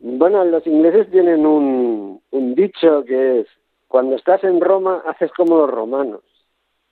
Bueno, 0.00 0.44
los 0.44 0.66
ingleses 0.66 1.10
tienen 1.10 1.46
un, 1.46 2.20
dicho 2.30 3.06
que 3.06 3.40
es, 3.40 3.46
cuando 3.86 4.16
estás 4.16 4.44
en 4.44 4.60
Roma, 4.60 5.02
haces 5.06 5.32
como 5.32 5.56
los 5.56 5.70
romanos. 5.70 6.20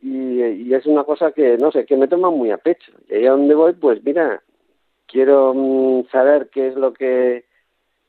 Y, 0.01 0.73
es 0.73 0.87
una 0.87 1.05
cosa 1.05 1.33
que, 1.33 1.59
no 1.59 1.71
sé, 1.73 1.85
que 1.85 1.99
me 1.99 2.09
toma 2.09 2.31
muy 2.31 2.53
a 2.53 2.57
pecho. 2.57 2.93
Y 3.07 3.17
ahí 3.17 3.27
a 3.27 3.33
donde 3.33 3.55
voy, 3.55 3.75
pues 3.75 4.03
mira, 4.03 4.43
quiero 5.07 5.53
mm, 5.55 6.09
saber 6.11 6.49
qué 6.49 6.69
es 6.69 6.75
lo 6.75 6.95
que 6.95 7.45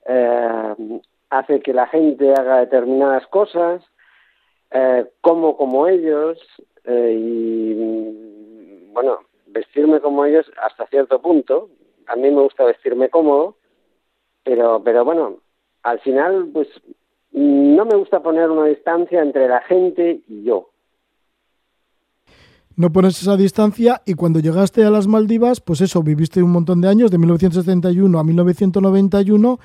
eh, 0.07 1.01
hace 1.31 1.59
que 1.59 1.73
la 1.73 1.87
gente 1.87 2.31
haga 2.31 2.59
determinadas 2.61 3.27
cosas, 3.27 3.83
eh, 4.71 5.05
como 5.19 5.57
como 5.57 5.85
ellos, 5.89 6.39
eh, 6.85 7.13
y 7.19 8.26
bueno, 8.97 9.19
vestirme 9.45 10.01
como 10.01 10.25
ellos 10.25 10.47
hasta 10.59 10.87
cierto 10.87 11.21
punto. 11.21 11.69
A 12.07 12.15
mí 12.15 12.31
me 12.31 12.41
gusta 12.41 12.63
vestirme 12.63 13.09
cómodo, 13.09 13.55
pero, 14.43 14.81
pero 14.83 15.05
bueno, 15.05 15.35
al 15.83 15.99
final, 15.99 16.49
pues 16.51 16.67
no 17.31 17.85
me 17.85 17.95
gusta 17.95 18.23
poner 18.23 18.49
una 18.49 18.65
distancia 18.65 19.21
entre 19.21 19.47
la 19.47 19.61
gente 19.61 20.21
y 20.27 20.41
yo. 20.41 20.69
No 22.75 22.91
pones 22.91 23.21
esa 23.21 23.37
distancia 23.37 24.01
y 24.03 24.15
cuando 24.15 24.39
llegaste 24.39 24.83
a 24.83 24.89
las 24.89 25.05
Maldivas, 25.05 25.61
pues 25.61 25.81
eso, 25.81 26.01
viviste 26.01 26.41
un 26.41 26.51
montón 26.51 26.81
de 26.81 26.87
años, 26.87 27.11
de 27.11 27.19
1971 27.19 28.17
a 28.17 28.23
1991, 28.23 29.59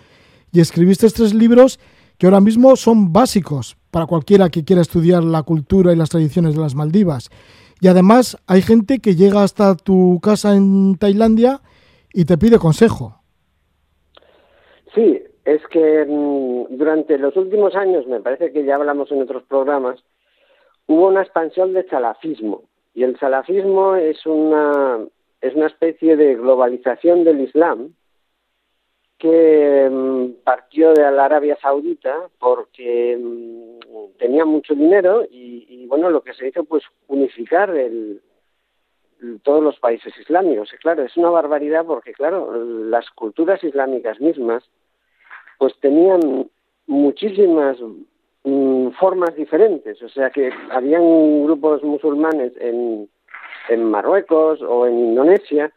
y 0.53 0.61
escribiste 0.61 1.09
tres 1.09 1.33
libros 1.33 1.81
que 2.19 2.27
ahora 2.27 2.43
mismo 2.43 2.77
son 2.77 3.15
básicos 3.15 3.79
para 3.91 4.05
cualquiera 4.05 4.51
que 4.51 4.63
quiera 4.63 4.83
estudiar 4.83 5.25
la 5.25 5.43
cultura 5.43 5.91
y 5.91 5.97
las 5.97 6.11
tradiciones 6.11 6.55
de 6.55 6.61
las 6.61 6.75
Maldivas. 6.75 7.31
Y 7.83 7.89
además 7.89 8.41
hay 8.47 8.63
gente 8.63 9.01
que 9.01 9.17
llega 9.17 9.43
hasta 9.43 9.75
tu 9.75 10.21
casa 10.23 10.55
en 10.55 10.97
Tailandia 10.97 11.63
y 12.15 12.27
te 12.27 12.39
pide 12.39 12.61
consejo. 12.61 13.17
Sí, 14.95 15.21
es 15.45 15.67
que 15.67 16.07
mm, 16.09 16.77
durante 16.77 17.19
los 17.19 17.37
últimos 17.37 17.75
años, 17.75 18.07
me 18.07 18.21
parece 18.21 18.53
que 18.53 18.65
ya 18.65 18.77
hablamos 18.77 19.11
en 19.11 19.23
otros 19.23 19.43
programas, 19.43 19.99
hubo 20.87 21.09
una 21.09 21.23
expansión 21.23 21.73
del 21.73 21.89
salafismo. 21.91 22.63
Y 22.95 23.03
el 23.03 23.19
salafismo 23.19 23.97
es 23.97 24.27
una, 24.27 25.01
es 25.41 25.53
una 25.57 25.67
especie 25.67 26.17
de 26.17 26.37
globalización 26.37 27.25
del 27.25 27.41
Islam 27.41 27.95
que 29.23 29.89
mm, 29.89 30.43
partió 30.43 30.93
de 30.95 31.09
la 31.13 31.27
Arabia 31.27 31.57
Saudita 31.63 32.29
porque 32.41 33.17
mm, 33.17 34.19
tenía 34.19 34.45
mucho 34.45 34.75
dinero 34.75 35.25
y, 35.31 35.87
bueno, 35.87 36.11
lo 36.11 36.23
que 36.23 36.35
se 36.35 36.49
hizo 36.49 36.65
pues 36.65 36.83
unificar 37.07 37.71
el, 37.71 38.21
todos 39.45 39.63
los 39.63 39.79
países 39.79 40.13
islámicos. 40.19 40.73
Claro, 40.81 41.05
es 41.05 41.17
una 41.17 41.31
barbaridad 41.31 41.87
porque 41.87 42.13
claro, 42.13 42.53
las 42.65 43.09
culturas 43.11 43.63
islámicas 43.63 44.21
mismas 44.21 44.65
pues 45.57 45.79
tenían 45.79 46.51
muchísimas 46.89 47.77
mm, 48.43 48.89
formas 48.99 49.37
diferentes. 49.37 50.03
O 50.03 50.09
sea 50.09 50.31
que 50.31 50.51
habían 50.73 51.45
grupos 51.45 51.85
musulmanes 51.85 52.55
en, 52.59 53.09
en 53.69 53.85
Marruecos 53.85 54.61
o 54.63 54.85
en 54.89 54.99
Indonesia, 54.99 55.73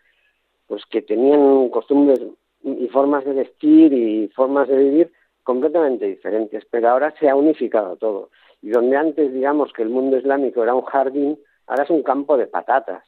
pues 0.65 0.83
que 0.87 1.03
tenían 1.03 1.69
costumbres 1.69 2.19
y 2.65 2.87
formas 2.87 3.23
de 3.23 3.33
vestir 3.33 3.93
y 3.93 4.27
formas 4.29 4.67
de 4.67 4.77
vivir 4.77 5.11
completamente 5.43 6.05
diferentes, 6.05 6.65
pero 6.71 6.89
ahora 6.89 7.13
se 7.19 7.29
ha 7.29 7.35
unificado 7.35 7.95
todo. 7.97 8.31
Y 8.63 8.69
donde 8.69 8.97
antes, 8.97 9.31
digamos, 9.31 9.71
que 9.71 9.83
el 9.83 9.89
mundo 9.89 10.17
islámico 10.17 10.63
era 10.63 10.73
un 10.73 10.81
jardín, 10.81 11.37
ahora 11.67 11.83
es 11.83 11.89
un 11.91 12.01
campo 12.01 12.35
de 12.35 12.47
patatas. 12.47 13.03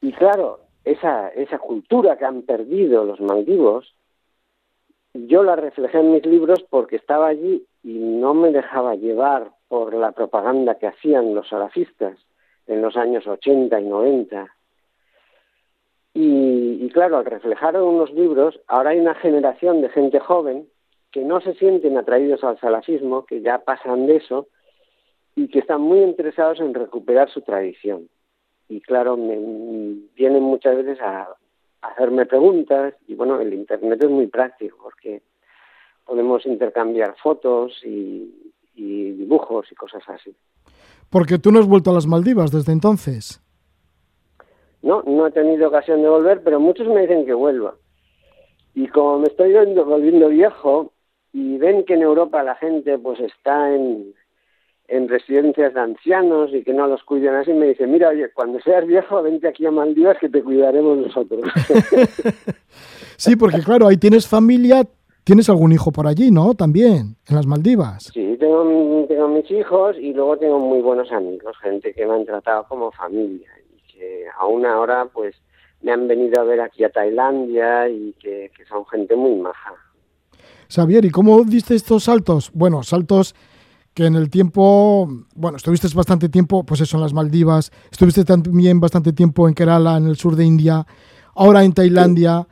Y 0.00 0.12
claro, 0.12 0.58
esa, 0.84 1.28
esa 1.28 1.58
cultura 1.58 2.18
que 2.18 2.24
han 2.24 2.42
perdido 2.42 3.04
los 3.04 3.20
maldivos, 3.20 3.94
yo 5.14 5.44
la 5.44 5.54
reflejé 5.54 6.00
en 6.00 6.10
mis 6.10 6.26
libros 6.26 6.64
porque 6.68 6.96
estaba 6.96 7.28
allí 7.28 7.64
y 7.84 7.94
no 7.94 8.34
me 8.34 8.50
dejaba 8.50 8.96
llevar 8.96 9.52
por 9.68 9.94
la 9.94 10.10
propaganda 10.10 10.74
que 10.74 10.88
hacían 10.88 11.34
los 11.34 11.48
salafistas 11.48 12.18
en 12.66 12.82
los 12.82 12.96
años 12.96 13.26
80 13.28 13.80
y 13.80 13.84
90. 13.84 14.55
Y, 16.18 16.88
claro, 16.94 17.18
al 17.18 17.26
reflejar 17.26 17.76
unos 17.76 18.10
libros, 18.10 18.58
ahora 18.68 18.90
hay 18.90 19.00
una 19.00 19.14
generación 19.16 19.82
de 19.82 19.90
gente 19.90 20.18
joven 20.18 20.66
que 21.12 21.22
no 21.22 21.42
se 21.42 21.52
sienten 21.56 21.98
atraídos 21.98 22.42
al 22.42 22.58
salafismo, 22.58 23.26
que 23.26 23.42
ya 23.42 23.58
pasan 23.58 24.06
de 24.06 24.16
eso 24.16 24.48
y 25.34 25.48
que 25.48 25.58
están 25.58 25.82
muy 25.82 26.00
interesados 26.00 26.58
en 26.60 26.72
recuperar 26.72 27.30
su 27.30 27.42
tradición. 27.42 28.08
Y 28.66 28.80
claro, 28.80 29.18
me 29.18 29.36
vienen 30.16 30.42
muchas 30.42 30.76
veces 30.76 30.98
a, 31.02 31.28
hacerme 31.82 32.24
preguntas 32.24 32.94
y 33.06 33.14
bueno, 33.14 33.38
el 33.38 33.52
Internet 33.52 34.02
es 34.02 34.10
muy 34.10 34.26
práctico 34.26 34.78
porque 34.82 35.20
podemos 36.06 36.46
intercambiar 36.46 37.14
fotos 37.22 37.78
y, 37.84 38.54
y 38.74 39.10
dibujos 39.12 39.70
y 39.70 39.74
cosas 39.74 40.02
así. 40.08 40.34
Porque 41.10 41.38
tú 41.38 41.52
no 41.52 41.58
has 41.58 41.66
vuelto 41.66 41.90
a 41.90 41.94
las 41.94 42.06
Maldivas 42.06 42.50
desde 42.50 42.72
entonces. 42.72 43.45
No, 44.82 45.02
no 45.02 45.26
he 45.26 45.30
tenido 45.32 45.68
ocasión 45.68 46.02
de 46.02 46.08
volver, 46.08 46.42
pero 46.42 46.60
muchos 46.60 46.86
me 46.88 47.02
dicen 47.02 47.26
que 47.26 47.34
vuelva. 47.34 47.74
Y 48.74 48.88
como 48.88 49.20
me 49.20 49.28
estoy 49.28 49.52
volviendo 49.52 50.28
viejo 50.28 50.92
y 51.32 51.58
ven 51.58 51.84
que 51.84 51.94
en 51.94 52.02
Europa 52.02 52.42
la 52.42 52.54
gente 52.56 52.98
pues 52.98 53.20
está 53.20 53.74
en, 53.74 54.14
en 54.88 55.08
residencias 55.08 55.74
de 55.74 55.80
ancianos 55.80 56.50
y 56.52 56.62
que 56.62 56.72
no 56.72 56.86
los 56.86 57.02
cuidan 57.02 57.36
así, 57.36 57.52
me 57.52 57.68
dicen, 57.68 57.90
mira, 57.90 58.10
oye, 58.10 58.30
cuando 58.32 58.60
seas 58.60 58.86
viejo, 58.86 59.22
vente 59.22 59.48
aquí 59.48 59.66
a 59.66 59.70
Maldivas 59.70 60.18
que 60.18 60.28
te 60.28 60.42
cuidaremos 60.42 60.98
nosotros. 60.98 61.40
sí, 63.16 63.36
porque 63.36 63.60
claro, 63.60 63.88
ahí 63.88 63.96
tienes 63.96 64.28
familia, 64.28 64.82
tienes 65.24 65.48
algún 65.48 65.72
hijo 65.72 65.90
por 65.90 66.06
allí, 66.06 66.30
¿no? 66.30 66.54
También, 66.54 67.16
en 67.28 67.36
las 67.36 67.46
Maldivas. 67.46 68.10
Sí, 68.12 68.36
tengo, 68.38 69.04
tengo 69.08 69.28
mis 69.28 69.50
hijos 69.50 69.96
y 69.98 70.12
luego 70.12 70.36
tengo 70.36 70.58
muy 70.58 70.80
buenos 70.80 71.10
amigos, 71.12 71.56
gente 71.62 71.92
que 71.92 72.06
me 72.06 72.14
han 72.14 72.24
tratado 72.24 72.66
como 72.68 72.92
familia 72.92 73.50
que 73.96 74.26
aún 74.38 74.66
ahora 74.66 75.06
pues 75.06 75.34
me 75.82 75.92
han 75.92 76.08
venido 76.08 76.40
a 76.40 76.44
ver 76.44 76.60
aquí 76.60 76.84
a 76.84 76.90
Tailandia 76.90 77.88
y 77.88 78.14
que, 78.20 78.50
que 78.56 78.64
son 78.66 78.86
gente 78.86 79.16
muy 79.16 79.34
maja. 79.36 79.74
Xavier, 80.68 81.04
¿y 81.04 81.10
cómo 81.10 81.42
diste 81.44 81.74
estos 81.74 82.04
saltos? 82.04 82.50
Bueno, 82.52 82.82
saltos 82.82 83.34
que 83.96 84.04
en 84.04 84.14
el 84.14 84.28
tiempo, 84.28 85.08
bueno, 85.34 85.56
estuviste 85.56 85.88
bastante 85.94 86.28
tiempo, 86.28 86.64
pues 86.64 86.82
eso, 86.82 86.98
en 86.98 87.02
las 87.02 87.14
Maldivas, 87.14 87.72
estuviste 87.90 88.26
también 88.26 88.78
bastante 88.78 89.14
tiempo 89.14 89.48
en 89.48 89.54
Kerala, 89.54 89.96
en 89.96 90.06
el 90.06 90.16
sur 90.16 90.36
de 90.36 90.44
India, 90.44 90.86
ahora 91.34 91.64
en 91.64 91.72
Tailandia. 91.72 92.46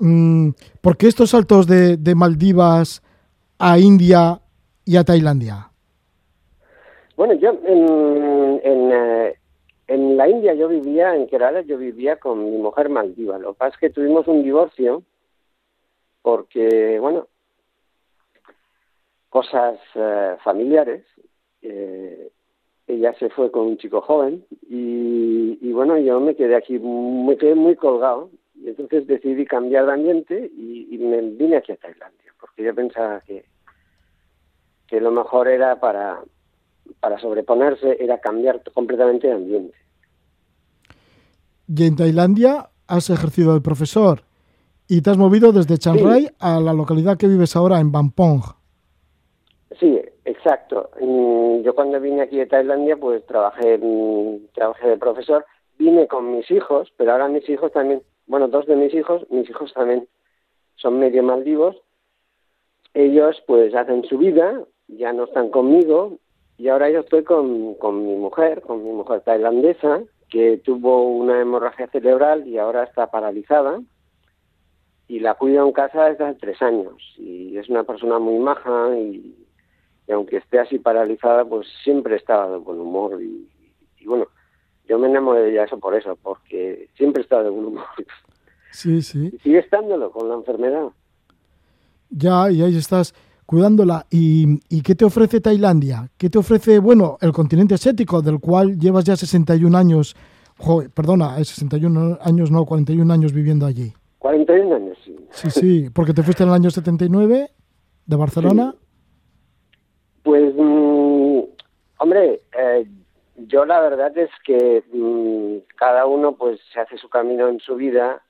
Mm, 0.00 0.50
¿Por 0.80 0.96
qué 0.96 1.06
estos 1.06 1.30
saltos 1.30 1.68
de, 1.68 1.96
de, 1.96 2.14
Maldivas 2.16 3.02
a 3.56 3.78
India 3.78 4.40
y 4.84 4.96
a 4.96 5.04
Tailandia? 5.04 5.70
Bueno, 7.16 7.34
yo 7.34 7.50
en, 7.50 8.60
en, 8.64 8.90
eh, 8.92 9.38
en 9.86 10.16
la 10.16 10.28
India 10.28 10.54
yo 10.54 10.68
vivía, 10.68 11.14
en 11.14 11.26
Kerala 11.26 11.62
yo 11.62 11.76
vivía 11.78 12.16
con 12.16 12.44
mi 12.44 12.56
mujer 12.58 12.88
maldiva. 12.88 13.38
Lo 13.38 13.52
que 13.52 13.58
pasa 13.58 13.74
es 13.74 13.80
que 13.80 13.90
tuvimos 13.90 14.26
un 14.28 14.42
divorcio 14.42 15.02
porque, 16.22 16.98
bueno, 17.00 17.28
cosas 19.28 19.78
eh, 19.94 20.36
familiares. 20.42 21.04
Eh, 21.60 22.30
ella 22.86 23.14
se 23.14 23.30
fue 23.30 23.50
con 23.50 23.66
un 23.66 23.78
chico 23.78 24.00
joven 24.02 24.44
y, 24.68 25.58
y, 25.60 25.72
bueno, 25.72 25.98
yo 25.98 26.20
me 26.20 26.36
quedé 26.36 26.54
aquí, 26.54 26.78
me 26.78 27.36
quedé 27.38 27.54
muy 27.54 27.76
colgado 27.76 28.30
y 28.54 28.68
entonces 28.68 29.06
decidí 29.06 29.46
cambiar 29.46 29.86
de 29.86 29.92
ambiente 29.92 30.50
y, 30.54 30.94
y 30.94 30.98
me 30.98 31.20
vine 31.22 31.56
aquí 31.56 31.72
a 31.72 31.76
Tailandia 31.76 32.32
porque 32.38 32.62
yo 32.62 32.74
pensaba 32.74 33.20
que, 33.22 33.46
que 34.86 35.00
lo 35.00 35.10
mejor 35.10 35.48
era 35.48 35.80
para, 35.80 36.22
para 37.00 37.18
sobreponerse 37.18 37.96
era 38.00 38.18
cambiar 38.18 38.62
completamente 38.72 39.26
de 39.28 39.34
ambiente. 39.34 39.76
Y 41.66 41.86
en 41.86 41.96
Tailandia 41.96 42.70
has 42.86 43.10
ejercido 43.10 43.54
de 43.54 43.60
profesor 43.60 44.22
y 44.88 45.00
te 45.00 45.10
has 45.10 45.16
movido 45.16 45.52
desde 45.52 45.78
Chiang 45.78 45.98
Rai 45.98 46.22
sí. 46.22 46.30
a 46.38 46.60
la 46.60 46.72
localidad 46.72 47.16
que 47.16 47.26
vives 47.26 47.56
ahora 47.56 47.80
en 47.80 47.90
Bampong. 47.90 48.42
Sí, 49.80 50.00
exacto. 50.24 50.90
Yo 51.00 51.74
cuando 51.74 52.00
vine 52.00 52.22
aquí 52.22 52.36
de 52.36 52.46
Tailandia, 52.46 52.96
pues 52.96 53.24
trabajé, 53.26 53.80
trabajé 54.52 54.88
de 54.88 54.96
profesor. 54.98 55.46
Vine 55.78 56.06
con 56.06 56.36
mis 56.36 56.50
hijos, 56.50 56.92
pero 56.96 57.12
ahora 57.12 57.28
mis 57.28 57.48
hijos 57.48 57.72
también, 57.72 58.02
bueno, 58.26 58.48
dos 58.48 58.66
de 58.66 58.76
mis 58.76 58.94
hijos, 58.94 59.26
mis 59.30 59.48
hijos 59.48 59.72
también 59.72 60.06
son 60.76 60.98
medio 60.98 61.22
maldivos. 61.22 61.76
Ellos 62.92 63.42
pues 63.46 63.74
hacen 63.74 64.04
su 64.04 64.18
vida, 64.18 64.60
ya 64.86 65.12
no 65.12 65.24
están 65.24 65.50
conmigo, 65.50 66.18
y 66.56 66.68
ahora 66.68 66.90
yo 66.90 67.00
estoy 67.00 67.24
con, 67.24 67.74
con 67.74 68.06
mi 68.06 68.14
mujer, 68.14 68.62
con 68.62 68.84
mi 68.84 68.90
mujer 68.90 69.20
tailandesa, 69.22 70.02
que 70.28 70.58
tuvo 70.58 71.08
una 71.08 71.40
hemorragia 71.40 71.88
cerebral 71.88 72.46
y 72.46 72.58
ahora 72.58 72.84
está 72.84 73.10
paralizada 73.10 73.80
y 75.06 75.20
la 75.20 75.34
cuido 75.34 75.66
en 75.66 75.72
casa 75.72 76.06
desde 76.06 76.24
hace 76.24 76.38
tres 76.40 76.62
años 76.62 76.96
y 77.18 77.56
es 77.58 77.68
una 77.68 77.84
persona 77.84 78.18
muy 78.18 78.38
maja 78.38 78.96
y, 78.96 79.36
y 80.06 80.12
aunque 80.12 80.38
esté 80.38 80.58
así 80.58 80.78
paralizada, 80.78 81.44
pues 81.44 81.66
siempre 81.82 82.16
estaba 82.16 82.50
de 82.50 82.56
buen 82.58 82.80
humor 82.80 83.22
y, 83.22 83.48
y, 83.98 84.06
bueno, 84.06 84.26
yo 84.88 84.98
me 84.98 85.08
enamoré 85.08 85.42
de 85.42 85.52
ella 85.52 85.64
eso 85.64 85.78
por 85.78 85.94
eso, 85.94 86.16
porque 86.22 86.88
siempre 86.96 87.22
estaba 87.22 87.42
de 87.42 87.50
buen 87.50 87.66
humor. 87.66 87.84
Sí, 88.70 89.02
sí. 89.02 89.30
Y 89.32 89.38
sigue 89.38 89.60
estándolo 89.60 90.10
con 90.10 90.28
la 90.28 90.34
enfermedad. 90.34 90.88
Ya, 92.10 92.50
y 92.50 92.60
ahí 92.60 92.76
estás 92.76 93.14
cuidándola. 93.46 94.06
¿Y, 94.10 94.60
¿Y 94.68 94.82
qué 94.82 94.94
te 94.94 95.04
ofrece 95.04 95.40
Tailandia? 95.40 96.08
¿Qué 96.16 96.30
te 96.30 96.38
ofrece, 96.38 96.78
bueno, 96.78 97.18
el 97.20 97.32
continente 97.32 97.74
asiático, 97.74 98.22
del 98.22 98.40
cual 98.40 98.78
llevas 98.78 99.04
ya 99.04 99.16
61 99.16 99.76
años, 99.76 100.16
joder, 100.58 100.90
perdona, 100.90 101.38
es 101.38 101.48
61 101.48 102.18
años, 102.20 102.50
no, 102.50 102.64
41 102.64 103.12
años 103.12 103.32
viviendo 103.32 103.66
allí? 103.66 103.92
41 104.18 104.74
años, 104.74 104.98
sí. 105.04 105.16
Sí, 105.30 105.50
sí, 105.50 105.90
porque 105.90 106.14
te 106.14 106.22
fuiste 106.22 106.42
en 106.42 106.48
el 106.50 106.54
año 106.54 106.70
79 106.70 107.50
de 108.06 108.16
Barcelona. 108.16 108.74
Pues, 110.22 110.54
mm, 110.56 111.40
hombre, 111.98 112.40
eh, 112.58 112.86
yo 113.36 113.64
la 113.64 113.80
verdad 113.80 114.16
es 114.16 114.30
que 114.44 114.84
mm, 114.92 115.74
cada 115.76 116.06
uno 116.06 116.36
pues 116.36 116.60
se 116.72 116.80
hace 116.80 116.96
su 116.98 117.08
camino 117.08 117.48
en 117.48 117.60
su 117.60 117.76
vida 117.76 118.22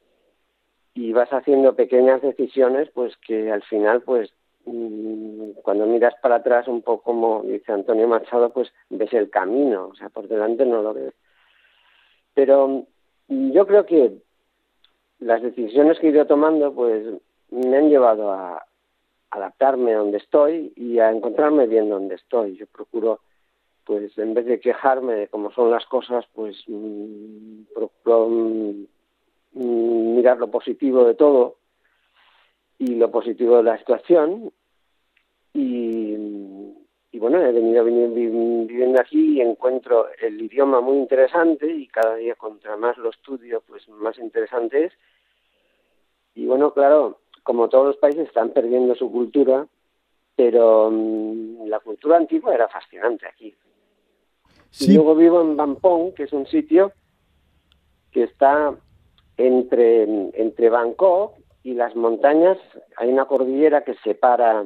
y 0.94 1.12
vas 1.12 1.28
haciendo 1.30 1.74
pequeñas 1.74 2.22
decisiones 2.22 2.88
pues 2.94 3.14
que 3.26 3.50
al 3.50 3.62
final 3.62 4.02
pues 4.02 4.30
cuando 4.64 5.86
miras 5.86 6.14
para 6.22 6.36
atrás 6.36 6.68
un 6.68 6.82
poco 6.82 7.02
como 7.02 7.42
dice 7.42 7.72
Antonio 7.72 8.08
Machado 8.08 8.50
pues 8.50 8.72
ves 8.88 9.12
el 9.12 9.30
camino, 9.30 9.88
o 9.88 9.94
sea, 9.94 10.08
por 10.08 10.28
delante 10.28 10.64
no 10.64 10.82
lo 10.82 10.94
ves. 10.94 11.14
Pero 12.34 12.86
mm, 13.28 13.50
yo 13.52 13.66
creo 13.66 13.84
que 13.86 14.12
las 15.20 15.42
decisiones 15.42 15.98
que 15.98 16.08
he 16.08 16.10
ido 16.10 16.26
tomando 16.26 16.72
pues 16.74 17.06
me 17.50 17.76
han 17.76 17.88
llevado 17.88 18.30
a 18.32 18.64
adaptarme 19.30 19.94
a 19.94 19.98
donde 19.98 20.18
estoy 20.18 20.72
y 20.76 20.98
a 20.98 21.10
encontrarme 21.10 21.66
bien 21.66 21.88
donde 21.88 22.14
estoy. 22.14 22.56
Yo 22.56 22.66
procuro 22.66 23.20
pues 23.84 24.16
en 24.16 24.32
vez 24.32 24.46
de 24.46 24.60
quejarme 24.60 25.14
de 25.14 25.28
cómo 25.28 25.50
son 25.52 25.70
las 25.70 25.84
cosas, 25.86 26.24
pues 26.32 26.56
mm, 26.66 27.64
procuro 27.74 28.28
mm, 28.28 28.86
mm, 29.52 30.14
mirar 30.16 30.38
lo 30.38 30.50
positivo 30.50 31.04
de 31.04 31.14
todo 31.14 31.56
y 32.78 32.94
lo 32.96 33.10
positivo 33.10 33.58
de 33.58 33.62
la 33.62 33.78
situación 33.78 34.52
y, 35.52 36.16
y 37.12 37.18
bueno, 37.18 37.40
he 37.40 37.52
venido 37.52 37.84
viviendo 37.84 39.00
aquí 39.00 39.36
y 39.36 39.40
encuentro 39.40 40.08
el 40.20 40.40
idioma 40.42 40.80
muy 40.80 40.96
interesante 40.98 41.70
y 41.70 41.86
cada 41.86 42.16
día 42.16 42.34
contra 42.34 42.76
más 42.76 42.98
lo 42.98 43.10
estudio, 43.10 43.62
pues 43.66 43.88
más 43.88 44.18
interesante 44.18 44.86
es. 44.86 44.92
Y 46.34 46.46
bueno, 46.46 46.72
claro, 46.72 47.20
como 47.44 47.68
todos 47.68 47.86
los 47.86 47.96
países 47.98 48.26
están 48.26 48.50
perdiendo 48.50 48.96
su 48.96 49.12
cultura, 49.12 49.64
pero 50.34 50.90
mm, 50.90 51.68
la 51.68 51.78
cultura 51.78 52.16
antigua 52.16 52.52
era 52.52 52.66
fascinante 52.66 53.28
aquí. 53.28 53.54
Y 54.80 54.94
luego 54.94 55.14
vivo 55.14 55.40
en 55.40 55.56
Bampong, 55.56 56.14
que 56.14 56.24
es 56.24 56.32
un 56.32 56.48
sitio 56.48 56.92
que 58.10 58.24
está 58.24 58.74
entre, 59.36 60.02
entre 60.34 60.68
Bangkok 60.68 61.43
y 61.64 61.74
las 61.74 61.96
montañas. 61.96 62.58
Hay 62.96 63.08
una 63.08 63.24
cordillera 63.24 63.82
que 63.82 63.94
separa 64.04 64.64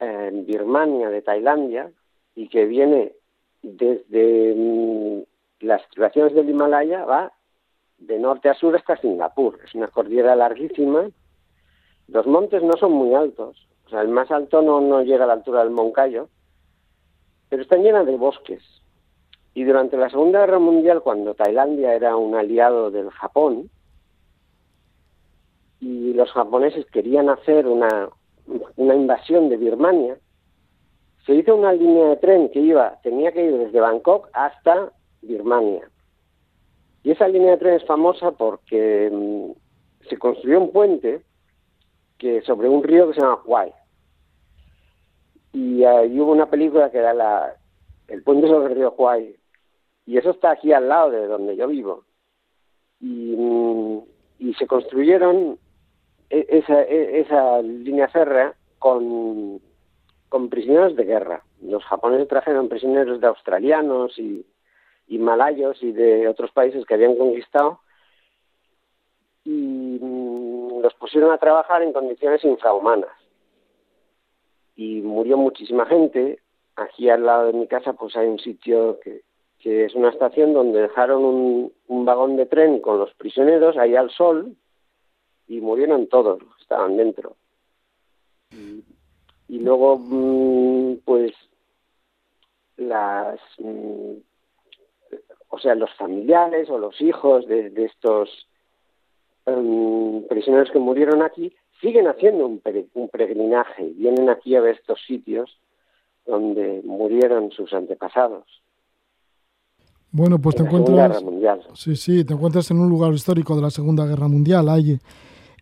eh, 0.00 0.30
Birmania 0.32 1.08
de 1.10 1.22
Tailandia 1.22 1.92
y 2.34 2.48
que 2.48 2.64
viene 2.64 3.12
desde 3.62 4.54
mm, 4.56 5.22
las 5.60 5.82
estribaciones 5.82 6.34
del 6.34 6.50
Himalaya, 6.50 7.04
va 7.04 7.32
de 7.98 8.18
norte 8.18 8.48
a 8.48 8.54
sur 8.54 8.74
hasta 8.74 8.96
Singapur. 8.96 9.60
Es 9.64 9.74
una 9.74 9.88
cordillera 9.88 10.34
larguísima. 10.34 11.08
Los 12.08 12.26
montes 12.26 12.62
no 12.62 12.72
son 12.78 12.92
muy 12.92 13.14
altos. 13.14 13.68
O 13.86 13.88
sea, 13.88 14.00
el 14.00 14.08
más 14.08 14.30
alto 14.30 14.62
no, 14.62 14.80
no 14.80 15.02
llega 15.02 15.24
a 15.24 15.28
la 15.28 15.34
altura 15.34 15.60
del 15.60 15.70
Moncayo, 15.70 16.28
pero 17.48 17.62
están 17.62 17.82
llenas 17.82 18.06
de 18.06 18.16
bosques. 18.16 18.62
Y 19.54 19.64
durante 19.64 19.96
la 19.96 20.10
Segunda 20.10 20.40
Guerra 20.40 20.58
Mundial, 20.58 21.02
cuando 21.02 21.34
Tailandia 21.34 21.94
era 21.94 22.16
un 22.16 22.34
aliado 22.34 22.90
del 22.90 23.10
Japón, 23.10 23.70
y 25.80 26.12
los 26.14 26.30
japoneses 26.32 26.86
querían 26.86 27.28
hacer 27.28 27.66
una, 27.66 28.08
una 28.76 28.94
invasión 28.94 29.48
de 29.48 29.56
Birmania, 29.56 30.18
se 31.24 31.34
hizo 31.34 31.56
una 31.56 31.72
línea 31.72 32.08
de 32.08 32.16
tren 32.16 32.48
que 32.50 32.60
iba, 32.60 32.98
tenía 33.02 33.32
que 33.32 33.44
ir 33.44 33.58
desde 33.58 33.80
Bangkok 33.80 34.28
hasta 34.32 34.92
Birmania. 35.22 35.90
Y 37.02 37.10
esa 37.10 37.28
línea 37.28 37.52
de 37.52 37.58
tren 37.58 37.74
es 37.74 37.84
famosa 37.84 38.32
porque 38.32 39.10
mm, 39.12 40.08
se 40.08 40.18
construyó 40.18 40.60
un 40.60 40.72
puente 40.72 41.22
que 42.18 42.42
sobre 42.42 42.68
un 42.68 42.82
río 42.82 43.08
que 43.08 43.14
se 43.14 43.20
llama 43.20 43.42
Huai. 43.44 43.72
Y 45.52 45.84
ahí 45.84 46.18
hubo 46.20 46.32
una 46.32 46.50
película 46.50 46.90
que 46.90 46.98
era 46.98 47.14
la, 47.14 47.56
El 48.08 48.22
puente 48.22 48.46
sobre 48.46 48.72
el 48.72 48.78
río 48.78 48.94
Huai. 48.96 49.36
Y 50.06 50.18
eso 50.18 50.30
está 50.30 50.52
aquí 50.52 50.72
al 50.72 50.88
lado 50.88 51.10
de 51.10 51.26
donde 51.26 51.56
yo 51.56 51.66
vivo. 51.66 52.04
Y, 53.00 53.34
mm, 53.36 54.52
se 54.58 54.66
construyeron 54.66 55.58
esa, 56.30 56.82
e- 56.82 57.20
esa 57.20 57.62
línea 57.62 58.08
férrea 58.08 58.54
con, 58.78 59.60
con 60.28 60.48
prisioneros 60.48 60.96
de 60.96 61.04
guerra. 61.04 61.42
Los 61.62 61.84
japoneses 61.84 62.28
trajeron 62.28 62.68
prisioneros 62.68 63.20
de 63.20 63.26
australianos 63.26 64.18
y, 64.18 64.44
y 65.08 65.18
malayos 65.18 65.82
y 65.82 65.92
de 65.92 66.28
otros 66.28 66.50
países 66.52 66.84
que 66.84 66.94
habían 66.94 67.16
conquistado 67.16 67.80
y 69.44 69.98
mm, 70.00 70.80
los 70.80 70.94
pusieron 70.94 71.30
a 71.30 71.38
trabajar 71.38 71.82
en 71.82 71.92
condiciones 71.92 72.44
infrahumanas. 72.44 73.10
Y 74.74 75.00
murió 75.02 75.36
muchísima 75.36 75.86
gente. 75.86 76.40
Aquí 76.74 77.08
al 77.08 77.24
lado 77.24 77.46
de 77.46 77.52
mi 77.54 77.66
casa 77.66 77.94
pues 77.94 78.14
hay 78.16 78.26
un 78.26 78.38
sitio 78.38 78.98
que, 79.00 79.22
que 79.60 79.86
es 79.86 79.94
una 79.94 80.10
estación 80.10 80.52
donde 80.52 80.82
dejaron 80.82 81.24
un, 81.24 81.72
un 81.86 82.04
vagón 82.04 82.36
de 82.36 82.46
tren 82.46 82.80
con 82.80 82.98
los 82.98 83.14
prisioneros 83.14 83.78
ahí 83.78 83.96
al 83.96 84.10
sol 84.10 84.56
y 85.48 85.60
murieron 85.60 86.06
todos, 86.08 86.40
estaban 86.60 86.96
dentro. 86.96 87.36
Y, 88.50 88.82
y 89.48 89.58
luego, 89.60 89.98
mm, 89.98 90.96
pues, 91.04 91.32
las, 92.76 93.40
mm, 93.58 94.12
o 95.48 95.58
sea, 95.58 95.74
los 95.74 95.92
familiares 95.94 96.68
o 96.68 96.78
los 96.78 97.00
hijos 97.00 97.46
de, 97.46 97.70
de 97.70 97.84
estos 97.86 98.48
em, 99.46 100.22
prisioneros 100.28 100.70
que 100.70 100.78
murieron 100.78 101.22
aquí 101.22 101.54
siguen 101.80 102.08
haciendo 102.08 102.46
un, 102.46 102.60
pere- 102.62 102.88
un 102.94 103.08
peregrinaje, 103.08 103.84
vienen 103.96 104.28
aquí 104.28 104.56
a 104.56 104.60
ver 104.60 104.76
estos 104.76 105.00
sitios 105.06 105.58
donde 106.26 106.82
murieron 106.84 107.52
sus 107.52 107.72
antepasados. 107.72 108.44
Bueno, 110.10 110.38
pues 110.38 110.56
te 110.56 110.62
en 110.62 110.68
encuentras... 110.68 111.22
Sí, 111.74 111.94
sí, 111.94 112.24
te 112.24 112.32
encuentras 112.34 112.70
en 112.70 112.80
un 112.80 112.88
lugar 112.88 113.12
histórico 113.12 113.54
de 113.54 113.62
la 113.62 113.70
Segunda 113.70 114.06
Guerra 114.06 114.26
Mundial, 114.28 114.68
ahí 114.68 114.98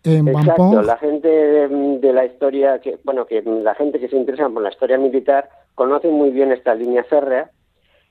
en 0.04 0.28
Exacto, 0.28 0.62
Bampong. 0.62 0.86
la 0.86 0.96
gente 0.98 1.28
de, 1.28 1.68
de 1.98 2.12
la 2.12 2.26
historia, 2.26 2.78
que 2.80 2.98
bueno, 3.04 3.26
que 3.26 3.42
la 3.42 3.74
gente 3.74 3.98
que 3.98 4.08
se 4.08 4.16
interesa 4.16 4.48
por 4.48 4.62
la 4.62 4.70
historia 4.70 4.98
militar 4.98 5.48
conoce 5.74 6.08
muy 6.08 6.30
bien 6.30 6.52
esta 6.52 6.74
línea 6.74 7.04
férrea, 7.04 7.50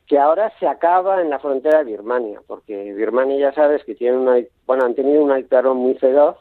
que 0.08 0.20
ahora 0.20 0.52
se 0.60 0.68
acaba 0.68 1.22
en 1.22 1.30
la 1.30 1.40
frontera 1.40 1.80
de 1.80 1.92
Birmania, 1.92 2.42
porque 2.46 2.94
Birmania 2.94 3.38
ya 3.38 3.54
sabes 3.54 3.84
que 3.86 3.96
tiene 3.96 4.18
una, 4.18 4.38
bueno, 4.66 4.86
han 4.86 4.96
tenido 4.96 5.24
una 5.24 5.36
dictadura 5.36 5.74
muy 5.74 5.94
feroz, 5.96 6.38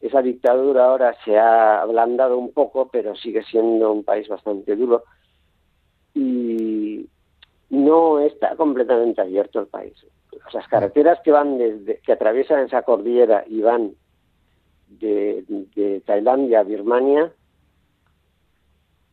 esa 0.00 0.22
dictadura 0.22 0.86
ahora 0.86 1.14
se 1.24 1.36
ha 1.36 1.80
ablandado 1.80 2.38
un 2.38 2.52
poco, 2.52 2.88
pero 2.92 3.14
sigue 3.16 3.42
siendo 3.42 3.92
un 3.92 4.04
país 4.04 4.28
bastante 4.28 4.76
duro 4.76 5.04
y 6.14 7.08
no 7.70 8.20
está 8.20 8.54
completamente 8.56 9.20
abierto 9.20 9.60
el 9.60 9.66
país. 9.66 9.94
Las 10.52 10.68
carreteras 10.68 11.20
que 11.24 11.30
van 11.30 11.58
desde, 11.58 11.98
que 11.98 12.12
atraviesan 12.12 12.66
esa 12.66 12.82
cordillera 12.82 13.44
y 13.46 13.62
van 13.62 13.92
de, 14.88 15.44
de 15.74 16.00
Tailandia 16.00 16.60
a 16.60 16.64
Birmania 16.64 17.32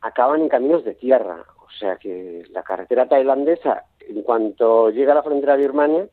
acaban 0.02 0.42
en 0.42 0.50
caminos 0.50 0.84
de 0.84 0.96
tierra. 0.96 1.46
O 1.66 1.70
sea 1.80 1.96
que 1.98 2.44
la 2.52 2.64
carretera 2.64 3.08
tailandesa, 3.08 3.86
en 4.00 4.22
cuanto 4.24 4.90
llega 4.90 5.14
a 5.14 5.16
la 5.16 5.24
frontera 5.24 5.54
de 5.56 5.62
Birmania, 5.62 6.08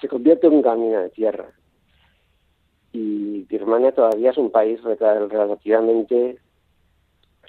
se 0.00 0.08
convierte 0.08 0.46
en 0.46 0.54
un 0.54 0.62
camino 0.62 1.00
de 1.00 1.10
tierra. 1.10 1.50
Y 2.92 3.42
Birmania 3.42 3.92
todavía 3.92 4.30
es 4.30 4.38
un 4.38 4.50
país 4.50 4.80
rela- 4.82 5.28
relativamente 5.28 6.38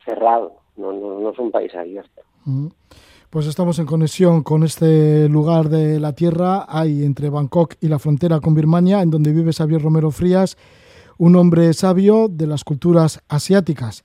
cerrado, 0.06 0.58
no, 0.76 0.92
no, 0.92 1.20
no 1.20 1.30
es 1.30 1.40
un 1.40 1.52
país 1.52 1.74
abierto. 1.74 2.22
Mm. 2.46 2.68
Pues 3.32 3.48
estamos 3.48 3.80
en 3.80 3.86
conexión 3.86 4.44
con 4.44 4.64
este 4.64 5.30
lugar 5.30 5.70
de 5.70 6.02
la 6.02 6.12
Tierra, 6.12 6.66
hay 6.68 7.06
entre 7.06 7.30
Bangkok 7.30 7.76
y 7.80 7.88
la 7.88 7.98
frontera 7.98 8.42
con 8.42 8.54
Birmania, 8.54 9.02
en 9.02 9.10
donde 9.10 9.32
vive 9.32 9.54
Xavier 9.54 9.82
Romero 9.82 10.12
Frías, 10.12 10.58
un 11.18 11.38
hombre 11.38 11.74
sabio 11.74 12.28
de 12.30 12.46
las 12.46 12.66
culturas 12.66 13.22
asiáticas. 13.30 14.04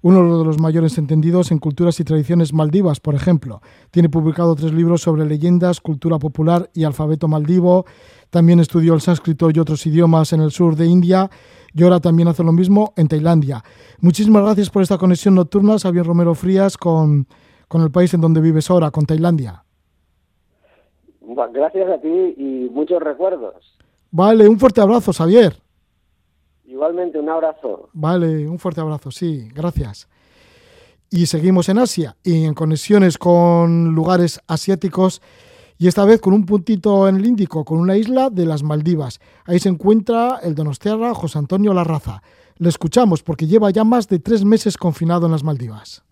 Uno 0.00 0.38
de 0.38 0.44
los 0.44 0.60
mayores 0.60 0.96
entendidos 0.96 1.50
en 1.50 1.58
culturas 1.58 1.98
y 1.98 2.04
tradiciones 2.04 2.52
maldivas, 2.52 3.00
por 3.00 3.16
ejemplo. 3.16 3.60
Tiene 3.90 4.08
publicado 4.08 4.54
tres 4.54 4.72
libros 4.72 5.02
sobre 5.02 5.26
leyendas, 5.26 5.80
cultura 5.80 6.20
popular 6.20 6.70
y 6.72 6.84
alfabeto 6.84 7.26
maldivo. 7.26 7.84
También 8.30 8.60
estudió 8.60 8.94
el 8.94 9.00
sánscrito 9.00 9.50
y 9.50 9.58
otros 9.58 9.84
idiomas 9.86 10.32
en 10.32 10.40
el 10.40 10.52
sur 10.52 10.76
de 10.76 10.86
India 10.86 11.28
y 11.74 11.82
ahora 11.82 11.98
también 11.98 12.28
hace 12.28 12.44
lo 12.44 12.52
mismo 12.52 12.92
en 12.96 13.08
Tailandia. 13.08 13.64
Muchísimas 13.98 14.44
gracias 14.44 14.70
por 14.70 14.82
esta 14.82 14.98
conexión 14.98 15.34
nocturna, 15.34 15.80
Xavier 15.80 16.06
Romero 16.06 16.36
Frías, 16.36 16.76
con, 16.76 17.26
con 17.72 17.80
el 17.80 17.90
país 17.90 18.12
en 18.12 18.20
donde 18.20 18.42
vives 18.42 18.68
ahora, 18.70 18.90
con 18.90 19.06
Tailandia. 19.06 19.64
Gracias 21.54 21.88
a 21.88 21.98
ti 22.02 22.34
y 22.36 22.68
muchos 22.70 23.00
recuerdos. 23.02 23.54
Vale, 24.10 24.46
un 24.46 24.58
fuerte 24.58 24.82
abrazo, 24.82 25.10
Xavier. 25.10 25.56
Igualmente, 26.66 27.18
un 27.18 27.30
abrazo. 27.30 27.88
Vale, 27.94 28.46
un 28.46 28.58
fuerte 28.58 28.82
abrazo, 28.82 29.10
sí, 29.10 29.48
gracias. 29.54 30.06
Y 31.08 31.24
seguimos 31.24 31.70
en 31.70 31.78
Asia 31.78 32.14
y 32.22 32.44
en 32.44 32.52
conexiones 32.52 33.16
con 33.16 33.94
lugares 33.94 34.42
asiáticos 34.48 35.22
y 35.78 35.88
esta 35.88 36.04
vez 36.04 36.20
con 36.20 36.34
un 36.34 36.44
puntito 36.44 37.08
en 37.08 37.16
el 37.16 37.24
Índico, 37.24 37.64
con 37.64 37.78
una 37.78 37.96
isla 37.96 38.28
de 38.28 38.44
las 38.44 38.62
Maldivas. 38.62 39.18
Ahí 39.46 39.60
se 39.60 39.70
encuentra 39.70 40.40
el 40.42 40.54
donostiarra 40.54 41.14
José 41.14 41.38
Antonio 41.38 41.72
Larraza. 41.72 42.22
Le 42.58 42.68
escuchamos 42.68 43.22
porque 43.22 43.46
lleva 43.46 43.70
ya 43.70 43.82
más 43.82 44.08
de 44.08 44.18
tres 44.18 44.44
meses 44.44 44.76
confinado 44.76 45.24
en 45.24 45.32
las 45.32 45.42
Maldivas. 45.42 46.04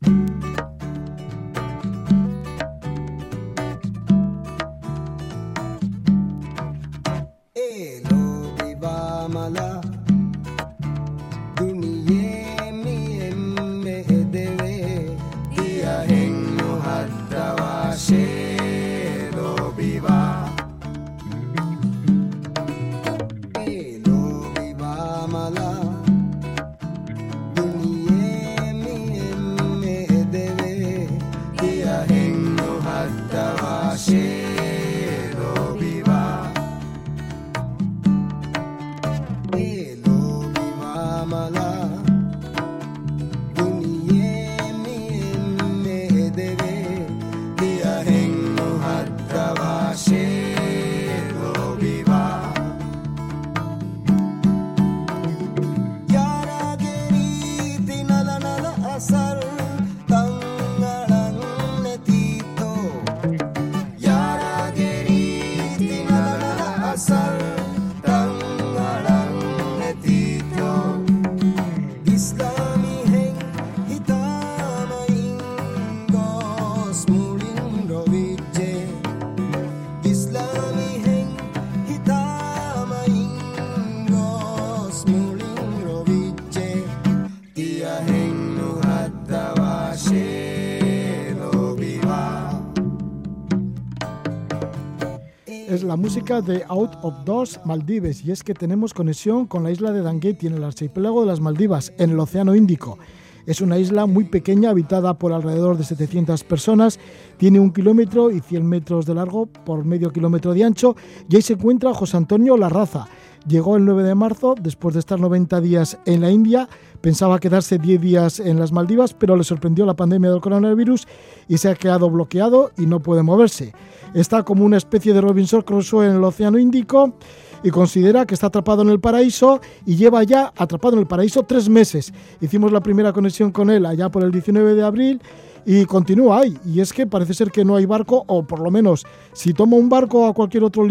La 95.90 95.96
música 95.96 96.40
de 96.40 96.62
Out 96.68 96.92
of 97.02 97.24
Doors 97.24 97.58
Maldives 97.64 98.24
y 98.24 98.30
es 98.30 98.44
que 98.44 98.54
tenemos 98.54 98.94
conexión 98.94 99.48
con 99.48 99.64
la 99.64 99.72
isla 99.72 99.90
de 99.90 100.02
Dangueti 100.02 100.46
en 100.46 100.54
el 100.54 100.62
archipiélago 100.62 101.22
de 101.22 101.26
las 101.26 101.40
Maldivas, 101.40 101.92
en 101.98 102.10
el 102.10 102.20
Océano 102.20 102.54
Índico. 102.54 102.96
Es 103.44 103.60
una 103.60 103.76
isla 103.76 104.06
muy 104.06 104.22
pequeña, 104.22 104.70
habitada 104.70 105.18
por 105.18 105.32
alrededor 105.32 105.76
de 105.76 105.82
700 105.82 106.44
personas, 106.44 107.00
tiene 107.38 107.58
un 107.58 107.72
kilómetro 107.72 108.30
y 108.30 108.38
100 108.38 108.64
metros 108.64 109.04
de 109.04 109.16
largo 109.16 109.46
por 109.46 109.84
medio 109.84 110.12
kilómetro 110.12 110.54
de 110.54 110.62
ancho 110.62 110.94
y 111.28 111.34
ahí 111.34 111.42
se 111.42 111.54
encuentra 111.54 111.92
José 111.92 112.18
Antonio 112.18 112.56
Larraza. 112.56 113.08
Llegó 113.48 113.76
el 113.76 113.84
9 113.84 114.04
de 114.04 114.14
marzo, 114.14 114.54
después 114.60 114.94
de 114.94 115.00
estar 115.00 115.18
90 115.18 115.60
días 115.60 115.98
en 116.04 116.20
la 116.20 116.30
India, 116.30 116.68
pensaba 117.00 117.38
quedarse 117.38 117.78
10 117.78 118.00
días 118.00 118.40
en 118.40 118.58
las 118.58 118.72
Maldivas, 118.72 119.14
pero 119.14 119.36
le 119.36 119.44
sorprendió 119.44 119.86
la 119.86 119.94
pandemia 119.94 120.30
del 120.30 120.40
coronavirus 120.40 121.06
y 121.48 121.58
se 121.58 121.68
ha 121.68 121.74
quedado 121.74 122.10
bloqueado 122.10 122.70
y 122.76 122.86
no 122.86 123.00
puede 123.00 123.22
moverse. 123.22 123.72
Está 124.14 124.42
como 124.42 124.64
una 124.64 124.76
especie 124.76 125.12
de 125.12 125.20
Robinson 125.20 125.62
Crusoe 125.62 126.06
en 126.06 126.16
el 126.16 126.24
Océano 126.24 126.58
Índico 126.58 127.14
y 127.62 127.70
considera 127.70 128.26
que 128.26 128.34
está 128.34 128.48
atrapado 128.48 128.82
en 128.82 128.90
el 128.90 129.00
paraíso 129.00 129.60
y 129.86 129.96
lleva 129.96 130.22
ya 130.24 130.52
atrapado 130.56 130.94
en 130.94 131.00
el 131.00 131.06
paraíso 131.06 131.42
tres 131.42 131.68
meses. 131.68 132.12
Hicimos 132.40 132.72
la 132.72 132.80
primera 132.80 133.12
conexión 133.12 133.52
con 133.52 133.70
él 133.70 133.86
allá 133.86 134.08
por 134.08 134.22
el 134.22 134.30
19 134.30 134.74
de 134.74 134.82
abril 134.82 135.20
y 135.66 135.84
continúa 135.84 136.40
ahí. 136.40 136.56
Y 136.64 136.80
es 136.80 136.92
que 136.92 137.06
parece 137.06 137.34
ser 137.34 137.50
que 137.50 137.64
no 137.64 137.76
hay 137.76 137.86
barco, 137.86 138.24
o 138.26 138.42
por 138.42 138.60
lo 138.60 138.70
menos 138.70 139.04
si 139.32 139.52
toma 139.52 139.76
un 139.76 139.88
barco 139.88 140.26
a 140.26 140.34
cualquier 140.34 140.64
otro 140.64 140.86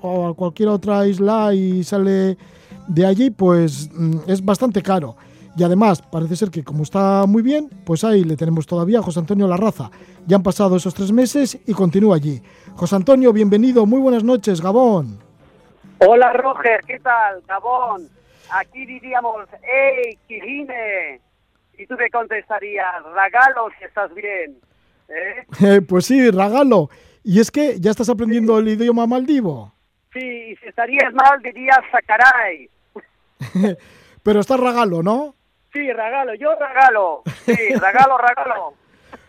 o 0.00 0.28
a 0.28 0.34
cualquier 0.34 0.68
otra 0.68 1.06
isla 1.06 1.54
y 1.54 1.82
sale 1.84 2.36
de 2.88 3.06
allí, 3.06 3.30
pues 3.30 3.90
mm, 3.92 4.18
es 4.26 4.44
bastante 4.44 4.82
caro. 4.82 5.16
Y 5.54 5.64
además, 5.64 6.00
parece 6.00 6.36
ser 6.36 6.50
que 6.50 6.64
como 6.64 6.82
está 6.82 7.26
muy 7.26 7.42
bien, 7.42 7.68
pues 7.84 8.04
ahí 8.04 8.24
le 8.24 8.36
tenemos 8.36 8.66
todavía 8.66 9.00
a 9.00 9.02
José 9.02 9.20
Antonio 9.20 9.46
Larraza. 9.46 9.90
Ya 10.26 10.36
han 10.36 10.42
pasado 10.42 10.76
esos 10.76 10.94
tres 10.94 11.12
meses 11.12 11.58
y 11.66 11.74
continúa 11.74 12.16
allí. 12.16 12.42
José 12.74 12.96
Antonio, 12.96 13.32
bienvenido, 13.34 13.84
muy 13.84 14.00
buenas 14.00 14.24
noches, 14.24 14.62
Gabón. 14.62 15.18
Hola 15.98 16.32
Roger, 16.32 16.80
¿qué 16.86 16.98
tal? 17.00 17.42
Gabón. 17.46 18.08
Aquí 18.50 18.86
diríamos, 18.86 19.46
¡Ey, 19.62 20.18
Quijine! 20.26 21.20
Y 21.78 21.86
tú 21.86 21.94
me 21.98 22.08
contestarías, 22.10 23.02
Ragalo 23.14 23.68
si 23.78 23.84
estás 23.84 24.12
bien. 24.14 24.56
¿Eh? 25.08 25.46
Eh, 25.66 25.82
pues 25.82 26.06
sí, 26.06 26.30
regalo. 26.30 26.88
Y 27.22 27.40
es 27.40 27.50
que 27.50 27.78
ya 27.78 27.90
estás 27.90 28.08
aprendiendo 28.08 28.58
el 28.58 28.68
idioma 28.68 29.06
maldivo. 29.06 29.72
Sí, 30.12 30.18
y 30.18 30.56
si 30.56 30.66
estarías 30.66 31.12
mal 31.12 31.40
dirías 31.42 31.78
Sacaray. 31.90 32.70
Pero 34.22 34.40
estás 34.40 34.58
regalo, 34.58 35.02
¿no? 35.02 35.34
Sí, 35.72 35.92
regalo, 35.92 36.34
yo 36.34 36.54
regalo. 36.54 37.22
Sí, 37.44 37.74
regalo, 37.80 38.18
regalo. 38.18 38.74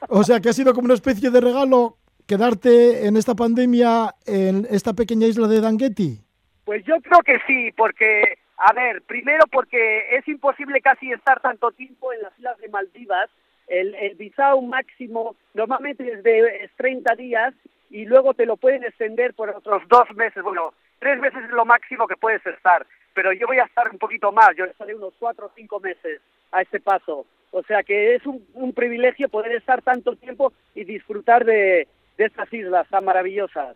O 0.10 0.24
sea 0.24 0.40
que 0.40 0.50
ha 0.50 0.54
sido 0.54 0.74
como 0.74 0.86
una 0.86 0.94
especie 0.94 1.30
de 1.30 1.40
regalo 1.40 1.98
quedarte 2.28 3.08
en 3.08 3.18
esta 3.18 3.36
pandemia 3.36 4.14
en 4.26 4.66
esta 4.70 4.94
pequeña 4.94 5.28
isla 5.28 5.48
de 5.48 5.62
Dangueti. 5.62 6.20
Pues 6.66 6.84
yo 6.86 6.96
creo 7.02 7.20
que 7.20 7.40
sí, 7.46 7.72
porque, 7.76 8.38
a 8.58 8.74
ver, 8.74 9.02
primero 9.04 9.46
porque 9.52 10.16
es 10.16 10.28
imposible 10.28 10.82
casi 10.82 11.12
estar 11.12 11.42
tanto 11.42 11.72
tiempo 11.72 12.14
en 12.14 12.22
las 12.22 12.38
islas 12.38 12.58
de 12.60 12.70
Maldivas. 12.70 13.30
El, 13.68 13.96
el 13.96 14.16
visado 14.16 14.62
máximo 14.62 15.36
normalmente 15.54 16.10
es 16.10 16.24
de 16.24 16.64
es 16.64 16.72
30 16.76 17.16
días 17.16 17.54
y 17.90 18.06
luego 18.06 18.34
te 18.34 18.46
lo 18.46 18.58
pueden 18.58 18.84
extender 18.84 19.34
por 19.34 19.50
otros 19.50 19.84
dos 19.88 20.10
meses. 20.16 20.44
Bueno, 20.44 20.74
tres 21.00 21.20
meses 21.20 21.44
es 21.46 21.52
lo 21.52 21.66
máximo 21.66 22.08
que 22.08 22.18
puedes 22.18 22.46
estar, 22.46 22.86
pero 23.14 23.32
yo 23.32 23.48
voy 23.48 23.60
a 23.60 23.66
estar 23.66 23.90
un 23.90 23.98
poquito 23.98 24.32
más, 24.32 24.50
yo 24.58 24.66
estaré 24.66 24.96
unos 24.96 25.14
cuatro 25.20 25.48
o 25.48 25.52
cinco 25.56 25.80
meses 25.80 26.22
a 26.54 26.62
este 26.62 26.80
paso. 26.80 27.26
O 27.52 27.64
sea 27.64 27.84
que 27.84 28.16
es 28.16 28.26
un, 28.26 28.46
un 28.54 28.74
privilegio 28.74 29.30
poder 29.30 29.52
estar 29.54 29.82
tanto 29.82 30.16
tiempo 30.16 30.54
y 30.74 30.86
disfrutar 30.86 31.46
de, 31.46 31.88
de 32.18 32.26
estas 32.26 32.52
islas 32.52 32.88
tan 32.90 33.06
maravillosas. 33.06 33.76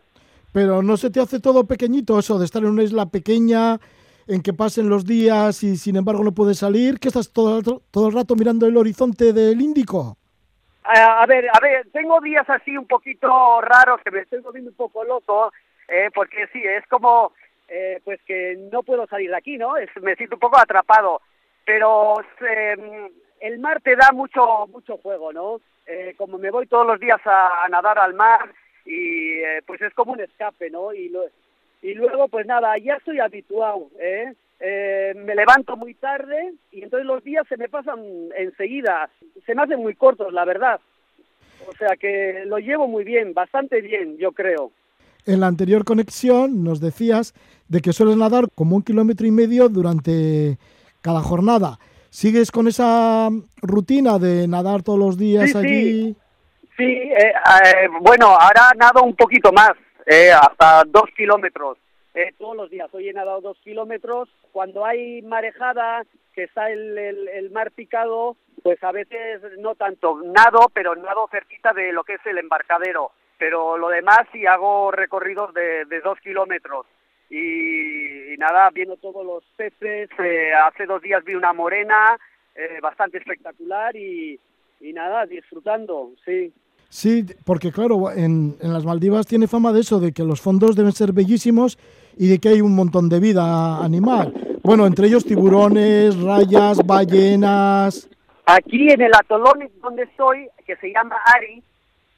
Pero 0.52 0.82
no 0.82 0.96
se 0.96 1.10
te 1.10 1.20
hace 1.20 1.40
todo 1.40 1.66
pequeñito 1.66 2.18
eso 2.18 2.38
de 2.38 2.44
estar 2.44 2.62
en 2.62 2.70
una 2.70 2.82
isla 2.82 3.06
pequeña 3.06 3.78
en 4.26 4.42
que 4.42 4.52
pasen 4.52 4.88
los 4.88 5.06
días 5.06 5.62
y 5.62 5.76
sin 5.76 5.96
embargo 5.96 6.22
no 6.22 6.32
puedes 6.32 6.58
salir, 6.58 6.98
que 6.98 7.08
estás 7.08 7.32
todo 7.32 7.58
el 7.58 7.64
rato, 7.64 7.82
todo 7.90 8.08
el 8.08 8.14
rato 8.14 8.34
mirando 8.36 8.66
el 8.66 8.76
horizonte 8.76 9.32
del 9.32 9.60
Índico. 9.60 10.16
A, 10.84 11.22
a 11.22 11.26
ver, 11.26 11.46
a 11.52 11.60
ver, 11.60 11.88
tengo 11.92 12.20
días 12.20 12.48
así 12.48 12.76
un 12.76 12.86
poquito 12.86 13.60
raros 13.60 14.00
que 14.02 14.10
me 14.10 14.20
estoy 14.20 14.40
volviendo 14.40 14.70
un 14.70 14.76
poco 14.76 15.04
loco, 15.04 15.52
eh, 15.88 16.10
porque 16.14 16.46
sí, 16.52 16.62
es 16.62 16.86
como, 16.88 17.32
eh, 17.68 18.00
pues 18.04 18.20
que 18.26 18.56
no 18.70 18.82
puedo 18.82 19.06
salir 19.06 19.30
de 19.30 19.36
aquí, 19.36 19.56
¿no? 19.56 19.76
Es, 19.76 19.88
me 20.02 20.14
siento 20.16 20.36
un 20.36 20.40
poco 20.40 20.58
atrapado, 20.58 21.20
pero 21.68 22.14
eh, 22.40 23.10
el 23.42 23.58
mar 23.58 23.82
te 23.82 23.94
da 23.94 24.10
mucho, 24.14 24.66
mucho 24.68 24.96
juego, 24.96 25.34
¿no? 25.34 25.60
Eh, 25.86 26.14
como 26.16 26.38
me 26.38 26.50
voy 26.50 26.66
todos 26.66 26.86
los 26.86 26.98
días 26.98 27.20
a, 27.26 27.62
a 27.62 27.68
nadar 27.68 27.98
al 27.98 28.14
mar 28.14 28.50
y 28.86 29.40
eh, 29.40 29.60
pues 29.66 29.82
es 29.82 29.92
como 29.92 30.12
un 30.12 30.20
escape, 30.20 30.70
¿no? 30.70 30.94
Y, 30.94 31.10
lo, 31.10 31.24
y 31.82 31.92
luego, 31.92 32.28
pues 32.28 32.46
nada, 32.46 32.78
ya 32.78 32.94
estoy 32.94 33.20
habituado, 33.20 33.90
¿eh? 34.00 34.32
Eh, 34.60 35.12
me 35.14 35.34
levanto 35.34 35.76
muy 35.76 35.92
tarde 35.92 36.54
y 36.72 36.84
entonces 36.84 37.06
los 37.06 37.22
días 37.22 37.46
se 37.50 37.58
me 37.58 37.68
pasan 37.68 38.00
enseguida, 38.38 39.10
se 39.44 39.54
me 39.54 39.60
hacen 39.60 39.80
muy 39.80 39.94
cortos, 39.94 40.32
la 40.32 40.46
verdad. 40.46 40.80
O 41.68 41.72
sea 41.76 41.96
que 42.00 42.44
lo 42.46 42.56
llevo 42.60 42.88
muy 42.88 43.04
bien, 43.04 43.34
bastante 43.34 43.82
bien, 43.82 44.16
yo 44.16 44.32
creo. 44.32 44.72
En 45.26 45.40
la 45.40 45.48
anterior 45.48 45.84
conexión 45.84 46.64
nos 46.64 46.80
decías 46.80 47.34
de 47.68 47.82
que 47.82 47.92
sueles 47.92 48.16
nadar 48.16 48.46
como 48.54 48.74
un 48.74 48.82
kilómetro 48.82 49.26
y 49.26 49.32
medio 49.32 49.68
durante 49.68 50.56
cada 51.02 51.20
jornada. 51.20 51.78
¿Sigues 52.10 52.50
con 52.50 52.68
esa 52.68 53.28
rutina 53.62 54.18
de 54.18 54.48
nadar 54.48 54.82
todos 54.82 54.98
los 54.98 55.18
días 55.18 55.50
Sí, 55.50 55.58
allí? 55.58 56.16
Sí, 56.76 56.84
eh, 56.84 57.32
eh, 57.64 57.88
bueno, 58.00 58.28
ahora 58.28 58.70
nado 58.76 59.02
un 59.02 59.14
poquito 59.14 59.52
más, 59.52 59.72
eh, 60.06 60.30
hasta 60.32 60.84
dos 60.86 61.04
kilómetros. 61.16 61.76
eh, 62.14 62.34
todos 62.36 62.56
los 62.56 62.68
días. 62.70 62.88
Hoy 62.92 63.08
he 63.08 63.12
nadado 63.12 63.40
dos 63.40 63.58
kilómetros. 63.62 64.28
Cuando 64.50 64.84
hay 64.84 65.22
marejada, 65.22 66.02
que 66.34 66.44
está 66.44 66.68
el, 66.68 66.98
el- 66.98 67.28
el 67.28 67.50
mar 67.52 67.70
picado, 67.70 68.34
pues 68.64 68.82
a 68.82 68.90
veces 68.90 69.40
no 69.60 69.76
tanto 69.76 70.18
nado, 70.24 70.68
pero 70.74 70.96
nado 70.96 71.28
cerquita 71.30 71.72
de 71.72 71.92
lo 71.92 72.02
que 72.02 72.14
es 72.14 72.26
el 72.26 72.38
embarcadero. 72.38 73.12
Pero 73.38 73.78
lo 73.78 73.88
demás 73.88 74.18
sí 74.32 74.46
hago 74.46 74.90
recorridos 74.90 75.54
de, 75.54 75.84
de 75.84 76.00
dos 76.00 76.18
kilómetros. 76.20 76.86
Y, 77.30 78.32
y 78.34 78.36
nada, 78.38 78.70
viendo 78.70 78.96
todos 78.96 79.24
los 79.24 79.44
peces. 79.56 80.08
eh, 80.18 80.50
hace 80.66 80.86
dos 80.86 81.02
días 81.02 81.22
vi 81.24 81.34
una 81.34 81.52
morena 81.52 82.18
eh, 82.54 82.78
bastante 82.82 83.18
espectacular 83.18 83.94
y, 83.96 84.38
y 84.80 84.92
nada, 84.92 85.26
disfrutando, 85.26 86.12
sí. 86.24 86.52
Sí, 86.90 87.24
porque 87.44 87.70
claro, 87.70 88.10
en, 88.10 88.56
en 88.62 88.72
las 88.72 88.84
Maldivas 88.86 89.26
tiene 89.26 89.46
fama 89.46 89.72
de 89.74 89.80
eso, 89.80 90.00
de 90.00 90.12
que 90.12 90.24
los 90.24 90.40
fondos 90.40 90.74
deben 90.74 90.92
ser 90.92 91.12
bellísimos 91.12 91.78
y 92.16 92.28
de 92.28 92.38
que 92.38 92.48
hay 92.48 92.60
un 92.62 92.74
montón 92.74 93.10
de 93.10 93.20
vida 93.20 93.84
animal. 93.84 94.32
Bueno, 94.62 94.86
entre 94.86 95.06
ellos 95.06 95.24
tiburones, 95.26 96.18
rayas, 96.22 96.78
ballenas. 96.86 98.08
Aquí 98.46 98.90
en 98.90 99.02
el 99.02 99.12
atolón 99.14 99.68
donde 99.82 100.04
estoy, 100.04 100.48
que 100.66 100.76
se 100.76 100.90
llama 100.90 101.16
Ari, 101.36 101.62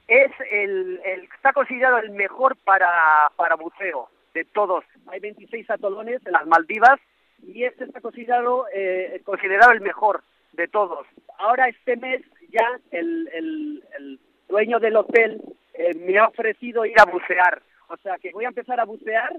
es 0.07 0.31
el, 0.53 1.01
el- 1.05 1.29
está 1.35 1.53
considerado 1.53 1.99
el 1.99 2.11
mejor 2.11 2.57
para, 2.65 2.89
para 3.37 3.57
buceo 3.57 4.09
de 4.35 4.45
todos. 4.45 4.85
Hay 5.09 5.21
26 5.21 5.71
atolones 5.71 6.25
en 6.27 6.33
las 6.33 6.47
Maldivas 6.47 7.01
y 7.43 7.65
este 7.65 7.85
está 7.85 8.01
considerado, 8.01 8.67
eh, 8.75 9.21
considerado 9.25 9.73
el 9.73 9.81
mejor 9.81 10.23
de 10.53 10.69
todos. 10.69 11.07
Ahora 11.39 11.69
este 11.69 11.97
mes 11.97 12.23
ya 12.51 12.67
el, 12.91 13.29
el- 13.33 13.85
el 13.99 14.19
dueño 14.49 14.79
del 14.81 14.97
hotel 14.97 15.41
eh, 15.75 15.95
me 15.95 16.19
ha 16.19 16.27
ofrecido 16.27 16.85
ir 16.85 16.99
a 17.01 17.05
bucear. 17.05 17.63
O 17.89 17.97
sea 17.99 18.19
que 18.19 18.31
voy 18.33 18.45
a 18.45 18.49
empezar 18.49 18.79
a 18.81 18.85
bucear 18.85 19.33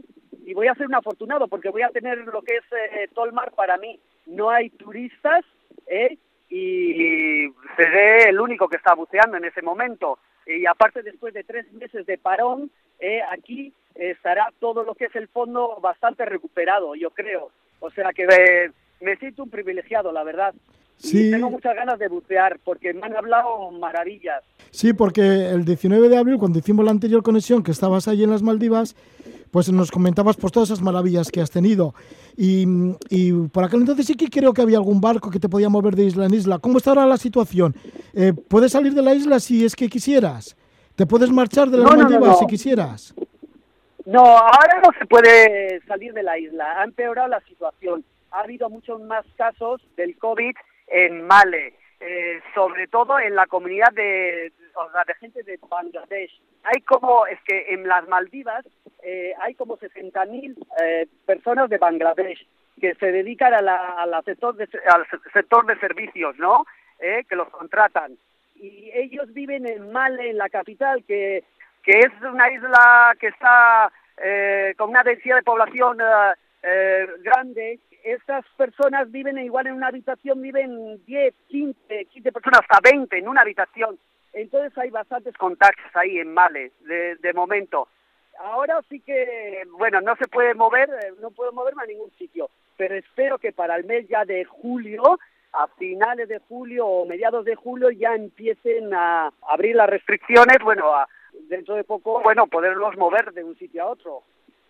y 0.46 0.54
voy 0.54 0.68
a 0.68 0.76
ser 0.76 0.88
un 0.88 0.96
afortunado 0.96 1.48
porque 1.48 1.70
voy 1.70 1.84
a 1.84 1.90
tener 1.90 2.18
lo 2.20 2.42
que 2.42 2.56
es 2.56 2.64
eh, 2.94 3.08
todo 3.14 3.26
el 3.26 3.34
mar 3.34 3.52
para 3.56 3.78
mí. 3.78 4.00
No 4.26 4.50
hay 4.50 4.70
turistas 4.72 5.46
¿eh? 5.88 6.18
y 6.50 7.48
seré 7.78 8.30
el 8.30 8.40
único 8.40 8.68
que 8.68 8.78
está 8.78 8.94
buceando 8.94 9.38
en 9.38 9.46
ese 9.46 9.62
momento. 9.62 10.20
Y 10.46 10.66
aparte, 10.66 11.02
después 11.04 11.34
de 11.34 11.44
tres 11.44 11.72
meses 11.74 12.06
de 12.06 12.18
parón, 12.18 12.72
eh, 13.00 13.22
aquí 13.30 13.74
estará 13.96 14.48
todo 14.60 14.84
lo 14.84 14.96
que 14.96 15.06
es 15.06 15.16
el 15.16 15.28
fondo 15.28 15.78
bastante 15.82 16.26
recuperado, 16.26 16.96
yo 16.96 17.10
creo. 17.12 17.50
O 17.80 17.90
sea 17.92 18.12
que 18.14 18.24
eh, 18.24 18.72
me 19.02 19.16
siento 19.18 19.44
un 19.44 19.50
privilegiado, 19.50 20.12
la 20.12 20.24
verdad. 20.24 20.54
Sí. 20.98 21.28
Y 21.30 21.32
tengo 21.32 21.50
muchas 21.50 21.76
ganas 21.76 21.98
de 21.98 22.08
bucear 22.10 22.60
porque 22.64 22.94
me 22.94 23.02
han 23.08 23.16
hablado 23.16 23.72
maravillas. 23.72 24.44
Sí, 24.70 24.94
porque 24.94 25.22
el 25.50 25.66
19 25.66 26.10
de 26.10 26.18
abril, 26.18 26.38
cuando 26.38 26.60
hicimos 26.60 26.86
la 26.86 26.92
anterior 26.92 27.24
conexión, 27.24 27.64
que 27.64 27.72
estabas 27.72 28.08
allí 28.08 28.24
en 28.24 28.30
las 28.30 28.44
Maldivas, 28.44 28.96
pues 29.50 29.72
nos 29.72 29.90
comentabas 29.92 30.38
pues 30.38 30.54
todas 30.54 30.70
esas 30.70 30.82
maravillas 30.84 31.32
que 31.32 31.42
has 31.42 31.50
tenido. 31.50 31.96
Y, 32.38 32.66
y 33.10 33.32
por 33.50 33.64
aquel 33.64 33.82
entonces 33.82 34.06
sí 34.06 34.16
que 34.16 34.30
creo 34.30 34.54
que 34.54 34.62
había 34.62 34.78
algún 34.78 35.02
barco 35.02 35.32
que 35.32 35.40
te 35.40 35.50
podía 35.50 35.70
mover 35.70 35.96
de 35.96 36.06
isla 36.06 36.26
en 36.28 36.34
isla. 36.36 36.60
¿Cómo 36.60 36.78
está 36.78 36.92
ahora 36.92 37.06
la 37.08 37.18
situación? 37.18 37.76
Eh, 38.14 38.34
¿Puedes 38.34 38.72
salir 38.72 38.94
de 38.94 39.02
la 39.02 39.14
isla 39.16 39.40
si 39.40 39.66
es 39.66 39.76
que 39.76 39.90
quisieras? 39.90 40.56
¿Te 40.96 41.08
puedes 41.08 41.32
marchar 41.32 41.70
de 41.72 41.80
las 41.80 41.92
No, 41.92 41.98
Maldivas 41.98 42.30
no. 42.30 42.38
si 42.38 42.46
quisieras? 42.46 43.16
No, 44.06 44.22
ahora 44.22 44.82
no 44.84 44.90
se 44.98 45.06
puede 45.06 45.82
salir 45.88 46.14
de 46.14 46.24
la 46.24 46.38
isla. 46.38 46.80
Ha 46.80 46.84
empeorado 46.84 47.28
la 47.28 47.42
situación. 47.42 48.04
Ha 48.32 48.42
habido 48.42 48.70
muchos 48.70 49.02
más 49.02 49.26
casos 49.38 49.82
del 49.96 50.18
COVID 50.18 50.56
en 50.88 51.26
Male, 51.28 51.74
eh, 52.00 52.40
sobre 52.56 52.88
todo 52.88 53.20
en 53.20 53.36
la 53.36 53.46
comunidad 53.48 53.92
de, 53.94 54.52
o 54.76 54.92
sea, 54.92 55.04
de 55.06 55.14
gente 55.16 55.44
de 55.44 55.60
Bangladesh. 55.70 56.42
Hay 56.64 56.82
como, 56.82 57.26
es 57.28 57.40
que 57.44 57.74
en 57.74 57.88
las 57.88 58.08
Maldivas 58.08 58.66
eh, 59.04 59.34
hay 59.42 59.56
como 59.56 59.78
60.000 59.78 60.56
eh, 60.84 61.08
personas 61.26 61.70
de 61.70 61.78
Bangladesh 61.78 62.48
que 62.80 62.96
se 62.96 63.12
dedican 63.12 63.54
a 63.54 63.62
la, 63.62 64.22
sector 64.26 64.56
de, 64.56 64.68
al 64.88 65.06
se- 65.10 65.30
sector 65.34 65.66
de 65.66 65.78
servicios, 65.80 66.36
¿no? 66.38 66.66
Eh, 67.00 67.24
que 67.30 67.36
los 67.36 67.50
contratan. 67.50 68.18
Y 68.56 68.92
ellos 68.94 69.32
viven 69.34 69.68
en 69.68 69.92
Male, 69.92 70.30
en 70.30 70.38
la 70.38 70.50
capital, 70.50 71.04
que 71.08 71.44
que 71.84 72.00
es 72.00 72.12
una 72.22 72.52
isla 72.52 73.16
que 73.20 73.28
está 73.28 73.92
eh, 74.18 74.74
con 74.78 74.90
una 74.90 75.04
densidad 75.04 75.38
de 75.38 75.44
población 75.44 76.00
eh, 76.02 76.34
eh, 76.64 77.08
grande. 77.22 77.80
Estas 78.04 78.46
personas 78.58 79.12
viven 79.12 79.38
igual 79.38 79.68
en 79.68 79.74
una 79.74 79.88
habitación, 79.88 80.42
viven 80.42 81.04
10, 81.06 81.34
15, 81.48 82.06
15 82.06 82.32
personas, 82.32 82.62
hasta 82.62 82.90
20 82.92 83.18
en 83.18 83.28
una 83.28 83.42
habitación. 83.42 83.98
Entonces 84.34 84.76
hay 84.78 84.90
bastantes 84.90 85.36
contactos 85.38 85.94
ahí 85.96 86.20
en 86.20 86.34
Male, 86.34 86.72
de, 86.82 87.16
de 87.16 87.34
momento. 87.34 87.88
Ahora 88.40 88.80
sí 88.90 89.00
que, 89.02 89.64
bueno, 89.78 90.02
no 90.02 90.16
se 90.16 90.28
puede 90.28 90.54
mover, 90.54 90.90
eh, 90.90 91.14
no 91.22 91.32
puedo 91.32 91.52
moverme 91.52 91.84
a 91.84 91.88
ningún 91.88 92.12
sitio, 92.18 92.50
pero 92.78 92.96
espero 92.96 93.38
que 93.38 93.52
para 93.52 93.76
el 93.76 93.86
mes 93.86 94.08
ya 94.08 94.26
de 94.26 94.46
julio, 94.46 95.20
a 95.54 95.68
finales 95.78 96.30
de 96.30 96.40
julio 96.40 96.88
o 96.88 97.06
mediados 97.06 97.46
de 97.46 97.56
julio, 97.56 97.92
ya 97.92 98.16
empiecen 98.16 98.94
a 98.94 99.32
abrir 99.48 99.76
las 99.76 99.90
restricciones, 99.90 100.58
bueno, 100.64 100.94
a, 100.96 101.08
dentro 101.50 101.76
de 101.76 101.84
poco, 101.84 102.22
bueno, 102.22 102.48
poderlos 102.48 102.98
mover 102.98 103.32
de 103.34 103.44
un 103.44 103.58
sitio 103.58 103.84
a 103.84 103.90
otro. 103.90 104.24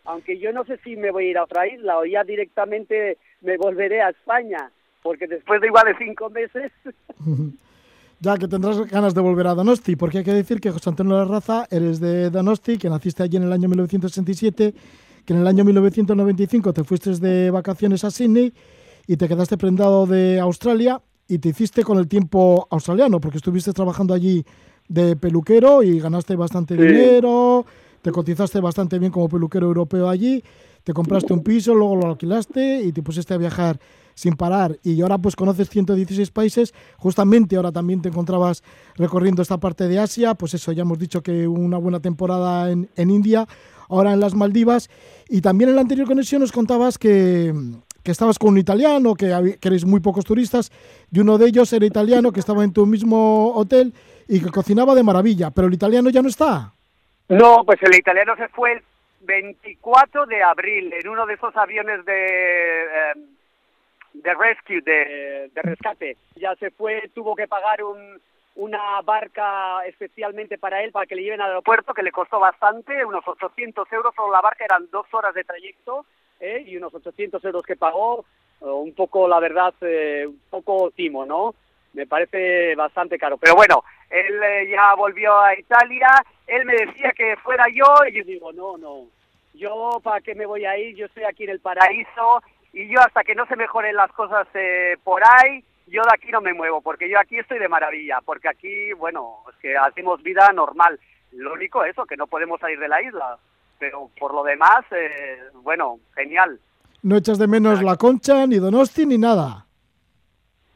Aunque 0.06 0.40
yo 0.40 0.52
no 0.52 0.66
sé 0.66 0.78
si 0.84 0.96
me 0.96 1.12
voy 1.12 1.26
a 1.26 1.30
ir 1.30 1.38
a 1.38 1.44
otra 1.44 1.68
isla 1.68 2.00
o 2.00 2.06
ya 2.06 2.24
directamente 2.24 3.18
me 3.42 3.58
volveré 3.58 4.02
a 4.02 4.10
España, 4.10 4.72
porque 5.04 5.28
después 5.28 5.62
de 5.62 5.68
igual 5.68 5.86
de 5.86 5.98
cinco 5.98 6.30
meses, 6.30 6.72
Ya 8.24 8.38
que 8.38 8.48
tendrás 8.48 8.78
ganas 8.86 9.16
de 9.16 9.22
volver 9.22 9.48
a 9.48 9.56
Donosti, 9.56 9.96
porque 9.96 10.20
hay 10.20 10.24
que 10.24 10.32
decir 10.32 10.62
que 10.62 10.70
José 10.70 10.92
Antonio 10.92 11.16
de 11.16 11.26
la 11.26 11.26
Raza 11.26 11.66
eres 11.72 12.00
de 12.00 12.30
Donosti, 12.30 12.78
que 12.78 12.88
naciste 12.88 13.24
allí 13.24 13.38
en 13.38 13.44
el 13.44 13.52
año 13.52 13.68
1967, 13.68 14.76
que 15.26 15.34
en 15.34 15.40
el 15.40 15.48
año 15.48 15.64
1995 15.64 16.72
te 16.72 16.84
fuiste 16.84 17.10
de 17.16 17.50
vacaciones 17.50 18.04
a 18.04 18.12
Sydney 18.12 18.54
y 19.08 19.18
te 19.18 19.28
quedaste 19.28 19.58
prendado 19.58 20.06
de 20.06 20.40
Australia 20.40 21.02
y 21.28 21.40
te 21.40 21.50
hiciste 21.50 21.84
con 21.84 21.98
el 21.98 22.08
tiempo 22.08 22.68
australiano, 22.70 23.20
porque 23.20 23.38
estuviste 23.38 23.74
trabajando 23.74 24.14
allí 24.14 24.46
de 24.92 25.16
peluquero 25.16 25.84
y 25.84 26.00
ganaste 26.00 26.36
bastante 26.36 26.76
Sí. 26.76 26.82
dinero, 26.82 27.66
te 28.02 28.12
cotizaste 28.12 28.60
bastante 28.60 29.00
bien 29.00 29.12
como 29.12 29.30
peluquero 29.30 29.68
europeo 29.68 30.10
allí, 30.10 30.44
te 30.84 30.94
compraste 30.94 31.34
un 31.34 31.44
piso, 31.44 31.74
luego 31.74 31.96
lo 31.96 32.08
alquilaste 32.10 32.82
y 32.82 32.92
te 32.92 33.02
pusiste 33.02 33.34
a 33.34 33.38
viajar 33.38 33.80
sin 34.16 34.36
parar. 34.36 34.78
Y 34.84 35.00
ahora 35.02 35.18
pues 35.18 35.36
conoces 35.36 35.70
116 35.70 36.32
países, 36.32 36.74
justamente 36.98 37.56
ahora 37.56 37.72
también 37.72 38.02
te 38.02 38.10
encontrabas 38.10 38.64
recorriendo 38.96 39.42
esta 39.42 39.58
parte 39.60 39.88
de 39.88 40.00
Asia, 40.00 40.34
pues 40.36 40.54
eso, 40.54 40.72
ya 40.74 40.82
hemos 40.82 41.00
dicho 41.00 41.22
que 41.22 41.48
una 41.48 41.78
buena 41.78 42.00
temporada 42.02 42.70
en, 42.72 42.90
en 42.98 43.10
India, 43.10 43.48
ahora 43.88 44.12
en 44.14 44.20
las 44.20 44.34
Maldivas. 44.34 44.90
Y 45.30 45.40
también 45.42 45.70
en 45.70 45.76
la 45.76 45.82
anterior 45.82 46.08
conexión 46.08 46.42
nos 46.42 46.52
contabas 46.52 46.98
que, 46.98 47.54
que 48.04 48.12
estabas 48.12 48.38
con 48.38 48.50
un 48.50 48.58
italiano, 48.58 49.14
que, 49.14 49.58
que 49.60 49.68
eres 49.70 49.86
muy 49.86 50.02
pocos 50.02 50.26
turistas 50.26 50.72
y 51.12 51.20
uno 51.20 51.38
de 51.38 51.48
ellos 51.48 51.72
era 51.72 51.86
italiano 51.86 52.32
que 52.32 52.40
estaba 52.42 52.64
en 52.64 52.74
tu 52.74 52.86
mismo 52.86 53.54
hotel 53.56 53.94
y 54.32 54.42
que 54.42 54.50
cocinaba 54.50 54.96
de 54.96 55.04
maravilla, 55.04 55.52
pero 55.52 55.68
el 55.68 55.74
italiano 55.74 56.10
ya 56.10 56.22
no 56.22 56.30
está. 56.30 56.72
No, 57.28 57.66
pues 57.66 57.84
el 57.84 57.94
italiano 57.94 58.34
se 58.38 58.48
fue 58.48 58.72
el 58.72 58.82
24 59.20 60.26
de 60.26 60.42
abril 60.42 60.94
en 60.94 61.06
uno 61.10 61.26
de 61.26 61.34
esos 61.34 61.54
aviones 61.58 62.06
de, 62.06 62.84
eh, 62.84 63.14
de 64.14 64.34
rescue, 64.34 64.80
de, 64.80 65.52
de 65.54 65.62
rescate. 65.62 66.16
Ya 66.38 66.56
se 66.56 66.72
fue, 66.72 67.12
tuvo 67.14 67.36
que 67.36 67.50
pagar 67.50 67.84
un, 67.84 68.22
una 68.56 69.02
barca 69.02 69.86
especialmente 69.86 70.58
para 70.58 70.82
él 70.82 70.94
para 70.94 71.06
que 71.08 71.16
le 71.16 71.24
lleven 71.24 71.42
al 71.42 71.50
aeropuerto, 71.50 71.94
que 71.94 72.02
le 72.02 72.14
costó 72.14 72.40
bastante, 72.40 73.04
unos 73.04 73.28
800 73.28 73.86
euros 73.92 74.16
solo 74.16 74.32
la 74.32 74.40
barca, 74.40 74.64
eran 74.64 74.88
dos 74.94 75.08
horas 75.12 75.36
de 75.36 75.44
trayecto 75.44 76.06
¿eh? 76.40 76.64
y 76.66 76.78
unos 76.78 76.96
800 76.96 77.44
euros 77.44 77.64
que 77.64 77.76
pagó, 77.76 78.24
un 78.62 78.94
poco, 78.94 79.28
la 79.28 79.42
verdad, 79.42 79.74
eh, 79.82 80.26
un 80.26 80.40
poco 80.50 80.90
timo, 80.92 81.26
¿no? 81.26 81.54
Me 81.94 82.08
parece 82.08 82.76
bastante 82.76 83.18
caro. 83.18 83.38
Pero 83.38 83.56
bueno, 83.56 83.84
él 84.10 84.42
eh, 84.44 84.70
ya 84.70 84.94
volvió 84.96 85.40
a 85.40 85.58
Italia, 85.58 86.08
él 86.48 86.66
me 86.66 86.74
decía 86.74 87.12
que 87.16 87.36
fuera 87.38 87.66
yo 87.74 87.86
y 88.08 88.18
yo 88.18 88.24
digo, 88.24 88.52
no, 88.54 88.78
no, 88.78 89.08
yo 89.54 90.00
para 90.04 90.22
qué 90.22 90.36
me 90.36 90.46
voy 90.46 90.66
a 90.66 90.78
ir, 90.78 90.96
yo 90.96 91.06
estoy 91.06 91.24
aquí 91.24 91.44
en 91.44 91.52
el 91.52 91.60
paraíso 91.60 92.42
y 92.74 92.88
yo 92.88 93.00
hasta 93.02 93.24
que 93.24 93.36
no 93.36 93.46
se 93.46 93.56
mejoren 93.56 93.96
las 93.96 94.12
cosas 94.12 94.48
eh, 94.54 94.98
por 95.04 95.22
ahí, 95.24 95.64
yo 95.88 96.02
de 96.04 96.10
aquí 96.14 96.32
no 96.32 96.42
me 96.42 96.54
muevo, 96.54 96.82
porque 96.82 97.10
yo 97.10 97.20
aquí 97.20 97.38
estoy 97.38 97.60
de 97.60 97.68
maravilla, 97.68 98.20
porque 98.26 98.50
aquí, 98.50 98.94
bueno, 98.94 99.40
es 99.50 99.56
que 99.58 99.78
hacemos 99.78 100.24
vida 100.24 100.52
normal. 100.54 101.00
Lo 101.34 101.54
único 101.54 101.84
eso, 101.84 102.06
que 102.06 102.18
no 102.18 102.28
podemos 102.28 102.60
salir 102.60 102.80
de 102.80 102.88
la 102.88 103.02
isla, 103.02 103.38
pero 103.78 104.10
por 104.18 104.34
lo 104.34 104.44
demás, 104.44 104.86
eh, 104.92 105.40
bueno, 105.64 106.00
genial. 106.16 106.60
No 107.04 107.18
echas 107.18 107.40
de 107.40 107.48
menos 107.48 107.82
la 107.82 107.98
concha, 107.98 108.46
ni 108.46 108.58
Donosti, 108.58 109.06
ni 109.06 109.18
nada. 109.18 109.66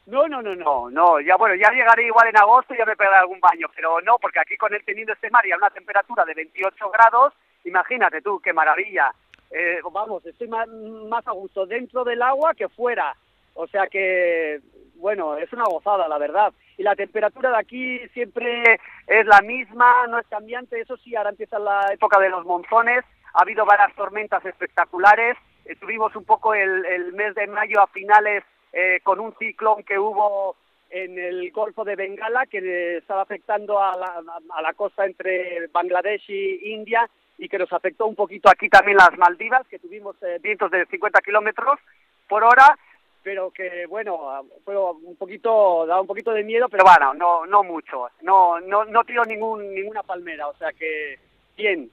No, 0.06 0.28
no, 0.28 0.40
no, 0.40 0.54
no, 0.54 0.88
no, 0.88 1.20
ya 1.20 1.34
bueno, 1.36 1.56
ya 1.56 1.68
llegaré 1.72 2.06
igual 2.06 2.28
en 2.28 2.36
agosto 2.36 2.72
y 2.72 2.78
ya 2.78 2.84
me 2.84 2.94
pegaré 2.94 3.16
algún 3.16 3.40
baño, 3.40 3.66
pero 3.74 4.00
no, 4.02 4.18
porque 4.20 4.38
aquí 4.38 4.56
con 4.56 4.72
él 4.72 4.80
teniendo 4.86 5.12
este 5.12 5.30
mar 5.30 5.44
y 5.44 5.50
a 5.50 5.56
una 5.56 5.70
temperatura 5.70 6.24
de 6.24 6.34
28 6.34 6.90
grados, 6.90 7.32
imagínate 7.64 8.22
tú, 8.22 8.38
qué 8.38 8.52
maravilla. 8.52 9.12
Eh, 9.50 9.80
vamos, 9.92 10.24
estoy 10.24 10.46
más, 10.46 10.68
más 10.68 11.26
a 11.26 11.32
gusto 11.32 11.66
dentro 11.66 12.04
del 12.04 12.22
agua 12.22 12.54
que 12.54 12.68
fuera, 12.68 13.16
o 13.54 13.66
sea 13.66 13.88
que, 13.88 14.60
bueno, 14.94 15.36
es 15.38 15.52
una 15.52 15.64
gozada, 15.64 16.06
la 16.06 16.18
verdad. 16.18 16.52
Y 16.78 16.84
la 16.84 16.94
temperatura 16.94 17.50
de 17.50 17.58
aquí 17.58 17.98
siempre 18.10 18.78
es 19.08 19.26
la 19.26 19.40
misma, 19.40 20.06
no 20.06 20.20
es 20.20 20.26
cambiante, 20.28 20.80
eso 20.80 20.96
sí, 20.98 21.16
ahora 21.16 21.30
empieza 21.30 21.58
la 21.58 21.92
época 21.92 22.20
de 22.20 22.28
los 22.28 22.44
monzones, 22.44 23.04
ha 23.34 23.42
habido 23.42 23.64
varias 23.66 23.92
tormentas 23.96 24.44
espectaculares. 24.44 25.36
Estuvimos 25.64 26.14
un 26.14 26.24
poco 26.24 26.54
el, 26.54 26.86
el 26.86 27.12
mes 27.14 27.34
de 27.34 27.48
mayo 27.48 27.80
a 27.80 27.88
finales 27.88 28.44
eh, 28.78 29.00
con 29.02 29.20
un 29.20 29.34
ciclón 29.38 29.82
que 29.84 29.98
hubo 29.98 30.54
en 30.90 31.18
el 31.18 31.50
Golfo 31.50 31.82
de 31.82 31.96
Bengala 31.96 32.44
que 32.44 32.98
estaba 32.98 33.22
afectando 33.22 33.82
a 33.82 33.96
la, 33.96 34.22
a 34.54 34.62
la 34.62 34.74
costa 34.74 35.06
entre 35.06 35.66
Bangladesh 35.68 36.24
y 36.28 36.74
India 36.74 37.08
y 37.38 37.48
que 37.48 37.58
nos 37.58 37.72
afectó 37.72 38.06
un 38.06 38.14
poquito 38.14 38.50
aquí 38.50 38.68
también 38.68 38.98
las 38.98 39.16
Maldivas, 39.16 39.66
que 39.66 39.78
tuvimos 39.78 40.16
eh, 40.22 40.38
vientos 40.42 40.70
de 40.70 40.84
50 40.84 41.22
kilómetros 41.22 41.80
por 42.28 42.44
hora, 42.44 42.78
pero 43.22 43.50
que 43.50 43.86
bueno, 43.88 44.18
fue 44.62 44.76
un 44.76 45.16
poquito, 45.16 45.86
da 45.86 45.98
un 45.98 46.06
poquito 46.06 46.32
de 46.32 46.44
miedo, 46.44 46.68
pero 46.68 46.84
bueno, 46.84 47.14
no, 47.14 47.46
no 47.46 47.62
mucho, 47.62 48.08
no, 48.20 48.60
no, 48.60 48.84
no 48.84 49.04
tiro 49.04 49.24
ningún, 49.24 49.74
ninguna 49.74 50.02
palmera, 50.02 50.48
o 50.48 50.56
sea 50.56 50.72
que 50.74 51.18
bien. 51.56 51.90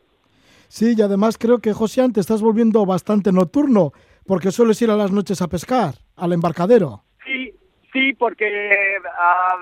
Sí, 0.67 0.95
y 0.97 1.01
además 1.01 1.37
creo 1.37 1.59
que, 1.59 1.71
Josian, 1.71 2.11
te 2.11 2.19
estás 2.19 2.41
volviendo 2.41 2.85
bastante 2.85 3.31
nocturno, 3.31 3.93
porque 4.27 4.51
sueles 4.51 4.81
ir 4.81 4.91
a 4.91 4.97
las 4.97 5.11
noches 5.11 5.41
a 5.41 5.47
pescar, 5.47 5.93
al 6.17 6.33
embarcadero. 6.33 7.03
Sí, 7.25 7.53
sí, 7.91 8.13
porque 8.13 8.97
ah, 9.17 9.57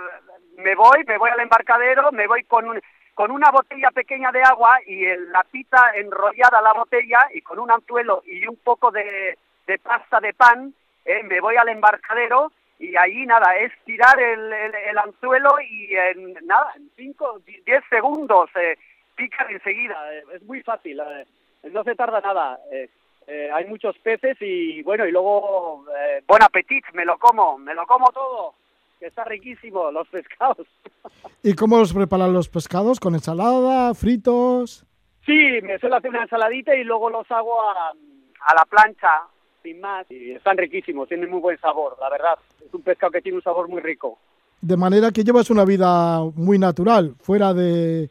me 0.57 0.75
voy, 0.75 1.03
me 1.07 1.17
voy 1.17 1.29
al 1.29 1.39
embarcadero, 1.39 2.11
me 2.11 2.27
voy 2.27 2.43
con 2.45 2.67
un, 2.69 2.81
con 3.13 3.31
una 3.31 3.51
botella 3.51 3.91
pequeña 3.91 4.31
de 4.31 4.41
agua 4.43 4.79
y 4.85 5.05
el- 5.05 5.31
la 5.31 5.43
pita 5.43 5.91
enrollada 5.95 6.59
a 6.59 6.61
la 6.61 6.73
botella 6.73 7.19
y 7.33 7.41
con 7.41 7.59
un 7.59 7.71
anzuelo 7.71 8.23
y 8.25 8.47
un 8.47 8.57
poco 8.57 8.91
de, 8.91 9.37
de 9.67 9.79
pasta 9.79 10.19
de 10.19 10.33
pan, 10.33 10.73
eh, 11.05 11.23
me 11.23 11.39
voy 11.39 11.55
al 11.57 11.69
embarcadero 11.69 12.51
y 12.79 12.95
ahí 12.97 13.25
nada, 13.27 13.55
es 13.57 13.71
tirar 13.85 14.19
el, 14.19 14.51
el- 14.51 14.75
el 14.75 14.97
anzuelo 14.97 15.49
y 15.61 15.95
en 15.95 16.33
nada, 16.45 16.73
en 16.75 16.89
5, 16.95 17.39
10 17.45 17.83
segundos 17.89 18.49
eh, 18.55 18.77
pican 19.15 19.49
enseguida, 19.51 20.13
eh, 20.15 20.23
es 20.33 20.43
muy 20.43 20.61
fácil, 20.63 20.99
eh, 20.99 21.25
no 21.71 21.83
se 21.83 21.95
tarda 21.95 22.21
nada. 22.21 22.57
eh, 22.71 22.89
eh, 23.27 23.49
hay 23.53 23.65
muchos 23.65 23.97
peces 23.99 24.37
y 24.41 24.81
bueno, 24.83 25.05
y 25.05 25.11
luego, 25.11 25.85
eh, 25.89 26.23
buen 26.27 26.43
apetito, 26.43 26.87
me 26.93 27.05
lo 27.05 27.17
como, 27.17 27.57
me 27.57 27.73
lo 27.73 27.85
como 27.85 28.11
todo, 28.11 28.55
que 28.99 29.07
está 29.07 29.23
riquísimo, 29.23 29.91
los 29.91 30.07
pescados. 30.09 30.67
¿Y 31.43 31.53
cómo 31.53 31.77
los 31.77 31.93
preparan 31.93 32.33
los 32.33 32.49
pescados? 32.49 32.99
¿Con 32.99 33.13
ensalada, 33.13 33.93
fritos? 33.93 34.85
Sí, 35.25 35.59
me 35.63 35.77
suelo 35.79 35.97
hacer 35.97 36.09
una 36.09 36.23
ensaladita 36.23 36.75
y 36.75 36.83
luego 36.83 37.09
los 37.09 37.29
hago 37.31 37.61
a, 37.61 37.91
a 37.91 38.55
la 38.55 38.65
plancha, 38.65 39.23
sin 39.61 39.79
más. 39.79 40.09
Y 40.09 40.31
están 40.31 40.57
riquísimos, 40.57 41.07
tienen 41.07 41.29
muy 41.29 41.39
buen 41.39 41.59
sabor, 41.59 41.97
la 41.99 42.09
verdad. 42.09 42.39
Es 42.65 42.73
un 42.73 42.81
pescado 42.81 43.11
que 43.11 43.21
tiene 43.21 43.37
un 43.37 43.43
sabor 43.43 43.67
muy 43.67 43.81
rico. 43.81 44.17
De 44.61 44.77
manera 44.77 45.11
que 45.11 45.23
llevas 45.23 45.49
una 45.49 45.65
vida 45.65 46.19
muy 46.35 46.59
natural, 46.59 47.15
fuera 47.21 47.53
de, 47.53 48.09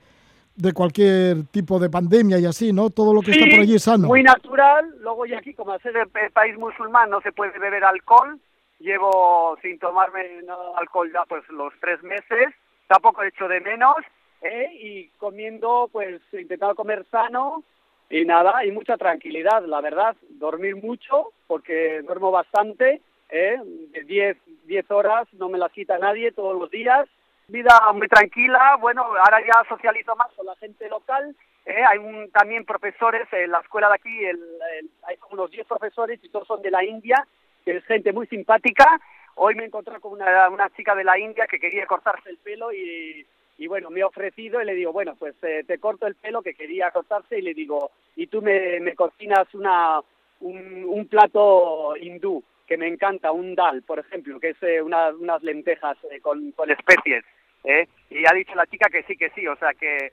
de 0.61 0.73
cualquier 0.73 1.45
tipo 1.51 1.79
de 1.79 1.91
pandemia 1.91 2.39
y 2.39 2.47
así, 2.47 2.73
¿no? 2.73 2.91
Todo 2.91 3.15
lo 3.15 3.21
que 3.21 3.33
está 3.33 3.45
Sí, 3.45 3.51
por 3.51 3.61
allí 3.61 3.75
es 3.75 3.83
sano. 3.83 4.09
Muy 4.09 4.23
natural. 4.23 4.95
Luego 5.01 5.27
ya 5.27 5.39
aquí, 5.39 5.55
como 5.55 5.73
al 5.73 5.81
ser 5.83 5.97
el 5.97 6.31
país 6.33 6.57
musulmán, 6.59 7.11
no 7.11 7.21
se 7.21 7.33
puede 7.33 7.59
beber 7.59 7.85
alcohol. 7.85 8.39
Llevo 8.79 9.59
sin 9.63 9.79
tomarme 9.79 10.41
alcohol 10.77 11.11
ya 11.13 11.25
pues 11.29 11.43
los 11.49 11.73
tres 11.81 12.03
meses. 12.03 12.55
Tampoco 12.87 13.23
he 13.23 13.29
hecho 13.29 13.49
de 13.49 13.61
menos. 13.61 13.97
¿eh? 14.43 14.69
Y 14.75 15.09
comiendo, 15.19 15.89
pues 15.93 16.21
intentando 16.33 16.75
comer 16.75 17.07
sano. 17.11 17.63
Y 18.09 18.25
nada, 18.25 18.65
y 18.65 18.73
mucha 18.73 18.97
tranquilidad, 18.97 19.65
la 19.65 19.81
verdad. 19.81 20.17
Dormir 20.31 20.77
mucho, 20.77 21.33
porque 21.47 22.03
duermo 22.03 22.31
bastante. 22.31 23.01
¿eh? 23.31 23.57
De 23.93 24.03
10, 24.03 24.37
10 24.65 24.91
horas 24.91 25.29
no 25.35 25.49
me 25.49 25.59
las 25.59 25.73
quita 25.73 25.99
nadie 25.99 26.33
todos 26.33 26.59
los 26.59 26.71
días. 26.71 27.09
Vida 27.51 27.81
muy 27.95 28.07
tranquila. 28.09 28.77
Bueno, 28.81 29.03
ahora 29.03 29.41
ya 29.45 29.65
socializo 29.69 30.15
más 30.17 30.29
con 30.35 30.47
la 30.47 30.55
gente 30.57 30.89
local. 30.89 31.35
¿eh? 31.67 31.83
Hay 31.89 31.99
un, 31.99 32.31
también 32.31 32.65
profesores 32.65 33.27
en 33.33 33.51
la 33.51 33.59
escuela 33.61 33.89
de 33.89 33.95
aquí. 33.95 34.25
el- 34.25 34.91
hay 35.03 35.17
unos 35.31 35.51
10 35.51 35.67
profesores 35.67 36.21
y 36.23 36.29
todos 36.29 36.47
son 36.47 36.63
de 36.63 36.71
la 36.71 36.85
India, 36.85 37.27
que 37.65 37.77
es 37.77 37.85
gente 37.87 38.13
muy 38.13 38.27
simpática. 38.29 39.01
Hoy 39.37 39.55
me 39.55 39.65
he 39.65 39.67
encontrado 39.67 40.01
con 40.01 40.13
una, 40.13 40.49
una 40.49 40.71
chica 40.71 40.95
de 40.95 41.05
la 41.05 41.19
India 41.19 41.47
que 41.47 41.59
quería 41.59 41.87
cortarse 41.87 42.29
el 42.31 42.37
pelo 42.39 42.73
y, 42.73 43.27
y 43.59 43.67
bueno, 43.67 43.91
me 43.91 44.03
ha 44.03 44.07
ofrecido 44.07 44.61
y 44.63 44.65
le 44.65 44.75
digo, 44.75 44.93
bueno, 44.93 45.17
pues 45.19 45.35
eh, 45.43 45.65
te 45.67 45.79
corto 45.79 46.07
el 46.07 46.15
pelo 46.17 46.43
que 46.43 46.55
quería 46.55 46.91
cortarse 46.91 47.39
y 47.39 47.43
le 47.43 47.55
digo, 47.55 47.91
y 48.17 48.27
tú 48.29 48.43
me, 48.43 48.79
me 48.81 48.95
cocinas 48.95 49.53
una, 49.55 50.01
un, 50.41 50.85
un 50.87 51.09
plato 51.09 51.97
hindú 51.97 52.43
que 52.67 52.77
me 52.77 52.87
encanta, 52.87 53.33
un 53.33 53.55
dal, 53.57 53.83
por 53.83 53.99
ejemplo, 53.99 54.39
que 54.39 54.51
es 54.51 54.63
eh, 54.63 54.81
una- 54.81 55.09
unas 55.11 55.43
lentejas 55.43 55.97
eh, 56.13 56.21
con, 56.21 56.53
con 56.53 56.71
especies. 56.71 57.25
¿Eh? 57.65 57.89
Y 58.11 58.25
ha 58.27 58.33
dicho 58.35 58.55
la 58.55 58.67
chica 58.67 58.89
que 58.91 59.03
sí, 59.05 59.17
que 59.17 59.31
sí, 59.31 59.47
o 59.47 59.57
sea 59.57 59.75
que 59.75 60.13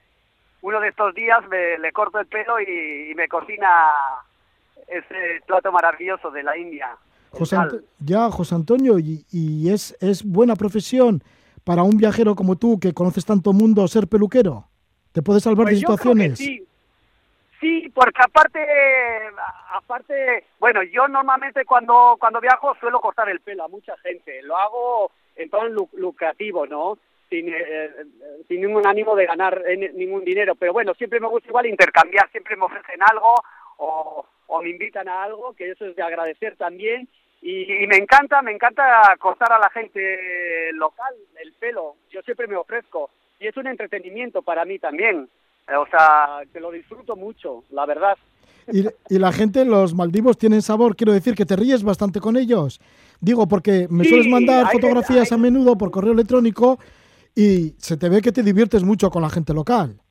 uno 0.62 0.80
de 0.80 0.90
estos 0.90 1.14
días 1.14 1.40
me, 1.50 1.78
le 1.78 1.92
corto 1.92 2.20
el 2.20 2.28
pelo 2.28 2.60
y, 2.60 3.12
y 3.12 3.16
me 3.16 3.28
cocina 3.28 3.68
ese 4.88 5.42
plato 5.46 5.72
maravilloso 5.72 6.32
de 6.32 6.44
la 6.44 6.58
India. 6.58 6.96
José 7.32 7.58
ya, 8.00 8.30
José 8.32 8.56
Antonio, 8.56 8.98
y, 9.00 9.26
y 9.32 9.72
es, 9.72 9.96
es 10.00 10.24
buena 10.24 10.56
profesión 10.56 11.22
para 11.64 11.84
un 11.84 11.98
viajero 11.98 12.36
como 12.36 12.56
tú 12.56 12.80
que 12.80 12.94
conoces 12.94 13.26
tanto 13.26 13.52
mundo 13.54 13.88
ser 13.88 14.08
peluquero. 14.08 14.66
¿Te 15.12 15.22
puede 15.22 15.40
salvar 15.40 15.66
Pues 15.66 15.76
de 15.76 15.80
situaciones? 15.80 16.38
sí. 16.38 16.64
Sí, 17.60 17.90
porque 17.90 18.22
aparte, 18.24 18.60
aparte, 19.74 20.46
bueno, 20.60 20.84
yo 20.84 21.08
normalmente 21.08 21.66
cuando 21.66 22.16
cuando 22.20 22.40
viajo 22.40 22.76
suelo 22.80 23.00
cortar 23.00 23.30
el 23.30 23.40
pelo 23.40 23.64
a 23.64 23.68
mucha 23.68 23.98
gente. 23.98 24.44
Lo 24.44 24.56
hago 24.56 25.12
en 25.36 25.50
plan 25.50 25.74
lu- 25.74 25.90
lucrativo, 25.94 26.68
¿no? 26.68 27.00
Sin, 27.30 27.50
eh, 27.50 27.56
eh, 27.60 27.90
sin 28.48 28.62
ningún 28.62 28.86
ánimo 28.88 29.16
de 29.16 29.26
ganar 29.26 29.62
eh, 29.68 29.76
ni- 29.78 30.06
ningún 30.06 30.24
dinero. 30.24 30.56
Pero 30.56 30.72
bueno, 30.74 30.94
siempre 30.94 31.20
me 31.20 31.28
gusta 31.28 31.50
igual 31.50 31.66
intercambiar, 31.66 32.30
siempre 32.32 32.56
me 32.56 32.64
ofrecen 32.66 33.02
algo 33.04 33.36
o, 33.78 34.26
o 34.48 34.62
me 34.62 34.70
invitan 34.70 35.08
a 35.10 35.24
algo, 35.24 35.54
que 35.54 35.72
eso 35.72 35.86
es 35.86 35.96
de 35.96 36.04
agradecer 36.04 36.56
también. 36.56 37.08
Y, 37.42 37.84
y 37.84 37.88
me 37.88 37.98
encanta, 37.98 38.42
me 38.42 38.52
encanta 38.52 38.84
cortar 39.20 39.52
a 39.52 39.60
la 39.60 39.70
gente 39.70 40.72
local 40.74 41.14
el 41.42 41.54
pelo. 41.54 41.96
Yo 42.12 42.22
siempre 42.22 42.48
me 42.48 42.56
ofrezco. 42.56 43.10
Y 43.40 43.48
es 43.48 43.58
un 43.58 43.68
entretenimiento 43.68 44.42
para 44.42 44.66
mí 44.66 44.80
también. 44.80 45.30
O 45.78 45.86
sea, 45.88 46.40
que 46.52 46.60
lo 46.62 46.72
disfruto 46.72 47.16
mucho, 47.16 47.64
la 47.72 47.86
verdad. 47.86 48.18
Y, 48.72 48.86
y 49.14 49.20
la 49.20 49.32
gente, 49.32 49.64
los 49.66 49.94
maldivos 49.94 50.38
tienen 50.38 50.62
sabor, 50.62 50.96
quiero 50.96 51.14
decir 51.14 51.36
que 51.36 51.46
te 51.46 51.56
ríes 51.56 51.84
bastante 51.84 52.20
con 52.20 52.36
ellos. 52.38 52.80
Digo, 53.20 53.48
porque 53.48 53.88
me 53.90 54.04
Sí, 54.06 54.10
sueles 54.12 54.28
mandar 54.28 54.66
hay- 54.66 54.72
fotografías 54.74 55.32
a 55.32 55.38
menudo 55.38 55.78
por 55.78 55.92
correo 55.92 56.14
electrónico 56.14 56.80
y 57.38 57.76
se 57.78 57.98
te 57.98 58.10
ve 58.10 58.20
que 58.20 58.32
te 58.32 58.42
diviertes 58.42 58.84
mucho 58.84 59.12
con 59.12 59.22
la 59.22 59.30
gente 59.30 59.54
local. 59.54 60.02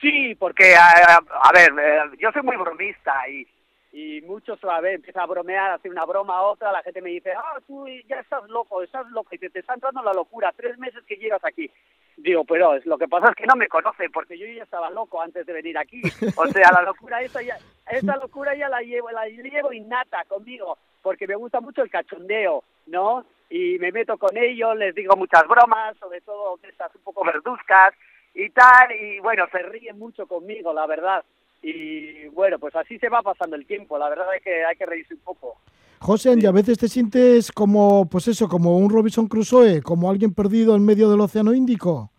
Sí, 0.00 0.34
porque, 0.34 0.74
a, 0.74 1.14
a 1.16 1.52
ver, 1.52 1.70
eh, 1.80 2.16
yo 2.18 2.32
soy 2.32 2.42
muy 2.42 2.56
bromista 2.56 3.14
y, 3.28 3.46
y 3.92 4.20
muchos 4.22 4.58
a 4.64 4.80
ver, 4.80 4.96
empieza 4.96 5.22
a 5.22 5.26
bromear, 5.26 5.70
a 5.70 5.74
hacer 5.74 5.92
una 5.92 6.04
broma 6.04 6.38
a 6.38 6.42
otra, 6.42 6.72
la 6.72 6.82
gente 6.82 7.00
me 7.00 7.10
dice, 7.10 7.30
ah, 7.32 7.60
tú 7.68 7.86
ya 8.08 8.16
estás 8.18 8.42
loco, 8.48 8.82
estás 8.82 9.08
loco, 9.12 9.28
y 9.30 9.38
te, 9.38 9.48
te 9.48 9.60
está 9.60 9.74
entrando 9.74 10.02
la 10.02 10.12
locura, 10.12 10.52
tres 10.56 10.76
meses 10.76 11.04
que 11.06 11.14
llevas 11.14 11.44
aquí. 11.44 11.70
Digo, 12.16 12.44
pero 12.44 12.80
lo 12.84 12.98
que 12.98 13.06
pasa 13.06 13.28
es 13.30 13.36
que 13.36 13.46
no 13.46 13.54
me 13.54 13.68
conoce, 13.68 14.10
porque 14.10 14.36
yo 14.36 14.44
ya 14.46 14.64
estaba 14.64 14.90
loco 14.90 15.22
antes 15.22 15.46
de 15.46 15.52
venir 15.52 15.78
aquí. 15.78 16.02
O 16.36 16.46
sea, 16.48 16.72
la 16.72 16.82
locura 16.82 17.22
esa 17.22 17.42
ya, 17.42 17.56
esa 17.88 18.16
locura 18.16 18.56
ya 18.56 18.68
la 18.68 18.80
llevo, 18.80 19.08
la 19.12 19.26
llevo 19.28 19.72
innata 19.72 20.24
conmigo, 20.24 20.78
porque 21.00 21.28
me 21.28 21.36
gusta 21.36 21.60
mucho 21.60 21.82
el 21.82 21.90
cachondeo, 21.90 22.64
¿no? 22.86 23.24
Y 23.50 23.78
me 23.78 23.92
meto 23.92 24.18
con 24.18 24.36
ellos, 24.36 24.76
les 24.76 24.94
digo 24.94 25.16
muchas 25.16 25.46
bromas, 25.46 25.96
sobre 25.98 26.20
todo 26.22 26.56
de 26.62 26.68
estas 26.68 26.94
un 26.94 27.02
poco 27.02 27.24
verduzcas 27.24 27.94
y 28.34 28.50
tal, 28.50 28.90
y 28.92 29.20
bueno, 29.20 29.46
se 29.52 29.58
ríen 29.58 29.98
mucho 29.98 30.26
conmigo, 30.26 30.72
la 30.72 30.86
verdad. 30.86 31.24
Y 31.62 32.26
bueno, 32.28 32.58
pues 32.58 32.74
así 32.76 32.98
se 32.98 33.08
va 33.08 33.22
pasando 33.22 33.56
el 33.56 33.66
tiempo, 33.66 33.96
la 33.96 34.08
verdad 34.08 34.26
es 34.36 34.42
que 34.42 34.64
hay 34.64 34.76
que 34.76 34.86
reírse 34.86 35.14
un 35.14 35.20
poco. 35.20 35.56
José, 36.00 36.34
y 36.36 36.44
a 36.44 36.52
veces 36.52 36.78
te 36.78 36.88
sientes 36.88 37.50
como, 37.50 38.06
pues 38.10 38.28
eso, 38.28 38.48
como 38.48 38.76
un 38.76 38.90
Robinson 38.90 39.26
Crusoe, 39.26 39.80
como 39.82 40.10
alguien 40.10 40.34
perdido 40.34 40.76
en 40.76 40.84
medio 40.84 41.10
del 41.10 41.20
Océano 41.20 41.54
Índico. 41.54 42.10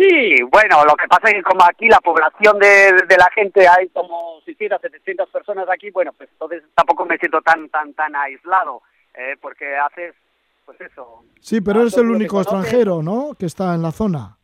Sí, 0.00 0.42
bueno, 0.50 0.82
lo 0.86 0.96
que 0.96 1.06
pasa 1.06 1.28
es 1.28 1.34
que 1.34 1.42
como 1.42 1.62
aquí 1.62 1.86
la 1.86 2.00
población 2.00 2.58
de, 2.58 3.04
de 3.06 3.16
la 3.18 3.28
gente 3.34 3.68
hay 3.68 3.88
como 3.90 4.40
600, 4.46 4.80
700 4.80 5.28
personas 5.28 5.68
aquí, 5.68 5.90
bueno, 5.90 6.14
pues 6.14 6.30
entonces 6.32 6.62
tampoco 6.74 7.04
me 7.04 7.18
siento 7.18 7.42
tan 7.42 7.68
tan 7.68 7.92
tan 7.92 8.16
aislado, 8.16 8.80
eh, 9.14 9.36
porque 9.38 9.76
haces, 9.76 10.14
pues 10.76 10.92
eso. 10.92 11.24
Sí, 11.40 11.60
pero 11.60 11.80
a 11.80 11.82
eres 11.82 11.96
el 11.96 12.10
único 12.10 12.40
extranjero, 12.40 13.02
¿no? 13.02 13.34
Que 13.38 13.46
está 13.46 13.74
en 13.74 13.82
la 13.82 13.90
zona. 13.90 14.36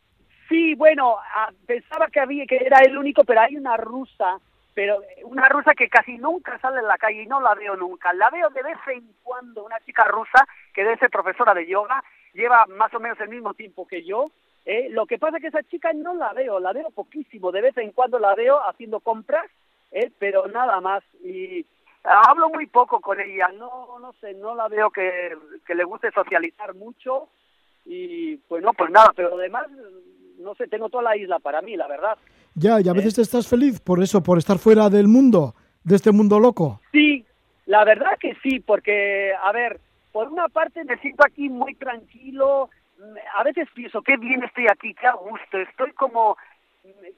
Sí, 0.49 0.75
bueno, 0.75 1.17
ah, 1.19 1.51
pensaba 1.67 2.09
que 2.09 2.21
había 2.21 2.47
que 2.47 2.57
era 2.57 2.79
el 2.81 2.97
único, 2.97 3.25
pero 3.25 3.41
hay 3.41 3.57
una 3.57 3.77
rusa, 3.77 4.39
pero 4.75 5.03
eh, 5.03 5.25
una 5.25 5.49
rusa 5.49 5.73
que 5.75 5.89
casi 5.89 6.19
nunca 6.19 6.59
sale 6.59 6.81
en 6.81 6.87
la 6.87 6.99
calle 6.99 7.23
y 7.23 7.27
no 7.27 7.41
la 7.41 7.55
veo 7.55 7.77
nunca. 7.77 8.13
La 8.13 8.31
veo 8.31 8.49
de 8.51 8.63
vez 8.63 8.77
en 8.93 9.09
cuando, 9.23 9.65
una 9.65 9.79
chica 9.81 10.05
rusa 10.05 10.47
que 10.75 10.83
debe 10.83 10.99
ser 10.99 11.11
profesora 11.11 11.55
de 11.55 11.67
yoga, 11.67 12.03
lleva 12.35 12.67
más 12.67 12.93
o 12.95 13.01
menos 13.01 13.21
el 13.21 13.29
mismo 13.29 13.55
tiempo 13.55 13.87
que 13.87 14.05
yo. 14.05 14.31
¿eh? 14.65 14.89
Lo 14.91 15.07
que 15.07 15.19
pasa 15.19 15.37
es 15.37 15.43
que 15.43 15.49
esa 15.49 15.63
chica 15.63 15.93
no 15.93 16.15
la 16.15 16.33
veo, 16.33 16.59
la 16.59 16.73
veo 16.73 16.91
poquísimo, 16.91 17.53
de 17.53 17.63
vez 17.63 17.77
en 17.77 17.93
cuando 17.93 18.19
la 18.19 18.35
veo 18.35 18.59
haciendo 18.69 18.99
compras, 19.01 19.47
¿eh? 19.93 20.11
pero 20.19 20.49
nada 20.49 20.81
más. 20.81 21.05
Y 21.23 21.61
ah, 21.61 21.76
hablo 22.07 22.49
muy 22.51 22.67
poco 22.67 23.01
con 23.01 23.21
ella, 23.21 23.49
no, 23.57 23.99
no 24.01 24.13
sé, 24.21 24.35
no 24.35 24.55
la 24.55 24.69
veo 24.69 24.91
que, 24.91 25.37
que 25.67 25.75
le 25.75 25.85
guste 25.85 26.11
socializar 26.13 26.75
mucho 26.75 27.29
y 27.85 28.37
pues 28.49 28.63
no, 28.63 28.73
pues 28.73 28.91
nada, 28.91 29.13
pero 29.15 29.35
además, 29.35 29.67
no 30.39 30.55
sé, 30.55 30.67
tengo 30.69 30.89
toda 30.89 31.05
la 31.05 31.17
isla 31.17 31.39
para 31.39 31.63
mí, 31.63 31.77
la 31.77 31.87
verdad. 31.87 32.17
Ya, 32.55 32.81
y 32.81 32.89
a 32.89 32.93
veces 32.93 33.19
estás 33.19 33.49
feliz 33.49 33.81
por 33.81 34.03
eso, 34.03 34.23
por 34.23 34.39
estar 34.39 34.59
fuera 34.59 34.89
del 34.89 35.09
mundo, 35.09 35.55
de 35.85 35.97
este 35.97 36.13
mundo 36.13 36.41
loco. 36.41 36.81
Sí, 36.93 37.25
la 37.67 37.85
verdad 37.85 38.19
que 38.19 38.35
sí, 38.43 38.61
porque, 38.61 39.33
a 39.35 39.53
ver, 39.53 39.81
por 40.13 40.29
una 40.29 40.49
parte 40.49 40.85
me 40.85 40.97
siento 40.99 41.25
aquí 41.27 41.49
muy 41.49 41.75
tranquilo, 41.75 42.71
a 43.37 43.43
veces 43.45 43.69
pienso, 43.75 44.03
qué 44.03 44.17
bien 44.17 44.43
estoy 44.43 44.67
aquí, 44.69 44.95
qué 44.95 45.07
a 45.07 45.13
gusto, 45.13 45.59
estoy 45.59 45.93
como 45.93 46.37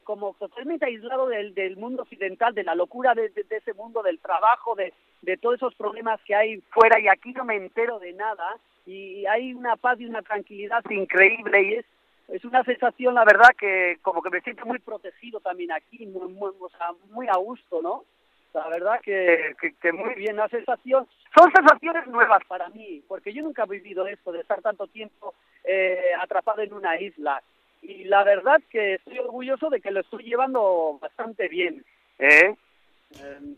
como 0.05 0.35
totalmente 0.35 0.87
aislado 0.87 1.29
del, 1.29 1.55
del 1.55 1.77
mundo 1.77 2.03
occidental, 2.03 2.55
de 2.55 2.65
la 2.65 2.75
locura 2.75 3.15
de, 3.15 3.33
ese 3.51 3.75
mundo 3.75 4.03
del 4.03 4.19
trabajo, 4.19 4.75
de, 4.75 4.93
de 5.23 5.37
todos 5.37 5.57
esos 5.57 5.75
problemas 5.75 6.21
que 6.25 6.35
hay 6.35 6.61
fuera 6.71 7.01
y 7.01 7.09
aquí 7.09 7.33
no 7.33 7.45
me 7.45 7.57
entero 7.57 7.99
de 7.99 8.13
nada 8.13 8.57
y 8.87 9.27
hay 9.27 9.53
una 9.53 9.77
paz 9.77 10.01
y 10.01 10.07
una 10.07 10.23
tranquilidad 10.23 10.83
increíble 10.91 11.63
y 11.63 11.75
es 11.75 11.85
es 12.29 12.45
una 12.45 12.63
sensación, 12.63 13.15
la 13.15 13.25
verdad, 13.25 13.49
que 13.59 13.99
como 14.03 14.23
que 14.23 14.31
me 14.31 14.43
siento 14.43 14.67
muy 14.67 14.79
protegido 14.79 15.41
también 15.41 15.73
aquí, 15.73 16.07
muy, 16.07 16.29
muy, 16.29 16.53
muy 17.11 17.27
a 17.27 17.37
gusto, 17.39 17.81
¿no? 17.81 18.05
La 18.53 18.69
verdad 18.69 19.01
que, 19.03 19.55
que, 19.61 19.73
que 19.75 19.93
muy 19.93 20.15
bien, 20.15 20.37
la 20.37 20.49
sensación, 20.49 21.07
son 21.37 21.53
sensaciones 21.53 22.07
nuevas 22.07 22.43
para 22.47 22.69
mí, 22.71 23.03
porque 23.09 23.33
yo 23.33 23.43
nunca 23.43 23.65
he 23.65 23.69
vivido 23.69 24.07
esto 24.07 24.33
de 24.33 24.41
estar 24.41 24.61
tanto 24.61 24.87
tiempo 24.87 25.35
eh, 25.65 26.11
atrapado 26.21 26.63
en 26.63 26.73
una 26.73 27.01
isla. 27.01 27.43
Y 27.83 28.05
la 28.05 28.25
verdad 28.25 28.61
que 28.71 28.95
estoy 28.95 29.19
orgulloso 29.19 29.71
de 29.71 29.81
que 29.81 29.91
lo 29.91 30.01
estoy 30.01 30.25
llevando 30.25 30.99
bastante 31.01 31.49
bien. 31.49 31.85
¿eh? 32.19 32.55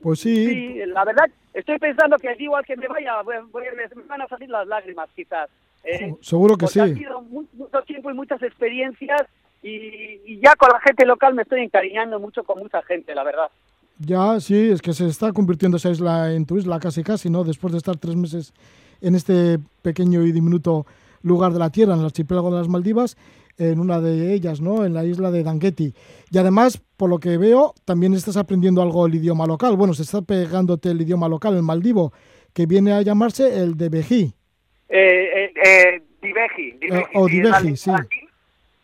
Pues 0.03 0.21
sí, 0.21 0.47
Sí, 0.47 0.75
la 0.87 1.05
verdad, 1.05 1.27
estoy 1.55 1.79
pensando 1.79 2.17
que 2.19 2.35
igual 2.39 2.65
que 2.65 2.77
me 2.77 2.87
vaya, 2.87 3.21
voy- 3.23 3.35
voy- 3.51 3.65
me 3.77 4.05
van 4.05 4.23
a 4.23 4.29
salir 4.29 4.49
las 4.49 4.67
lágrimas 4.67 5.09
quizás. 5.17 5.49
¿eh? 5.83 6.15
seguro 6.21 6.57
que 6.57 6.67
Porque 6.67 6.81
ha 6.81 6.87
sí. 6.89 6.95
sido 6.95 7.23
mu- 7.23 7.47
mucho 7.55 7.83
tiempo 7.83 8.11
y 8.11 8.15
muchas 8.15 8.43
experiencias 8.43 9.23
y, 9.63 10.21
y 10.27 10.39
ya 10.41 10.55
con 10.57 10.69
la 10.71 10.79
gente 10.81 11.07
local 11.07 11.35
me 11.35 11.43
estoy 11.43 11.63
encariñando 11.63 12.21
mucho 12.21 12.45
con 12.45 12.59
mucha 12.59 12.83
gente, 12.83 13.15
la 13.15 13.25
verdad. 13.25 13.49
Ya, 13.99 14.39
sí, 14.41 14.71
es 14.71 14.81
que 14.83 14.93
se 14.93 15.07
está 15.09 15.33
convirtiendo 15.33 15.79
esa 15.79 15.91
isla 15.91 16.33
en 16.33 16.47
tu 16.47 16.57
isla 16.59 16.79
casi 16.81 17.03
casi, 17.03 17.29
¿no? 17.31 17.45
Después 17.45 17.73
de 17.73 17.79
estar 17.79 17.97
tres 17.97 18.15
meses 18.17 18.53
en 19.01 19.15
este 19.15 19.59
pequeño 19.83 20.23
y 20.25 20.33
diminuto 20.33 20.87
lugar 21.23 21.53
de 21.53 21.59
la 21.59 21.71
Tierra, 21.71 21.95
en 21.95 22.01
el 22.01 22.07
archipiélago 22.07 22.51
de 22.51 22.59
las 22.59 22.69
Maldivas, 22.69 23.17
en 23.59 23.81
una 23.81 24.01
de 24.01 24.33
ellas, 24.33 24.61
¿no? 24.61 24.85
En 24.85 24.95
la 24.95 25.05
isla 25.05 25.31
de 25.31 25.43
Dangueti. 25.43 25.95
Y 26.31 26.39
además, 26.39 26.83
por 26.97 27.11
lo 27.11 27.19
que 27.19 27.37
veo, 27.37 27.75
también 27.85 28.15
estás 28.15 28.37
aprendiendo 28.37 28.83
algo 28.83 29.07
el 29.07 29.15
idioma 29.15 29.47
local. 29.47 29.77
Bueno, 29.77 29.95
se 29.95 30.03
está 30.03 30.23
pegándote 30.23 30.91
el 30.91 31.01
idioma 31.01 31.29
local, 31.29 31.55
el 31.57 31.63
maldivo, 31.63 32.13
que 32.55 32.67
viene 32.67 32.93
a 32.93 33.03
llamarse 33.03 33.63
el 33.63 33.77
de 33.77 33.89
Bejí. 33.89 34.35
Eh, 34.89 35.45
eh, 35.45 35.53
eh, 35.65 36.03
Diveji, 36.21 36.73
Diveji, 36.73 36.97
Eh, 36.97 37.07
o 37.15 37.27
Diveji, 37.27 37.77
sí. 37.77 37.91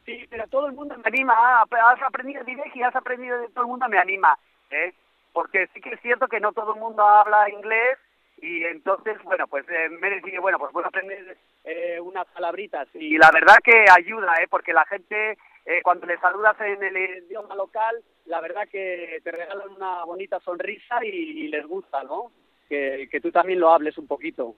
Sí, 0.05 0.25
pero 0.31 0.47
todo 0.49 0.69
el 0.69 0.75
mundo 0.75 0.95
me 0.97 1.03
anima. 1.05 1.35
Ah, 1.37 1.65
has 1.93 2.03
aprendido 2.03 2.45
Diveji, 2.45 2.83
has 2.83 2.95
aprendido 2.95 3.39
de 3.41 3.49
todo 3.49 3.65
el 3.65 3.71
mundo 3.71 3.89
me 3.89 3.99
anima. 3.99 4.39
¿eh? 4.71 4.95
Porque 5.33 5.67
sí 5.75 5.81
que 5.81 5.91
es 5.91 6.01
cierto 6.01 6.29
que 6.29 6.41
no 6.41 6.53
todo 6.53 6.75
el 6.75 6.81
mundo 6.81 7.03
habla 7.03 7.51
inglés 7.51 7.99
y 8.39 8.65
entonces, 8.65 9.17
bueno, 9.25 9.47
pues 9.49 9.65
eh, 9.69 9.89
me 10.01 10.11
decía, 10.11 10.41
bueno, 10.41 10.59
pues 10.59 10.73
voy 10.73 10.85
a 10.85 10.89
aprender 10.89 11.37
eh, 11.65 11.99
unas 12.01 12.27
palabritas. 12.35 12.87
Y 12.95 13.17
la 13.19 13.31
verdad 13.33 13.57
que 13.65 13.85
ayuda, 13.91 14.35
¿eh? 14.43 14.47
porque 14.51 14.73
la 14.73 14.85
gente, 14.87 15.33
eh, 15.65 15.81
cuando 15.83 16.07
le 16.07 16.19
saludas 16.19 16.57
en 16.61 16.83
el 16.83 17.25
idioma 17.27 17.55
local, 17.55 17.97
la 18.27 18.41
verdad 18.41 18.69
que 18.71 19.21
te 19.25 19.31
regalan 19.31 19.71
una 19.77 20.05
bonita 20.05 20.39
sonrisa 20.41 21.05
y, 21.05 21.09
y 21.09 21.49
les 21.49 21.67
gusta, 21.67 22.03
¿no? 22.05 22.31
Que, 22.69 23.09
que 23.11 23.21
tú 23.21 23.31
también 23.31 23.61
lo 23.61 23.71
hables 23.71 23.97
un 23.97 24.07
poquito. 24.07 24.55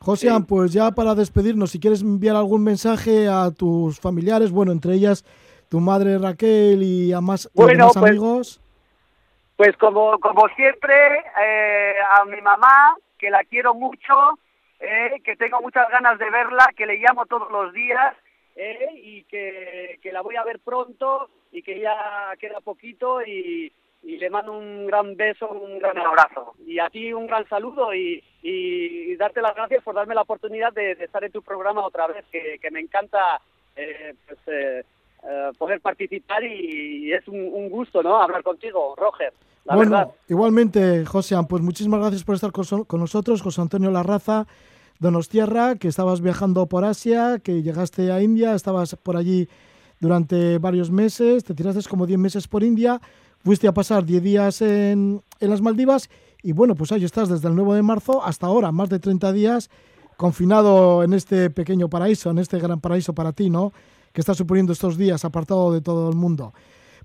José, 0.00 0.28
pues 0.46 0.72
ya 0.72 0.90
para 0.90 1.14
despedirnos, 1.14 1.70
si 1.70 1.80
quieres 1.80 2.02
enviar 2.02 2.36
algún 2.36 2.62
mensaje 2.62 3.28
a 3.28 3.50
tus 3.50 3.98
familiares, 4.00 4.50
bueno, 4.50 4.72
entre 4.72 4.94
ellas 4.94 5.24
tu 5.68 5.80
madre 5.80 6.18
Raquel 6.18 6.82
y 6.82 7.12
a 7.12 7.20
más, 7.20 7.46
y 7.46 7.48
Bueno, 7.54 7.72
demás 7.72 7.92
pues- 7.94 8.10
amigos. 8.10 8.60
Pues 9.56 9.76
como, 9.78 10.18
como 10.18 10.48
siempre, 10.48 11.24
eh, 11.42 11.94
a 12.18 12.24
mi 12.26 12.40
mamá, 12.42 12.94
que 13.18 13.30
la 13.30 13.42
quiero 13.44 13.74
mucho, 13.74 14.38
eh, 14.78 15.20
que 15.24 15.36
tengo 15.36 15.60
muchas 15.62 15.88
ganas 15.88 16.18
de 16.18 16.28
verla, 16.30 16.68
que 16.76 16.84
le 16.84 16.98
llamo 16.98 17.24
todos 17.24 17.50
los 17.50 17.72
días 17.72 18.14
eh, 18.54 18.90
y 18.94 19.24
que, 19.24 19.98
que 20.02 20.12
la 20.12 20.20
voy 20.20 20.36
a 20.36 20.44
ver 20.44 20.60
pronto 20.60 21.30
y 21.52 21.62
que 21.62 21.80
ya 21.80 22.34
queda 22.38 22.60
poquito 22.60 23.22
y, 23.22 23.72
y 24.02 24.18
le 24.18 24.28
mando 24.28 24.52
un 24.52 24.86
gran 24.86 25.16
beso, 25.16 25.48
un 25.48 25.78
gran 25.78 25.98
abrazo. 25.98 26.54
Y 26.66 26.78
a 26.78 26.90
ti 26.90 27.14
un 27.14 27.26
gran 27.26 27.48
saludo 27.48 27.94
y, 27.94 28.22
y 28.42 29.16
darte 29.16 29.40
las 29.40 29.54
gracias 29.54 29.82
por 29.82 29.94
darme 29.94 30.14
la 30.14 30.22
oportunidad 30.22 30.72
de, 30.74 30.96
de 30.96 31.04
estar 31.06 31.24
en 31.24 31.32
tu 31.32 31.40
programa 31.40 31.84
otra 31.86 32.06
vez, 32.08 32.26
que, 32.30 32.58
que 32.60 32.70
me 32.70 32.80
encanta 32.80 33.40
eh, 33.74 34.14
pues, 34.26 34.86
eh, 35.28 35.50
poder 35.58 35.80
participar 35.80 36.44
y, 36.44 37.12
es 37.12 37.26
un, 37.28 37.38
un 37.38 37.68
gusto 37.68 38.02
¿no? 38.02 38.16
hablar 38.16 38.42
contigo, 38.42 38.94
Roger. 38.96 39.32
La 39.64 39.74
bueno, 39.74 39.90
verdad. 39.90 40.14
igualmente, 40.28 41.04
José, 41.04 41.36
pues 41.48 41.62
muchísimas 41.62 42.00
gracias 42.00 42.22
por 42.22 42.36
estar 42.36 42.52
con, 42.52 42.84
con 42.84 43.00
nosotros, 43.00 43.42
José 43.42 43.60
Antonio 43.60 43.90
Larraza, 43.90 44.46
Donostierra, 45.00 45.74
que 45.76 45.88
estabas 45.88 46.20
viajando 46.20 46.66
por 46.66 46.84
Asia, 46.84 47.40
que 47.42 47.62
llegaste 47.62 48.12
a 48.12 48.22
India, 48.22 48.54
estabas 48.54 48.94
por 48.94 49.16
allí 49.16 49.48
durante 49.98 50.58
varios 50.58 50.90
meses, 50.90 51.42
te 51.42 51.54
tiraste 51.54 51.88
como 51.88 52.06
10 52.06 52.18
meses 52.18 52.46
por 52.46 52.62
India, 52.62 53.00
fuiste 53.44 53.66
a 53.66 53.72
pasar 53.72 54.04
10 54.04 54.22
días 54.22 54.62
en, 54.62 55.20
en 55.40 55.50
las 55.50 55.60
Maldivas 55.60 56.08
y 56.42 56.52
bueno, 56.52 56.76
pues 56.76 56.92
ahí 56.92 57.04
estás 57.04 57.28
desde 57.28 57.48
el 57.48 57.56
9 57.56 57.74
de 57.74 57.82
marzo 57.82 58.22
hasta 58.24 58.46
ahora, 58.46 58.70
más 58.70 58.88
de 58.88 59.00
30 59.00 59.32
días 59.32 59.70
confinado 60.16 61.02
en 61.02 61.12
este 61.12 61.50
pequeño 61.50 61.88
paraíso, 61.88 62.30
en 62.30 62.38
este 62.38 62.58
gran 62.58 62.80
paraíso 62.80 63.14
para 63.14 63.32
ti, 63.32 63.50
¿no? 63.50 63.72
Que 64.16 64.22
estás 64.22 64.38
suponiendo 64.38 64.72
estos 64.72 64.96
días 64.96 65.26
apartado 65.26 65.70
de 65.70 65.82
todo 65.82 66.08
el 66.08 66.16
mundo. 66.16 66.54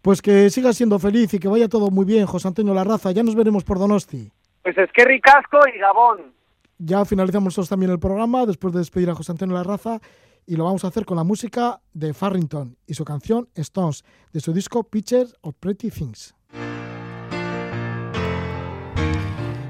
Pues 0.02 0.22
que 0.22 0.50
sigas 0.50 0.78
siendo 0.78 0.98
feliz 0.98 1.34
y 1.34 1.40
que 1.40 1.50
vaya 1.50 1.68
todo 1.68 1.92
muy 1.92 2.06
bien, 2.06 2.26
José 2.26 2.48
Antonio 2.48 2.74
Larraza. 2.74 3.12
Ya 3.12 3.22
nos 3.22 3.36
veremos 3.36 3.66
por 3.66 3.80
Donosti. 3.80 4.32
Pues 4.64 4.78
es 4.78 4.90
que 4.94 5.04
ricasco 5.04 5.60
y 5.76 5.78
Gabón. 5.78 6.32
Ya 6.78 7.04
finalizamos 7.04 7.48
nosotros 7.48 7.68
también 7.68 7.92
el 7.92 8.00
programa 8.00 8.46
después 8.46 8.74
de 8.74 8.80
despedir 8.80 9.10
a 9.10 9.16
José 9.16 9.34
Antonio 9.34 9.58
Larraza 9.58 10.00
y 10.46 10.56
lo 10.56 10.64
vamos 10.64 10.86
a 10.86 10.88
hacer 10.88 11.04
con 11.04 11.18
la 11.18 11.26
música 11.26 11.82
de 11.92 12.14
Farrington 12.14 12.78
y 12.88 12.94
su 12.94 13.04
canción 13.04 13.50
Stones 13.56 14.06
de 14.32 14.40
su 14.40 14.54
disco 14.54 14.86
Pictures 14.86 15.36
of 15.42 15.56
Pretty 15.60 15.92
Things. 15.92 16.34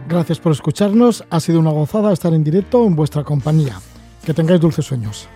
Gracias 0.07 0.39
por 0.39 0.51
escucharnos, 0.51 1.25
ha 1.27 1.39
sido 1.39 1.59
una 1.59 1.71
gozada 1.71 2.13
estar 2.13 2.35
en 2.35 2.43
directo 2.43 2.85
en 2.85 2.95
vuestra 2.95 3.23
compañía. 3.23 3.79
Que 4.23 4.35
tengáis 4.35 4.61
dulces 4.61 4.85
sueños. 4.85 5.27